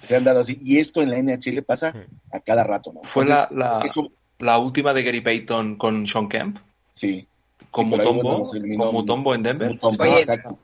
que 0.00 0.06
se 0.06 0.16
han 0.16 0.24
dado 0.24 0.40
así. 0.40 0.58
Y 0.62 0.78
esto 0.78 1.02
en 1.02 1.10
la 1.10 1.18
NHL 1.22 1.62
pasa 1.62 1.94
a 2.32 2.40
cada 2.40 2.64
rato, 2.64 2.92
¿no? 2.92 3.02
Fue 3.02 3.26
la, 3.26 3.48
Entonces, 3.50 3.58
la, 3.58 3.80
eso- 3.86 4.12
la 4.38 4.58
última 4.58 4.92
de 4.94 5.02
Gary 5.04 5.20
Payton 5.20 5.76
con 5.76 6.06
Sean 6.06 6.28
Kemp, 6.28 6.58
sí. 6.88 7.26
con 7.70 7.84
Sí, 7.86 7.90
Mutombo, 7.96 8.42
eliminó 8.54 8.84
con 8.86 8.94
Mutombo 8.94 9.34
en 9.34 9.42
Denver. 9.42 9.68
Mutombo, 9.70 10.02
Oye, 10.02 10.18
exacto. 10.20 10.58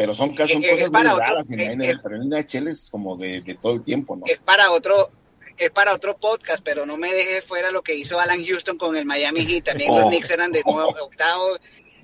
Pero 0.00 0.14
son, 0.14 0.34
cosas 0.34 0.56
muy 0.56 1.02
raras 1.02 1.50
eh, 1.50 1.98
pero 2.02 2.16
en 2.16 2.30
la 2.30 2.40
NHL 2.40 2.68
es 2.68 2.88
como 2.90 3.16
de, 3.16 3.42
de 3.42 3.54
todo 3.56 3.74
el 3.74 3.82
tiempo, 3.82 4.16
¿no? 4.16 4.24
es 4.24 4.38
para 4.38 4.70
otro 4.70 5.10
es 5.58 5.70
para 5.70 5.92
otro 5.92 6.16
podcast, 6.16 6.62
pero 6.64 6.86
no 6.86 6.96
me 6.96 7.12
dejes 7.12 7.44
fuera 7.44 7.70
lo 7.70 7.82
que 7.82 7.94
hizo 7.94 8.18
Alan 8.18 8.42
Houston 8.42 8.78
con 8.78 8.96
el 8.96 9.04
Miami 9.04 9.44
Heat. 9.44 9.64
También 9.64 9.90
Oh. 9.90 10.00
los 10.00 10.08
Knicks 10.08 10.30
eran 10.30 10.52
de 10.52 10.62
nuevo 10.64 10.88
octavo. 11.02 11.58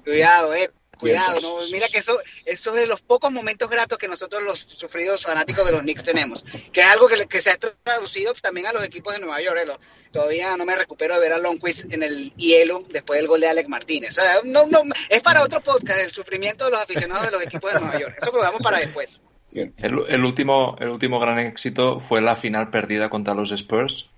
Cuidado, 0.04 0.54
eh. 0.54 0.70
Cuidado, 0.98 1.40
no, 1.40 1.58
mira 1.70 1.88
que 1.88 1.98
eso, 1.98 2.18
eso 2.46 2.74
es 2.74 2.80
de 2.80 2.86
los 2.86 3.02
pocos 3.02 3.30
momentos 3.30 3.68
gratos 3.68 3.98
que 3.98 4.08
nosotros 4.08 4.42
los 4.42 4.58
sufridos 4.58 5.22
fanáticos 5.22 5.66
de 5.66 5.72
los 5.72 5.82
Knicks 5.82 6.04
tenemos, 6.04 6.42
que 6.72 6.80
es 6.80 6.86
algo 6.86 7.06
que, 7.06 7.26
que 7.26 7.40
se 7.40 7.50
ha 7.50 7.56
traducido 7.56 8.32
también 8.34 8.66
a 8.66 8.72
los 8.72 8.82
equipos 8.82 9.12
de 9.12 9.20
Nueva 9.20 9.40
York. 9.42 9.58
eh, 9.58 9.78
todavía 10.10 10.56
no 10.56 10.64
me 10.64 10.74
recupero 10.74 11.14
de 11.14 11.20
ver 11.20 11.32
a 11.34 11.38
Longquist 11.38 11.92
en 11.92 12.02
el 12.02 12.32
hielo 12.36 12.82
después 12.88 13.18
del 13.18 13.28
gol 13.28 13.40
de 13.40 13.48
Alec 13.48 13.68
Martínez. 13.68 14.12
O 14.12 14.22
sea, 14.22 14.40
no, 14.44 14.66
no, 14.66 14.82
es 15.10 15.20
para 15.20 15.42
otro 15.42 15.60
podcast, 15.60 16.00
el 16.00 16.12
sufrimiento 16.12 16.64
de 16.64 16.70
los 16.70 16.80
aficionados 16.80 17.26
de 17.26 17.32
los 17.32 17.42
equipos 17.42 17.72
de 17.72 17.80
Nueva 17.80 18.00
York. 18.00 18.16
Eso 18.20 18.32
lo 18.32 18.42
damos 18.42 18.62
para 18.62 18.78
después. 18.78 19.20
El, 19.52 19.72
el 20.08 20.24
último, 20.24 20.76
el 20.80 20.88
último 20.88 21.20
gran 21.20 21.38
éxito 21.38 22.00
fue 22.00 22.22
la 22.22 22.36
final 22.36 22.70
perdida 22.70 23.10
contra 23.10 23.34
los 23.34 23.52
Spurs, 23.52 24.08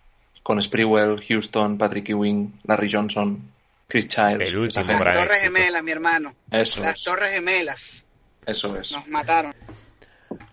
con 0.44 0.62
Sprewell, 0.62 1.20
Houston, 1.26 1.76
Patrick 1.76 2.08
Ewing, 2.08 2.60
Larry 2.64 2.90
Johnson, 2.90 3.52
Chris 3.88 4.06
Childs. 4.08 4.48
El 4.48 4.58
último. 4.58 4.84
Las 4.84 5.00
gran 5.00 5.14
Torres 5.14 5.38
éxito. 5.42 5.54
Gemelas, 5.54 5.82
mi 5.82 5.90
hermano. 5.90 6.34
Eso 6.50 6.82
Las 6.82 6.96
es. 6.96 7.04
Torres 7.04 7.30
Gemelas 7.32 8.08
Eso 8.46 8.76
es. 8.76 8.92
nos 8.92 9.08
mataron. 9.08 9.54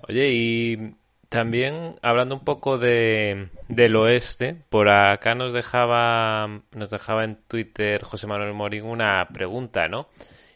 Oye, 0.08 0.30
y 0.32 0.96
también 1.28 1.96
hablando 2.02 2.36
un 2.36 2.46
poco 2.46 2.78
de, 2.78 3.50
del 3.68 3.96
oeste, 3.98 4.56
por 4.70 4.90
acá 4.90 5.36
nos 5.36 5.52
dejaba, 5.52 6.62
nos 6.72 6.90
dejaba 6.90 7.26
en 7.26 7.36
Twitter 7.48 8.02
José 8.04 8.26
Manuel 8.26 8.54
Morín 8.54 8.86
una 8.86 9.28
pregunta, 9.28 9.88
¿no? 9.90 10.08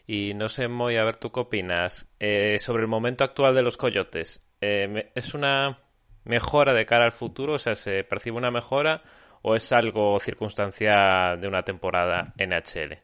Y 0.06 0.32
no 0.34 0.48
sé, 0.48 0.66
Moy, 0.68 0.96
a 0.96 1.04
ver 1.04 1.16
tú 1.16 1.30
qué 1.30 1.40
opinas 1.40 2.08
eh, 2.18 2.56
sobre 2.60 2.82
el 2.82 2.88
momento 2.88 3.24
actual 3.24 3.54
de 3.54 3.62
los 3.62 3.76
Coyotes. 3.76 4.40
Eh, 4.62 5.12
¿es 5.14 5.34
una 5.34 5.78
mejora 6.24 6.72
de 6.72 6.86
cara 6.86 7.04
al 7.04 7.12
futuro? 7.12 7.54
O 7.54 7.58
sea, 7.58 7.74
¿se 7.74 8.02
percibe 8.04 8.38
una 8.38 8.50
mejora 8.50 9.02
o 9.42 9.56
es 9.56 9.72
algo 9.72 10.18
circunstancia 10.20 11.36
de 11.36 11.48
una 11.48 11.62
temporada 11.62 12.34
NHL? 12.36 12.98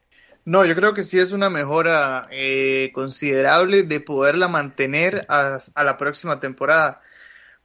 No, 0.47 0.63
yo 0.63 0.75
creo 0.75 0.93
que 0.93 1.03
sí 1.03 1.19
es 1.19 1.33
una 1.33 1.49
mejora 1.49 2.29
eh, 2.31 2.91
considerable 2.93 3.83
de 3.83 3.99
poderla 3.99 4.47
mantener 4.47 5.25
a, 5.27 5.59
la 5.75 5.97
próxima 5.97 6.39
temporada, 6.39 7.01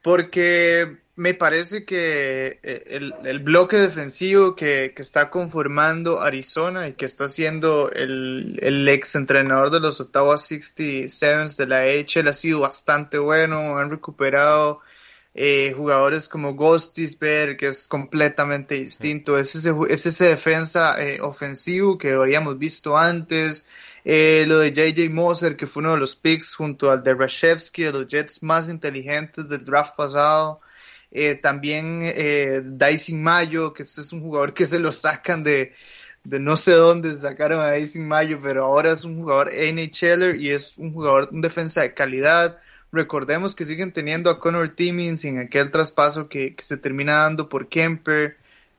porque 0.02 0.96
me 1.14 1.32
parece 1.34 1.84
que 1.84 2.58
eh, 2.60 3.12
el, 3.22 3.38
bloque 3.38 3.76
defensivo 3.76 4.56
que, 4.56 4.92
está 4.96 5.30
conformando 5.30 6.20
Arizona 6.20 6.88
y 6.88 6.94
que 6.94 7.06
está 7.06 7.28
siendo 7.28 7.88
el, 7.92 8.58
el 8.60 8.88
ex 8.88 9.14
entrenador 9.14 9.70
de 9.70 9.78
los 9.78 10.00
Ottawa 10.00 10.34
67s 10.34 11.56
de 11.56 11.66
la 11.66 11.82
AHL 11.82 12.28
ha 12.28 12.32
sido 12.32 12.60
bastante 12.60 13.18
bueno, 13.18 13.78
han 13.78 13.90
recuperado 13.90 14.80
eh, 15.34 15.72
jugadores 15.76 16.28
como 16.28 16.54
Gostisberg, 16.54 17.56
que 17.56 17.68
es 17.68 17.88
completamente 17.88 18.76
distinto, 18.76 19.38
es 19.38 19.54
ese, 19.54 19.72
es 19.88 20.06
ese 20.06 20.26
defensa 20.28 21.02
eh, 21.02 21.20
ofensivo 21.20 21.96
que 21.98 22.12
habíamos 22.12 22.58
visto 22.58 22.96
antes, 22.96 23.66
eh, 24.04 24.44
lo 24.46 24.58
de 24.58 24.72
JJ 24.72 25.08
Moser, 25.10 25.56
que 25.56 25.66
fue 25.66 25.82
uno 25.82 25.92
de 25.92 25.98
los 25.98 26.16
picks 26.16 26.54
junto 26.54 26.90
al 26.90 27.02
de 27.02 27.14
Rashevsky, 27.14 27.84
de 27.84 27.92
los 27.92 28.08
Jets 28.08 28.42
más 28.42 28.68
inteligentes 28.68 29.48
del 29.48 29.64
draft 29.64 29.96
pasado, 29.96 30.60
eh, 31.10 31.34
también 31.36 32.00
eh, 32.02 32.62
Dyson 32.64 33.22
Mayo, 33.22 33.72
que 33.72 33.82
este 33.82 34.00
es 34.00 34.12
un 34.12 34.22
jugador 34.22 34.54
que 34.54 34.66
se 34.66 34.78
lo 34.78 34.90
sacan 34.92 35.42
de, 35.44 35.74
de 36.24 36.40
no 36.40 36.56
sé 36.56 36.72
dónde 36.72 37.14
sacaron 37.14 37.60
a 37.60 37.72
Dyson 37.72 38.08
Mayo, 38.08 38.40
pero 38.42 38.64
ahora 38.64 38.92
es 38.92 39.04
un 39.04 39.16
jugador 39.20 39.50
NHLer 39.52 40.36
y 40.36 40.50
es 40.50 40.78
un 40.78 40.92
jugador, 40.92 41.28
un 41.32 41.40
defensa 41.40 41.82
de 41.82 41.94
calidad. 41.94 42.60
Recordemos 42.92 43.54
que 43.54 43.64
siguen 43.64 43.90
teniendo 43.92 44.28
a 44.28 44.38
Connor 44.38 44.68
Timmins 44.74 45.24
en 45.24 45.38
aquel 45.38 45.70
traspaso 45.70 46.28
que, 46.28 46.54
que 46.54 46.62
se 46.62 46.76
termina 46.76 47.22
dando 47.22 47.48
por 47.48 47.68
Kemper. 47.68 48.36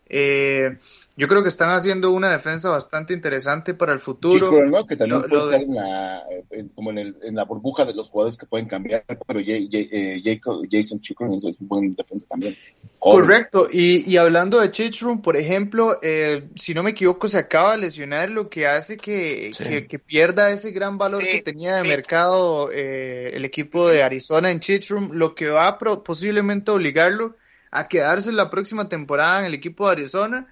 Eh, 0.08 0.78
yo 1.16 1.28
creo 1.28 1.42
que 1.44 1.50
están 1.50 1.70
haciendo 1.70 2.12
una 2.12 2.32
defensa 2.32 2.70
bastante 2.70 3.14
interesante 3.14 3.74
para 3.74 3.94
el 3.94 4.00
futuro. 4.00 4.50
Chico, 4.50 4.64
¿no? 4.66 4.86
Que 4.86 4.96
también 4.96 5.22
Lo- 5.22 5.28
puede 5.28 5.42
lo 5.42 5.48
de- 5.50 5.56
estar 5.58 5.68
en 5.70 5.76
la, 5.76 6.24
en- 6.52 6.70
como 6.70 6.92
en, 6.92 6.98
el, 6.98 7.18
en 7.24 7.36
la 7.36 7.46
burbuja 7.46 7.86
de 7.86 7.94
los 7.94 8.10
jugadores 8.10 8.38
que 8.38 8.46
pueden 8.46 8.68
cambiar, 8.68 9.04
pero 9.08 9.40
J- 9.40 9.68
J- 9.72 9.88
eh, 9.92 10.22
Jacob- 10.24 10.68
Jason 10.70 11.00
Chikrin 11.00 11.34
es, 11.34 11.46
un 11.46 11.68
buen 11.68 11.96
defensa 11.96 12.28
también. 12.30 12.58
Joven. 13.00 13.22
Correcto, 13.26 13.68
y, 13.72 14.10
y 14.10 14.18
hablando 14.18 14.60
de 14.60 14.72
Chichroom, 14.72 15.22
por 15.22 15.38
ejemplo, 15.38 15.98
eh, 16.02 16.44
si 16.56 16.74
no 16.74 16.84
me 16.84 16.92
equivoco, 16.92 17.28
se 17.28 17.38
acaba 17.38 17.74
de 17.74 17.80
lesionar, 17.84 18.30
lo 18.30 18.50
que 18.50 18.68
hace 18.68 18.98
que, 18.98 19.52
Sí. 19.54 19.64
que, 19.64 19.88
que 19.88 20.00
pierda 20.00 20.52
ese 20.52 20.72
gran 20.72 20.98
valor 20.98 21.24
Sí, 21.24 21.32
que 21.32 21.42
tenía 21.42 21.76
de 21.78 21.84
sí. 21.84 21.88
mercado 21.88 22.70
eh, 22.72 23.32
el 23.34 23.46
equipo 23.46 23.88
de 23.90 24.04
Arizona 24.04 24.52
en 24.52 24.60
Chichroom, 24.60 25.12
lo 25.14 25.36
que 25.36 25.50
va 25.50 25.68
a 25.68 25.78
pro- 25.78 26.04
posiblemente 26.04 26.72
obligarlo 26.72 27.36
a 27.74 27.88
quedarse 27.88 28.30
en 28.30 28.36
la 28.36 28.50
próxima 28.50 28.88
temporada 28.88 29.40
en 29.40 29.46
el 29.46 29.54
equipo 29.54 29.86
de 29.86 29.94
Arizona 29.94 30.48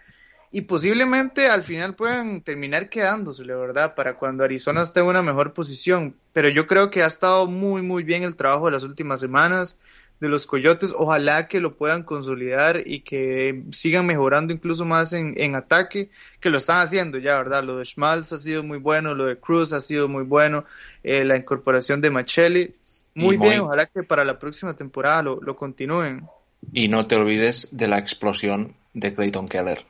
y 0.51 0.61
posiblemente 0.61 1.47
al 1.47 1.63
final 1.63 1.95
puedan 1.95 2.41
terminar 2.41 2.89
quedándose, 2.89 3.45
la 3.45 3.55
verdad, 3.55 3.95
para 3.95 4.17
cuando 4.17 4.43
Arizona 4.43 4.81
esté 4.81 4.99
en 4.99 5.05
una 5.05 5.21
mejor 5.21 5.53
posición. 5.53 6.15
Pero 6.33 6.49
yo 6.49 6.67
creo 6.67 6.91
que 6.91 7.03
ha 7.03 7.07
estado 7.07 7.47
muy, 7.47 7.81
muy 7.81 8.03
bien 8.03 8.23
el 8.23 8.35
trabajo 8.35 8.65
de 8.65 8.73
las 8.73 8.83
últimas 8.83 9.21
semanas 9.21 9.77
de 10.19 10.27
los 10.27 10.45
Coyotes. 10.45 10.93
Ojalá 10.95 11.47
que 11.47 11.61
lo 11.61 11.77
puedan 11.77 12.03
consolidar 12.03 12.83
y 12.85 12.99
que 12.99 13.63
sigan 13.71 14.05
mejorando 14.05 14.51
incluso 14.51 14.83
más 14.83 15.13
en, 15.13 15.33
en 15.37 15.55
ataque, 15.55 16.09
que 16.41 16.49
lo 16.49 16.57
están 16.57 16.81
haciendo 16.81 17.17
ya, 17.17 17.37
¿verdad? 17.37 17.63
Lo 17.63 17.77
de 17.77 17.85
Schmaltz 17.85 18.33
ha 18.33 18.37
sido 18.37 18.61
muy 18.61 18.77
bueno, 18.77 19.15
lo 19.15 19.27
de 19.27 19.37
Cruz 19.39 19.71
ha 19.71 19.79
sido 19.79 20.09
muy 20.09 20.23
bueno, 20.23 20.65
eh, 21.01 21.23
la 21.23 21.37
incorporación 21.37 22.01
de 22.01 22.11
Machelli. 22.11 22.75
Muy 23.15 23.35
Y 23.35 23.37
bien, 23.37 23.61
ojalá 23.61 23.85
que 23.85 24.03
para 24.03 24.25
la 24.25 24.37
próxima 24.37 24.75
temporada 24.75 25.23
lo, 25.23 25.39
lo 25.41 25.55
continúen. 25.55 26.27
Y 26.71 26.87
no 26.87 27.07
te 27.07 27.15
olvides 27.15 27.67
de 27.71 27.87
la 27.87 27.97
explosión 27.97 28.75
de 28.93 29.13
Clayton 29.13 29.47
Keller. 29.47 29.85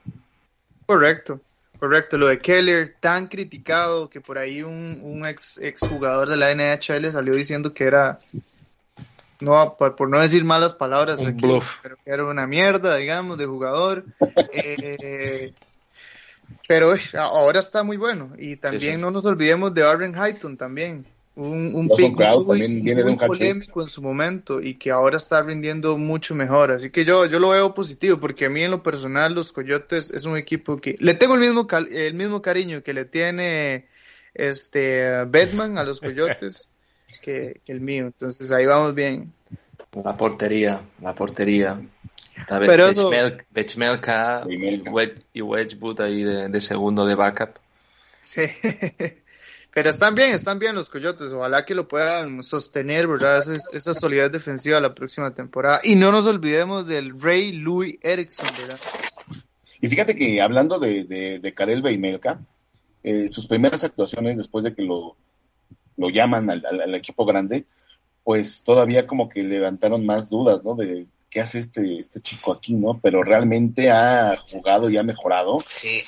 Correcto, 0.86 1.40
correcto. 1.80 2.18
Lo 2.18 2.28
de 2.28 2.40
Keller, 2.40 2.96
tan 3.00 3.28
criticado 3.28 4.10
que 4.10 4.22
por 4.22 4.38
ahí 4.38 4.62
un, 4.62 5.00
un 5.04 5.26
ex, 5.26 5.60
ex 5.60 5.82
jugador 5.82 6.30
de 6.30 6.38
la 6.38 6.54
NHL 6.54 7.12
salió 7.12 7.36
diciendo 7.36 7.74
que 7.74 7.86
era, 7.86 8.20
no, 9.40 9.76
por, 9.78 9.96
por 9.96 10.10
no 10.10 10.20
decir 10.20 10.44
malas 10.44 10.74
palabras, 10.74 11.20
Un 11.20 11.28
aquí, 11.28 11.46
bluff. 11.46 11.78
pero 11.82 11.98
que 12.04 12.12
era 12.12 12.26
una 12.26 12.48
mierda, 12.48 12.96
digamos, 12.96 13.38
de 13.38 13.46
jugador. 13.46 14.06
Eh, 14.54 15.54
pero 16.68 16.96
ahora 17.18 17.60
está 17.60 17.84
muy 17.84 17.98
bueno. 17.98 18.34
Y 18.38 18.56
también 18.58 18.96
sí. 18.96 19.02
no 19.02 19.12
nos 19.12 19.26
olvidemos 19.26 19.74
de 19.74 19.84
Aaron 19.84 20.16
Highton 20.16 20.58
también. 20.58 21.06
Un, 21.34 21.74
un 21.74 21.88
pick 21.90 22.18
Krause 22.18 22.46
muy, 22.46 22.60
también 22.60 22.84
viene 22.84 23.00
de 23.00 23.04
muy 23.06 23.14
un 23.14 23.20
hat-trick. 23.24 23.40
polémico 23.40 23.82
en 23.82 23.88
su 23.88 24.02
momento 24.02 24.62
y 24.62 24.76
que 24.76 24.92
ahora 24.92 25.16
está 25.18 25.42
rindiendo 25.42 25.98
mucho 25.98 26.36
mejor. 26.36 26.72
Así 26.72 26.90
que 26.90 27.06
yo, 27.06 27.26
yo 27.26 27.40
lo 27.40 27.50
veo 27.50 27.74
positivo 27.74 28.20
porque 28.20 28.46
a 28.46 28.50
mí 28.50 28.64
en 28.64 28.72
lo 28.72 28.84
personal 28.84 29.34
los 29.34 29.52
Coyotes 29.54 30.12
es 30.12 30.26
un 30.26 30.36
equipo 30.38 30.78
que 30.78 30.98
le 31.00 31.14
tengo 31.14 31.36
el 31.36 31.40
mismo, 31.40 31.68
cal- 31.68 31.88
el 31.92 32.14
mismo 32.16 32.42
cariño 32.42 32.84
que 32.84 32.94
le 32.94 33.06
tiene 33.06 33.88
este 34.34 35.24
Batman 35.26 35.78
a 35.78 35.84
los 35.84 36.00
Coyotes 36.02 36.68
que, 37.24 37.62
que 37.66 37.72
el 37.72 37.80
mío. 37.82 38.06
Entonces 38.08 38.52
ahí 38.52 38.66
vamos 38.66 38.94
bien. 38.94 39.32
La 40.04 40.16
portería, 40.18 40.82
la 41.02 41.16
portería. 41.16 41.80
Está 42.38 42.60
Be- 42.60 42.68
Pero 42.68 42.88
eso- 42.88 43.10
Bechmel- 43.10 43.44
Bechmelka 43.52 44.44
y, 44.50 44.58
Bechmelka. 44.58 44.92
Wedge- 44.92 45.22
y 45.34 45.42
Wedgwood 45.42 46.02
ahí 46.02 46.24
de, 46.24 46.50
de 46.50 46.62
segundo 46.62 47.06
de 47.06 47.16
backup. 47.16 47.52
Sí. 48.22 48.42
Pero 49.74 49.90
están 49.90 50.16
bien, 50.16 50.32
están 50.34 50.60
bien 50.60 50.76
los 50.76 50.90
Coyotes. 50.90 51.32
Ojalá 51.32 51.66
que 51.66 51.76
lo 51.76 51.88
puedan 51.88 52.44
sostener, 52.44 53.08
¿verdad? 53.08 53.40
Esa, 53.40 53.54
esa 53.76 53.94
solidez 53.94 54.32
defensiva 54.32 54.80
la 54.82 54.94
próxima 54.94 55.34
temporada. 55.34 55.80
Y 55.84 55.96
no 55.96 56.12
nos 56.12 56.28
olvidemos 56.28 56.88
del 56.88 57.20
Rey 57.20 57.54
Louis 57.54 57.98
Erickson, 58.02 58.50
¿verdad? 58.60 58.80
Y 59.80 59.88
fíjate 59.88 60.16
que 60.16 60.42
hablando 60.42 60.78
de, 60.78 61.06
de, 61.06 61.40
de 61.40 61.54
Karel 61.54 61.82
Veimelka, 61.82 62.42
eh, 63.04 63.30
sus 63.30 63.48
primeras 63.48 63.84
actuaciones 63.84 64.38
después 64.38 64.64
de 64.66 64.76
que 64.76 64.82
lo, 64.84 65.16
lo 65.98 66.10
llaman 66.10 66.50
al, 66.52 66.64
al- 66.66 66.82
al 66.82 66.96
equipo 66.96 67.26
grande, 67.26 67.66
pues 68.24 68.64
todavía 68.64 69.08
como 69.08 69.30
que 69.30 69.42
levantaron 69.42 70.06
más 70.06 70.30
dudas, 70.30 70.64
¿no? 70.64 70.76
De 70.76 71.08
qué 71.30 71.40
hace 71.40 71.60
este, 71.60 71.98
este 71.98 72.20
chico 72.20 72.52
aquí, 72.52 72.74
¿no? 72.76 73.00
Pero 73.02 73.24
realmente 73.24 73.90
ha 73.90 74.36
jugado 74.36 74.90
y 74.90 74.98
ha 74.98 75.04
mejorado. 75.04 75.64
Sí. 75.66 76.02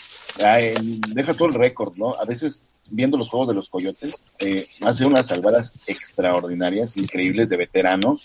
Ah, 0.43 0.59
eh, 0.59 0.75
deja 1.13 1.33
todo 1.33 1.47
el 1.47 1.53
récord, 1.55 1.95
¿no? 1.95 2.13
A 2.15 2.25
veces, 2.25 2.65
viendo 2.89 3.17
los 3.17 3.29
juegos 3.29 3.47
de 3.47 3.55
los 3.55 3.69
Coyotes, 3.69 4.15
eh, 4.39 4.67
hace 4.81 5.05
unas 5.05 5.27
salvadas 5.27 5.73
extraordinarias, 5.87 6.97
increíbles 6.97 7.49
de 7.49 7.57
veterano, 7.57 8.19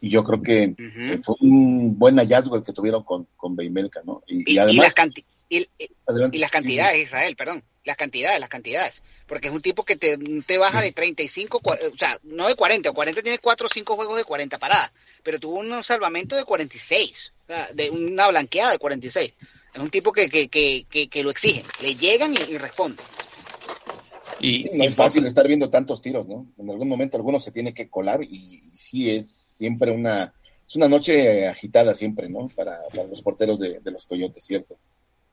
Y 0.00 0.10
yo 0.10 0.24
creo 0.24 0.42
que 0.42 0.74
fue 1.22 1.34
un 1.40 1.98
buen 1.98 2.16
hallazgo 2.16 2.56
el 2.56 2.62
que 2.62 2.72
tuvieron 2.72 3.02
con, 3.02 3.26
con 3.36 3.56
Beimelka, 3.56 4.02
¿no? 4.04 4.22
Y, 4.26 4.58
además... 4.58 4.94
Y, 5.48 5.68
las 6.38 6.50
cantidades, 6.50 7.04
Israel, 7.04 7.36
perdón, 7.36 7.62
las 7.84 7.96
cantidades, 7.96 8.40
las 8.40 8.48
cantidades, 8.48 9.02
porque 9.26 9.48
es 9.48 9.54
un 9.54 9.62
tipo 9.62 9.84
que 9.84 9.96
te, 9.96 10.18
te 10.44 10.58
baja 10.58 10.82
de 10.82 10.92
35, 10.92 11.60
o 11.64 11.96
sea, 11.96 12.18
no 12.24 12.48
de 12.48 12.56
40, 12.56 12.90
o 12.90 12.94
40 12.94 13.22
tiene 13.22 13.38
4 13.38 13.66
o 13.66 13.70
5 13.72 13.96
juegos 13.96 14.18
de 14.18 14.24
40 14.24 14.58
paradas, 14.58 14.90
pero 15.22 15.38
tuvo 15.38 15.60
un 15.60 15.84
salvamento 15.84 16.36
de 16.36 16.44
46, 16.44 17.32
o 17.44 17.46
sea, 17.46 17.68
de 17.72 17.90
una 17.90 18.28
blanqueada 18.28 18.72
de 18.72 18.78
46. 18.78 19.32
Es 19.76 19.82
un 19.82 19.90
tipo 19.90 20.10
que, 20.10 20.30
que, 20.30 20.48
que, 20.48 21.08
que, 21.08 21.22
lo 21.22 21.30
exigen, 21.30 21.64
le 21.82 21.94
llegan 21.94 22.32
y, 22.32 22.56
responden. 22.56 23.04
Y, 24.40 24.70
no 24.76 24.84
es 24.84 24.94
fácil 24.94 25.26
estar 25.26 25.46
viendo 25.46 25.70
tantos 25.70 26.02
tiros, 26.02 26.26
¿no? 26.26 26.46
En 26.58 26.70
algún 26.70 26.88
momento 26.88 27.16
alguno 27.16 27.38
se 27.38 27.52
tiene 27.52 27.74
que 27.74 27.88
colar 27.88 28.22
y, 28.22 28.62
sí 28.74 29.10
es 29.10 29.28
siempre 29.28 29.90
una, 29.90 30.34
es 30.66 30.76
una 30.76 30.88
noche 30.88 31.46
agitada 31.46 31.94
siempre, 31.94 32.28
¿no? 32.28 32.48
Para, 32.54 32.78
para 32.94 33.08
los 33.08 33.22
porteros 33.22 33.58
de, 33.58 33.80
de 33.80 33.90
los 33.90 34.06
Coyotes, 34.06 34.44
¿cierto? 34.44 34.76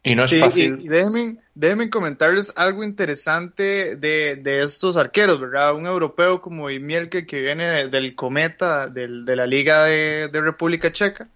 Y 0.06 0.16
no 0.16 0.26
es 0.26 0.38
fácil. 0.38 0.80
Y, 0.82 0.88
déjenme, 0.88 1.90
comentarles 1.90 2.54
algo 2.58 2.84
interesante 2.84 3.96
de, 3.96 4.36
de, 4.36 4.64
estos 4.64 4.98
arqueros, 4.98 5.40
¿verdad? 5.40 5.76
Un 5.76 5.86
europeo 5.86 6.42
como 6.42 6.70
Imielke 6.70 7.26
que 7.26 7.40
viene 7.40 7.88
del 7.88 8.14
Cometa, 8.16 8.88
del, 8.88 9.24
de 9.24 9.36
la 9.36 9.48
Liga 9.48 9.86
de, 9.86 10.28
de 10.28 10.42
República 10.42 10.92
Checa 10.92 11.30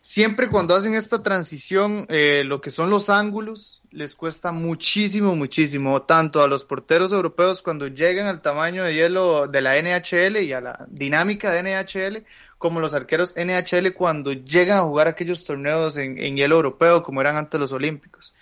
siempre 0.00 0.48
cuando 0.48 0.74
hacen 0.74 0.94
esta 0.94 1.22
transición, 1.22 2.06
eh, 2.08 2.42
lo 2.44 2.60
que 2.60 2.70
son 2.70 2.90
los 2.90 3.10
ángulos, 3.10 3.82
les 3.90 4.14
cuesta 4.14 4.52
muchísimo, 4.52 5.34
muchísimo, 5.36 6.02
tanto 6.02 6.42
a 6.42 6.48
los 6.48 6.64
porteros 6.64 7.12
europeos 7.12 7.62
cuando 7.62 7.88
llegan 7.88 8.26
al 8.26 8.40
tamaño 8.40 8.84
de 8.84 8.94
hielo 8.94 9.46
de 9.48 9.60
la 9.60 9.76
NHL 9.76 10.38
y 10.38 10.52
a 10.52 10.60
la 10.60 10.86
dinámica 10.88 11.50
de 11.52 11.62
NHL, 11.62 12.24
como 12.58 12.80
los 12.80 12.94
arqueros 12.94 13.34
NHL 13.36 13.94
cuando 13.94 14.32
llegan 14.32 14.78
a 14.78 14.82
jugar 14.82 15.08
aquellos 15.08 15.44
torneos 15.44 15.96
en, 15.96 16.36
hielo 16.36 16.56
europeo 16.56 17.02
como 17.02 17.20
eran 17.20 17.36
antes 17.36 17.58
los 17.60 17.72
olímpicos. 17.72 18.34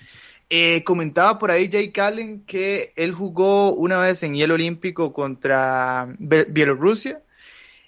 Eh, 0.50 0.82
comentaba 0.84 1.38
por 1.38 1.50
ahí 1.50 1.68
Jay 1.70 1.90
Callen 1.92 2.40
que 2.46 2.92
él 2.96 3.12
jugó 3.12 3.74
una 3.74 4.00
vez 4.00 4.22
en 4.22 4.34
hielo 4.34 4.54
olímpico 4.54 5.12
contra 5.12 6.08
Bielorrusia 6.18 7.22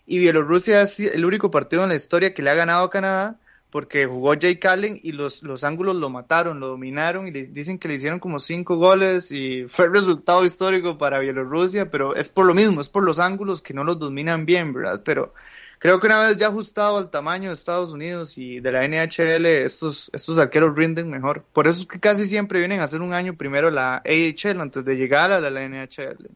y 0.05 0.19
Bielorrusia 0.19 0.83
es 0.83 1.01
el 1.01 1.25
único 1.25 1.51
partido 1.51 1.85
en 1.85 1.89
la 1.89 1.95
historia 1.95 2.35
que 2.35 2.43
le 2.43 2.51
ha 2.51 2.55
ganado 2.55 2.85
a 2.85 2.91
Canadá 2.91 3.40
porque 3.71 4.07
jugó 4.07 4.35
Jay 4.41 4.57
Callen 4.57 4.99
y 5.03 5.13
los, 5.13 5.43
los 5.43 5.65
ángulos 5.65 5.97
lo 5.97 6.11
mataron, 6.11 6.61
lo 6.61 6.69
dominaron 6.69 7.29
y 7.29 7.31
le, 7.31 7.47
dicen 7.47 7.79
que 7.79 7.89
le 7.89 7.95
hicieron 7.95 8.19
como 8.19 8.41
cinco 8.41 8.77
goles 8.77 9.31
y 9.31 9.65
fue 9.69 9.87
el 9.87 9.93
resultado 9.93 10.45
histórico 10.45 10.99
para 10.99 11.21
Bielorrusia, 11.21 11.91
pero 11.91 12.17
es 12.17 12.29
por 12.29 12.47
lo 12.47 12.55
mismo, 12.55 12.81
es 12.81 12.89
por 12.89 13.05
los 13.05 13.19
ángulos 13.19 13.63
que 13.63 13.75
no 13.75 13.85
los 13.85 13.99
dominan 13.99 14.45
bien, 14.45 14.73
¿verdad? 14.73 15.03
Pero 15.05 15.33
creo 15.79 16.01
que 16.01 16.09
una 16.09 16.21
vez 16.21 16.37
ya 16.37 16.49
ajustado 16.49 16.99
al 16.99 17.11
tamaño 17.11 17.49
de 17.49 17.55
Estados 17.55 17.93
Unidos 17.93 18.37
y 18.39 18.61
de 18.61 18.73
la 18.73 18.87
NHL, 18.87 19.47
estos, 19.47 20.11
estos 20.13 20.39
arqueros 20.39 20.77
rinden 20.77 21.09
mejor. 21.09 21.45
Por 21.53 21.69
eso 21.69 21.81
es 21.81 21.87
que 21.87 22.01
casi 22.01 22.27
siempre 22.27 22.59
vienen 22.59 22.81
a 22.81 22.85
hacer 22.85 23.01
un 23.01 23.15
año 23.15 23.35
primero 23.35 23.71
la 23.71 24.03
AHL 24.05 24.61
antes 24.61 24.85
de 24.85 24.97
llegar 24.97 25.31
a 25.31 25.41
la, 25.41 25.69
NHL. 25.69 26.29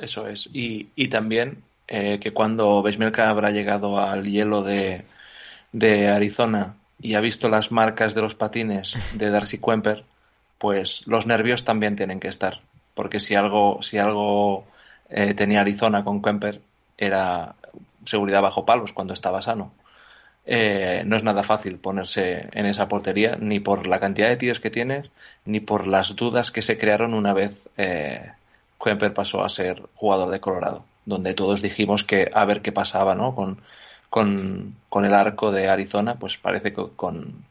Eso 0.00 0.26
es. 0.26 0.48
Y, 0.54 0.88
y 0.96 1.08
también 1.08 1.62
eh, 1.86 2.18
que 2.20 2.30
cuando 2.30 2.82
Besmelka 2.82 3.28
habrá 3.28 3.50
llegado 3.50 3.98
al 3.98 4.24
hielo 4.24 4.62
de 4.62 5.04
de 5.72 6.08
Arizona 6.08 6.74
y 7.00 7.14
ha 7.14 7.20
visto 7.20 7.48
las 7.48 7.70
marcas 7.70 8.14
de 8.14 8.22
los 8.22 8.34
patines 8.34 8.96
de 9.14 9.30
Darcy 9.30 9.58
Kemper, 9.58 10.04
pues 10.58 11.06
los 11.06 11.26
nervios 11.26 11.64
también 11.64 11.96
tienen 11.96 12.20
que 12.20 12.28
estar. 12.28 12.60
Porque 12.94 13.20
si 13.20 13.34
algo, 13.34 13.80
si 13.82 13.98
algo 13.98 14.64
eh, 15.08 15.34
tenía 15.34 15.60
Arizona 15.60 16.04
con 16.04 16.20
Kemper 16.22 16.60
era 16.96 17.54
seguridad 18.04 18.42
bajo 18.42 18.66
palos 18.66 18.92
cuando 18.92 19.14
estaba 19.14 19.42
sano. 19.42 19.72
Eh, 20.50 21.02
no 21.04 21.16
es 21.16 21.22
nada 21.22 21.42
fácil 21.42 21.76
ponerse 21.76 22.48
en 22.52 22.66
esa 22.66 22.88
portería, 22.88 23.36
ni 23.36 23.60
por 23.60 23.86
la 23.86 24.00
cantidad 24.00 24.28
de 24.28 24.36
tiros 24.36 24.60
que 24.60 24.70
tienes, 24.70 25.10
ni 25.44 25.60
por 25.60 25.86
las 25.86 26.16
dudas 26.16 26.50
que 26.50 26.62
se 26.62 26.78
crearon 26.78 27.12
una 27.12 27.34
vez 27.34 27.68
eh, 27.76 28.32
pasó 29.14 29.44
a 29.44 29.48
ser 29.50 29.82
jugador 29.94 30.30
de 30.30 30.40
Colorado, 30.40 30.84
donde 31.04 31.34
todos 31.34 31.60
dijimos 31.60 32.02
que 32.02 32.30
a 32.32 32.46
ver 32.46 32.62
qué 32.62 32.72
pasaba 32.72 33.14
¿no? 33.14 33.34
con, 33.34 33.60
con, 34.10 34.76
con 34.88 35.04
el 35.04 35.14
arco 35.14 35.50
de 35.52 35.68
Arizona, 35.68 36.14
pues 36.14 36.38
parece 36.38 36.72
que 36.72 36.86
con, 36.96 37.44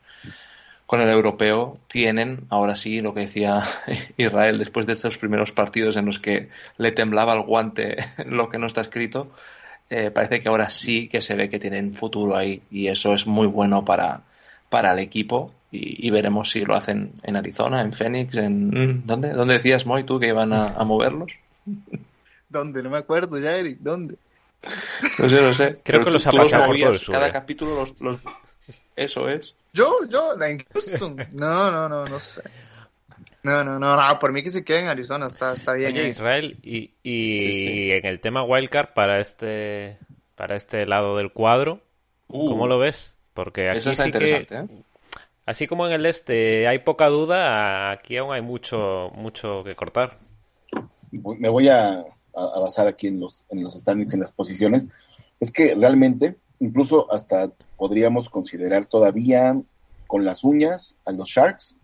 con 0.85 1.01
el 1.01 1.09
europeo 1.09 1.77
tienen, 1.87 2.45
ahora 2.49 2.75
sí, 2.75 3.01
lo 3.01 3.13
que 3.13 3.21
decía 3.21 3.63
Israel, 4.17 4.57
después 4.57 4.85
de 4.87 4.93
estos 4.93 5.17
primeros 5.17 5.51
partidos 5.51 5.97
en 5.97 6.05
los 6.05 6.19
que 6.19 6.49
le 6.77 6.91
temblaba 6.91 7.33
el 7.33 7.41
guante 7.41 7.97
lo 8.25 8.49
que 8.49 8.57
no 8.57 8.67
está 8.67 8.81
escrito, 8.81 9.29
eh, 9.89 10.11
parece 10.11 10.39
que 10.39 10.49
ahora 10.49 10.69
sí 10.69 11.07
que 11.07 11.21
se 11.21 11.35
ve 11.35 11.49
que 11.49 11.59
tienen 11.59 11.93
futuro 11.93 12.35
ahí 12.35 12.61
y 12.71 12.87
eso 12.87 13.13
es 13.13 13.27
muy 13.27 13.47
bueno 13.47 13.85
para, 13.85 14.21
para 14.69 14.93
el 14.93 14.99
equipo 14.99 15.53
y, 15.69 16.09
veremos 16.11 16.49
si 16.49 16.63
lo 16.63 16.75
hacen 16.75 17.11
en 17.23 17.35
Arizona, 17.35 17.81
en 17.81 17.91
Phoenix, 17.91 18.37
en... 18.37 18.69
Mm. 18.69 19.05
¿Dónde? 19.05 19.33
¿Dónde 19.33 19.55
decías, 19.55 19.85
Moy, 19.85 20.05
tú 20.05 20.17
que 20.17 20.29
iban 20.29 20.53
a, 20.53 20.69
a 20.69 20.85
moverlos? 20.85 21.33
¿Dónde? 22.49 22.81
No 22.81 22.89
me 22.89 22.97
acuerdo 22.97 23.37
ya, 23.37 23.57
Eric, 23.57 23.79
¿dónde? 23.81 24.15
No 25.19 25.29
sé, 25.29 25.41
no 25.41 25.53
sé. 25.53 25.77
Creo 25.83 26.03
que 26.03 26.11
los 26.11 26.27
ha 26.27 26.31
pasado 26.31 26.65
por 26.65 26.77
todo 26.77 26.91
el 26.91 26.99
sur. 26.99 27.13
Cada 27.13 27.27
¿eh? 27.27 27.31
capítulo 27.31 27.87
los, 27.99 28.19
Eso 28.95 29.29
es. 29.29 29.55
Yo, 29.73 30.05
yo, 30.09 30.35
la 30.35 30.47
Houston. 30.73 31.17
No, 31.33 31.71
no, 31.71 31.87
no, 31.87 32.05
no 32.05 32.19
sé. 32.19 32.41
No, 33.43 33.63
no, 33.63 33.79
no, 33.79 33.95
no, 33.95 34.19
por 34.19 34.33
mí 34.33 34.43
que 34.43 34.49
se 34.49 34.65
quede 34.65 34.81
en 34.81 34.87
Arizona, 34.87 35.27
está, 35.27 35.53
está 35.53 35.73
bien. 35.73 35.93
Oye, 35.93 36.07
Israel, 36.07 36.57
y, 36.63 36.91
y 37.01 37.91
en 37.91 38.05
el 38.05 38.19
tema 38.19 38.43
Wildcard 38.43 38.93
para 38.93 39.21
este, 39.21 39.97
para 40.35 40.55
este 40.55 40.85
lado 40.85 41.15
del 41.15 41.31
cuadro, 41.31 41.79
¿cómo 42.27 42.63
uh. 42.63 42.67
lo 42.67 42.79
ves? 42.79 43.13
Porque 43.33 43.69
aquí 43.69 43.93
sí 43.93 44.11
que, 44.11 44.47
¿eh? 44.49 44.67
así 45.45 45.67
como 45.67 45.85
en 45.87 45.93
el 45.93 46.05
este 46.05 46.67
hay 46.67 46.79
poca 46.79 47.07
duda, 47.07 47.91
aquí 47.91 48.17
aún 48.17 48.33
hay 48.33 48.41
mucho, 48.41 49.11
mucho 49.15 49.63
que 49.63 49.75
cortar. 49.75 50.17
Me 51.11 51.47
voy 51.47 51.69
a 51.69 52.03
a, 52.37 52.59
basar 52.59 52.87
aquí 52.87 53.07
en 53.07 53.19
los, 53.19 53.45
en 53.49 53.63
los 53.63 53.73
standings, 53.73 54.13
en 54.13 54.19
las 54.19 54.31
posiciones, 54.31 54.87
es 55.39 55.51
que 55.51 55.75
realmente, 55.75 56.37
incluso 56.59 57.11
hasta 57.11 57.51
podríamos 57.77 58.29
considerar 58.29 58.85
todavía 58.85 59.59
con 60.07 60.23
las 60.23 60.43
uñas 60.43 60.97
a 61.05 61.11
los 61.11 61.29
Sharks, 61.29 61.77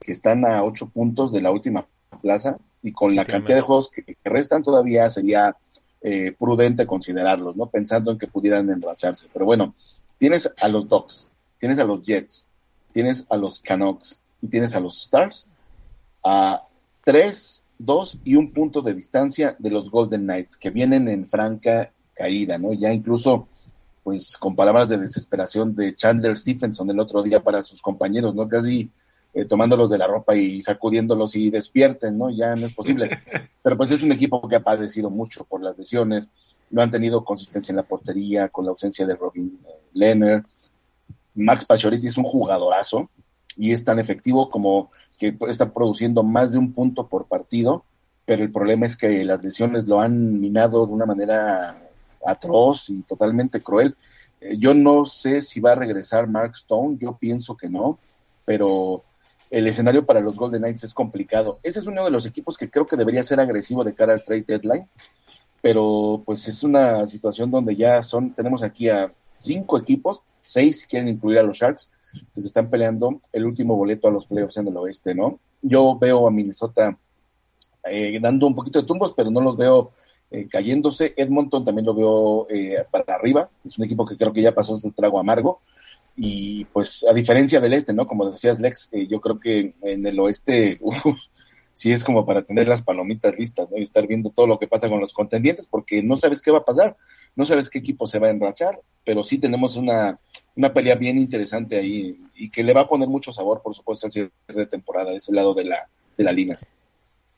que 0.00 0.12
están 0.12 0.44
a 0.44 0.64
ocho 0.64 0.88
puntos 0.88 1.32
de 1.32 1.42
la 1.42 1.50
última 1.50 1.86
plaza, 2.22 2.58
y 2.82 2.92
con 2.92 3.14
la 3.14 3.24
cantidad 3.24 3.56
de 3.56 3.62
juegos 3.62 3.90
que, 3.90 4.16
restan 4.24 4.62
todavía 4.62 5.08
sería 5.08 5.56
eh, 6.00 6.32
prudente 6.38 6.86
considerarlos, 6.86 7.56
¿no? 7.56 7.66
Pensando 7.66 8.12
en 8.12 8.18
que 8.18 8.26
pudieran 8.26 8.70
enracharse. 8.70 9.26
Pero 9.32 9.44
bueno, 9.44 9.74
tienes 10.18 10.50
a 10.60 10.68
los 10.68 10.88
Ducks, 10.88 11.28
tienes 11.58 11.78
a 11.78 11.84
los 11.84 12.00
Jets, 12.06 12.48
tienes 12.92 13.26
a 13.28 13.36
los 13.36 13.60
Canucks 13.60 14.18
y 14.40 14.48
tienes 14.48 14.74
a 14.74 14.80
los 14.80 15.00
Stars, 15.02 15.50
a 16.24 16.66
tres 17.04 17.64
dos 17.80 18.18
y 18.24 18.36
un 18.36 18.52
punto 18.52 18.82
de 18.82 18.94
distancia 18.94 19.56
de 19.58 19.70
los 19.70 19.90
Golden 19.90 20.22
Knights, 20.22 20.56
que 20.56 20.70
vienen 20.70 21.08
en 21.08 21.26
franca 21.26 21.92
caída, 22.14 22.58
¿no? 22.58 22.74
Ya 22.74 22.92
incluso, 22.92 23.48
pues, 24.04 24.36
con 24.36 24.54
palabras 24.54 24.88
de 24.88 24.98
desesperación 24.98 25.74
de 25.74 25.96
Chandler 25.96 26.38
Stephenson 26.38 26.90
el 26.90 27.00
otro 27.00 27.22
día 27.22 27.42
para 27.42 27.62
sus 27.62 27.80
compañeros, 27.80 28.34
¿no? 28.34 28.46
Casi 28.48 28.90
eh, 29.32 29.46
tomándolos 29.46 29.88
de 29.90 29.96
la 29.96 30.06
ropa 30.06 30.36
y 30.36 30.60
sacudiéndolos 30.60 31.34
y 31.36 31.48
despierten, 31.48 32.18
¿no? 32.18 32.28
Ya 32.30 32.54
no 32.54 32.66
es 32.66 32.74
posible. 32.74 33.18
Pero 33.62 33.76
pues 33.76 33.90
es 33.90 34.02
un 34.02 34.12
equipo 34.12 34.46
que 34.46 34.56
ha 34.56 34.62
padecido 34.62 35.08
mucho 35.08 35.44
por 35.44 35.62
las 35.62 35.78
lesiones, 35.78 36.28
no 36.68 36.82
han 36.82 36.90
tenido 36.90 37.24
consistencia 37.24 37.72
en 37.72 37.76
la 37.76 37.82
portería, 37.82 38.48
con 38.48 38.66
la 38.66 38.72
ausencia 38.72 39.06
de 39.06 39.16
Robin 39.16 39.58
eh, 39.66 39.70
Lehner. 39.94 40.42
Max 41.34 41.64
Pacioretty 41.64 42.08
es 42.08 42.18
un 42.18 42.24
jugadorazo 42.24 43.08
y 43.56 43.72
es 43.72 43.84
tan 43.84 43.98
efectivo 43.98 44.50
como 44.50 44.90
que 45.18 45.36
está 45.48 45.72
produciendo 45.72 46.22
más 46.22 46.52
de 46.52 46.58
un 46.58 46.72
punto 46.72 47.08
por 47.08 47.26
partido, 47.26 47.84
pero 48.24 48.42
el 48.42 48.52
problema 48.52 48.86
es 48.86 48.96
que 48.96 49.24
las 49.24 49.42
lesiones 49.42 49.86
lo 49.86 50.00
han 50.00 50.40
minado 50.40 50.86
de 50.86 50.92
una 50.92 51.06
manera 51.06 51.82
atroz 52.24 52.90
y 52.90 53.02
totalmente 53.02 53.60
cruel. 53.60 53.96
Eh, 54.40 54.56
yo 54.58 54.74
no 54.74 55.04
sé 55.04 55.40
si 55.40 55.60
va 55.60 55.72
a 55.72 55.76
regresar 55.76 56.28
Mark 56.28 56.52
Stone, 56.54 56.96
yo 56.98 57.16
pienso 57.16 57.56
que 57.56 57.68
no, 57.68 57.98
pero 58.44 59.02
el 59.50 59.66
escenario 59.66 60.06
para 60.06 60.20
los 60.20 60.38
Golden 60.38 60.62
Knights 60.62 60.84
es 60.84 60.94
complicado. 60.94 61.58
Ese 61.62 61.80
es 61.80 61.86
uno 61.86 62.04
de 62.04 62.10
los 62.10 62.24
equipos 62.24 62.56
que 62.56 62.70
creo 62.70 62.86
que 62.86 62.96
debería 62.96 63.22
ser 63.22 63.40
agresivo 63.40 63.84
de 63.84 63.94
cara 63.94 64.12
al 64.12 64.22
trade 64.22 64.44
deadline, 64.46 64.88
pero 65.60 66.22
pues 66.24 66.46
es 66.48 66.62
una 66.62 67.06
situación 67.06 67.50
donde 67.50 67.76
ya 67.76 68.00
son, 68.02 68.32
tenemos 68.32 68.62
aquí 68.62 68.88
a 68.88 69.12
cinco 69.32 69.76
equipos, 69.76 70.22
seis 70.40 70.80
si 70.80 70.86
quieren 70.86 71.08
incluir 71.08 71.38
a 71.38 71.42
los 71.42 71.56
Sharks, 71.56 71.90
que 72.12 72.40
se 72.40 72.46
están 72.46 72.70
peleando 72.70 73.20
el 73.32 73.46
último 73.46 73.76
boleto 73.76 74.08
a 74.08 74.10
los 74.10 74.26
playoffs 74.26 74.56
en 74.56 74.68
el 74.68 74.76
oeste, 74.76 75.14
¿no? 75.14 75.38
Yo 75.62 75.98
veo 75.98 76.26
a 76.26 76.30
Minnesota 76.30 76.98
eh, 77.84 78.18
dando 78.20 78.46
un 78.46 78.54
poquito 78.54 78.80
de 78.80 78.86
tumbos, 78.86 79.12
pero 79.12 79.30
no 79.30 79.40
los 79.40 79.56
veo 79.56 79.92
eh, 80.30 80.46
cayéndose. 80.48 81.14
Edmonton 81.16 81.64
también 81.64 81.86
lo 81.86 81.94
veo 81.94 82.46
eh, 82.50 82.84
para 82.90 83.14
arriba, 83.14 83.50
es 83.64 83.78
un 83.78 83.84
equipo 83.84 84.06
que 84.06 84.16
creo 84.16 84.32
que 84.32 84.42
ya 84.42 84.54
pasó 84.54 84.76
su 84.76 84.90
trago 84.92 85.18
amargo. 85.18 85.60
Y 86.16 86.64
pues 86.66 87.04
a 87.08 87.14
diferencia 87.14 87.60
del 87.60 87.72
este, 87.72 87.94
¿no? 87.94 88.04
Como 88.04 88.28
decías, 88.28 88.60
Lex, 88.60 88.90
yo 89.08 89.20
creo 89.20 89.38
que 89.38 89.74
en 89.82 90.06
el 90.06 90.18
oeste 90.20 90.78
sí 91.80 91.92
es 91.92 92.04
como 92.04 92.26
para 92.26 92.42
tener 92.42 92.68
las 92.68 92.82
palomitas 92.82 93.38
listas, 93.38 93.70
¿no? 93.70 93.78
Y 93.78 93.82
estar 93.82 94.06
viendo 94.06 94.28
todo 94.28 94.46
lo 94.46 94.58
que 94.58 94.68
pasa 94.68 94.90
con 94.90 95.00
los 95.00 95.14
contendientes, 95.14 95.66
porque 95.66 96.02
no 96.02 96.14
sabes 96.14 96.42
qué 96.42 96.50
va 96.50 96.58
a 96.58 96.64
pasar, 96.64 96.94
no 97.34 97.46
sabes 97.46 97.70
qué 97.70 97.78
equipo 97.78 98.06
se 98.06 98.18
va 98.18 98.26
a 98.26 98.32
enrachar, 98.32 98.78
pero 99.02 99.22
sí 99.22 99.38
tenemos 99.38 99.76
una, 99.76 100.20
una 100.56 100.74
pelea 100.74 100.96
bien 100.96 101.16
interesante 101.16 101.78
ahí 101.78 102.20
y 102.34 102.50
que 102.50 102.64
le 102.64 102.74
va 102.74 102.82
a 102.82 102.86
poner 102.86 103.08
mucho 103.08 103.32
sabor, 103.32 103.62
por 103.62 103.72
supuesto, 103.72 104.06
al 104.06 104.12
cierre 104.12 104.30
de 104.46 104.66
temporada, 104.66 105.12
de 105.12 105.16
ese 105.16 105.32
lado 105.32 105.54
de 105.54 105.64
la, 105.64 105.88
de 106.18 106.24
la 106.24 106.32
liga. 106.32 106.58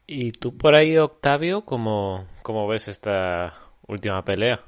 ¿Y 0.08 0.32
tú 0.32 0.56
por 0.56 0.74
ahí, 0.74 0.98
Octavio, 0.98 1.64
cómo, 1.64 2.26
cómo 2.42 2.66
ves 2.66 2.88
esta 2.88 3.54
última 3.86 4.24
pelea? 4.24 4.60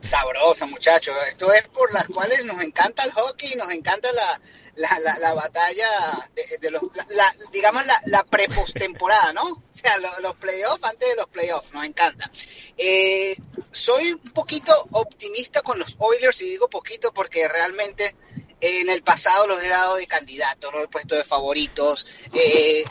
Sabrosa, 0.00 0.66
muchachos. 0.66 1.14
Esto 1.28 1.52
es 1.52 1.68
por 1.68 1.94
las 1.94 2.06
cuales 2.06 2.44
nos 2.44 2.60
encanta 2.60 3.04
el 3.04 3.12
hockey, 3.12 3.54
nos 3.54 3.70
encanta 3.70 4.08
la, 4.12 4.40
la, 4.76 4.98
la, 5.00 5.18
la 5.18 5.34
batalla 5.34 5.88
de, 6.34 6.58
de 6.58 6.70
los, 6.70 6.82
la, 7.10 7.34
digamos, 7.52 7.86
la, 7.86 8.00
la 8.06 8.24
prepostemporada, 8.24 9.32
¿no? 9.32 9.48
O 9.48 9.62
sea, 9.70 9.98
los, 9.98 10.18
los 10.20 10.36
playoffs 10.36 10.84
antes 10.84 11.08
de 11.08 11.16
los 11.16 11.28
playoffs, 11.28 11.72
nos 11.72 11.84
encanta. 11.84 12.30
Eh, 12.76 13.36
soy 13.72 14.12
un 14.12 14.32
poquito 14.32 14.72
optimista 14.92 15.62
con 15.62 15.78
los 15.78 15.96
Oilers 15.98 16.42
y 16.42 16.50
digo 16.50 16.68
poquito 16.68 17.12
porque 17.12 17.46
realmente 17.48 18.16
en 18.60 18.88
el 18.88 19.02
pasado 19.02 19.46
los 19.46 19.62
he 19.62 19.68
dado 19.68 19.96
de 19.96 20.06
candidatos, 20.06 20.72
los 20.72 20.84
he 20.84 20.88
puesto 20.88 21.14
de 21.14 21.24
favoritos 21.24 22.06
eh, 22.32 22.84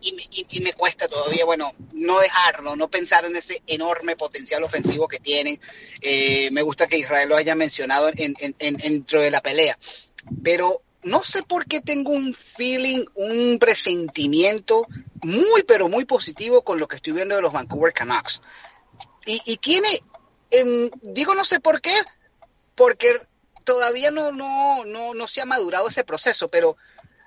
y, 0.00 0.16
y, 0.30 0.46
y, 0.50 0.60
me 0.60 0.72
cuesta 0.72 1.08
todavía, 1.08 1.44
bueno, 1.44 1.72
no 1.94 2.20
dejarlo, 2.20 2.76
no 2.76 2.88
pensar 2.88 3.24
en 3.24 3.34
ese 3.34 3.62
enorme 3.66 4.14
potencial 4.14 4.62
ofensivo 4.62 5.08
que 5.08 5.18
tienen. 5.18 5.60
Eh, 6.00 6.50
me 6.52 6.62
gusta 6.62 6.86
que 6.86 6.98
Israel 6.98 7.28
lo 7.28 7.36
haya 7.36 7.56
mencionado 7.56 8.08
en, 8.14 8.34
en, 8.38 8.54
en, 8.58 8.76
dentro 8.76 9.20
de 9.20 9.30
la 9.30 9.40
pelea, 9.40 9.76
pero 10.44 10.80
no 11.06 11.22
sé 11.22 11.42
por 11.42 11.66
qué 11.66 11.80
tengo 11.80 12.10
un 12.10 12.34
feeling, 12.34 13.04
un 13.14 13.58
presentimiento 13.58 14.82
muy, 15.22 15.62
pero 15.62 15.88
muy 15.88 16.04
positivo 16.04 16.62
con 16.62 16.78
lo 16.78 16.88
que 16.88 16.96
estoy 16.96 17.12
viendo 17.12 17.36
de 17.36 17.42
los 17.42 17.52
Vancouver 17.52 17.92
Canucks. 17.92 18.42
Y, 19.24 19.56
tiene, 19.56 19.88
eh, 20.52 20.90
digo 21.02 21.34
no 21.34 21.44
sé 21.44 21.58
por 21.58 21.80
qué, 21.80 21.94
porque 22.76 23.20
todavía 23.64 24.12
no, 24.12 24.30
no, 24.30 24.84
no, 24.84 25.14
no 25.14 25.26
se 25.26 25.40
ha 25.40 25.44
madurado 25.44 25.88
ese 25.88 26.04
proceso, 26.04 26.48
pero 26.48 26.76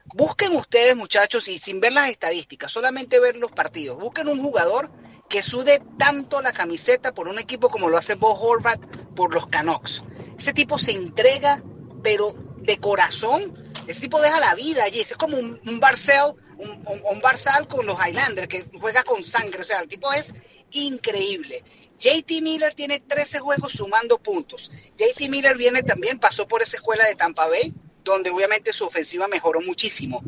busquen 0.05 0.55
ustedes, 0.55 0.95
muchachos, 0.95 1.47
y 1.47 1.57
sin 1.57 1.81
ver 1.81 1.93
las 1.93 2.09
estadísticas, 2.09 2.71
solamente 2.71 3.19
ver 3.19 3.35
los 3.35 3.51
partidos, 3.51 3.97
busquen 3.97 4.29
un 4.29 4.41
jugador 4.41 4.89
que 5.29 5.43
sude 5.43 5.79
tanto 5.97 6.41
la 6.41 6.53
camiseta 6.53 7.13
por 7.13 7.27
un 7.27 7.37
equipo 7.37 7.69
como 7.69 7.89
lo 7.89 7.97
hace 7.97 8.15
Bo 8.15 8.33
Horvat 8.33 8.79
por 9.15 9.33
los 9.33 9.47
Canucks. 9.47 10.03
Ese 10.37 10.53
tipo 10.53 10.79
se 10.79 10.91
entrega, 10.91 11.61
pero 12.01 12.33
de 12.57 12.77
corazón, 12.77 13.53
ese 13.89 14.01
tipo 14.01 14.21
deja 14.21 14.39
la 14.39 14.53
vida 14.53 14.83
allí, 14.83 14.99
es 14.99 15.15
como 15.15 15.35
un, 15.35 15.59
un 15.65 15.79
Barcel, 15.79 16.35
un, 16.57 16.69
un, 16.69 17.21
con 17.67 17.85
los 17.87 17.97
Highlanders, 17.97 18.47
que 18.47 18.65
juega 18.79 19.01
con 19.01 19.23
sangre, 19.23 19.63
o 19.63 19.65
sea, 19.65 19.79
el 19.79 19.87
tipo 19.87 20.13
es 20.13 20.31
increíble. 20.71 21.63
JT 21.97 22.41
Miller 22.43 22.75
tiene 22.75 22.99
13 22.99 23.39
juegos 23.39 23.71
sumando 23.71 24.19
puntos. 24.19 24.71
JT 24.95 25.27
Miller 25.29 25.57
viene 25.57 25.81
también, 25.81 26.19
pasó 26.19 26.47
por 26.47 26.61
esa 26.61 26.77
escuela 26.77 27.03
de 27.07 27.15
Tampa 27.15 27.47
Bay, 27.47 27.73
donde 28.03 28.29
obviamente 28.29 28.73
su 28.73 28.85
ofensiva 28.85 29.27
mejoró 29.27 29.59
muchísimo. 29.59 30.23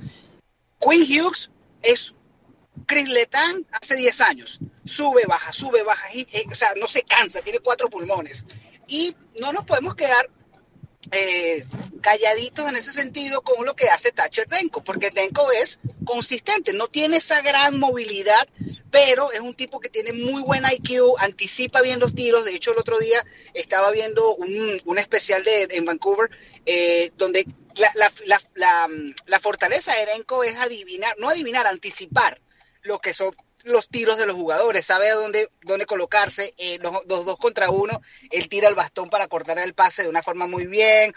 Quinn 0.80 1.04
Hughes 1.04 1.52
es 1.84 2.16
Chris 2.88 3.10
Letang 3.10 3.64
hace 3.80 3.96
10 3.96 4.22
años. 4.22 4.60
Sube, 4.86 5.28
baja, 5.28 5.54
sube, 5.54 5.84
baja, 5.84 6.08
eh, 6.16 6.46
o 6.52 6.56
sea, 6.56 6.74
no 6.80 6.88
se 6.88 7.04
cansa, 7.04 7.42
tiene 7.42 7.60
cuatro 7.60 7.90
pulmones. 7.90 8.44
Y 8.88 9.16
no 9.40 9.54
nos 9.54 9.66
podemos 9.66 9.94
quedar 9.94 10.28
eh, 11.12 11.66
calladitos 12.02 12.70
en 12.70 12.76
ese 12.76 12.92
sentido 12.92 13.42
con 13.42 13.66
lo 13.66 13.76
que 13.76 13.90
hace 13.90 14.12
Thatcher 14.12 14.48
Denko, 14.48 14.84
porque 14.84 15.10
Denko 15.10 15.52
es 15.52 15.80
consistente, 16.06 16.74
no 16.74 16.88
tiene 16.88 17.18
esa 17.18 17.42
gran 17.42 17.80
movilidad, 17.80 18.48
pero 18.92 19.32
es 19.32 19.40
un 19.40 19.56
tipo 19.56 19.80
que 19.80 19.90
tiene 19.90 20.14
muy 20.14 20.42
buen 20.42 20.64
IQ, 20.66 21.16
anticipa 21.18 21.82
bien 21.82 22.00
los 22.00 22.14
tiros. 22.14 22.46
De 22.46 22.54
hecho, 22.54 22.72
el 22.72 22.80
otro 22.80 23.00
día 23.00 23.26
estaba 23.54 23.92
viendo 23.92 24.36
un, 24.36 24.82
un 24.84 25.00
especial 25.00 25.44
de, 25.44 25.68
en 25.72 25.86
Vancouver 25.86 26.30
eh, 26.66 27.12
donde 27.18 27.46
la, 27.76 27.92
la, 27.96 28.12
la, 28.26 28.42
la, 28.56 28.90
la 29.26 29.40
fortaleza 29.40 29.94
de 29.96 30.06
Denko 30.06 30.44
es 30.44 30.58
adivinar, 30.58 31.16
no 31.18 31.30
adivinar, 31.30 31.68
anticipar 31.68 32.42
lo 32.84 33.00
que 33.00 33.14
son 33.14 33.34
los 33.64 33.88
tiros 33.88 34.18
de 34.18 34.26
los 34.26 34.36
jugadores, 34.36 34.86
sabe 34.86 35.10
a 35.10 35.16
dónde, 35.16 35.50
dónde 35.64 35.86
colocarse, 35.86 36.54
eh, 36.58 36.80
los, 36.82 37.06
dos 37.08 37.38
contra 37.38 37.70
uno, 37.70 38.02
él 38.30 38.50
tira 38.50 38.68
el 38.68 38.76
bastón 38.76 39.10
para 39.10 39.28
cortar 39.28 39.60
el 39.60 39.74
pase 39.74 40.04
de 40.04 40.10
una 40.10 40.24
forma 40.24 40.48
muy 40.48 40.66
bien, 40.66 41.14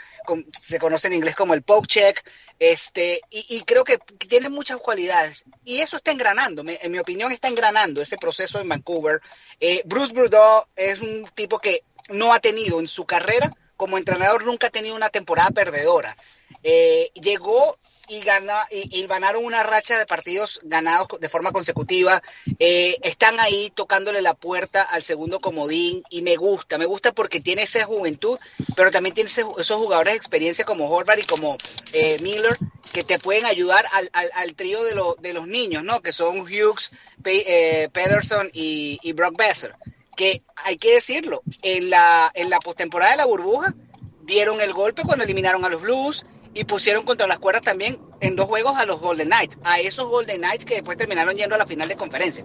se 0.63 0.79
conoce 0.79 1.09
en 1.09 1.15
inglés 1.15 1.37
como 1.37 1.55
el 1.55 1.63
poke 1.63 1.87
check, 1.87 2.25
este, 2.59 3.21
y, 3.31 3.47
y, 3.57 3.63
creo 3.63 3.85
que 3.85 3.99
tiene 3.99 4.49
muchas 4.49 4.79
cualidades, 4.79 5.45
y 5.65 5.81
eso 5.81 5.97
está 5.97 6.13
engranando, 6.13 6.63
en 6.67 6.93
mi 6.93 6.99
opinión 6.99 7.33
está 7.33 7.49
engranando 7.49 8.01
ese 8.01 8.17
proceso 8.17 8.61
en 8.61 8.69
Vancouver. 8.69 9.21
Eh, 9.61 9.83
Bruce 9.85 10.13
Boudreau 10.13 10.65
es 10.77 11.01
un 11.01 11.29
tipo 11.35 11.59
que 11.59 11.83
no 12.09 12.33
ha 12.33 12.41
tenido 12.41 12.81
en 12.81 12.89
su 12.89 13.05
carrera, 13.07 13.51
como 13.77 13.99
entrenador 13.99 14.45
nunca 14.45 14.69
ha 14.69 14.71
tenido 14.71 14.95
una 14.95 15.11
temporada 15.11 15.51
perdedora. 15.51 16.17
Eh, 16.63 17.11
llegó 17.15 17.79
y, 18.09 18.21
gana, 18.21 18.67
y, 18.71 19.07
ganaron 19.07 19.45
una 19.45 19.63
racha 19.63 19.99
de 19.99 20.07
partidos 20.07 20.61
ganados 20.63 21.09
de 21.21 21.29
forma 21.29 21.53
consecutiva. 21.53 22.23
Eh, 22.59 22.99
están 23.03 23.41
ahí 23.41 23.73
tocándole 23.75 24.23
la 24.23 24.35
puerta 24.35 24.83
al 24.83 25.03
segundo 25.03 25.41
comodín 25.41 26.03
y 26.11 26.23
me 26.23 26.37
gusta, 26.37 26.79
me 26.79 26.87
gusta 26.87 27.13
porque 27.13 27.41
tiene 27.41 27.63
esa 27.63 27.85
juventud, 27.85 28.39
pero 28.77 28.91
también 28.91 29.15
tiene 29.15 29.31
esos 29.31 29.77
jugadores 29.77 30.15
de 30.15 30.19
experiencia 30.19 30.65
como 30.65 30.89
Horvath 30.89 31.21
y 31.21 31.27
como 31.27 31.57
eh, 31.93 32.17
Miller 32.23 32.59
que 32.93 33.03
te 33.03 33.19
pueden 33.19 33.45
ayudar 33.45 33.87
al, 33.93 34.09
al, 34.13 34.31
al 34.35 34.55
trío 34.55 34.85
de, 34.85 34.95
de, 35.21 35.33
los 35.33 35.49
niños, 35.49 35.83
¿no? 35.83 36.01
Que 36.01 36.13
son 36.13 36.41
Hughes, 36.41 36.93
Pe 37.23 37.45
eh, 37.47 37.89
Pederson 37.89 38.51
y, 38.53 38.99
y 39.03 39.13
Brock 39.13 39.37
Besser. 39.37 39.73
Que 40.17 40.43
hay 40.55 40.77
que 40.77 40.95
decirlo, 40.95 41.43
en 41.63 41.91
la, 41.91 42.31
en 42.35 42.49
la 42.51 42.61
postemporada 42.61 43.11
de 43.11 43.17
la 43.17 43.25
burbuja 43.25 43.75
dieron 44.23 44.61
el 44.61 44.73
golpe 44.73 45.03
cuando 45.03 45.25
eliminaron 45.25 45.65
a 45.65 45.69
los 45.69 45.81
Blues, 45.81 46.25
y 46.55 46.65
pusieron 46.65 47.05
contra 47.05 47.27
las 47.27 47.39
cuerdas 47.39 47.63
también 47.63 47.99
en 48.21 48.37
dos 48.37 48.47
juegos 48.47 48.77
a 48.77 48.87
los 48.87 49.01
Golden 49.01 49.29
Knights, 49.29 49.59
a 49.65 49.81
esos 49.81 50.09
Golden 50.09 50.39
Knights 50.39 50.65
que 50.65 50.75
después 50.75 50.97
terminaron 50.97 51.37
yendo 51.37 51.57
a 51.57 51.59
la 51.59 51.67
final 51.67 51.89
de 51.89 51.97
conferencia. 51.97 52.45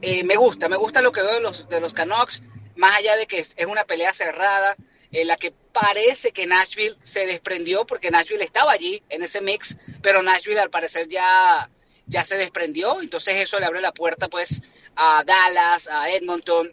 Eh, 0.00 0.24
me 0.24 0.36
gusta, 0.36 0.68
me 0.68 0.76
gusta 0.76 1.02
lo 1.02 1.12
que 1.12 1.20
veo 1.20 1.34
de 1.34 1.40
los, 1.40 1.68
de 1.68 1.80
los 1.80 1.92
Canucks, 1.92 2.42
más 2.76 2.96
allá 2.96 3.16
de 3.16 3.26
que 3.26 3.40
es, 3.40 3.52
es 3.56 3.66
una 3.66 3.84
pelea 3.84 4.14
cerrada, 4.14 4.76
en 5.12 5.26
la 5.26 5.36
que 5.36 5.50
parece 5.50 6.30
que 6.30 6.46
Nashville 6.46 6.96
se 7.02 7.26
desprendió, 7.26 7.84
porque 7.84 8.10
Nashville 8.10 8.44
estaba 8.44 8.72
allí 8.72 9.02
en 9.08 9.22
ese 9.22 9.40
mix, 9.40 9.76
pero 10.02 10.22
Nashville 10.22 10.60
al 10.60 10.70
parecer 10.70 11.08
ya, 11.08 11.68
ya 12.06 12.24
se 12.24 12.36
desprendió, 12.36 13.00
entonces 13.02 13.40
eso 13.40 13.58
le 13.58 13.66
abre 13.66 13.80
la 13.80 13.92
puerta 13.92 14.28
pues 14.28 14.62
a 14.94 15.24
Dallas, 15.24 15.88
a 15.88 16.10
Edmonton, 16.10 16.72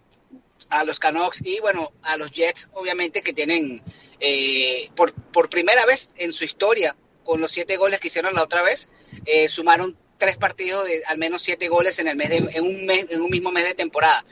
a 0.69 0.83
los 0.83 0.99
Canucks 0.99 1.41
y 1.43 1.59
bueno, 1.59 1.91
a 2.03 2.17
los 2.17 2.31
Jets 2.31 2.69
obviamente 2.73 3.21
que 3.21 3.33
tienen 3.33 3.81
eh, 4.19 4.89
por, 4.95 5.13
por 5.13 5.49
primera 5.49 5.85
vez 5.85 6.09
en 6.17 6.33
su 6.33 6.43
historia, 6.43 6.95
con 7.23 7.41
los 7.41 7.51
siete 7.51 7.77
goles 7.77 7.99
que 7.99 8.07
hicieron 8.07 8.33
la 8.33 8.43
otra 8.43 8.63
vez, 8.63 8.87
eh, 9.25 9.47
sumaron 9.47 9.97
tres 10.17 10.37
partidos 10.37 10.85
de 10.85 11.03
al 11.05 11.17
menos 11.17 11.41
siete 11.41 11.67
goles 11.67 11.99
en 11.99 12.07
el 12.07 12.15
mes 12.15 12.29
de, 12.29 12.37
en 12.37 12.63
un 12.63 12.85
mes, 12.85 13.05
en 13.09 13.21
un 13.21 13.29
mismo 13.29 13.51
mes 13.51 13.65
de 13.65 13.73
temporada. 13.73 14.25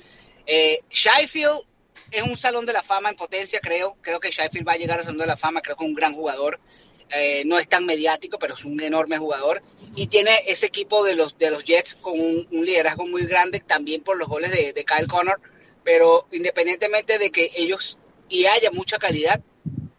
Eh, 0.45 0.79
Sheffield 0.89 1.61
es 2.11 2.23
un 2.23 2.37
salón 2.37 2.65
de 2.65 2.73
la 2.73 2.83
fama 2.83 3.09
en 3.09 3.15
potencia, 3.15 3.59
creo. 3.59 3.97
Creo 4.01 4.19
que 4.19 4.31
Sheffield 4.31 4.67
va 4.67 4.73
a 4.73 4.77
llegar 4.77 4.99
al 4.99 5.05
salón 5.05 5.19
de 5.19 5.27
la 5.27 5.37
fama, 5.37 5.61
creo 5.61 5.75
que 5.75 5.83
es 5.83 5.89
un 5.89 5.95
gran 5.95 6.13
jugador. 6.13 6.59
Eh, 7.09 7.43
no 7.45 7.59
es 7.59 7.67
tan 7.67 7.85
mediático, 7.85 8.39
pero 8.39 8.55
es 8.55 8.65
un 8.65 8.79
enorme 8.81 9.17
jugador. 9.17 9.61
Y 9.95 10.07
tiene 10.07 10.31
ese 10.47 10.65
equipo 10.65 11.03
de 11.03 11.15
los, 11.15 11.37
de 11.37 11.51
los 11.51 11.63
Jets 11.63 11.95
con 11.95 12.19
un, 12.19 12.47
un 12.51 12.65
liderazgo 12.65 13.05
muy 13.05 13.25
grande, 13.25 13.59
también 13.59 14.01
por 14.01 14.17
los 14.17 14.27
goles 14.27 14.51
de, 14.51 14.73
de 14.73 14.85
Kyle 14.85 15.07
Connor. 15.07 15.39
Pero 15.83 16.27
independientemente 16.31 17.19
de 17.19 17.31
que 17.31 17.51
ellos 17.55 17.97
y 18.27 18.45
haya 18.45 18.71
mucha 18.71 18.97
calidad, 18.97 19.41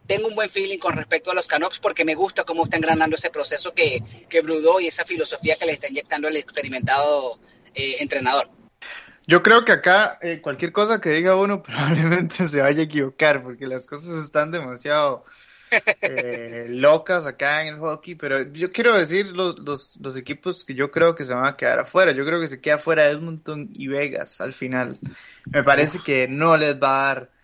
tengo 0.07 0.29
un 0.29 0.35
buen 0.35 0.49
feeling 0.49 0.79
con 0.79 0.95
respecto 0.95 1.31
a 1.31 1.35
los 1.35 1.47
Canucks 1.47 1.79
porque 1.79 2.05
me 2.05 2.15
gusta 2.15 2.45
cómo 2.45 2.65
está 2.65 2.77
engranando 2.77 3.17
ese 3.17 3.31
proceso 3.31 3.75
que, 3.75 4.03
que 4.29 4.41
Brudó 4.41 4.81
y 4.81 4.87
esa 4.87 5.05
filosofía 5.05 5.57
que 5.57 5.67
le 5.67 5.73
está 5.73 5.89
inyectando 5.89 6.29
el 6.29 6.37
experimentado 6.37 7.39
eh, 7.75 7.97
entrenador. 8.01 8.49
Yo 9.27 9.43
creo 9.43 9.65
que 9.65 9.73
acá 9.73 10.19
eh, 10.23 10.41
cualquier 10.41 10.73
cosa 10.73 11.01
que 11.01 11.11
diga 11.11 11.35
uno 11.35 11.63
probablemente 11.63 12.47
se 12.47 12.61
vaya 12.61 12.81
a 12.81 12.85
equivocar 12.85 13.43
porque 13.43 13.67
las 13.67 13.87
cosas 13.87 14.25
están 14.25 14.51
demasiado 14.51 15.25
eh, 16.01 16.67
locas 16.71 17.27
acá 17.27 17.63
en 17.63 17.75
el 17.75 17.81
hockey, 17.81 18.15
pero 18.15 18.43
yo 18.53 18.71
quiero 18.71 18.97
decir 18.97 19.33
los, 19.33 19.59
los, 19.59 19.99
los, 20.01 20.17
equipos 20.17 20.65
que 20.65 20.75
yo 20.75 20.93
creo 20.93 21.17
que 21.17 21.25
se 21.25 21.35
van 21.35 21.47
a 21.47 21.57
quedar 21.57 21.81
afuera. 21.81 22.13
Yo 22.13 22.25
creo 22.25 22.41
que 22.41 22.47
se 22.47 22.61
queda 22.61 22.77
afuera 22.77 23.07
Edmonton 23.07 23.71
y 23.73 23.89
Vegas 23.89 24.41
al 24.41 24.53
final. 24.53 25.01
Me 25.47 25.65
parece 25.65 25.99
Uf. 25.99 26.05
que 26.05 26.29
no 26.29 26.57
les 26.57 26.77
va 26.77 27.11
a 27.11 27.15
dar 27.15 27.36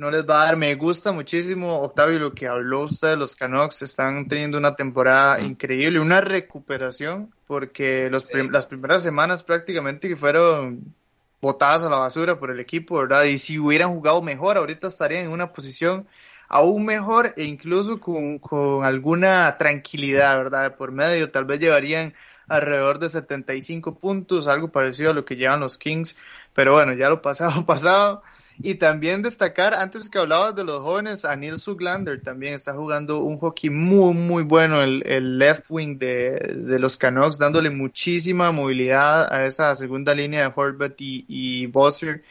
no 0.00 0.10
les 0.10 0.24
va 0.26 0.42
a 0.42 0.44
dar. 0.46 0.56
Me 0.56 0.74
gusta 0.76 1.12
muchísimo, 1.12 1.82
Octavio, 1.82 2.18
lo 2.18 2.32
que 2.32 2.48
habló 2.48 2.84
usted 2.84 3.10
de 3.10 3.16
los 3.18 3.36
Canucks. 3.36 3.82
Están 3.82 4.26
teniendo 4.28 4.56
una 4.56 4.74
temporada 4.74 5.38
increíble, 5.40 6.00
una 6.00 6.22
recuperación, 6.22 7.30
porque 7.46 8.08
los 8.10 8.24
sí. 8.24 8.32
prim 8.32 8.50
las 8.50 8.66
primeras 8.66 9.02
semanas 9.02 9.42
prácticamente 9.42 10.08
que 10.08 10.16
fueron 10.16 10.94
botadas 11.42 11.84
a 11.84 11.90
la 11.90 11.98
basura 11.98 12.38
por 12.38 12.50
el 12.50 12.60
equipo, 12.60 12.96
¿verdad? 12.96 13.24
Y 13.24 13.36
si 13.36 13.58
hubieran 13.58 13.90
jugado 13.90 14.22
mejor, 14.22 14.56
ahorita 14.56 14.88
estarían 14.88 15.26
en 15.26 15.32
una 15.32 15.52
posición 15.52 16.06
aún 16.48 16.86
mejor 16.86 17.34
e 17.36 17.44
incluso 17.44 18.00
con, 18.00 18.38
con 18.38 18.84
alguna 18.84 19.58
tranquilidad, 19.58 20.34
¿verdad? 20.38 20.76
Por 20.76 20.92
medio, 20.92 21.30
tal 21.30 21.44
vez 21.44 21.60
llevarían 21.60 22.14
alrededor 22.48 23.00
de 23.00 23.10
75 23.10 23.98
puntos, 23.98 24.48
algo 24.48 24.68
parecido 24.68 25.10
a 25.10 25.14
lo 25.14 25.26
que 25.26 25.36
llevan 25.36 25.60
los 25.60 25.76
Kings, 25.76 26.16
pero 26.54 26.72
bueno, 26.72 26.94
ya 26.94 27.10
lo 27.10 27.20
pasado, 27.20 27.64
pasado. 27.66 28.22
Y 28.62 28.74
también 28.74 29.22
destacar, 29.22 29.72
antes 29.72 30.10
que 30.10 30.18
hablabas 30.18 30.54
de 30.54 30.64
los 30.64 30.80
jóvenes, 30.80 31.24
a 31.24 31.34
Neil 31.34 31.56
Suglander 31.56 32.22
también 32.22 32.52
está 32.52 32.74
jugando 32.74 33.20
un 33.20 33.38
hockey 33.38 33.70
muy, 33.70 34.12
muy 34.12 34.42
bueno, 34.42 34.82
el, 34.82 35.02
el 35.06 35.38
left 35.38 35.64
wing 35.70 35.96
de, 35.98 36.56
de, 36.56 36.78
los 36.78 36.98
Canucks, 36.98 37.38
dándole 37.38 37.70
muchísima 37.70 38.52
movilidad 38.52 39.32
a 39.32 39.46
esa 39.46 39.74
segunda 39.74 40.14
línea 40.14 40.42
de 40.42 40.52
Horvat 40.54 41.00
y, 41.00 41.24
y 41.26 41.66
Bosser. 41.66 42.22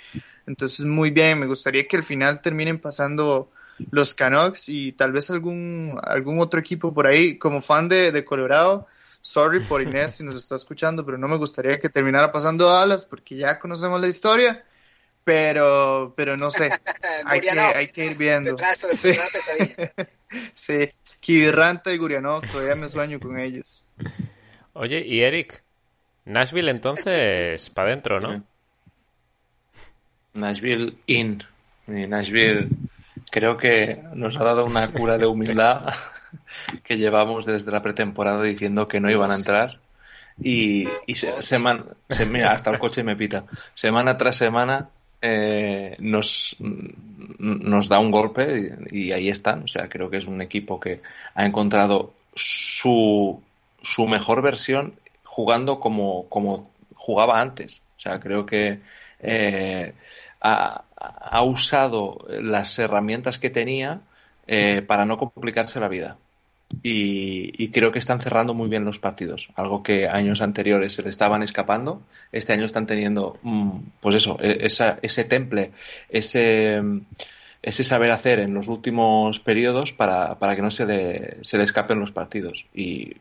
Entonces, 0.46 0.86
muy 0.86 1.10
bien, 1.10 1.40
me 1.40 1.48
gustaría 1.48 1.88
que 1.88 1.98
al 1.98 2.04
final 2.04 2.42
terminen 2.42 2.78
pasando 2.78 3.50
los 3.90 4.14
Canucks 4.14 4.70
y 4.70 4.92
tal 4.92 5.12
vez 5.12 5.32
algún, 5.32 6.00
algún 6.04 6.40
otro 6.40 6.60
equipo 6.60 6.94
por 6.94 7.08
ahí. 7.08 7.40
Como 7.40 7.62
fan 7.62 7.90
de, 7.90 8.12
de 8.12 8.24
Colorado, 8.24 8.86
sorry 9.22 9.62
por 9.62 9.82
Inés 9.82 10.18
si 10.18 10.24
nos 10.24 10.36
está 10.36 10.56
escuchando, 10.56 11.04
pero 11.04 11.18
no 11.18 11.28
me 11.28 11.38
gustaría 11.38 11.80
que 11.80 11.90
terminara 11.90 12.32
pasando 12.32 12.68
Dallas 12.68 13.06
porque 13.06 13.36
ya 13.36 13.58
conocemos 13.58 14.00
la 14.00 14.08
historia 14.08 14.64
pero, 15.30 16.12
pero 16.18 16.36
no 16.38 16.50
sé, 16.50 16.72
hay, 17.26 17.40
que, 17.40 17.52
hay 17.52 17.88
que 17.90 18.06
ir 18.06 18.18
viendo. 18.18 18.56
Sí. 18.96 19.12
sí, 20.56 20.90
Kibirranta 21.20 21.94
y 21.94 21.98
Gurianov, 21.98 22.42
todavía 22.50 22.76
me 22.76 22.90
sueño 22.90 23.20
con 23.20 23.40
ellos. 23.40 23.86
Oye, 24.74 25.06
y 25.06 25.22
Eric, 25.22 25.62
Nashville 26.26 26.72
entonces, 26.72 27.70
para 27.70 27.90
adentro, 27.90 28.20
¿no? 28.20 28.44
Nashville 30.34 30.98
in. 31.06 31.44
Nashville 31.86 32.70
creo 33.30 33.56
que 33.58 34.02
nos 34.16 34.36
ha 34.38 34.44
dado 34.44 34.66
una 34.66 34.92
cura 34.92 35.20
de 35.20 35.28
humildad 35.28 35.94
que 36.84 36.98
llevamos 36.98 37.46
desde 37.46 37.72
la 37.72 37.84
pretemporada 37.84 38.42
diciendo 38.42 38.88
que 38.88 39.00
no 39.00 39.12
iban 39.12 39.32
a 39.32 39.36
entrar. 39.36 39.80
Y, 40.42 40.88
y 41.06 41.16
semana, 41.16 41.84
se, 42.10 42.26
mira, 42.26 42.52
hasta 42.52 42.72
el 42.72 42.80
coche 42.80 43.04
me 43.04 43.16
pita. 43.16 43.46
Semana 43.76 44.18
tras 44.18 44.36
semana 44.38 44.90
eh, 45.22 45.95
nos, 45.99 46.55
nos 46.59 47.89
da 47.89 47.99
un 47.99 48.11
golpe 48.11 48.78
y, 48.91 49.11
ahí 49.11 49.30
están. 49.30 49.63
O 49.63 49.67
sea, 49.67 49.89
creo 49.89 50.09
que 50.09 50.17
es 50.17 50.28
un 50.28 50.41
equipo 50.41 50.80
que 50.80 51.01
ha 51.36 51.45
encontrado 51.45 52.13
su, 52.34 53.41
su 53.82 54.07
mejor 54.07 54.41
versión 54.41 54.93
jugando 55.24 55.80
como, 55.80 56.28
como 56.30 56.70
jugaba 56.95 57.39
antes. 57.39 57.82
O 57.97 57.99
sea, 57.99 58.20
creo 58.20 58.45
que 58.45 58.80
eh, 59.20 59.93
ha, 60.41 60.84
usado 61.43 62.26
las 62.30 62.78
herramientas 62.80 63.39
que 63.39 63.49
tenía 63.49 64.01
eh, 64.47 64.82
para 64.82 65.05
no 65.05 65.17
complicarse 65.17 65.80
la 65.80 65.88
vida 65.88 66.17
y, 66.84 67.70
creo 67.70 67.91
que 67.91 67.99
están 67.99 68.22
cerrando 68.22 68.53
muy 68.53 68.70
bien 68.70 68.86
los 68.86 68.99
partidos, 68.99 69.49
algo 69.55 69.84
que 69.84 70.07
años 70.07 70.41
anteriores 70.41 70.93
se 70.93 71.03
le 71.03 71.09
estaban 71.09 71.43
escapando, 71.43 72.01
este 72.32 72.53
año 72.53 72.65
están 72.65 72.86
teniendo, 72.86 73.38
mm, 73.41 73.80
pues 73.99 74.15
eso, 74.15 74.38
e, 74.41 74.65
ese 74.65 75.24
temple, 75.26 75.72
ese, 76.09 76.82
ese 77.61 77.84
saber 77.84 78.11
hacer 78.11 78.39
en 78.39 78.53
los 78.53 78.67
últimos 78.67 79.39
periodos 79.39 79.93
para, 79.93 80.38
para 80.39 80.55
que 80.55 80.61
no 80.61 80.72
se 80.72 80.86
le, 80.86 81.43
se 81.43 81.57
le 81.57 81.63
escapen 81.63 81.99
los 81.99 82.11
partidos. 82.11 82.65
Y 82.74 83.15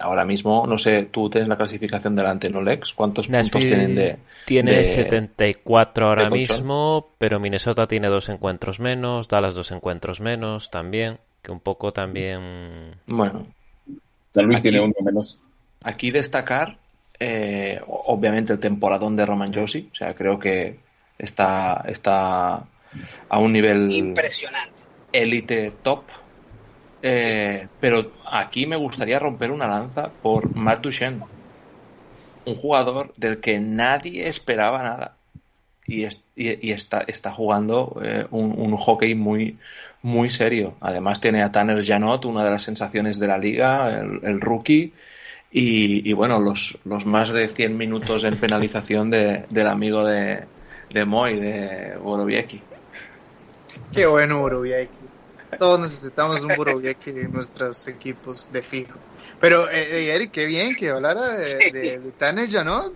ahora 0.00 0.24
mismo, 0.24 0.66
no 0.66 0.78
sé, 0.78 1.08
tú 1.10 1.28
tienes 1.30 1.48
la 1.48 1.56
clasificación 1.56 2.14
delante, 2.14 2.50
¿no, 2.50 2.60
Lex? 2.60 2.92
¿Cuántos 2.92 3.28
puntos 3.28 3.60
tienen 3.60 3.94
de...? 3.94 4.18
Tiene 4.44 4.84
74 4.84 6.06
ahora 6.06 6.30
mismo, 6.30 7.10
pero 7.18 7.40
Minnesota 7.40 7.86
tiene 7.86 8.08
dos 8.08 8.28
encuentros 8.28 8.80
menos, 8.80 9.28
Dallas 9.28 9.54
dos 9.54 9.70
encuentros 9.72 10.20
menos 10.20 10.70
también 10.70 11.18
que 11.44 11.52
un 11.52 11.60
poco 11.60 11.92
también... 11.92 12.96
Bueno. 13.06 13.46
San 14.32 14.46
Luis 14.46 14.62
tiene 14.62 14.80
uno 14.80 14.94
menos. 15.04 15.40
Aquí 15.84 16.10
destacar, 16.10 16.78
eh, 17.20 17.78
obviamente, 17.86 18.54
el 18.54 18.58
temporadón 18.58 19.14
de 19.14 19.26
Roman 19.26 19.52
Josi. 19.52 19.90
O 19.92 19.94
sea, 19.94 20.14
creo 20.14 20.38
que 20.38 20.78
está, 21.18 21.84
está 21.86 22.64
a 23.28 23.38
un 23.38 23.52
nivel... 23.52 23.92
Impresionante. 23.92 24.82
Élite 25.12 25.70
top. 25.82 26.04
Eh, 27.06 27.68
pero 27.80 28.12
aquí 28.24 28.66
me 28.66 28.76
gustaría 28.76 29.18
romper 29.18 29.50
una 29.50 29.68
lanza 29.68 30.08
por 30.08 30.56
Matt 30.56 30.80
Duchenne. 30.84 31.22
Un 32.46 32.54
jugador 32.54 33.12
del 33.18 33.40
que 33.40 33.60
nadie 33.60 34.26
esperaba 34.26 34.82
nada 34.82 35.14
y, 35.86 36.04
está, 36.70 37.04
está 37.06 37.30
jugando 37.30 38.00
eh, 38.02 38.26
un, 38.30 38.74
hockey 38.78 39.14
muy, 39.14 39.58
muy 40.00 40.30
serio. 40.30 40.76
Además 40.80 41.20
tiene 41.20 41.42
a 41.42 41.52
Tanner 41.52 41.84
Janot, 41.84 42.24
una 42.24 42.42
de 42.42 42.50
las 42.52 42.62
sensaciones 42.62 43.18
de 43.18 43.26
la 43.26 43.36
liga, 43.36 44.00
el, 44.00 44.40
rookie, 44.40 44.94
y, 45.52 46.10
bueno, 46.14 46.40
los, 46.40 46.78
los 46.86 47.04
más 47.04 47.32
de 47.34 47.48
100 47.48 47.76
minutos 47.76 48.24
en 48.24 48.38
penalización 48.38 49.10
de, 49.10 49.44
del 49.50 49.66
amigo 49.66 50.06
de, 50.06 50.44
de 50.88 51.04
Moy, 51.04 51.38
de 51.38 51.98
Borowiecki. 52.02 52.62
Qué 53.92 54.06
bueno 54.06 54.40
Borowiecki. 54.40 55.03
Todos 55.58 55.80
necesitamos 55.80 56.42
un 56.42 56.54
Borowiecki 56.56 57.10
en 57.10 57.32
nuestros 57.32 57.86
equipos 57.88 58.50
de 58.52 58.62
fijo. 58.62 58.98
Pero, 59.40 59.70
eh, 59.70 60.14
Eric, 60.14 60.30
qué 60.30 60.46
bien 60.46 60.74
que 60.74 60.90
hablara 60.90 61.34
de, 61.34 61.42
sí. 61.42 61.70
de, 61.70 61.98
de 61.98 62.10
Tanner 62.12 62.50
Janot. 62.50 62.94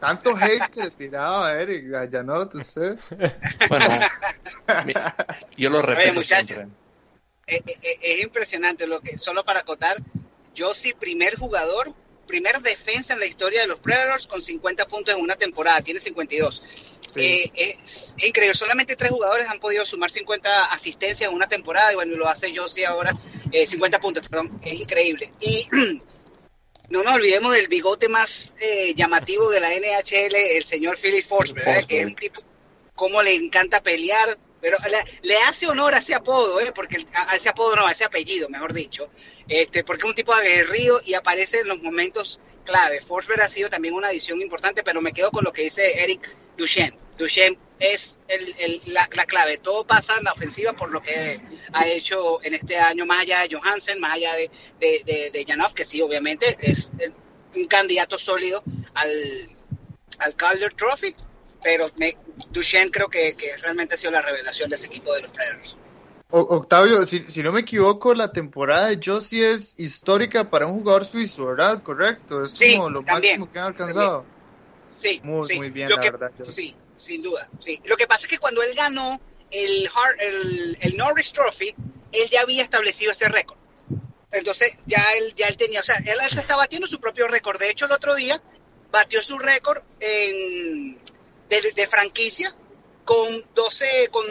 Tanto 0.00 0.36
hate 0.36 0.68
que 0.72 0.84
le 0.84 0.90
tiraba 0.90 1.48
a 1.48 1.60
Eric, 1.60 1.84
no, 2.24 2.48
tú 2.48 2.60
sé. 2.60 2.96
Bueno, 3.68 3.86
yo 5.56 5.70
lo 5.70 5.80
repito 5.80 6.10
Oye, 6.10 6.12
muchachos, 6.12 6.58
es, 7.46 7.62
es, 7.66 7.98
es, 8.02 8.22
impresionante 8.22 8.86
lo 8.86 9.00
que, 9.00 9.18
solo 9.18 9.44
para 9.44 9.60
acotar, 9.60 9.96
yo 10.54 10.74
sí 10.74 10.92
primer 10.92 11.36
jugador, 11.36 11.94
primer 12.26 12.60
defensa 12.60 13.14
en 13.14 13.20
la 13.20 13.26
historia 13.26 13.60
de 13.62 13.66
los 13.66 13.78
Predators 13.78 14.26
con 14.26 14.42
50 14.42 14.86
puntos 14.86 15.14
en 15.14 15.20
una 15.20 15.36
temporada, 15.36 15.80
tiene 15.80 16.00
52. 16.00 16.62
Sí. 17.14 17.20
Eh, 17.22 17.52
es, 17.54 18.14
increíble, 18.22 18.54
solamente 18.54 18.96
tres 18.96 19.10
jugadores 19.10 19.48
han 19.48 19.58
podido 19.58 19.84
sumar 19.84 20.10
50 20.10 20.66
asistencias 20.66 21.30
en 21.30 21.36
una 21.36 21.48
temporada, 21.48 21.92
y 21.92 21.94
bueno, 21.94 22.16
lo 22.16 22.28
hace 22.28 22.54
Josie 22.54 22.84
ahora, 22.84 23.14
eh, 23.50 23.66
50 23.66 23.98
puntos, 24.00 24.28
perdón, 24.28 24.60
es 24.62 24.74
increíble. 24.74 25.32
Y 25.40 25.66
no 26.90 27.02
nos 27.02 27.14
olvidemos 27.14 27.54
del 27.54 27.68
bigote 27.68 28.08
más 28.08 28.52
eh, 28.60 28.94
llamativo 28.94 29.50
de 29.50 29.60
la 29.60 29.70
NHL, 29.70 30.34
el 30.34 30.64
señor 30.64 30.98
Philip 30.98 31.26
Forsberg, 31.26 31.86
que 31.86 32.00
es 32.00 32.06
un 32.06 32.14
tipo 32.14 32.42
como 32.94 33.22
le 33.22 33.34
encanta 33.34 33.82
pelear, 33.82 34.38
pero 34.60 34.78
le, 34.90 34.98
le, 35.22 35.36
hace 35.38 35.68
honor 35.68 35.94
a 35.94 35.98
ese 35.98 36.14
apodo, 36.14 36.58
¿eh? 36.60 36.72
porque 36.74 37.06
a 37.14 37.36
ese 37.36 37.50
apodo 37.50 37.76
no, 37.76 37.86
a 37.86 37.92
ese 37.92 38.04
apellido, 38.04 38.48
mejor 38.48 38.72
dicho, 38.72 39.10
este, 39.48 39.84
porque 39.84 40.04
es 40.04 40.10
un 40.10 40.14
tipo 40.14 40.34
aguerrido 40.34 41.00
y 41.04 41.14
aparece 41.14 41.60
en 41.60 41.68
los 41.68 41.80
momentos 41.80 42.40
clave. 42.64 43.00
Forsberg 43.00 43.40
ha 43.42 43.48
sido 43.48 43.70
también 43.70 43.94
una 43.94 44.08
adición 44.08 44.40
importante, 44.42 44.82
pero 44.82 45.00
me 45.00 45.12
quedo 45.12 45.30
con 45.30 45.44
lo 45.44 45.52
que 45.52 45.62
dice 45.62 46.02
Eric 46.02 46.28
Duchenne. 46.56 46.98
Duchenne 47.16 47.58
es 47.78 48.18
el, 48.28 48.54
el, 48.58 48.82
la, 48.86 49.08
la, 49.12 49.24
clave. 49.24 49.58
Todo 49.58 49.86
pasa 49.86 50.16
en 50.18 50.24
la 50.24 50.32
ofensiva 50.32 50.72
por 50.74 50.92
lo 50.92 51.00
que 51.00 51.40
ha 51.72 51.88
hecho 51.88 52.42
en 52.42 52.54
este 52.54 52.76
año, 52.76 53.06
más 53.06 53.20
allá 53.20 53.40
de 53.40 53.54
Johansen, 53.54 54.00
más 54.00 54.14
allá 54.14 54.34
de, 54.34 54.50
de, 54.80 55.02
de, 55.04 55.30
de 55.30 55.44
Janov, 55.46 55.72
que 55.72 55.84
sí, 55.84 56.02
obviamente 56.02 56.56
es 56.60 56.90
un 57.54 57.66
candidato 57.66 58.18
sólido 58.18 58.62
al, 58.94 59.48
al 60.18 60.34
Calder 60.34 60.74
Trophy, 60.74 61.14
pero 61.62 61.90
me, 61.98 62.16
Duchenne 62.50 62.90
creo 62.90 63.08
que, 63.08 63.34
que, 63.34 63.56
realmente 63.56 63.94
ha 63.94 63.98
sido 63.98 64.10
la 64.10 64.22
revelación 64.22 64.68
de 64.68 64.76
ese 64.76 64.86
equipo 64.86 65.14
de 65.14 65.22
los 65.22 65.30
Predators. 65.30 65.76
Octavio, 66.40 67.04
si, 67.06 67.24
si, 67.24 67.42
no 67.42 67.52
me 67.52 67.60
equivoco, 67.60 68.14
la 68.14 68.32
temporada 68.32 68.88
de 68.88 69.00
Josie 69.02 69.52
es 69.52 69.74
histórica 69.78 70.50
para 70.50 70.66
un 70.66 70.80
jugador 70.80 71.04
suizo, 71.04 71.46
¿verdad? 71.46 71.82
Correcto, 71.82 72.42
es 72.42 72.50
sí, 72.50 72.76
como 72.76 72.90
lo 72.90 73.02
también, 73.02 73.40
máximo 73.40 73.52
que 73.52 73.58
han 73.58 73.64
alcanzado. 73.66 74.24
Sí, 74.84 75.20
muy, 75.22 75.46
sí. 75.46 75.56
muy 75.56 75.70
bien, 75.70 75.88
lo 75.88 75.96
la 75.96 76.02
que, 76.02 76.10
verdad. 76.10 76.32
Sí, 76.42 76.74
sin 76.94 77.22
duda, 77.22 77.48
sí. 77.60 77.80
Lo 77.84 77.96
que 77.96 78.06
pasa 78.06 78.22
es 78.22 78.28
que 78.28 78.38
cuando 78.38 78.62
él 78.62 78.74
ganó 78.74 79.20
el, 79.50 79.88
el, 80.18 80.78
el 80.80 80.96
Norris 80.96 81.32
Trophy, 81.32 81.74
él 82.12 82.28
ya 82.30 82.42
había 82.42 82.62
establecido 82.62 83.12
ese 83.12 83.28
récord. 83.28 83.58
Entonces 84.32 84.74
ya 84.86 85.04
él, 85.18 85.34
ya 85.36 85.46
él 85.46 85.56
tenía, 85.56 85.80
o 85.80 85.84
sea, 85.84 85.96
él, 85.96 86.16
él 86.22 86.30
se 86.30 86.40
está 86.40 86.56
batiendo 86.56 86.86
su 86.86 87.00
propio 87.00 87.28
récord. 87.28 87.58
De 87.58 87.70
hecho, 87.70 87.86
el 87.86 87.92
otro 87.92 88.14
día 88.14 88.42
batió 88.90 89.22
su 89.22 89.38
récord 89.38 89.82
en, 90.00 90.98
de, 91.48 91.72
de, 91.74 91.86
franquicia 91.86 92.54
con 93.06 93.44
12, 93.54 94.08
con, 94.10 94.26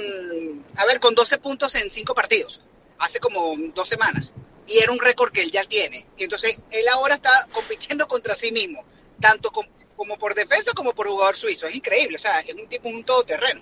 a 0.76 0.85
ver, 0.85 0.99
con 0.99 1.15
12 1.15 1.38
puntos 1.38 1.73
en 1.76 1.89
5 1.89 2.14
partidos, 2.14 2.60
hace 2.99 3.19
como 3.19 3.56
dos 3.73 3.88
semanas. 3.88 4.34
Y 4.68 4.80
era 4.80 4.91
un 4.91 4.99
récord 4.99 5.31
que 5.31 5.41
él 5.41 5.49
ya 5.49 5.64
tiene. 5.64 6.06
Y 6.18 6.26
entonces 6.26 6.57
él 6.69 6.88
ahora 6.89 7.15
está 7.15 7.47
compitiendo 7.53 8.06
contra 8.10 8.35
sí 8.35 8.52
mismo, 8.52 8.84
tanto 9.19 9.49
con, 9.52 9.65
como 9.95 10.19
por 10.19 10.35
defensa 10.35 10.73
como 10.73 10.93
por 10.93 11.07
jugador 11.07 11.38
suizo. 11.38 11.68
Es 11.68 11.76
increíble, 11.76 12.18
o 12.18 12.19
sea, 12.19 12.41
es 12.41 12.53
un 12.53 12.68
tipo, 12.68 12.89
un 12.89 13.06
todoterreno. 13.06 13.61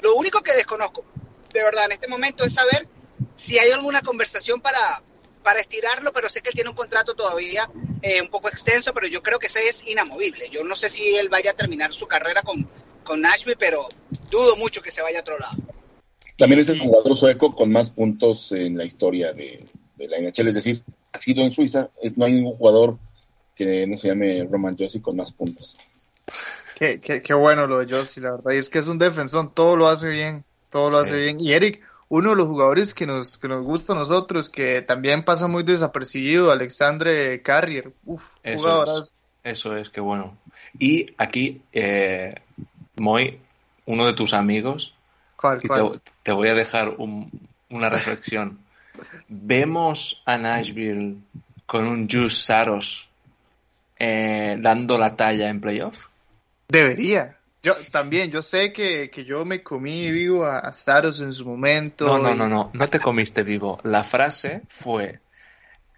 Lo 0.00 0.16
único 0.16 0.42
que 0.42 0.52
desconozco, 0.52 1.04
de 1.52 1.62
verdad, 1.62 1.84
en 1.86 1.92
este 1.92 2.08
momento 2.08 2.44
es 2.44 2.54
saber 2.54 2.88
si 3.36 3.58
hay 3.60 3.70
alguna 3.70 4.02
conversación 4.02 4.60
para, 4.60 5.02
para 5.44 5.60
estirarlo, 5.60 6.12
pero 6.12 6.28
sé 6.28 6.42
que 6.42 6.48
él 6.48 6.54
tiene 6.56 6.70
un 6.70 6.76
contrato 6.76 7.14
todavía 7.14 7.70
eh, 8.02 8.20
un 8.20 8.28
poco 8.28 8.48
extenso, 8.48 8.92
pero 8.92 9.06
yo 9.06 9.22
creo 9.22 9.38
que 9.38 9.46
ese 9.46 9.68
es 9.68 9.86
inamovible. 9.86 10.50
Yo 10.50 10.64
no 10.64 10.74
sé 10.74 10.90
si 10.90 11.16
él 11.16 11.28
vaya 11.28 11.52
a 11.52 11.54
terminar 11.54 11.92
su 11.92 12.08
carrera 12.08 12.42
con, 12.42 12.68
con 13.08 13.20
Nashville, 13.20 13.56
pero 13.58 13.88
dudo 14.30 14.54
mucho 14.56 14.80
que 14.82 14.90
se 14.92 15.02
vaya 15.02 15.18
a 15.18 15.22
otro 15.22 15.38
lado. 15.38 15.56
También 16.36 16.60
es 16.60 16.68
el 16.68 16.78
jugador 16.78 17.16
sueco 17.16 17.54
con 17.54 17.72
más 17.72 17.90
puntos 17.90 18.52
en 18.52 18.76
la 18.78 18.84
historia 18.84 19.32
de, 19.32 19.66
de 19.96 20.06
la 20.08 20.18
NHL, 20.20 20.48
es 20.48 20.54
decir, 20.54 20.82
ha 21.12 21.18
sido 21.18 21.42
en 21.42 21.50
Suiza, 21.50 21.88
es, 22.00 22.16
no 22.16 22.26
hay 22.26 22.34
ningún 22.34 22.54
jugador 22.54 22.96
que 23.56 23.86
no 23.88 23.96
se 23.96 24.08
llame 24.08 24.46
Roman 24.48 24.76
Josie 24.78 25.02
con 25.02 25.16
más 25.16 25.32
puntos. 25.32 25.76
Qué, 26.76 27.00
qué, 27.00 27.22
qué 27.22 27.34
bueno 27.34 27.66
lo 27.66 27.80
de 27.80 27.92
Josie, 27.92 28.22
la 28.22 28.32
verdad. 28.32 28.52
Y 28.52 28.58
es 28.58 28.68
que 28.70 28.78
es 28.78 28.86
un 28.86 28.98
defensor, 28.98 29.52
todo 29.52 29.74
lo 29.74 29.88
hace 29.88 30.08
bien, 30.10 30.44
todo 30.70 30.90
lo 30.90 30.98
Sí. 31.00 31.06
hace 31.06 31.16
bien. 31.16 31.38
Y 31.40 31.52
Eric, 31.52 31.82
uno 32.08 32.30
de 32.30 32.36
los 32.36 32.46
jugadores 32.46 32.94
que 32.94 33.04
nos, 33.06 33.36
que 33.36 33.48
nos 33.48 33.64
gusta 33.64 33.94
a 33.94 33.96
nosotros, 33.96 34.48
que 34.48 34.82
también 34.82 35.24
pasa 35.24 35.48
muy 35.48 35.64
desapercibido, 35.64 36.52
Alexandre 36.52 37.42
Carrier. 37.42 37.92
Uf, 38.04 38.22
Eso 38.44 38.62
jugadorazo. 38.62 39.02
es, 39.02 39.12
eso 39.42 39.76
es, 39.76 39.90
qué 39.90 40.00
bueno. 40.00 40.38
Y 40.78 41.06
aquí, 41.18 41.62
eh, 41.72 42.32
Moy, 42.98 43.38
uno 43.86 44.06
de 44.06 44.12
tus 44.14 44.34
amigos, 44.34 44.94
¿Cuál, 45.36 45.60
y 45.62 45.68
cuál? 45.68 46.00
te, 46.04 46.12
te 46.24 46.32
voy 46.32 46.48
a 46.48 46.54
dejar 46.54 46.90
un- 46.98 47.30
una 47.70 47.88
reflexión. 47.90 48.58
¿Vemos 49.28 50.22
a 50.26 50.38
Nashville 50.38 51.16
con 51.66 51.86
un 51.86 52.08
Juice 52.08 52.36
Saros 52.36 53.08
eh, 53.98 54.56
dando 54.60 54.98
la 54.98 55.16
talla 55.16 55.48
en 55.48 55.60
playoff? 55.60 56.06
Debería. 56.68 57.36
Yo 57.62 57.74
también, 57.90 58.30
yo 58.30 58.40
sé 58.40 58.72
que, 58.72 59.10
que 59.10 59.24
yo 59.24 59.44
me 59.44 59.62
comí 59.62 60.10
vivo 60.12 60.44
a, 60.44 60.60
a 60.60 60.72
Staros 60.72 61.20
en 61.20 61.32
su 61.32 61.44
momento. 61.46 62.06
No, 62.06 62.18
no, 62.18 62.34
y- 62.34 62.38
no, 62.38 62.48
no, 62.48 62.70
no 62.72 62.88
te 62.88 63.00
comiste 63.00 63.42
vivo. 63.42 63.78
La 63.82 64.04
frase 64.04 64.62
fue, 64.68 65.18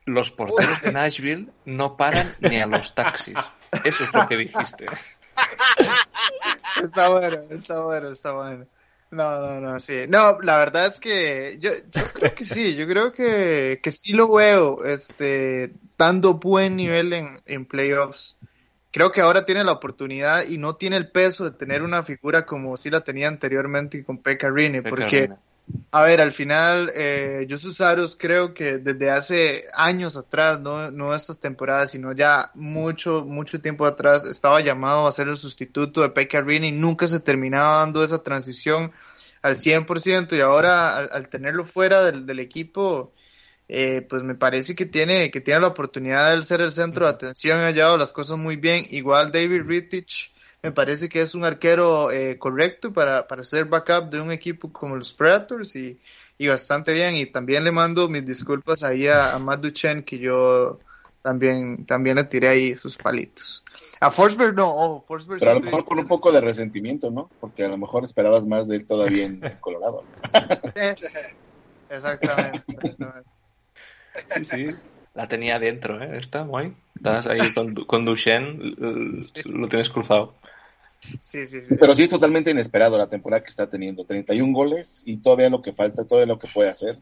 los 0.06 0.30
porteros 0.30 0.80
de 0.80 0.92
Nashville 0.92 1.48
no 1.66 1.96
paran 1.96 2.34
ni 2.40 2.58
a 2.60 2.66
los 2.66 2.94
taxis. 2.94 3.36
Eso 3.84 4.04
es 4.04 4.14
lo 4.14 4.26
que 4.26 4.36
dijiste. 4.36 4.88
Está 6.82 7.08
bueno, 7.10 7.42
está 7.50 7.80
bueno, 7.82 8.10
está 8.10 8.32
bueno. 8.32 8.66
No, 9.10 9.40
no, 9.40 9.60
no, 9.60 9.80
sí. 9.80 10.04
No, 10.08 10.40
la 10.40 10.58
verdad 10.58 10.86
es 10.86 11.00
que 11.00 11.58
yo, 11.60 11.72
yo 11.72 12.02
creo 12.14 12.34
que 12.34 12.44
sí, 12.44 12.76
yo 12.76 12.86
creo 12.86 13.12
que, 13.12 13.80
que 13.82 13.90
sí 13.90 14.12
lo 14.12 14.32
veo, 14.32 14.84
este, 14.84 15.72
dando 15.98 16.34
buen 16.34 16.76
nivel 16.76 17.12
en, 17.12 17.40
en 17.44 17.66
playoffs. 17.66 18.36
Creo 18.92 19.10
que 19.12 19.20
ahora 19.20 19.44
tiene 19.44 19.64
la 19.64 19.72
oportunidad 19.72 20.46
y 20.46 20.58
no 20.58 20.76
tiene 20.76 20.96
el 20.96 21.10
peso 21.10 21.44
de 21.44 21.50
tener 21.52 21.82
una 21.82 22.02
figura 22.02 22.46
como 22.46 22.76
sí 22.76 22.90
la 22.90 23.00
tenía 23.00 23.28
anteriormente 23.28 24.04
con 24.04 24.18
Pekka 24.18 24.48
porque 24.88 25.30
a 25.92 26.02
ver, 26.02 26.20
al 26.20 26.32
final, 26.32 26.92
eh, 26.94 27.46
Josu 27.48 27.72
Saros 27.72 28.16
creo 28.16 28.54
que 28.54 28.78
desde 28.78 29.10
hace 29.10 29.64
años 29.74 30.16
atrás, 30.16 30.60
no, 30.60 30.90
no 30.90 31.14
estas 31.14 31.40
temporadas, 31.40 31.90
sino 31.90 32.12
ya 32.12 32.50
mucho, 32.54 33.24
mucho 33.24 33.60
tiempo 33.60 33.86
atrás, 33.86 34.24
estaba 34.24 34.60
llamado 34.60 35.06
a 35.06 35.12
ser 35.12 35.28
el 35.28 35.36
sustituto 35.36 36.02
de 36.02 36.10
Pekka 36.10 36.44
y 36.52 36.72
nunca 36.72 37.06
se 37.08 37.20
terminaba 37.20 37.78
dando 37.78 38.04
esa 38.04 38.22
transición 38.22 38.92
al 39.42 39.56
100% 39.56 40.36
y 40.36 40.40
ahora 40.40 40.96
al, 40.96 41.10
al 41.12 41.28
tenerlo 41.28 41.64
fuera 41.64 42.04
del, 42.04 42.26
del 42.26 42.40
equipo, 42.40 43.12
eh, 43.68 44.02
pues 44.08 44.22
me 44.22 44.34
parece 44.34 44.74
que 44.74 44.86
tiene, 44.86 45.30
que 45.30 45.40
tiene 45.40 45.60
la 45.60 45.68
oportunidad 45.68 46.34
de 46.34 46.42
ser 46.42 46.60
el 46.60 46.72
centro 46.72 47.06
de 47.06 47.12
atención, 47.12 47.60
ha 47.60 47.70
llevado 47.70 47.98
las 47.98 48.12
cosas 48.12 48.38
muy 48.38 48.56
bien, 48.56 48.86
igual 48.90 49.32
David 49.32 49.62
Rittich, 49.64 50.29
me 50.62 50.72
parece 50.72 51.08
que 51.08 51.22
es 51.22 51.34
un 51.34 51.44
arquero 51.44 52.10
eh, 52.10 52.38
correcto 52.38 52.92
para, 52.92 53.26
para 53.26 53.44
ser 53.44 53.64
backup 53.64 54.10
de 54.10 54.20
un 54.20 54.30
equipo 54.30 54.72
como 54.72 54.96
los 54.96 55.14
Predators 55.14 55.74
y, 55.76 55.98
y 56.38 56.48
bastante 56.48 56.92
bien. 56.92 57.16
Y 57.16 57.26
también 57.26 57.64
le 57.64 57.72
mando 57.72 58.08
mis 58.08 58.26
disculpas 58.26 58.82
ahí 58.82 59.06
a, 59.06 59.34
a 59.34 59.38
Matt 59.38 59.60
Duchenne, 59.60 60.04
que 60.04 60.18
yo 60.18 60.78
también, 61.22 61.84
también 61.86 62.16
le 62.16 62.24
tiré 62.24 62.48
ahí 62.48 62.76
sus 62.76 62.96
palitos. 62.96 63.64
A 64.00 64.10
Forsberg 64.10 64.54
no, 64.54 64.74
oh, 64.74 65.00
Forsberg 65.02 65.40
Pero 65.40 65.50
a 65.52 65.54
lo 65.54 65.60
mejor 65.60 65.84
con 65.84 65.98
un 65.98 66.06
poco 66.06 66.32
de 66.32 66.40
resentimiento, 66.40 67.10
¿no? 67.10 67.30
Porque 67.40 67.64
a 67.64 67.68
lo 67.68 67.76
mejor 67.76 68.04
esperabas 68.04 68.46
más 68.46 68.68
de 68.68 68.76
él 68.76 68.86
todavía 68.86 69.26
en 69.26 69.40
Colorado. 69.60 70.04
Exactamente. 71.90 72.64
exactamente. 72.70 73.30
Sí, 74.36 74.44
sí. 74.44 74.66
La 75.14 75.26
tenía 75.26 75.58
dentro, 75.58 76.00
¿eh? 76.02 76.16
Esta, 76.18 76.44
Moy. 76.44 76.74
Estás 76.96 77.26
ahí 77.26 77.52
con, 77.54 77.74
con 77.84 78.04
Duchenne, 78.04 78.74
lo 79.44 79.68
tienes 79.68 79.90
cruzado. 79.90 80.34
Sí, 81.20 81.46
sí, 81.46 81.60
sí. 81.60 81.74
Pero 81.80 81.94
sí 81.94 82.04
es 82.04 82.10
totalmente 82.10 82.50
inesperado 82.50 82.96
la 82.98 83.08
temporada 83.08 83.42
que 83.42 83.48
está 83.48 83.68
teniendo. 83.68 84.04
31 84.04 84.52
goles 84.52 85.02
y 85.06 85.16
todavía 85.16 85.48
lo 85.50 85.62
que 85.62 85.72
falta, 85.72 86.06
todavía 86.06 86.32
lo 86.34 86.38
que 86.38 86.46
puede 86.48 86.68
hacer. 86.70 86.98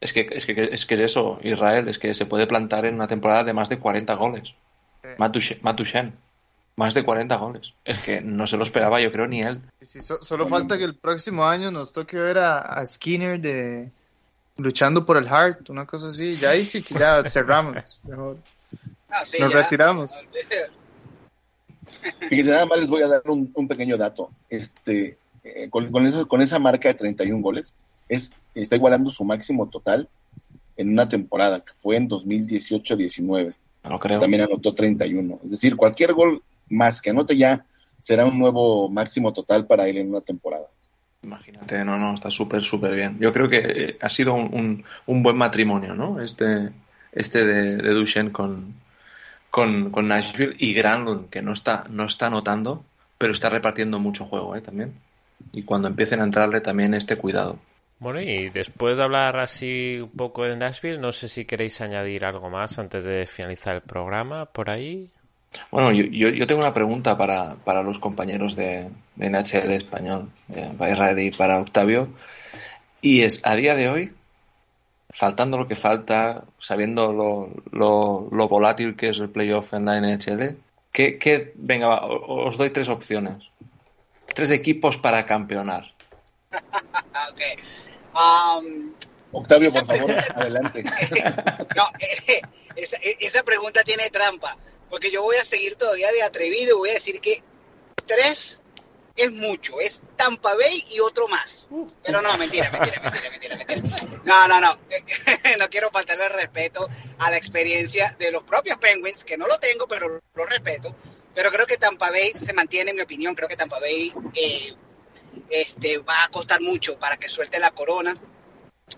Es 0.00 0.12
que, 0.12 0.28
es 0.30 0.46
que 0.46 0.68
es 0.72 0.84
que 0.86 0.94
es 0.94 1.00
eso, 1.00 1.36
Israel, 1.42 1.88
es 1.88 1.98
que 1.98 2.12
se 2.14 2.26
puede 2.26 2.46
plantar 2.46 2.84
en 2.86 2.94
una 2.96 3.06
temporada 3.06 3.44
de 3.44 3.52
más 3.52 3.68
de 3.68 3.78
40 3.78 4.14
goles. 4.14 4.54
Matt 5.18 5.32
Duchene, 5.76 6.12
más 6.76 6.94
de 6.94 7.02
40 7.04 7.36
goles. 7.36 7.74
Es 7.84 7.98
que 8.00 8.20
no 8.20 8.46
se 8.46 8.56
lo 8.56 8.62
esperaba, 8.64 9.00
yo 9.00 9.10
creo, 9.12 9.26
ni 9.26 9.40
él. 9.42 9.60
Sí, 9.80 10.00
so- 10.00 10.22
solo 10.22 10.46
falta 10.48 10.76
que 10.78 10.84
el 10.84 10.96
próximo 10.96 11.44
año 11.46 11.70
nos 11.70 11.92
toque 11.92 12.16
ver 12.18 12.38
a, 12.38 12.58
a 12.58 12.84
Skinner 12.86 13.40
de 13.40 13.90
luchando 14.56 15.04
por 15.06 15.16
el 15.16 15.28
Heart, 15.28 15.70
una 15.70 15.86
cosa 15.86 16.08
así. 16.08 16.36
Ya 16.36 16.50
ahí 16.50 16.64
sí 16.64 16.82
que 16.82 16.94
ya 16.94 17.22
cerramos. 17.28 18.00
Mejor. 18.04 18.38
Ah, 19.08 19.24
sí, 19.24 19.38
Nos 19.40 19.52
ya. 19.52 19.62
retiramos. 19.62 20.12
Fíjense, 22.28 22.50
nada 22.50 22.66
más 22.66 22.78
les 22.78 22.88
voy 22.88 23.02
a 23.02 23.08
dar 23.08 23.22
un, 23.26 23.50
un 23.54 23.68
pequeño 23.68 23.96
dato. 23.96 24.30
Este, 24.48 25.18
eh, 25.44 25.68
con, 25.70 25.90
con, 25.90 26.06
eso, 26.06 26.26
con 26.28 26.40
esa 26.40 26.58
marca 26.58 26.88
de 26.88 26.94
31 26.94 27.42
goles, 27.42 27.74
es, 28.08 28.32
está 28.54 28.76
igualando 28.76 29.10
su 29.10 29.24
máximo 29.24 29.68
total 29.68 30.08
en 30.76 30.90
una 30.90 31.08
temporada, 31.08 31.60
que 31.60 31.72
fue 31.74 31.96
en 31.96 32.08
2018-19. 32.08 33.54
No 33.84 33.98
creo. 33.98 34.20
También 34.20 34.44
anotó 34.44 34.74
31. 34.74 35.40
Es 35.44 35.50
decir, 35.50 35.76
cualquier 35.76 36.14
gol 36.14 36.42
más 36.68 37.00
que 37.00 37.10
anote 37.10 37.36
ya 37.36 37.64
será 38.00 38.24
un 38.24 38.38
nuevo 38.38 38.88
máximo 38.88 39.32
total 39.32 39.66
para 39.66 39.86
él 39.88 39.98
en 39.98 40.10
una 40.10 40.20
temporada. 40.20 40.68
Imagínate, 41.22 41.84
no, 41.84 41.96
no, 41.96 42.14
está 42.14 42.30
súper, 42.30 42.64
súper 42.64 42.94
bien. 42.94 43.18
Yo 43.20 43.32
creo 43.32 43.48
que 43.48 43.58
eh, 43.58 43.98
ha 44.00 44.08
sido 44.08 44.34
un, 44.34 44.84
un, 45.06 45.22
buen 45.22 45.36
matrimonio, 45.36 45.94
¿no? 45.94 46.20
Este, 46.20 46.70
este 47.12 47.44
de, 47.44 47.76
de 47.76 47.90
Duchenne 47.90 48.32
con, 48.32 48.74
con, 49.50 49.90
con 49.90 50.08
Nashville 50.08 50.56
y 50.58 50.74
Granlund, 50.74 51.30
que 51.30 51.40
no 51.40 51.52
está, 51.52 51.84
no 51.90 52.06
está 52.06 52.26
anotando, 52.26 52.84
pero 53.18 53.32
está 53.32 53.48
repartiendo 53.48 54.00
mucho 54.00 54.24
juego, 54.24 54.56
¿eh? 54.56 54.60
También. 54.60 54.94
Y 55.52 55.62
cuando 55.62 55.88
empiecen 55.88 56.20
a 56.20 56.24
entrarle 56.24 56.60
también 56.60 56.94
este 56.94 57.16
cuidado. 57.16 57.58
Bueno, 58.00 58.20
y 58.20 58.48
después 58.48 58.96
de 58.96 59.04
hablar 59.04 59.38
así 59.38 60.00
un 60.00 60.10
poco 60.10 60.42
de 60.42 60.56
Nashville, 60.56 60.98
no 60.98 61.12
sé 61.12 61.28
si 61.28 61.44
queréis 61.44 61.80
añadir 61.80 62.24
algo 62.24 62.50
más 62.50 62.80
antes 62.80 63.04
de 63.04 63.26
finalizar 63.26 63.76
el 63.76 63.82
programa 63.82 64.46
por 64.46 64.70
ahí. 64.70 65.08
Bueno, 65.70 65.92
yo, 65.92 66.04
yo, 66.04 66.28
yo 66.30 66.46
tengo 66.46 66.60
una 66.62 66.72
pregunta 66.72 67.16
para, 67.16 67.56
para 67.56 67.82
los 67.82 67.98
compañeros 67.98 68.56
de, 68.56 68.90
de 69.16 69.26
NHL 69.30 69.72
español, 69.72 70.30
eh, 70.54 70.72
para 70.78 70.92
Israel 70.92 71.18
y 71.18 71.30
para 71.30 71.60
Octavio. 71.60 72.08
Y 73.00 73.22
es, 73.22 73.44
a 73.44 73.54
día 73.54 73.74
de 73.74 73.88
hoy, 73.88 74.12
faltando 75.10 75.58
lo 75.58 75.68
que 75.68 75.76
falta, 75.76 76.44
sabiendo 76.58 77.12
lo, 77.12 77.50
lo, 77.70 78.28
lo 78.30 78.48
volátil 78.48 78.96
que 78.96 79.08
es 79.10 79.18
el 79.18 79.28
playoff 79.30 79.74
en 79.74 79.84
la 79.86 79.96
NHL, 79.98 80.56
¿qué, 80.92 81.18
qué- 81.18 81.52
venga, 81.56 81.88
va, 81.88 82.06
os 82.06 82.56
doy 82.56 82.70
tres 82.70 82.88
opciones. 82.88 83.44
Tres 84.34 84.50
equipos 84.50 84.96
para 84.96 85.26
campeonar. 85.26 85.92
Ah, 86.52 87.28
ok. 87.32 87.40
Um, 88.14 88.92
Octavio, 89.32 89.72
por 89.72 89.86
favor, 89.86 90.10
adelante. 90.34 90.84
no, 91.76 91.84
esa, 92.76 92.96
esa 93.20 93.42
pregunta 93.42 93.82
tiene 93.82 94.10
trampa, 94.10 94.56
porque 94.92 95.10
yo 95.10 95.22
voy 95.22 95.36
a 95.36 95.44
seguir 95.44 95.76
todavía 95.76 96.12
de 96.12 96.22
atrevido 96.22 96.76
y 96.76 96.78
voy 96.78 96.90
a 96.90 96.92
decir 96.92 97.18
que 97.18 97.42
tres 98.04 98.60
es 99.16 99.32
mucho, 99.32 99.80
es 99.80 100.02
Tampa 100.16 100.54
Bay 100.54 100.84
y 100.90 101.00
otro 101.00 101.28
más. 101.28 101.66
Pero 102.04 102.20
no, 102.20 102.36
mentira, 102.36 102.70
mentira, 102.70 103.00
mentira, 103.00 103.30
mentira, 103.30 103.56
mentira. 103.56 104.20
No, 104.22 104.48
no, 104.48 104.60
no. 104.60 104.78
no 105.58 105.70
quiero 105.70 105.90
faltarle 105.90 106.26
el 106.26 106.32
respeto 106.34 106.90
a 107.18 107.30
la 107.30 107.38
experiencia 107.38 108.14
de 108.18 108.30
los 108.30 108.42
propios 108.42 108.76
Penguins, 108.76 109.24
que 109.24 109.38
no 109.38 109.46
lo 109.46 109.58
tengo, 109.58 109.88
pero 109.88 110.20
lo 110.34 110.44
respeto. 110.44 110.94
Pero 111.34 111.50
creo 111.50 111.66
que 111.66 111.78
Tampa 111.78 112.10
Bay 112.10 112.30
se 112.32 112.52
mantiene, 112.52 112.90
en 112.90 112.96
mi 112.96 113.02
opinión, 113.02 113.34
creo 113.34 113.48
que 113.48 113.56
Tampa 113.56 113.80
Bay 113.80 114.12
eh, 114.34 114.74
este, 115.48 116.00
va 116.00 116.24
a 116.24 116.28
costar 116.28 116.60
mucho 116.60 116.98
para 116.98 117.16
que 117.16 117.30
suelte 117.30 117.58
la 117.58 117.70
corona. 117.70 118.14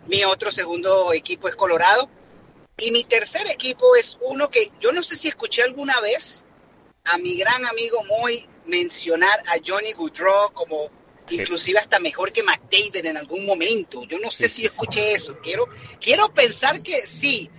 Mi 0.09 0.25
otro 0.25 0.51
segundo 0.51 1.13
equipo 1.13 1.47
es 1.47 1.55
Colorado. 1.55 2.11
Y 2.79 2.91
mi 2.91 3.05
tercer 3.05 3.47
equipo 3.47 3.95
es 3.97 4.19
uno 4.21 4.51
que 4.51 4.71
yo 4.81 4.93
no 4.93 5.03
sé 5.03 5.17
si 5.17 5.29
escuché 5.29 5.63
alguna 5.63 6.01
vez 6.01 6.45
a 7.05 7.19
mi 7.19 7.37
gran 7.37 7.65
amigo 7.67 8.03
Moy 8.05 8.47
mencionar 8.67 9.39
a 9.47 9.57
Johnny 9.65 9.93
Goodrow 9.93 10.53
como 10.53 10.91
Sí. 11.27 11.41
inclusive 11.41 11.79
hasta 11.79 11.99
mejor 12.01 12.33
que 12.33 12.43
McDavid 12.43 13.07
en 13.07 13.17
algún 13.17 13.47
momento. 13.47 14.05
Yo 14.05 14.19
no 14.19 14.31
sé 14.31 14.49
si 14.49 14.67
escuché 14.67 15.13
eso. 15.13 15.39
Quiero, 15.43 15.69
quiero 16.01 16.33
pensar 16.35 16.83
que 16.83 17.07
sí, 17.07 17.51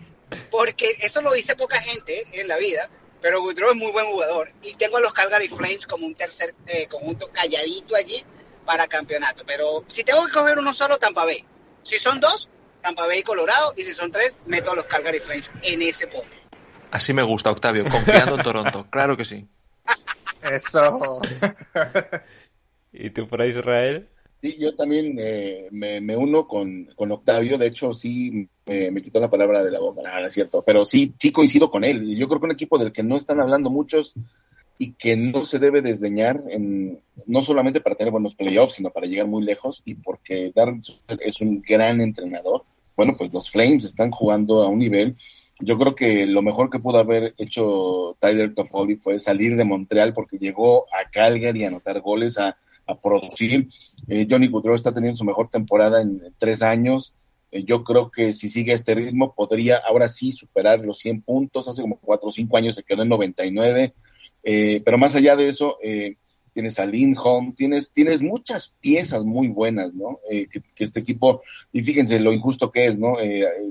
porque 0.51 0.97
eso 1.01 1.21
lo 1.21 1.33
dice 1.33 1.55
poca 1.55 1.79
gente 1.81 2.19
eh, 2.19 2.41
en 2.41 2.47
la 2.47 2.57
vida, 2.57 2.89
pero 3.21 3.41
Goodrow 3.41 3.71
es 3.71 3.75
muy 3.75 3.91
buen 3.91 4.05
jugador. 4.05 4.51
Y 4.61 4.75
tengo 4.75 4.97
a 4.97 5.01
los 5.01 5.13
Calgary 5.13 5.47
Flames 5.47 5.87
como 5.87 6.05
un 6.05 6.13
tercer 6.13 6.53
eh, 6.67 6.87
conjunto 6.87 7.31
calladito 7.31 7.95
allí 7.95 8.23
para 8.65 8.87
campeonato. 8.87 9.43
Pero 9.47 9.83
si 9.87 10.03
tengo 10.03 10.25
que 10.27 10.33
coger 10.33 10.59
uno 10.59 10.73
solo, 10.73 10.99
Tampa 10.99 11.25
Bay. 11.25 11.43
Si 11.83 11.97
son 11.97 12.19
dos, 12.19 12.49
Tampa 12.85 13.07
Bay 13.07 13.19
y 13.19 13.23
Colorado. 13.23 13.73
Y 13.75 13.81
si 13.81 13.93
son 13.93 14.11
tres, 14.11 14.37
meto 14.45 14.71
a 14.71 14.75
los 14.75 14.85
Calgary 14.85 15.19
Flames 15.19 15.49
en 15.63 15.81
ese 15.81 16.05
pote. 16.05 16.37
Así 16.91 17.13
me 17.13 17.23
gusta, 17.23 17.49
Octavio, 17.49 17.83
confiando 17.85 18.35
en 18.35 18.43
Toronto. 18.43 18.87
Claro 18.91 19.17
que 19.17 19.25
sí. 19.25 19.47
Eso. 20.43 21.19
¿Y 22.93 23.09
tú 23.09 23.27
por 23.27 23.41
ahí, 23.41 23.49
Israel? 23.49 24.07
Sí, 24.39 24.55
yo 24.59 24.75
también 24.75 25.15
eh, 25.17 25.67
me, 25.71 25.99
me, 25.99 26.15
uno 26.15 26.47
con, 26.47 26.85
con, 26.95 27.11
Octavio. 27.11 27.57
De 27.57 27.65
hecho, 27.65 27.91
sí 27.93 28.47
me, 28.67 28.91
me 28.91 29.01
quitó 29.01 29.19
la 29.19 29.31
palabra 29.31 29.63
de 29.63 29.71
la 29.71 29.79
boca, 29.79 30.01
no, 30.03 30.25
es 30.27 30.33
cierto. 30.33 30.61
Pero 30.61 30.85
sí, 30.85 31.15
sí 31.17 31.31
coincido 31.31 31.71
con 31.71 31.83
él. 31.83 32.15
Yo 32.15 32.27
creo 32.27 32.39
que 32.39 32.45
un 32.45 32.51
equipo 32.51 32.77
del 32.77 32.93
que 32.93 33.01
no 33.01 33.17
están 33.17 33.39
hablando 33.39 33.71
muchos 33.71 34.13
y 34.77 34.93
que 34.93 35.17
no 35.17 35.41
se 35.41 35.57
debe 35.57 35.81
desdeñar, 35.81 36.39
en, 36.49 36.99
no 37.25 37.41
solamente 37.41 37.81
para 37.81 37.95
tener 37.95 38.11
buenos 38.11 38.35
playoffs, 38.35 38.75
sino 38.75 38.91
para 38.91 39.07
llegar 39.07 39.25
muy 39.25 39.43
lejos 39.43 39.81
y 39.85 39.95
porque 39.95 40.51
Darren 40.53 40.81
es 41.19 41.41
un 41.41 41.61
gran 41.61 41.99
entrenador. 42.01 42.63
Bueno, 42.95 43.15
pues 43.17 43.33
los 43.33 43.49
Flames 43.49 43.83
están 43.83 44.11
jugando 44.11 44.63
a 44.63 44.69
un 44.69 44.79
nivel. 44.79 45.17
Yo 45.59 45.77
creo 45.77 45.95
que 45.95 46.25
lo 46.25 46.41
mejor 46.41 46.69
que 46.69 46.79
pudo 46.79 46.99
haber 46.99 47.33
hecho 47.37 48.17
Tyler 48.19 48.53
Toffoli 48.53 48.97
fue 48.97 49.19
salir 49.19 49.55
de 49.55 49.63
Montreal 49.63 50.13
porque 50.13 50.37
llegó 50.37 50.85
a 50.93 51.09
Calgary 51.09 51.63
a 51.63 51.69
anotar 51.69 52.01
goles, 52.01 52.37
a, 52.37 52.57
a 52.85 52.99
producir. 52.99 53.69
Eh, 54.07 54.27
Johnny 54.29 54.47
Goodrow 54.47 54.75
está 54.75 54.93
teniendo 54.93 55.17
su 55.17 55.23
mejor 55.23 55.49
temporada 55.49 56.01
en, 56.01 56.21
tres 56.37 56.61
años. 56.61 57.13
Eh, 57.51 57.63
yo 57.63 57.83
creo 57.83 58.11
que 58.11 58.33
si 58.33 58.49
sigue 58.49 58.73
este 58.73 58.95
ritmo 58.95 59.33
podría 59.33 59.77
ahora 59.77 60.09
sí 60.09 60.31
superar 60.31 60.83
los 60.83 60.99
100 60.99 61.21
puntos. 61.21 61.69
Hace 61.69 61.81
como 61.81 61.99
cuatro 61.99 62.29
o 62.29 62.31
cinco 62.31 62.57
años 62.57 62.75
se 62.75 62.83
quedó 62.83 63.03
en 63.03 63.09
99. 63.09 63.93
Eh, 64.43 64.81
pero 64.85 64.97
más 64.97 65.15
allá 65.15 65.35
de 65.35 65.47
eso, 65.47 65.77
eh, 65.81 66.17
tienes 66.55 66.79
a 66.79 66.85
Lindholm, 66.85 67.53
tienes, 67.53 67.91
tienes 67.91 68.21
muchas 68.21 68.73
piezas 68.79 69.25
muy 69.25 69.49
buenas, 69.49 69.93
¿no? 69.93 70.19
Eh, 70.31 70.47
que, 70.47 70.63
este 70.79 71.01
equipo, 71.01 71.41
y 71.73 71.83
fíjense 71.83 72.17
lo 72.21 72.31
injusto 72.31 72.71
que 72.71 72.85
es, 72.85 72.97
¿no? 72.97 73.15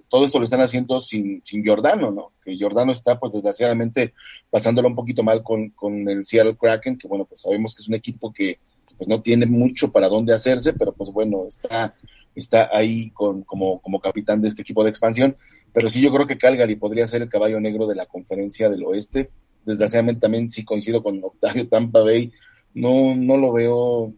todo 0.08 0.26
esto 0.26 0.38
lo 0.38 0.44
están 0.44 0.60
haciendo 0.60 1.00
sin, 1.00 1.42
sin 1.42 1.64
Giordano, 1.64 2.10
¿no? 2.10 2.32
Que 2.44 2.56
Giordano 2.56 2.92
está, 2.92 3.18
pues, 3.18 3.32
desgraciadamente 3.32 4.12
pasándolo 4.50 4.88
un 4.88 4.94
poquito 4.94 5.22
mal 5.22 5.42
con, 5.42 5.70
con 5.70 6.06
el 6.10 6.26
Seattle 6.26 6.56
Kraken, 6.56 6.98
que 6.98 7.08
bueno, 7.08 7.24
pues 7.24 7.40
sabemos 7.40 7.74
que 7.74 7.80
es 7.80 7.88
un 7.88 7.94
equipo 7.94 8.32
que 8.32 8.58
pues 8.98 9.08
no 9.08 9.22
tiene 9.22 9.46
mucho 9.46 9.90
para 9.90 10.10
dónde 10.10 10.34
hacerse, 10.34 10.74
pero 10.74 10.92
pues 10.92 11.10
bueno, 11.10 11.46
está, 11.48 11.96
está 12.34 12.68
ahí 12.70 13.10
con, 13.10 13.42
como, 13.44 13.80
como 13.80 13.98
capitán 13.98 14.42
de 14.42 14.48
este 14.48 14.60
equipo 14.60 14.84
de 14.84 14.90
expansión. 14.90 15.36
Pero 15.72 15.88
sí 15.88 16.02
yo 16.02 16.12
creo 16.12 16.26
que 16.26 16.38
Calgary 16.38 16.76
podría 16.76 17.06
ser 17.06 17.22
el 17.22 17.30
caballo 17.30 17.58
negro 17.58 17.86
de 17.86 17.96
la 17.96 18.06
conferencia 18.06 18.68
del 18.68 18.84
oeste 18.84 19.30
desgraciadamente 19.64 20.20
también 20.20 20.50
sí 20.50 20.64
coincido 20.64 21.02
con 21.02 21.22
Octavio 21.22 21.68
Tampa 21.68 22.00
Bay, 22.00 22.32
no, 22.74 23.14
no 23.14 23.36
lo 23.36 23.52
veo 23.52 24.12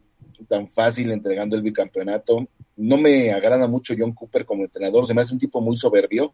tan 0.48 0.68
fácil 0.68 1.10
entregando 1.10 1.56
el 1.56 1.62
bicampeonato. 1.62 2.48
No 2.76 2.96
me 2.96 3.32
agrada 3.32 3.66
mucho 3.66 3.94
John 3.96 4.12
Cooper 4.12 4.44
como 4.44 4.64
entrenador, 4.64 5.06
se 5.06 5.14
me 5.14 5.20
hace 5.20 5.34
un 5.34 5.40
tipo 5.40 5.60
muy 5.60 5.76
soberbio. 5.76 6.32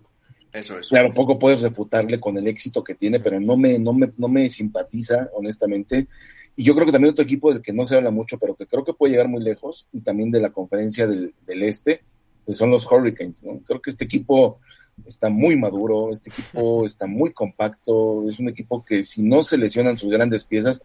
Eso 0.53 0.79
es. 0.79 0.89
Claro, 0.89 1.13
poco 1.15 1.39
puedes 1.39 1.63
refutarle 1.63 2.21
con 2.21 2.37
el 2.37 2.47
éxito 2.47 2.85
que 2.85 2.95
tiene, 2.95 3.21
pero 3.21 3.41
no 3.41 3.57
me, 3.57 3.79
no 3.79 3.93
me, 3.93 4.13
no 4.17 4.29
me 4.29 4.49
simpatiza, 4.49 5.31
honestamente. 5.35 6.09
Y 6.57 6.65
yo 6.65 6.75
creo 6.75 6.85
que 6.85 6.93
también 6.93 7.13
otro 7.13 7.25
equipo 7.25 7.53
del 7.53 7.63
que 7.63 7.73
no 7.73 7.87
se 7.87 7.97
habla 7.97 8.11
mucho, 8.11 8.39
pero 8.39 8.55
que 8.55 8.67
creo 8.67 8.85
que 8.85 8.93
puede 8.93 9.13
llegar 9.13 9.29
muy 9.29 9.43
lejos, 9.43 9.89
y 9.93 10.03
también 10.03 10.31
de 10.31 10.41
la 10.41 10.51
conferencia 10.51 11.07
del, 11.07 11.35
del 11.47 11.63
Este, 11.63 12.03
pues 12.45 12.59
son 12.59 12.71
los 12.71 12.91
Hurricanes, 12.91 13.43
¿no? 13.45 13.61
Creo 13.61 13.81
que 13.81 13.91
este 13.91 14.05
equipo 14.05 14.59
está 15.07 15.31
muy 15.31 15.57
maduro, 15.57 16.11
este 16.11 16.29
equipo 16.31 16.85
está 16.85 17.07
muy 17.07 17.33
compacto, 17.33 18.29
es 18.29 18.39
un 18.39 18.49
equipo 18.49 18.85
que 18.85 19.03
si 19.03 19.23
no 19.23 19.43
se 19.43 19.57
lesionan 19.57 19.97
sus 19.97 20.11
grandes 20.11 20.45
piezas, 20.45 20.83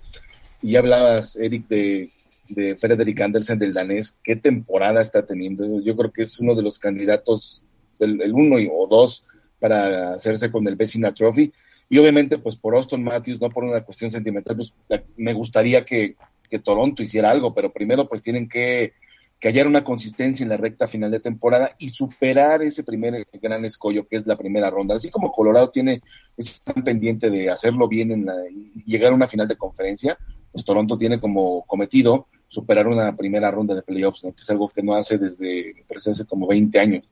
y 0.61 0.75
hablabas, 0.75 1.35
Eric, 1.35 1.67
de, 1.67 2.11
de 2.49 2.75
Frederick 2.75 3.19
Andersen 3.21 3.59
del 3.59 3.73
danés, 3.73 4.17
qué 4.23 4.35
temporada 4.35 5.01
está 5.01 5.25
teniendo, 5.25 5.81
yo 5.81 5.95
creo 5.95 6.11
que 6.11 6.23
es 6.23 6.39
uno 6.39 6.55
de 6.55 6.63
los 6.63 6.79
candidatos, 6.79 7.63
del, 7.99 8.21
el 8.21 8.34
uno 8.34 8.57
o 8.73 8.88
dos, 8.88 9.25
para 9.59 10.11
hacerse 10.11 10.51
con 10.51 10.67
el 10.67 10.75
Vecina 10.75 11.13
Trophy, 11.13 11.51
y 11.89 11.97
obviamente 11.97 12.38
pues 12.38 12.55
por 12.55 12.75
Austin 12.75 13.03
Matthews, 13.03 13.41
no 13.41 13.49
por 13.49 13.63
una 13.63 13.81
cuestión 13.81 14.11
sentimental, 14.11 14.55
pues 14.55 14.73
me 15.15 15.34
gustaría 15.34 15.84
que, 15.85 16.15
que 16.49 16.59
Toronto 16.59 17.01
hiciera 17.01 17.31
algo, 17.31 17.53
pero 17.53 17.71
primero 17.71 18.07
pues 18.07 18.21
tienen 18.21 18.47
que 18.47 18.93
que 19.39 19.49
hallar 19.49 19.67
una 19.67 19.84
consistencia 19.84 20.43
en 20.43 20.49
la 20.49 20.57
recta 20.57 20.88
final 20.88 21.11
de 21.11 21.19
temporada 21.19 21.69
y 21.77 21.89
superar 21.89 22.63
ese 22.63 22.84
primer 22.84 23.25
gran 23.34 23.65
escollo 23.65 24.07
que 24.07 24.15
es 24.15 24.25
la 24.25 24.35
primera 24.35 24.69
ronda. 24.69 24.95
Así 24.95 25.11
como 25.11 25.31
Colorado 25.31 25.69
tiene 25.69 26.01
ese 26.35 26.59
tan 26.63 26.84
pendiente 26.84 27.29
de 27.29 27.49
hacerlo 27.49 27.88
bien 27.88 28.11
en 28.11 28.25
la, 28.25 28.34
y 28.49 28.84
llegar 28.84 29.11
a 29.11 29.15
una 29.15 29.27
final 29.27 29.47
de 29.47 29.55
conferencia, 29.55 30.17
pues 30.57 30.65
Toronto 30.65 30.97
tiene 30.97 31.19
como 31.19 31.63
cometido 31.67 32.27
superar 32.47 32.88
una 32.88 33.15
primera 33.15 33.51
ronda 33.51 33.75
de 33.75 33.84
playoffs, 33.84 34.23
que 34.23 34.41
es 34.41 34.49
algo 34.49 34.69
que 34.69 34.81
no 34.81 34.95
hace 34.95 35.19
desde, 35.19 35.75
me 35.75 35.95
hace 35.95 36.25
como 36.25 36.47
20 36.47 36.79
años. 36.79 37.05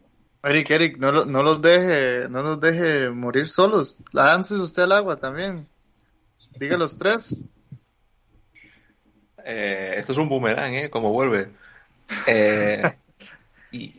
Eric, 0.44 0.70
Eric, 0.72 0.98
no, 0.98 1.12
no 1.12 1.44
los 1.44 1.62
deje, 1.62 2.28
no 2.30 2.42
los 2.42 2.60
deje 2.60 3.12
morir 3.12 3.48
solos. 3.48 3.98
Lance 4.14 4.56
usted 4.56 4.84
al 4.84 4.94
agua 4.94 5.18
también. 5.18 5.68
Diga 6.60 6.78
los 6.78 6.98
tres. 6.98 7.36
Eh, 9.48 9.94
esto 9.98 10.12
es 10.12 10.18
un 10.18 10.28
boomerang, 10.28 10.74
¿eh? 10.74 10.90
Como 10.90 11.12
vuelve. 11.12 11.50
Eh, 12.26 12.82
y 13.72 13.94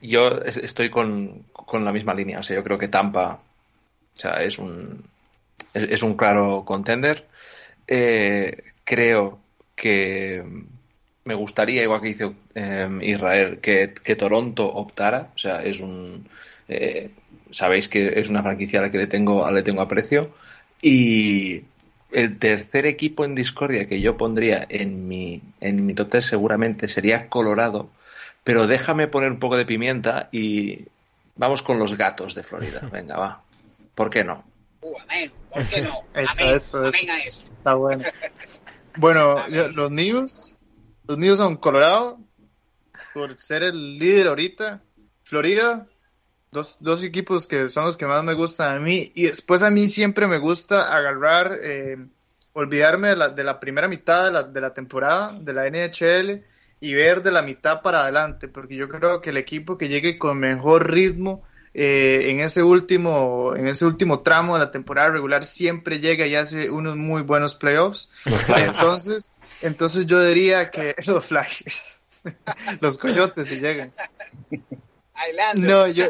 yo 0.00 0.40
estoy 0.40 0.88
con, 0.88 1.44
la 1.70 1.92
misma 1.92 2.14
línea. 2.14 2.38
O 2.38 2.42
sea, 2.42 2.56
yo 2.56 2.64
creo 2.64 2.78
que 2.78 2.88
Tampa 2.88 3.34
o 3.34 4.18
sea, 4.18 4.42
es 4.42 4.58
un 4.58 5.04
es, 5.74 6.02
un 6.02 6.16
claro 6.16 6.64
contender. 6.64 7.26
Eh, 7.86 8.56
creo 8.86 9.38
que 9.74 10.42
me 11.24 11.34
gustaría, 11.34 11.82
igual 11.82 12.00
que 12.00 12.08
hizo 12.08 12.34
em, 12.54 13.02
Israel, 13.02 13.58
que, 13.60 14.16
Toronto 14.16 14.66
optara. 14.66 15.32
O 15.34 15.38
sea, 15.38 15.62
es 15.62 15.80
un 15.80 16.26
eh, 16.68 17.10
sabéis 17.50 17.88
que 17.88 18.20
es 18.20 18.28
una 18.28 18.42
franquicia 18.42 18.80
a 18.80 18.82
la 18.82 18.90
que 18.90 18.98
le 18.98 19.06
tengo, 19.06 19.50
le 19.50 19.62
tengo 19.62 19.82
aprecio. 19.82 20.30
Y 20.80 21.62
el 22.12 22.38
tercer 22.38 22.86
equipo 22.86 23.24
en 23.24 23.34
discordia 23.34 23.86
que 23.86 24.00
yo 24.00 24.16
pondría 24.16 24.64
en 24.68 25.08
mi, 25.08 25.42
en 25.60 25.84
mi 25.84 25.94
top 25.94 26.20
seguramente 26.20 26.88
sería 26.88 27.28
Colorado, 27.28 27.90
pero 28.44 28.66
déjame 28.66 29.08
poner 29.08 29.32
un 29.32 29.38
poco 29.38 29.56
de 29.56 29.66
pimienta 29.66 30.28
y 30.30 30.86
vamos 31.34 31.62
con 31.62 31.78
los 31.78 31.96
gatos 31.96 32.34
de 32.34 32.44
Florida. 32.44 32.80
Venga, 32.92 33.16
va. 33.16 33.42
¿Por 33.94 34.10
qué 34.10 34.22
no? 34.22 34.44
Uh, 34.82 34.94
amén. 35.02 35.32
¿Por 35.50 35.66
qué 35.66 35.80
no? 35.80 36.02
eso, 36.14 36.54
eso, 36.54 36.86
eso. 36.86 37.42
Está 37.42 37.74
bueno. 37.74 38.04
Bueno, 38.96 39.36
los 39.74 39.90
míos, 39.90 40.54
los 41.06 41.18
míos 41.18 41.38
son 41.38 41.56
Colorado, 41.56 42.18
por 43.12 43.38
ser 43.38 43.62
el 43.62 43.98
líder 43.98 44.28
ahorita, 44.28 44.82
Florida, 45.24 45.86
Dos, 46.52 46.78
dos, 46.80 47.02
equipos 47.02 47.46
que 47.46 47.68
son 47.68 47.84
los 47.84 47.98
que 47.98 48.06
más 48.06 48.24
me 48.24 48.32
gustan 48.32 48.76
a 48.76 48.80
mí. 48.80 49.10
Y 49.14 49.24
después 49.24 49.62
a 49.62 49.70
mí 49.70 49.88
siempre 49.88 50.26
me 50.26 50.38
gusta 50.38 50.96
agarrar, 50.96 51.58
eh, 51.60 51.98
olvidarme 52.54 53.08
de 53.08 53.16
la, 53.16 53.28
de 53.28 53.44
la, 53.44 53.60
primera 53.60 53.88
mitad 53.88 54.24
de 54.24 54.32
la, 54.32 54.42
de 54.44 54.60
la 54.60 54.72
temporada 54.72 55.36
de 55.38 55.52
la 55.52 55.68
NHL 55.68 56.44
y 56.80 56.94
ver 56.94 57.22
de 57.22 57.32
la 57.32 57.42
mitad 57.42 57.82
para 57.82 58.04
adelante, 58.04 58.48
porque 58.48 58.76
yo 58.76 58.88
creo 58.88 59.20
que 59.20 59.30
el 59.30 59.36
equipo 59.36 59.76
que 59.76 59.88
llegue 59.88 60.18
con 60.18 60.38
mejor 60.38 60.90
ritmo 60.90 61.42
eh, 61.78 62.30
en 62.30 62.40
ese 62.40 62.62
último 62.62 63.54
en 63.54 63.68
ese 63.68 63.84
último 63.84 64.20
tramo 64.20 64.54
de 64.54 64.60
la 64.60 64.70
temporada 64.70 65.10
regular 65.10 65.44
siempre 65.44 66.00
llega 66.00 66.26
y 66.26 66.34
hace 66.34 66.70
unos 66.70 66.96
muy 66.96 67.20
buenos 67.20 67.54
playoffs. 67.54 68.08
Entonces, 68.48 69.30
entonces 69.60 70.06
yo 70.06 70.24
diría 70.24 70.70
que 70.70 70.94
los 71.06 71.26
Flyers, 71.26 72.00
los 72.80 72.96
Coyotes 72.96 73.48
si 73.48 73.60
llegan. 73.60 73.92
No, 75.56 75.86
yo, 75.86 76.06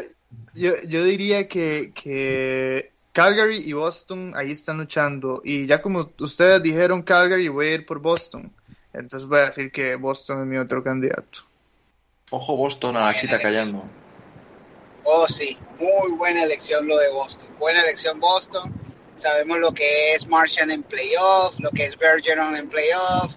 yo, 0.53 0.81
yo 0.87 1.03
diría 1.03 1.49
que, 1.49 1.91
que 1.93 2.93
Calgary 3.11 3.57
y 3.57 3.73
Boston 3.73 4.35
ahí 4.37 4.53
están 4.53 4.77
luchando. 4.77 5.41
Y 5.43 5.67
ya 5.67 5.81
como 5.81 6.11
ustedes 6.19 6.63
dijeron 6.63 7.01
Calgary, 7.01 7.49
voy 7.49 7.67
a 7.67 7.73
ir 7.73 7.85
por 7.85 7.99
Boston. 7.99 8.53
Entonces 8.93 9.27
voy 9.27 9.39
a 9.39 9.45
decir 9.47 9.69
que 9.69 9.97
Boston 9.97 10.43
es 10.43 10.47
mi 10.47 10.55
otro 10.55 10.81
candidato. 10.81 11.41
Ojo 12.29 12.55
Boston 12.55 12.95
a 12.95 13.01
la 13.01 13.15
chita 13.17 13.37
callando. 13.37 13.89
Oh, 15.09 15.25
sí, 15.25 15.57
muy 15.79 16.11
buena 16.17 16.43
elección 16.43 16.85
lo 16.85 16.97
de 16.97 17.09
Boston. 17.09 17.47
Buena 17.57 17.81
elección 17.81 18.19
Boston. 18.19 18.73
Sabemos 19.15 19.57
lo 19.57 19.73
que 19.73 20.13
es 20.13 20.27
Martian 20.27 20.69
en 20.69 20.83
playoff, 20.83 21.57
lo 21.59 21.69
que 21.69 21.85
es 21.85 21.97
Bergeron 21.97 22.57
en 22.57 22.67
playoff. 22.67 23.33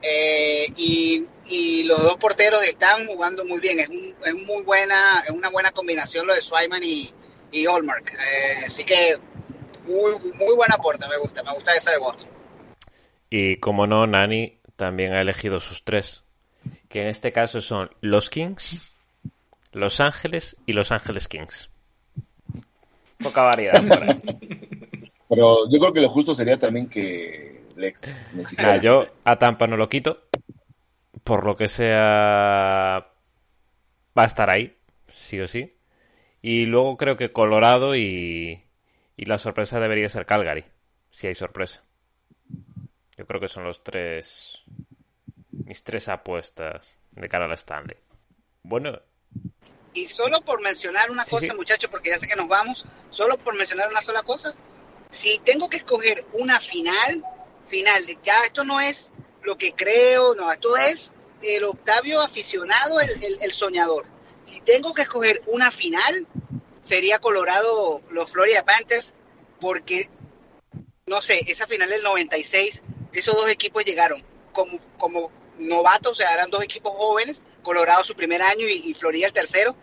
Eh, 0.00 0.72
y 0.76 1.82
los 1.84 2.00
dos 2.02 2.16
porteros 2.18 2.62
están 2.62 3.06
jugando 3.08 3.44
muy 3.44 3.58
bien. 3.58 3.80
Es, 3.80 3.88
un, 3.88 4.14
es 4.24 4.34
muy 4.34 4.62
buena, 4.62 5.24
es 5.26 5.30
una 5.30 5.50
buena 5.50 5.72
combinación 5.72 6.24
lo 6.24 6.34
de 6.34 6.40
Swayman 6.40 6.84
y, 6.84 7.12
y 7.50 7.66
Hallmark. 7.66 8.12
Eh, 8.12 8.64
así 8.66 8.84
que 8.84 9.18
muy, 9.86 10.12
muy 10.34 10.54
buena 10.54 10.76
puerta, 10.76 11.08
me 11.08 11.16
gusta, 11.16 11.42
me 11.42 11.52
gusta 11.52 11.74
esa 11.74 11.90
de 11.90 11.98
Boston. 11.98 12.28
Y 13.28 13.56
como 13.56 13.88
no, 13.88 14.06
Nani 14.06 14.60
también 14.76 15.14
ha 15.14 15.20
elegido 15.22 15.58
sus 15.58 15.82
tres, 15.82 16.24
que 16.88 17.02
en 17.02 17.08
este 17.08 17.32
caso 17.32 17.60
son 17.60 17.90
los 18.00 18.30
Kings, 18.30 18.87
Los 19.78 20.00
Ángeles 20.00 20.56
y 20.66 20.72
Los 20.72 20.92
Ángeles 20.92 21.28
Kings. 21.28 21.70
Poca 23.22 23.42
variedad 23.42 23.82
Pero 25.28 25.70
yo 25.70 25.78
creo 25.78 25.92
que 25.92 26.00
lo 26.00 26.08
justo 26.08 26.34
sería 26.34 26.58
también 26.58 26.88
que 26.88 27.64
Lex. 27.76 28.02
yo 28.82 29.06
a 29.24 29.36
Tampa 29.36 29.66
no 29.66 29.76
lo 29.76 29.88
quito, 29.88 30.22
por 31.22 31.44
lo 31.44 31.54
que 31.54 31.68
sea, 31.68 33.06
va 34.16 34.22
a 34.22 34.24
estar 34.24 34.50
ahí, 34.50 34.76
sí 35.12 35.38
o 35.40 35.46
sí. 35.46 35.74
Y 36.40 36.64
luego 36.64 36.96
creo 36.96 37.16
que 37.16 37.32
Colorado 37.32 37.94
y, 37.94 38.62
y 39.16 39.24
la 39.26 39.38
sorpresa 39.38 39.80
debería 39.80 40.08
ser 40.08 40.26
Calgary, 40.26 40.64
si 41.10 41.26
hay 41.26 41.34
sorpresa. 41.34 41.82
Yo 43.16 43.26
creo 43.26 43.40
que 43.40 43.48
son 43.48 43.64
los 43.64 43.84
tres, 43.84 44.62
mis 45.50 45.84
tres 45.84 46.08
apuestas 46.08 46.98
de 47.12 47.28
cara 47.28 47.44
a 47.44 47.48
la 47.48 47.54
Stanley. 47.54 47.96
Bueno. 48.62 48.98
Y 49.98 50.06
solo 50.06 50.42
por 50.42 50.60
mencionar 50.60 51.10
una 51.10 51.24
cosa, 51.24 51.52
muchachos, 51.54 51.90
porque 51.90 52.10
ya 52.10 52.18
sé 52.18 52.28
que 52.28 52.36
nos 52.36 52.46
vamos, 52.46 52.86
solo 53.10 53.36
por 53.36 53.56
mencionar 53.56 53.90
una 53.90 54.00
sola 54.00 54.22
cosa, 54.22 54.54
si 55.10 55.40
tengo 55.40 55.68
que 55.68 55.78
escoger 55.78 56.24
una 56.34 56.60
final, 56.60 57.24
final, 57.66 58.06
ya 58.22 58.44
esto 58.44 58.62
no 58.64 58.80
es 58.80 59.10
lo 59.42 59.58
que 59.58 59.72
creo, 59.72 60.36
no, 60.36 60.52
esto 60.52 60.76
es 60.76 61.14
el 61.42 61.64
Octavio 61.64 62.20
aficionado, 62.20 63.00
el, 63.00 63.10
el 63.42 63.52
soñador. 63.52 64.06
Si 64.44 64.60
tengo 64.60 64.94
que 64.94 65.02
escoger 65.02 65.42
una 65.46 65.72
final, 65.72 66.28
sería 66.80 67.18
Colorado, 67.18 68.00
los 68.10 68.30
Florida 68.30 68.64
Panthers, 68.64 69.14
porque, 69.60 70.08
no 71.06 71.20
sé, 71.20 71.42
esa 71.50 71.66
final 71.66 71.88
del 71.88 72.04
96, 72.04 72.82
esos 73.12 73.34
dos 73.34 73.50
equipos 73.50 73.84
llegaron 73.84 74.22
como, 74.52 74.78
como 74.96 75.32
novatos, 75.58 76.12
o 76.12 76.14
sea, 76.14 76.32
eran 76.32 76.50
dos 76.50 76.62
equipos 76.62 76.92
jóvenes, 76.94 77.42
Colorado 77.62 78.02
su 78.02 78.14
primer 78.14 78.40
año 78.42 78.66
y, 78.68 78.94
Florida 78.94 79.26
el 79.26 79.32
tercero, 79.32 79.76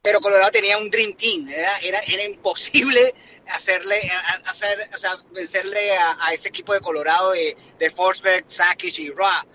pero 0.00 0.20
Colorado 0.20 0.50
tenía 0.50 0.78
un 0.78 0.90
Dream 0.90 1.14
Team, 1.14 1.48
era, 1.48 2.24
imposible 2.24 3.14
hacerle, 3.48 4.10
hacer, 4.44 4.78
o 4.94 4.96
sea, 4.96 5.18
vencerle 5.32 5.92
a, 5.96 6.32
ese 6.32 6.48
equipo 6.48 6.72
de 6.72 6.80
Colorado 6.80 7.32
de, 7.32 7.56
de 7.78 7.90
Forsberg, 7.90 8.44
Sakic 8.46 8.98
y 8.98 9.10
Ra. 9.10 9.46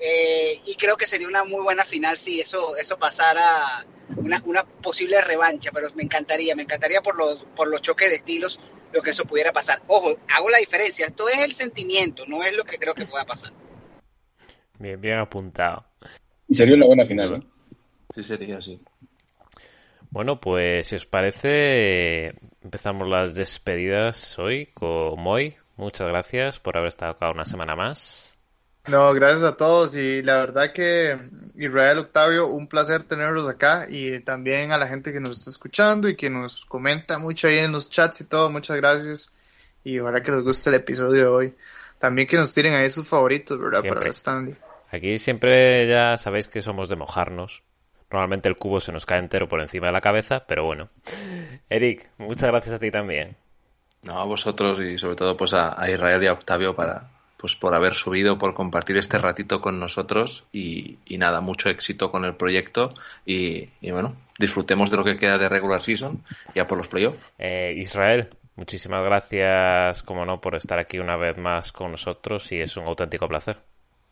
Eh, 0.00 0.60
y 0.64 0.76
creo 0.76 0.96
que 0.96 1.06
sería 1.06 1.26
una 1.26 1.42
muy 1.42 1.60
buena 1.60 1.84
final 1.84 2.16
si 2.16 2.40
eso, 2.40 2.76
eso 2.76 2.96
pasara, 2.98 3.84
una, 4.16 4.40
una 4.44 4.64
posible 4.64 5.20
revancha, 5.20 5.70
pero 5.72 5.88
me 5.94 6.04
encantaría, 6.04 6.54
me 6.54 6.62
encantaría 6.62 7.02
por 7.02 7.16
los, 7.16 7.44
por 7.56 7.68
los 7.68 7.82
choques 7.82 8.08
de 8.08 8.16
estilos 8.16 8.60
lo 8.92 9.02
que 9.02 9.10
eso 9.10 9.24
pudiera 9.24 9.52
pasar. 9.52 9.82
Ojo, 9.86 10.16
hago 10.28 10.50
la 10.50 10.58
diferencia, 10.58 11.06
esto 11.06 11.28
es 11.28 11.38
el 11.38 11.52
sentimiento, 11.52 12.24
no 12.26 12.42
es 12.42 12.56
lo 12.56 12.64
que 12.64 12.78
creo 12.78 12.94
que 12.94 13.06
pueda 13.06 13.24
pasar. 13.24 13.52
Bien, 14.78 15.00
bien 15.00 15.18
apuntado. 15.18 15.84
Y 16.48 16.54
sería 16.54 16.76
una 16.76 16.86
buena 16.86 17.04
final, 17.04 17.30
¿no? 17.30 17.40
Sí, 18.14 18.22
sería, 18.22 18.60
sí. 18.62 18.80
Bueno, 20.10 20.40
pues 20.40 20.86
si 20.86 20.96
os 20.96 21.04
parece, 21.04 22.34
empezamos 22.62 23.08
las 23.08 23.34
despedidas 23.34 24.38
hoy 24.38 24.66
con 24.72 25.20
Moy. 25.22 25.56
Muchas 25.76 26.08
gracias 26.08 26.58
por 26.58 26.76
haber 26.76 26.88
estado 26.88 27.12
acá 27.12 27.30
una 27.30 27.44
semana 27.44 27.76
más. 27.76 28.36
No, 28.86 29.12
gracias 29.12 29.42
a 29.42 29.56
todos 29.56 29.94
y 29.94 30.22
la 30.22 30.38
verdad 30.38 30.72
que 30.72 31.18
Israel 31.56 31.98
Octavio, 31.98 32.46
un 32.46 32.68
placer 32.68 33.02
tenerlos 33.02 33.46
acá 33.46 33.86
y 33.90 34.20
también 34.20 34.72
a 34.72 34.78
la 34.78 34.88
gente 34.88 35.12
que 35.12 35.20
nos 35.20 35.38
está 35.38 35.50
escuchando 35.50 36.08
y 36.08 36.16
que 36.16 36.30
nos 36.30 36.64
comenta 36.64 37.18
mucho 37.18 37.48
ahí 37.48 37.58
en 37.58 37.72
los 37.72 37.90
chats 37.90 38.22
y 38.22 38.24
todo, 38.24 38.50
muchas 38.50 38.78
gracias 38.78 39.34
y 39.84 39.98
ojalá 39.98 40.22
que 40.22 40.32
les 40.32 40.42
guste 40.42 40.70
el 40.70 40.76
episodio 40.76 41.22
de 41.22 41.26
hoy. 41.26 41.54
También 41.98 42.26
que 42.26 42.38
nos 42.38 42.54
tiren 42.54 42.72
ahí 42.74 42.88
sus 42.88 43.06
favoritos, 43.06 43.60
¿verdad? 43.60 43.84
Para 43.86 44.08
Stanley. 44.08 44.56
Aquí 44.90 45.18
siempre 45.18 45.86
ya 45.86 46.16
sabéis 46.16 46.48
que 46.48 46.62
somos 46.62 46.88
de 46.88 46.96
mojarnos. 46.96 47.62
Normalmente 48.10 48.48
el 48.48 48.56
cubo 48.56 48.80
se 48.80 48.92
nos 48.92 49.04
cae 49.04 49.18
entero 49.18 49.48
por 49.48 49.60
encima 49.60 49.88
de 49.88 49.92
la 49.92 50.00
cabeza, 50.00 50.44
pero 50.46 50.64
bueno. 50.64 50.88
Eric, 51.68 52.08
muchas 52.16 52.50
gracias 52.50 52.74
a 52.74 52.78
ti 52.78 52.90
también. 52.90 53.36
No, 54.02 54.18
a 54.18 54.24
vosotros 54.24 54.80
y 54.80 54.96
sobre 54.96 55.16
todo 55.16 55.36
pues 55.36 55.52
a, 55.54 55.76
Israel 55.90 56.22
y 56.22 56.26
a 56.26 56.32
Octavio 56.32 56.74
para 56.74 57.10
pues 57.36 57.54
por 57.54 57.74
haber 57.74 57.94
subido, 57.94 58.36
por 58.36 58.54
compartir 58.54 58.96
este 58.96 59.18
ratito 59.18 59.60
con 59.60 59.78
nosotros 59.78 60.46
y, 60.52 60.98
nada, 61.08 61.40
mucho 61.40 61.68
éxito 61.68 62.10
con 62.10 62.24
el 62.24 62.34
proyecto 62.34 62.88
y, 63.24 63.68
bueno, 63.92 64.16
disfrutemos 64.40 64.90
de 64.90 64.96
lo 64.96 65.04
que 65.04 65.18
queda 65.18 65.38
de 65.38 65.48
regular 65.48 65.80
season 65.80 66.24
ya 66.56 66.66
por 66.66 66.78
los 66.78 66.88
playoffs. 66.88 67.20
Eh, 67.38 67.74
Israel, 67.76 68.30
muchísimas 68.56 69.04
gracias, 69.04 70.02
como 70.02 70.24
no, 70.24 70.40
por 70.40 70.56
estar 70.56 70.80
aquí 70.80 70.98
una 70.98 71.16
vez 71.16 71.38
más 71.38 71.70
con 71.70 71.92
nosotros 71.92 72.50
y 72.50 72.60
es 72.60 72.76
un 72.76 72.86
auténtico 72.86 73.28
placer. 73.28 73.58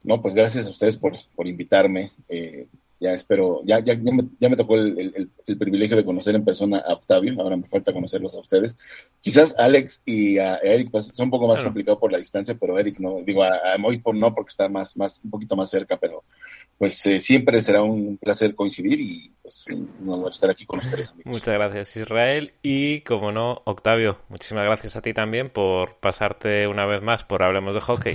No, 0.07 0.23
pues 0.23 0.35
gracias 0.35 0.66
a 0.66 0.70
ustedes 0.70 0.97
por, 0.97 1.12
por 1.35 1.47
invitarme. 1.49 2.12
Eh, 2.28 2.69
ya 2.99 3.12
espero, 3.12 3.61
ya, 3.65 3.81
ya, 3.81 3.95
ya, 3.95 4.49
me, 4.49 4.57
tocó 4.57 4.77
el, 4.77 5.31
el, 5.47 5.59
privilegio 5.59 5.97
de 5.97 6.05
conocer 6.05 6.35
en 6.35 6.45
persona 6.45 6.78
a 6.78 6.95
Octavio, 6.95 7.35
ahora 7.39 7.57
me 7.57 7.69
falta 7.69 7.93
conocerlos 7.93 8.35
a 8.35 8.41
ustedes. 8.41 8.78
Quizás 9.20 9.59
Alex 9.59 10.03
y 10.07 10.39
a 10.39 10.57
Eric 10.57 10.91
pues, 10.91 11.11
son 11.12 11.27
un 11.27 11.31
poco 11.31 11.47
más 11.47 11.62
complicados 11.62 12.01
por 12.01 12.11
la 12.11 12.19
distancia, 12.19 12.57
pero 12.59 12.78
Eric 12.78 12.99
no, 12.99 13.20
digo, 13.23 13.43
a, 13.43 13.74
a 13.74 13.78
Moy 13.78 14.03
no 14.15 14.35
porque 14.35 14.49
está 14.49 14.69
más, 14.69 14.97
más, 14.97 15.20
un 15.23 15.31
poquito 15.31 15.57
más 15.57 15.69
cerca, 15.69 15.99
pero 15.99 16.24
pues 16.78 17.05
eh, 17.07 17.20
siempre 17.20 17.61
será 17.61 17.83
un 17.83 18.16
placer 18.16 18.55
coincidir 18.55 19.01
y 19.01 19.33
pues 19.43 19.66
un 20.01 20.27
estar 20.31 20.49
aquí 20.49 20.65
con 20.65 20.78
ustedes. 20.78 21.15
Muchas 21.24 21.55
gracias 21.55 21.97
Israel 21.97 22.55
y 22.62 23.03
como 23.03 23.31
no, 23.31 23.61
Octavio, 23.66 24.19
muchísimas 24.31 24.65
gracias 24.65 24.97
a 24.97 25.03
ti 25.03 25.12
también 25.12 25.51
por 25.51 25.97
pasarte 25.97 26.66
una 26.66 26.87
vez 26.87 27.03
más 27.03 27.24
por 27.24 27.43
Hablemos 27.43 27.74
de 27.74 27.81
Hockey. 27.81 28.15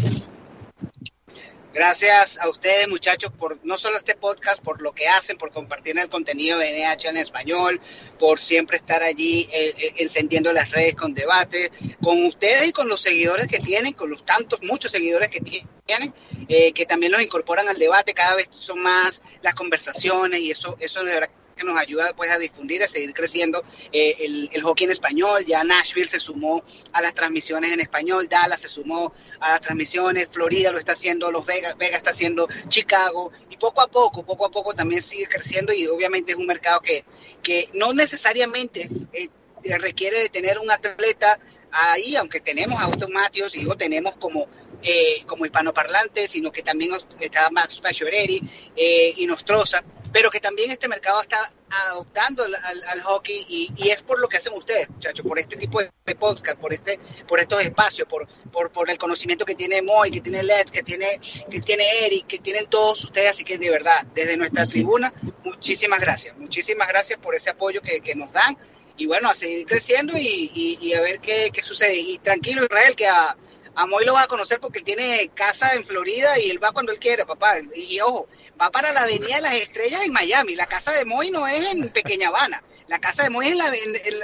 Gracias 1.73 2.37
a 2.37 2.49
ustedes, 2.49 2.89
muchachos, 2.89 3.31
por 3.31 3.57
no 3.63 3.77
solo 3.77 3.97
este 3.97 4.15
podcast, 4.15 4.61
por 4.61 4.81
lo 4.81 4.91
que 4.91 5.07
hacen, 5.07 5.37
por 5.37 5.51
compartir 5.51 5.97
el 5.97 6.09
contenido 6.09 6.57
de 6.59 6.71
NH 6.71 7.07
en 7.07 7.15
español, 7.15 7.79
por 8.19 8.41
siempre 8.41 8.75
estar 8.75 9.01
allí 9.01 9.47
eh, 9.53 9.73
eh, 9.77 9.93
encendiendo 9.97 10.51
las 10.51 10.69
redes 10.69 10.95
con 10.95 11.13
debate, 11.13 11.71
con 12.03 12.25
ustedes 12.25 12.67
y 12.67 12.71
con 12.73 12.89
los 12.89 13.01
seguidores 13.01 13.47
que 13.47 13.59
tienen, 13.59 13.93
con 13.93 14.09
los 14.09 14.25
tantos, 14.25 14.61
muchos 14.63 14.91
seguidores 14.91 15.29
que 15.29 15.39
tienen, 15.39 16.13
eh, 16.49 16.73
que 16.73 16.85
también 16.85 17.13
los 17.13 17.21
incorporan 17.21 17.69
al 17.69 17.79
debate, 17.79 18.13
cada 18.13 18.35
vez 18.35 18.49
son 18.51 18.79
más 18.79 19.21
las 19.41 19.53
conversaciones 19.53 20.41
y 20.41 20.51
eso, 20.51 20.75
eso 20.81 21.05
de 21.05 21.13
verdad 21.13 21.29
nos 21.63 21.77
ayuda 21.77 22.13
pues 22.15 22.31
a 22.31 22.37
difundir, 22.37 22.83
a 22.83 22.87
seguir 22.87 23.13
creciendo 23.13 23.63
eh, 23.91 24.49
el, 24.51 24.61
hockey 24.61 24.85
en 24.85 24.91
español. 24.91 25.45
Ya 25.45 25.63
Nashville 25.63 26.09
se 26.09 26.19
sumó 26.19 26.63
a 26.91 27.01
las 27.01 27.13
transmisiones 27.13 27.71
en 27.71 27.79
español, 27.79 28.27
Dallas 28.27 28.61
se 28.61 28.69
sumó 28.69 29.13
a 29.39 29.51
las 29.51 29.61
transmisiones, 29.61 30.27
Florida 30.31 30.71
lo 30.71 30.77
está 30.77 30.93
haciendo, 30.93 31.31
Los 31.31 31.45
Vegas, 31.45 31.77
Vegas 31.77 31.97
está 31.97 32.11
haciendo 32.11 32.47
Chicago 32.69 33.31
y 33.49 33.57
poco 33.57 33.81
a 33.81 33.87
poco, 33.87 34.23
poco 34.23 34.45
a 34.45 34.51
poco 34.51 34.73
también 34.73 35.01
sigue 35.01 35.27
creciendo 35.27 35.73
y 35.73 35.87
obviamente 35.87 36.31
es 36.33 36.37
un 36.37 36.47
mercado 36.47 36.81
que, 36.81 37.05
que 37.41 37.69
no 37.73 37.93
necesariamente 37.93 38.89
eh, 39.13 39.29
requiere 39.77 40.19
de 40.19 40.29
tener 40.29 40.59
un 40.59 40.71
atleta 40.71 41.39
ahí, 41.71 42.15
aunque 42.15 42.39
tenemos 42.41 42.81
a 42.81 42.85
Automatios, 42.85 43.53
digo, 43.53 43.75
tenemos 43.75 44.15
como 44.15 44.47
eh, 44.83 45.23
como 45.27 45.45
hispanoparlantes, 45.45 46.31
sino 46.31 46.51
que 46.51 46.63
también 46.63 46.91
está 47.19 47.51
Max 47.51 47.79
Pachoreri 47.79 48.41
eh, 48.75 49.13
y 49.15 49.27
Nostroza, 49.27 49.83
pero 50.11 50.29
que 50.29 50.39
también 50.39 50.71
este 50.71 50.87
mercado 50.87 51.21
está 51.21 51.51
adoptando 51.69 52.43
al, 52.43 53.01
hockey 53.01 53.45
y, 53.47 53.89
es 53.89 54.01
por 54.03 54.19
lo 54.19 54.27
que 54.27 54.37
hacen 54.37 54.53
ustedes, 54.53 54.89
muchachos, 54.89 55.25
por 55.25 55.39
este 55.39 55.55
tipo 55.55 55.81
de 55.81 56.15
podcast, 56.15 56.59
por 56.59 56.73
este, 56.73 56.99
por 57.27 57.39
estos 57.39 57.63
espacios, 57.63 58.07
por, 58.07 58.27
por, 58.51 58.71
por 58.71 58.89
el 58.89 58.97
conocimiento 58.97 59.45
que 59.45 59.55
tiene 59.55 59.81
Moy, 59.81 60.11
que 60.11 60.21
tiene 60.21 60.43
Led, 60.43 60.65
que 60.65 60.83
tiene, 60.83 61.19
que 61.49 61.61
tiene 61.61 62.05
Eric, 62.05 62.27
que 62.27 62.39
tienen 62.39 62.67
todos 62.67 63.03
ustedes, 63.03 63.31
así 63.31 63.43
que 63.43 63.57
de 63.57 63.69
verdad, 63.69 64.05
desde 64.13 64.35
nuestra 64.37 64.65
tribuna, 64.65 65.13
muchísimas 65.43 65.99
gracias, 65.99 66.37
muchísimas 66.37 66.87
gracias 66.87 67.19
por 67.19 67.35
ese 67.35 67.49
apoyo 67.49 67.81
que, 67.81 68.01
nos 68.15 68.33
dan 68.33 68.57
y 68.97 69.05
bueno, 69.05 69.29
a 69.29 69.33
seguir 69.33 69.65
creciendo 69.65 70.13
y, 70.17 70.93
a 70.93 71.01
ver 71.01 71.19
qué, 71.19 71.49
qué, 71.53 71.61
sucede. 71.61 71.95
Y 71.95 72.17
tranquilo 72.17 72.63
Israel, 72.65 72.95
que 72.95 73.07
a, 73.07 73.37
a 73.75 73.85
Moy 73.85 74.05
lo 74.05 74.13
va 74.13 74.23
a 74.23 74.27
conocer 74.27 74.59
porque 74.59 74.79
él 74.79 74.85
tiene 74.85 75.31
casa 75.33 75.73
en 75.73 75.85
Florida 75.85 76.37
y 76.39 76.49
él 76.49 76.63
va 76.63 76.71
cuando 76.71 76.91
él 76.91 76.99
quiere, 76.99 77.25
papá. 77.25 77.55
Y, 77.75 77.99
ojo, 78.01 78.27
va 78.61 78.69
para 78.69 78.93
la 78.93 79.03
Avenida 79.03 79.35
de 79.35 79.41
las 79.41 79.55
Estrellas 79.55 80.01
en 80.05 80.13
Miami. 80.13 80.55
La 80.55 80.67
casa 80.67 80.91
de 80.91 81.05
Moy 81.05 81.31
no 81.31 81.47
es 81.47 81.71
en 81.71 81.89
Pequeña 81.89 82.27
Habana. 82.27 82.61
La 82.87 82.99
casa 82.99 83.23
de 83.23 83.29
Moy 83.29 83.47
es 83.47 83.53
en, 83.53 83.57
la, 83.57 83.71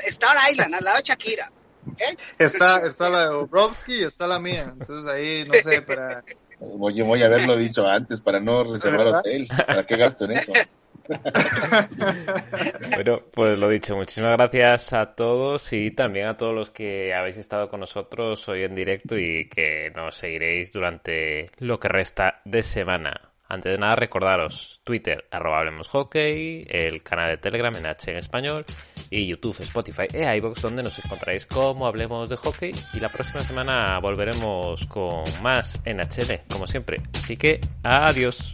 Star 0.07 0.51
Island, 0.51 0.75
al 0.75 0.83
lado 0.83 0.97
de 0.97 1.03
Shakira. 1.03 1.51
Está, 2.37 2.85
está 2.85 3.09
la 3.09 3.21
de 3.21 3.29
Obrovsky 3.29 4.01
y 4.01 4.03
está 4.03 4.27
la 4.27 4.39
mía. 4.39 4.73
Entonces 4.79 5.11
ahí, 5.11 5.45
no 5.45 5.53
sé, 5.53 5.81
para... 5.81 6.23
Voy, 6.59 7.01
voy 7.01 7.21
a 7.21 7.27
haberlo 7.27 7.55
dicho 7.55 7.87
antes 7.87 8.19
para 8.19 8.39
no 8.39 8.63
reservar 8.63 9.07
hotel. 9.07 9.47
¿Para 9.47 9.85
qué 9.85 9.95
gasto 9.95 10.25
en 10.25 10.31
eso? 10.31 10.51
bueno, 12.95 13.19
pues 13.31 13.57
lo 13.57 13.69
dicho, 13.69 13.95
muchísimas 13.95 14.35
gracias 14.35 14.91
a 14.91 15.15
todos 15.15 15.71
y 15.71 15.91
también 15.91 16.27
a 16.27 16.35
todos 16.35 16.53
los 16.53 16.69
que 16.69 17.13
habéis 17.13 17.37
estado 17.37 17.69
con 17.69 17.79
nosotros 17.79 18.49
hoy 18.49 18.63
en 18.63 18.75
directo 18.75 19.17
y 19.17 19.47
que 19.47 19.91
nos 19.95 20.17
seguiréis 20.17 20.73
durante 20.73 21.49
lo 21.59 21.79
que 21.79 21.87
resta 21.87 22.41
de 22.43 22.61
semana. 22.63 23.31
Antes 23.49 23.71
de 23.71 23.77
nada, 23.77 23.95
recordaros 23.95 24.81
Twitter, 24.83 25.25
arroba 25.31 25.59
Hablemos 25.59 25.87
Hockey, 25.87 26.65
el 26.69 27.01
canal 27.01 27.29
de 27.29 27.37
Telegram 27.37 27.73
en 27.75 27.85
H 27.85 28.11
en 28.11 28.17
español 28.17 28.65
y 29.09 29.27
YouTube, 29.27 29.57
Spotify 29.61 30.07
e 30.13 30.35
iVoox, 30.37 30.61
donde 30.61 30.83
nos 30.83 31.03
encontraréis 31.03 31.45
como 31.45 31.87
Hablemos 31.87 32.29
de 32.29 32.35
Hockey. 32.35 32.73
Y 32.93 32.99
la 32.99 33.09
próxima 33.09 33.41
semana 33.41 33.99
volveremos 33.99 34.85
con 34.87 35.23
más 35.41 35.79
en 35.85 36.01
como 36.49 36.67
siempre. 36.67 37.01
Así 37.13 37.37
que, 37.37 37.61
adiós. 37.83 38.53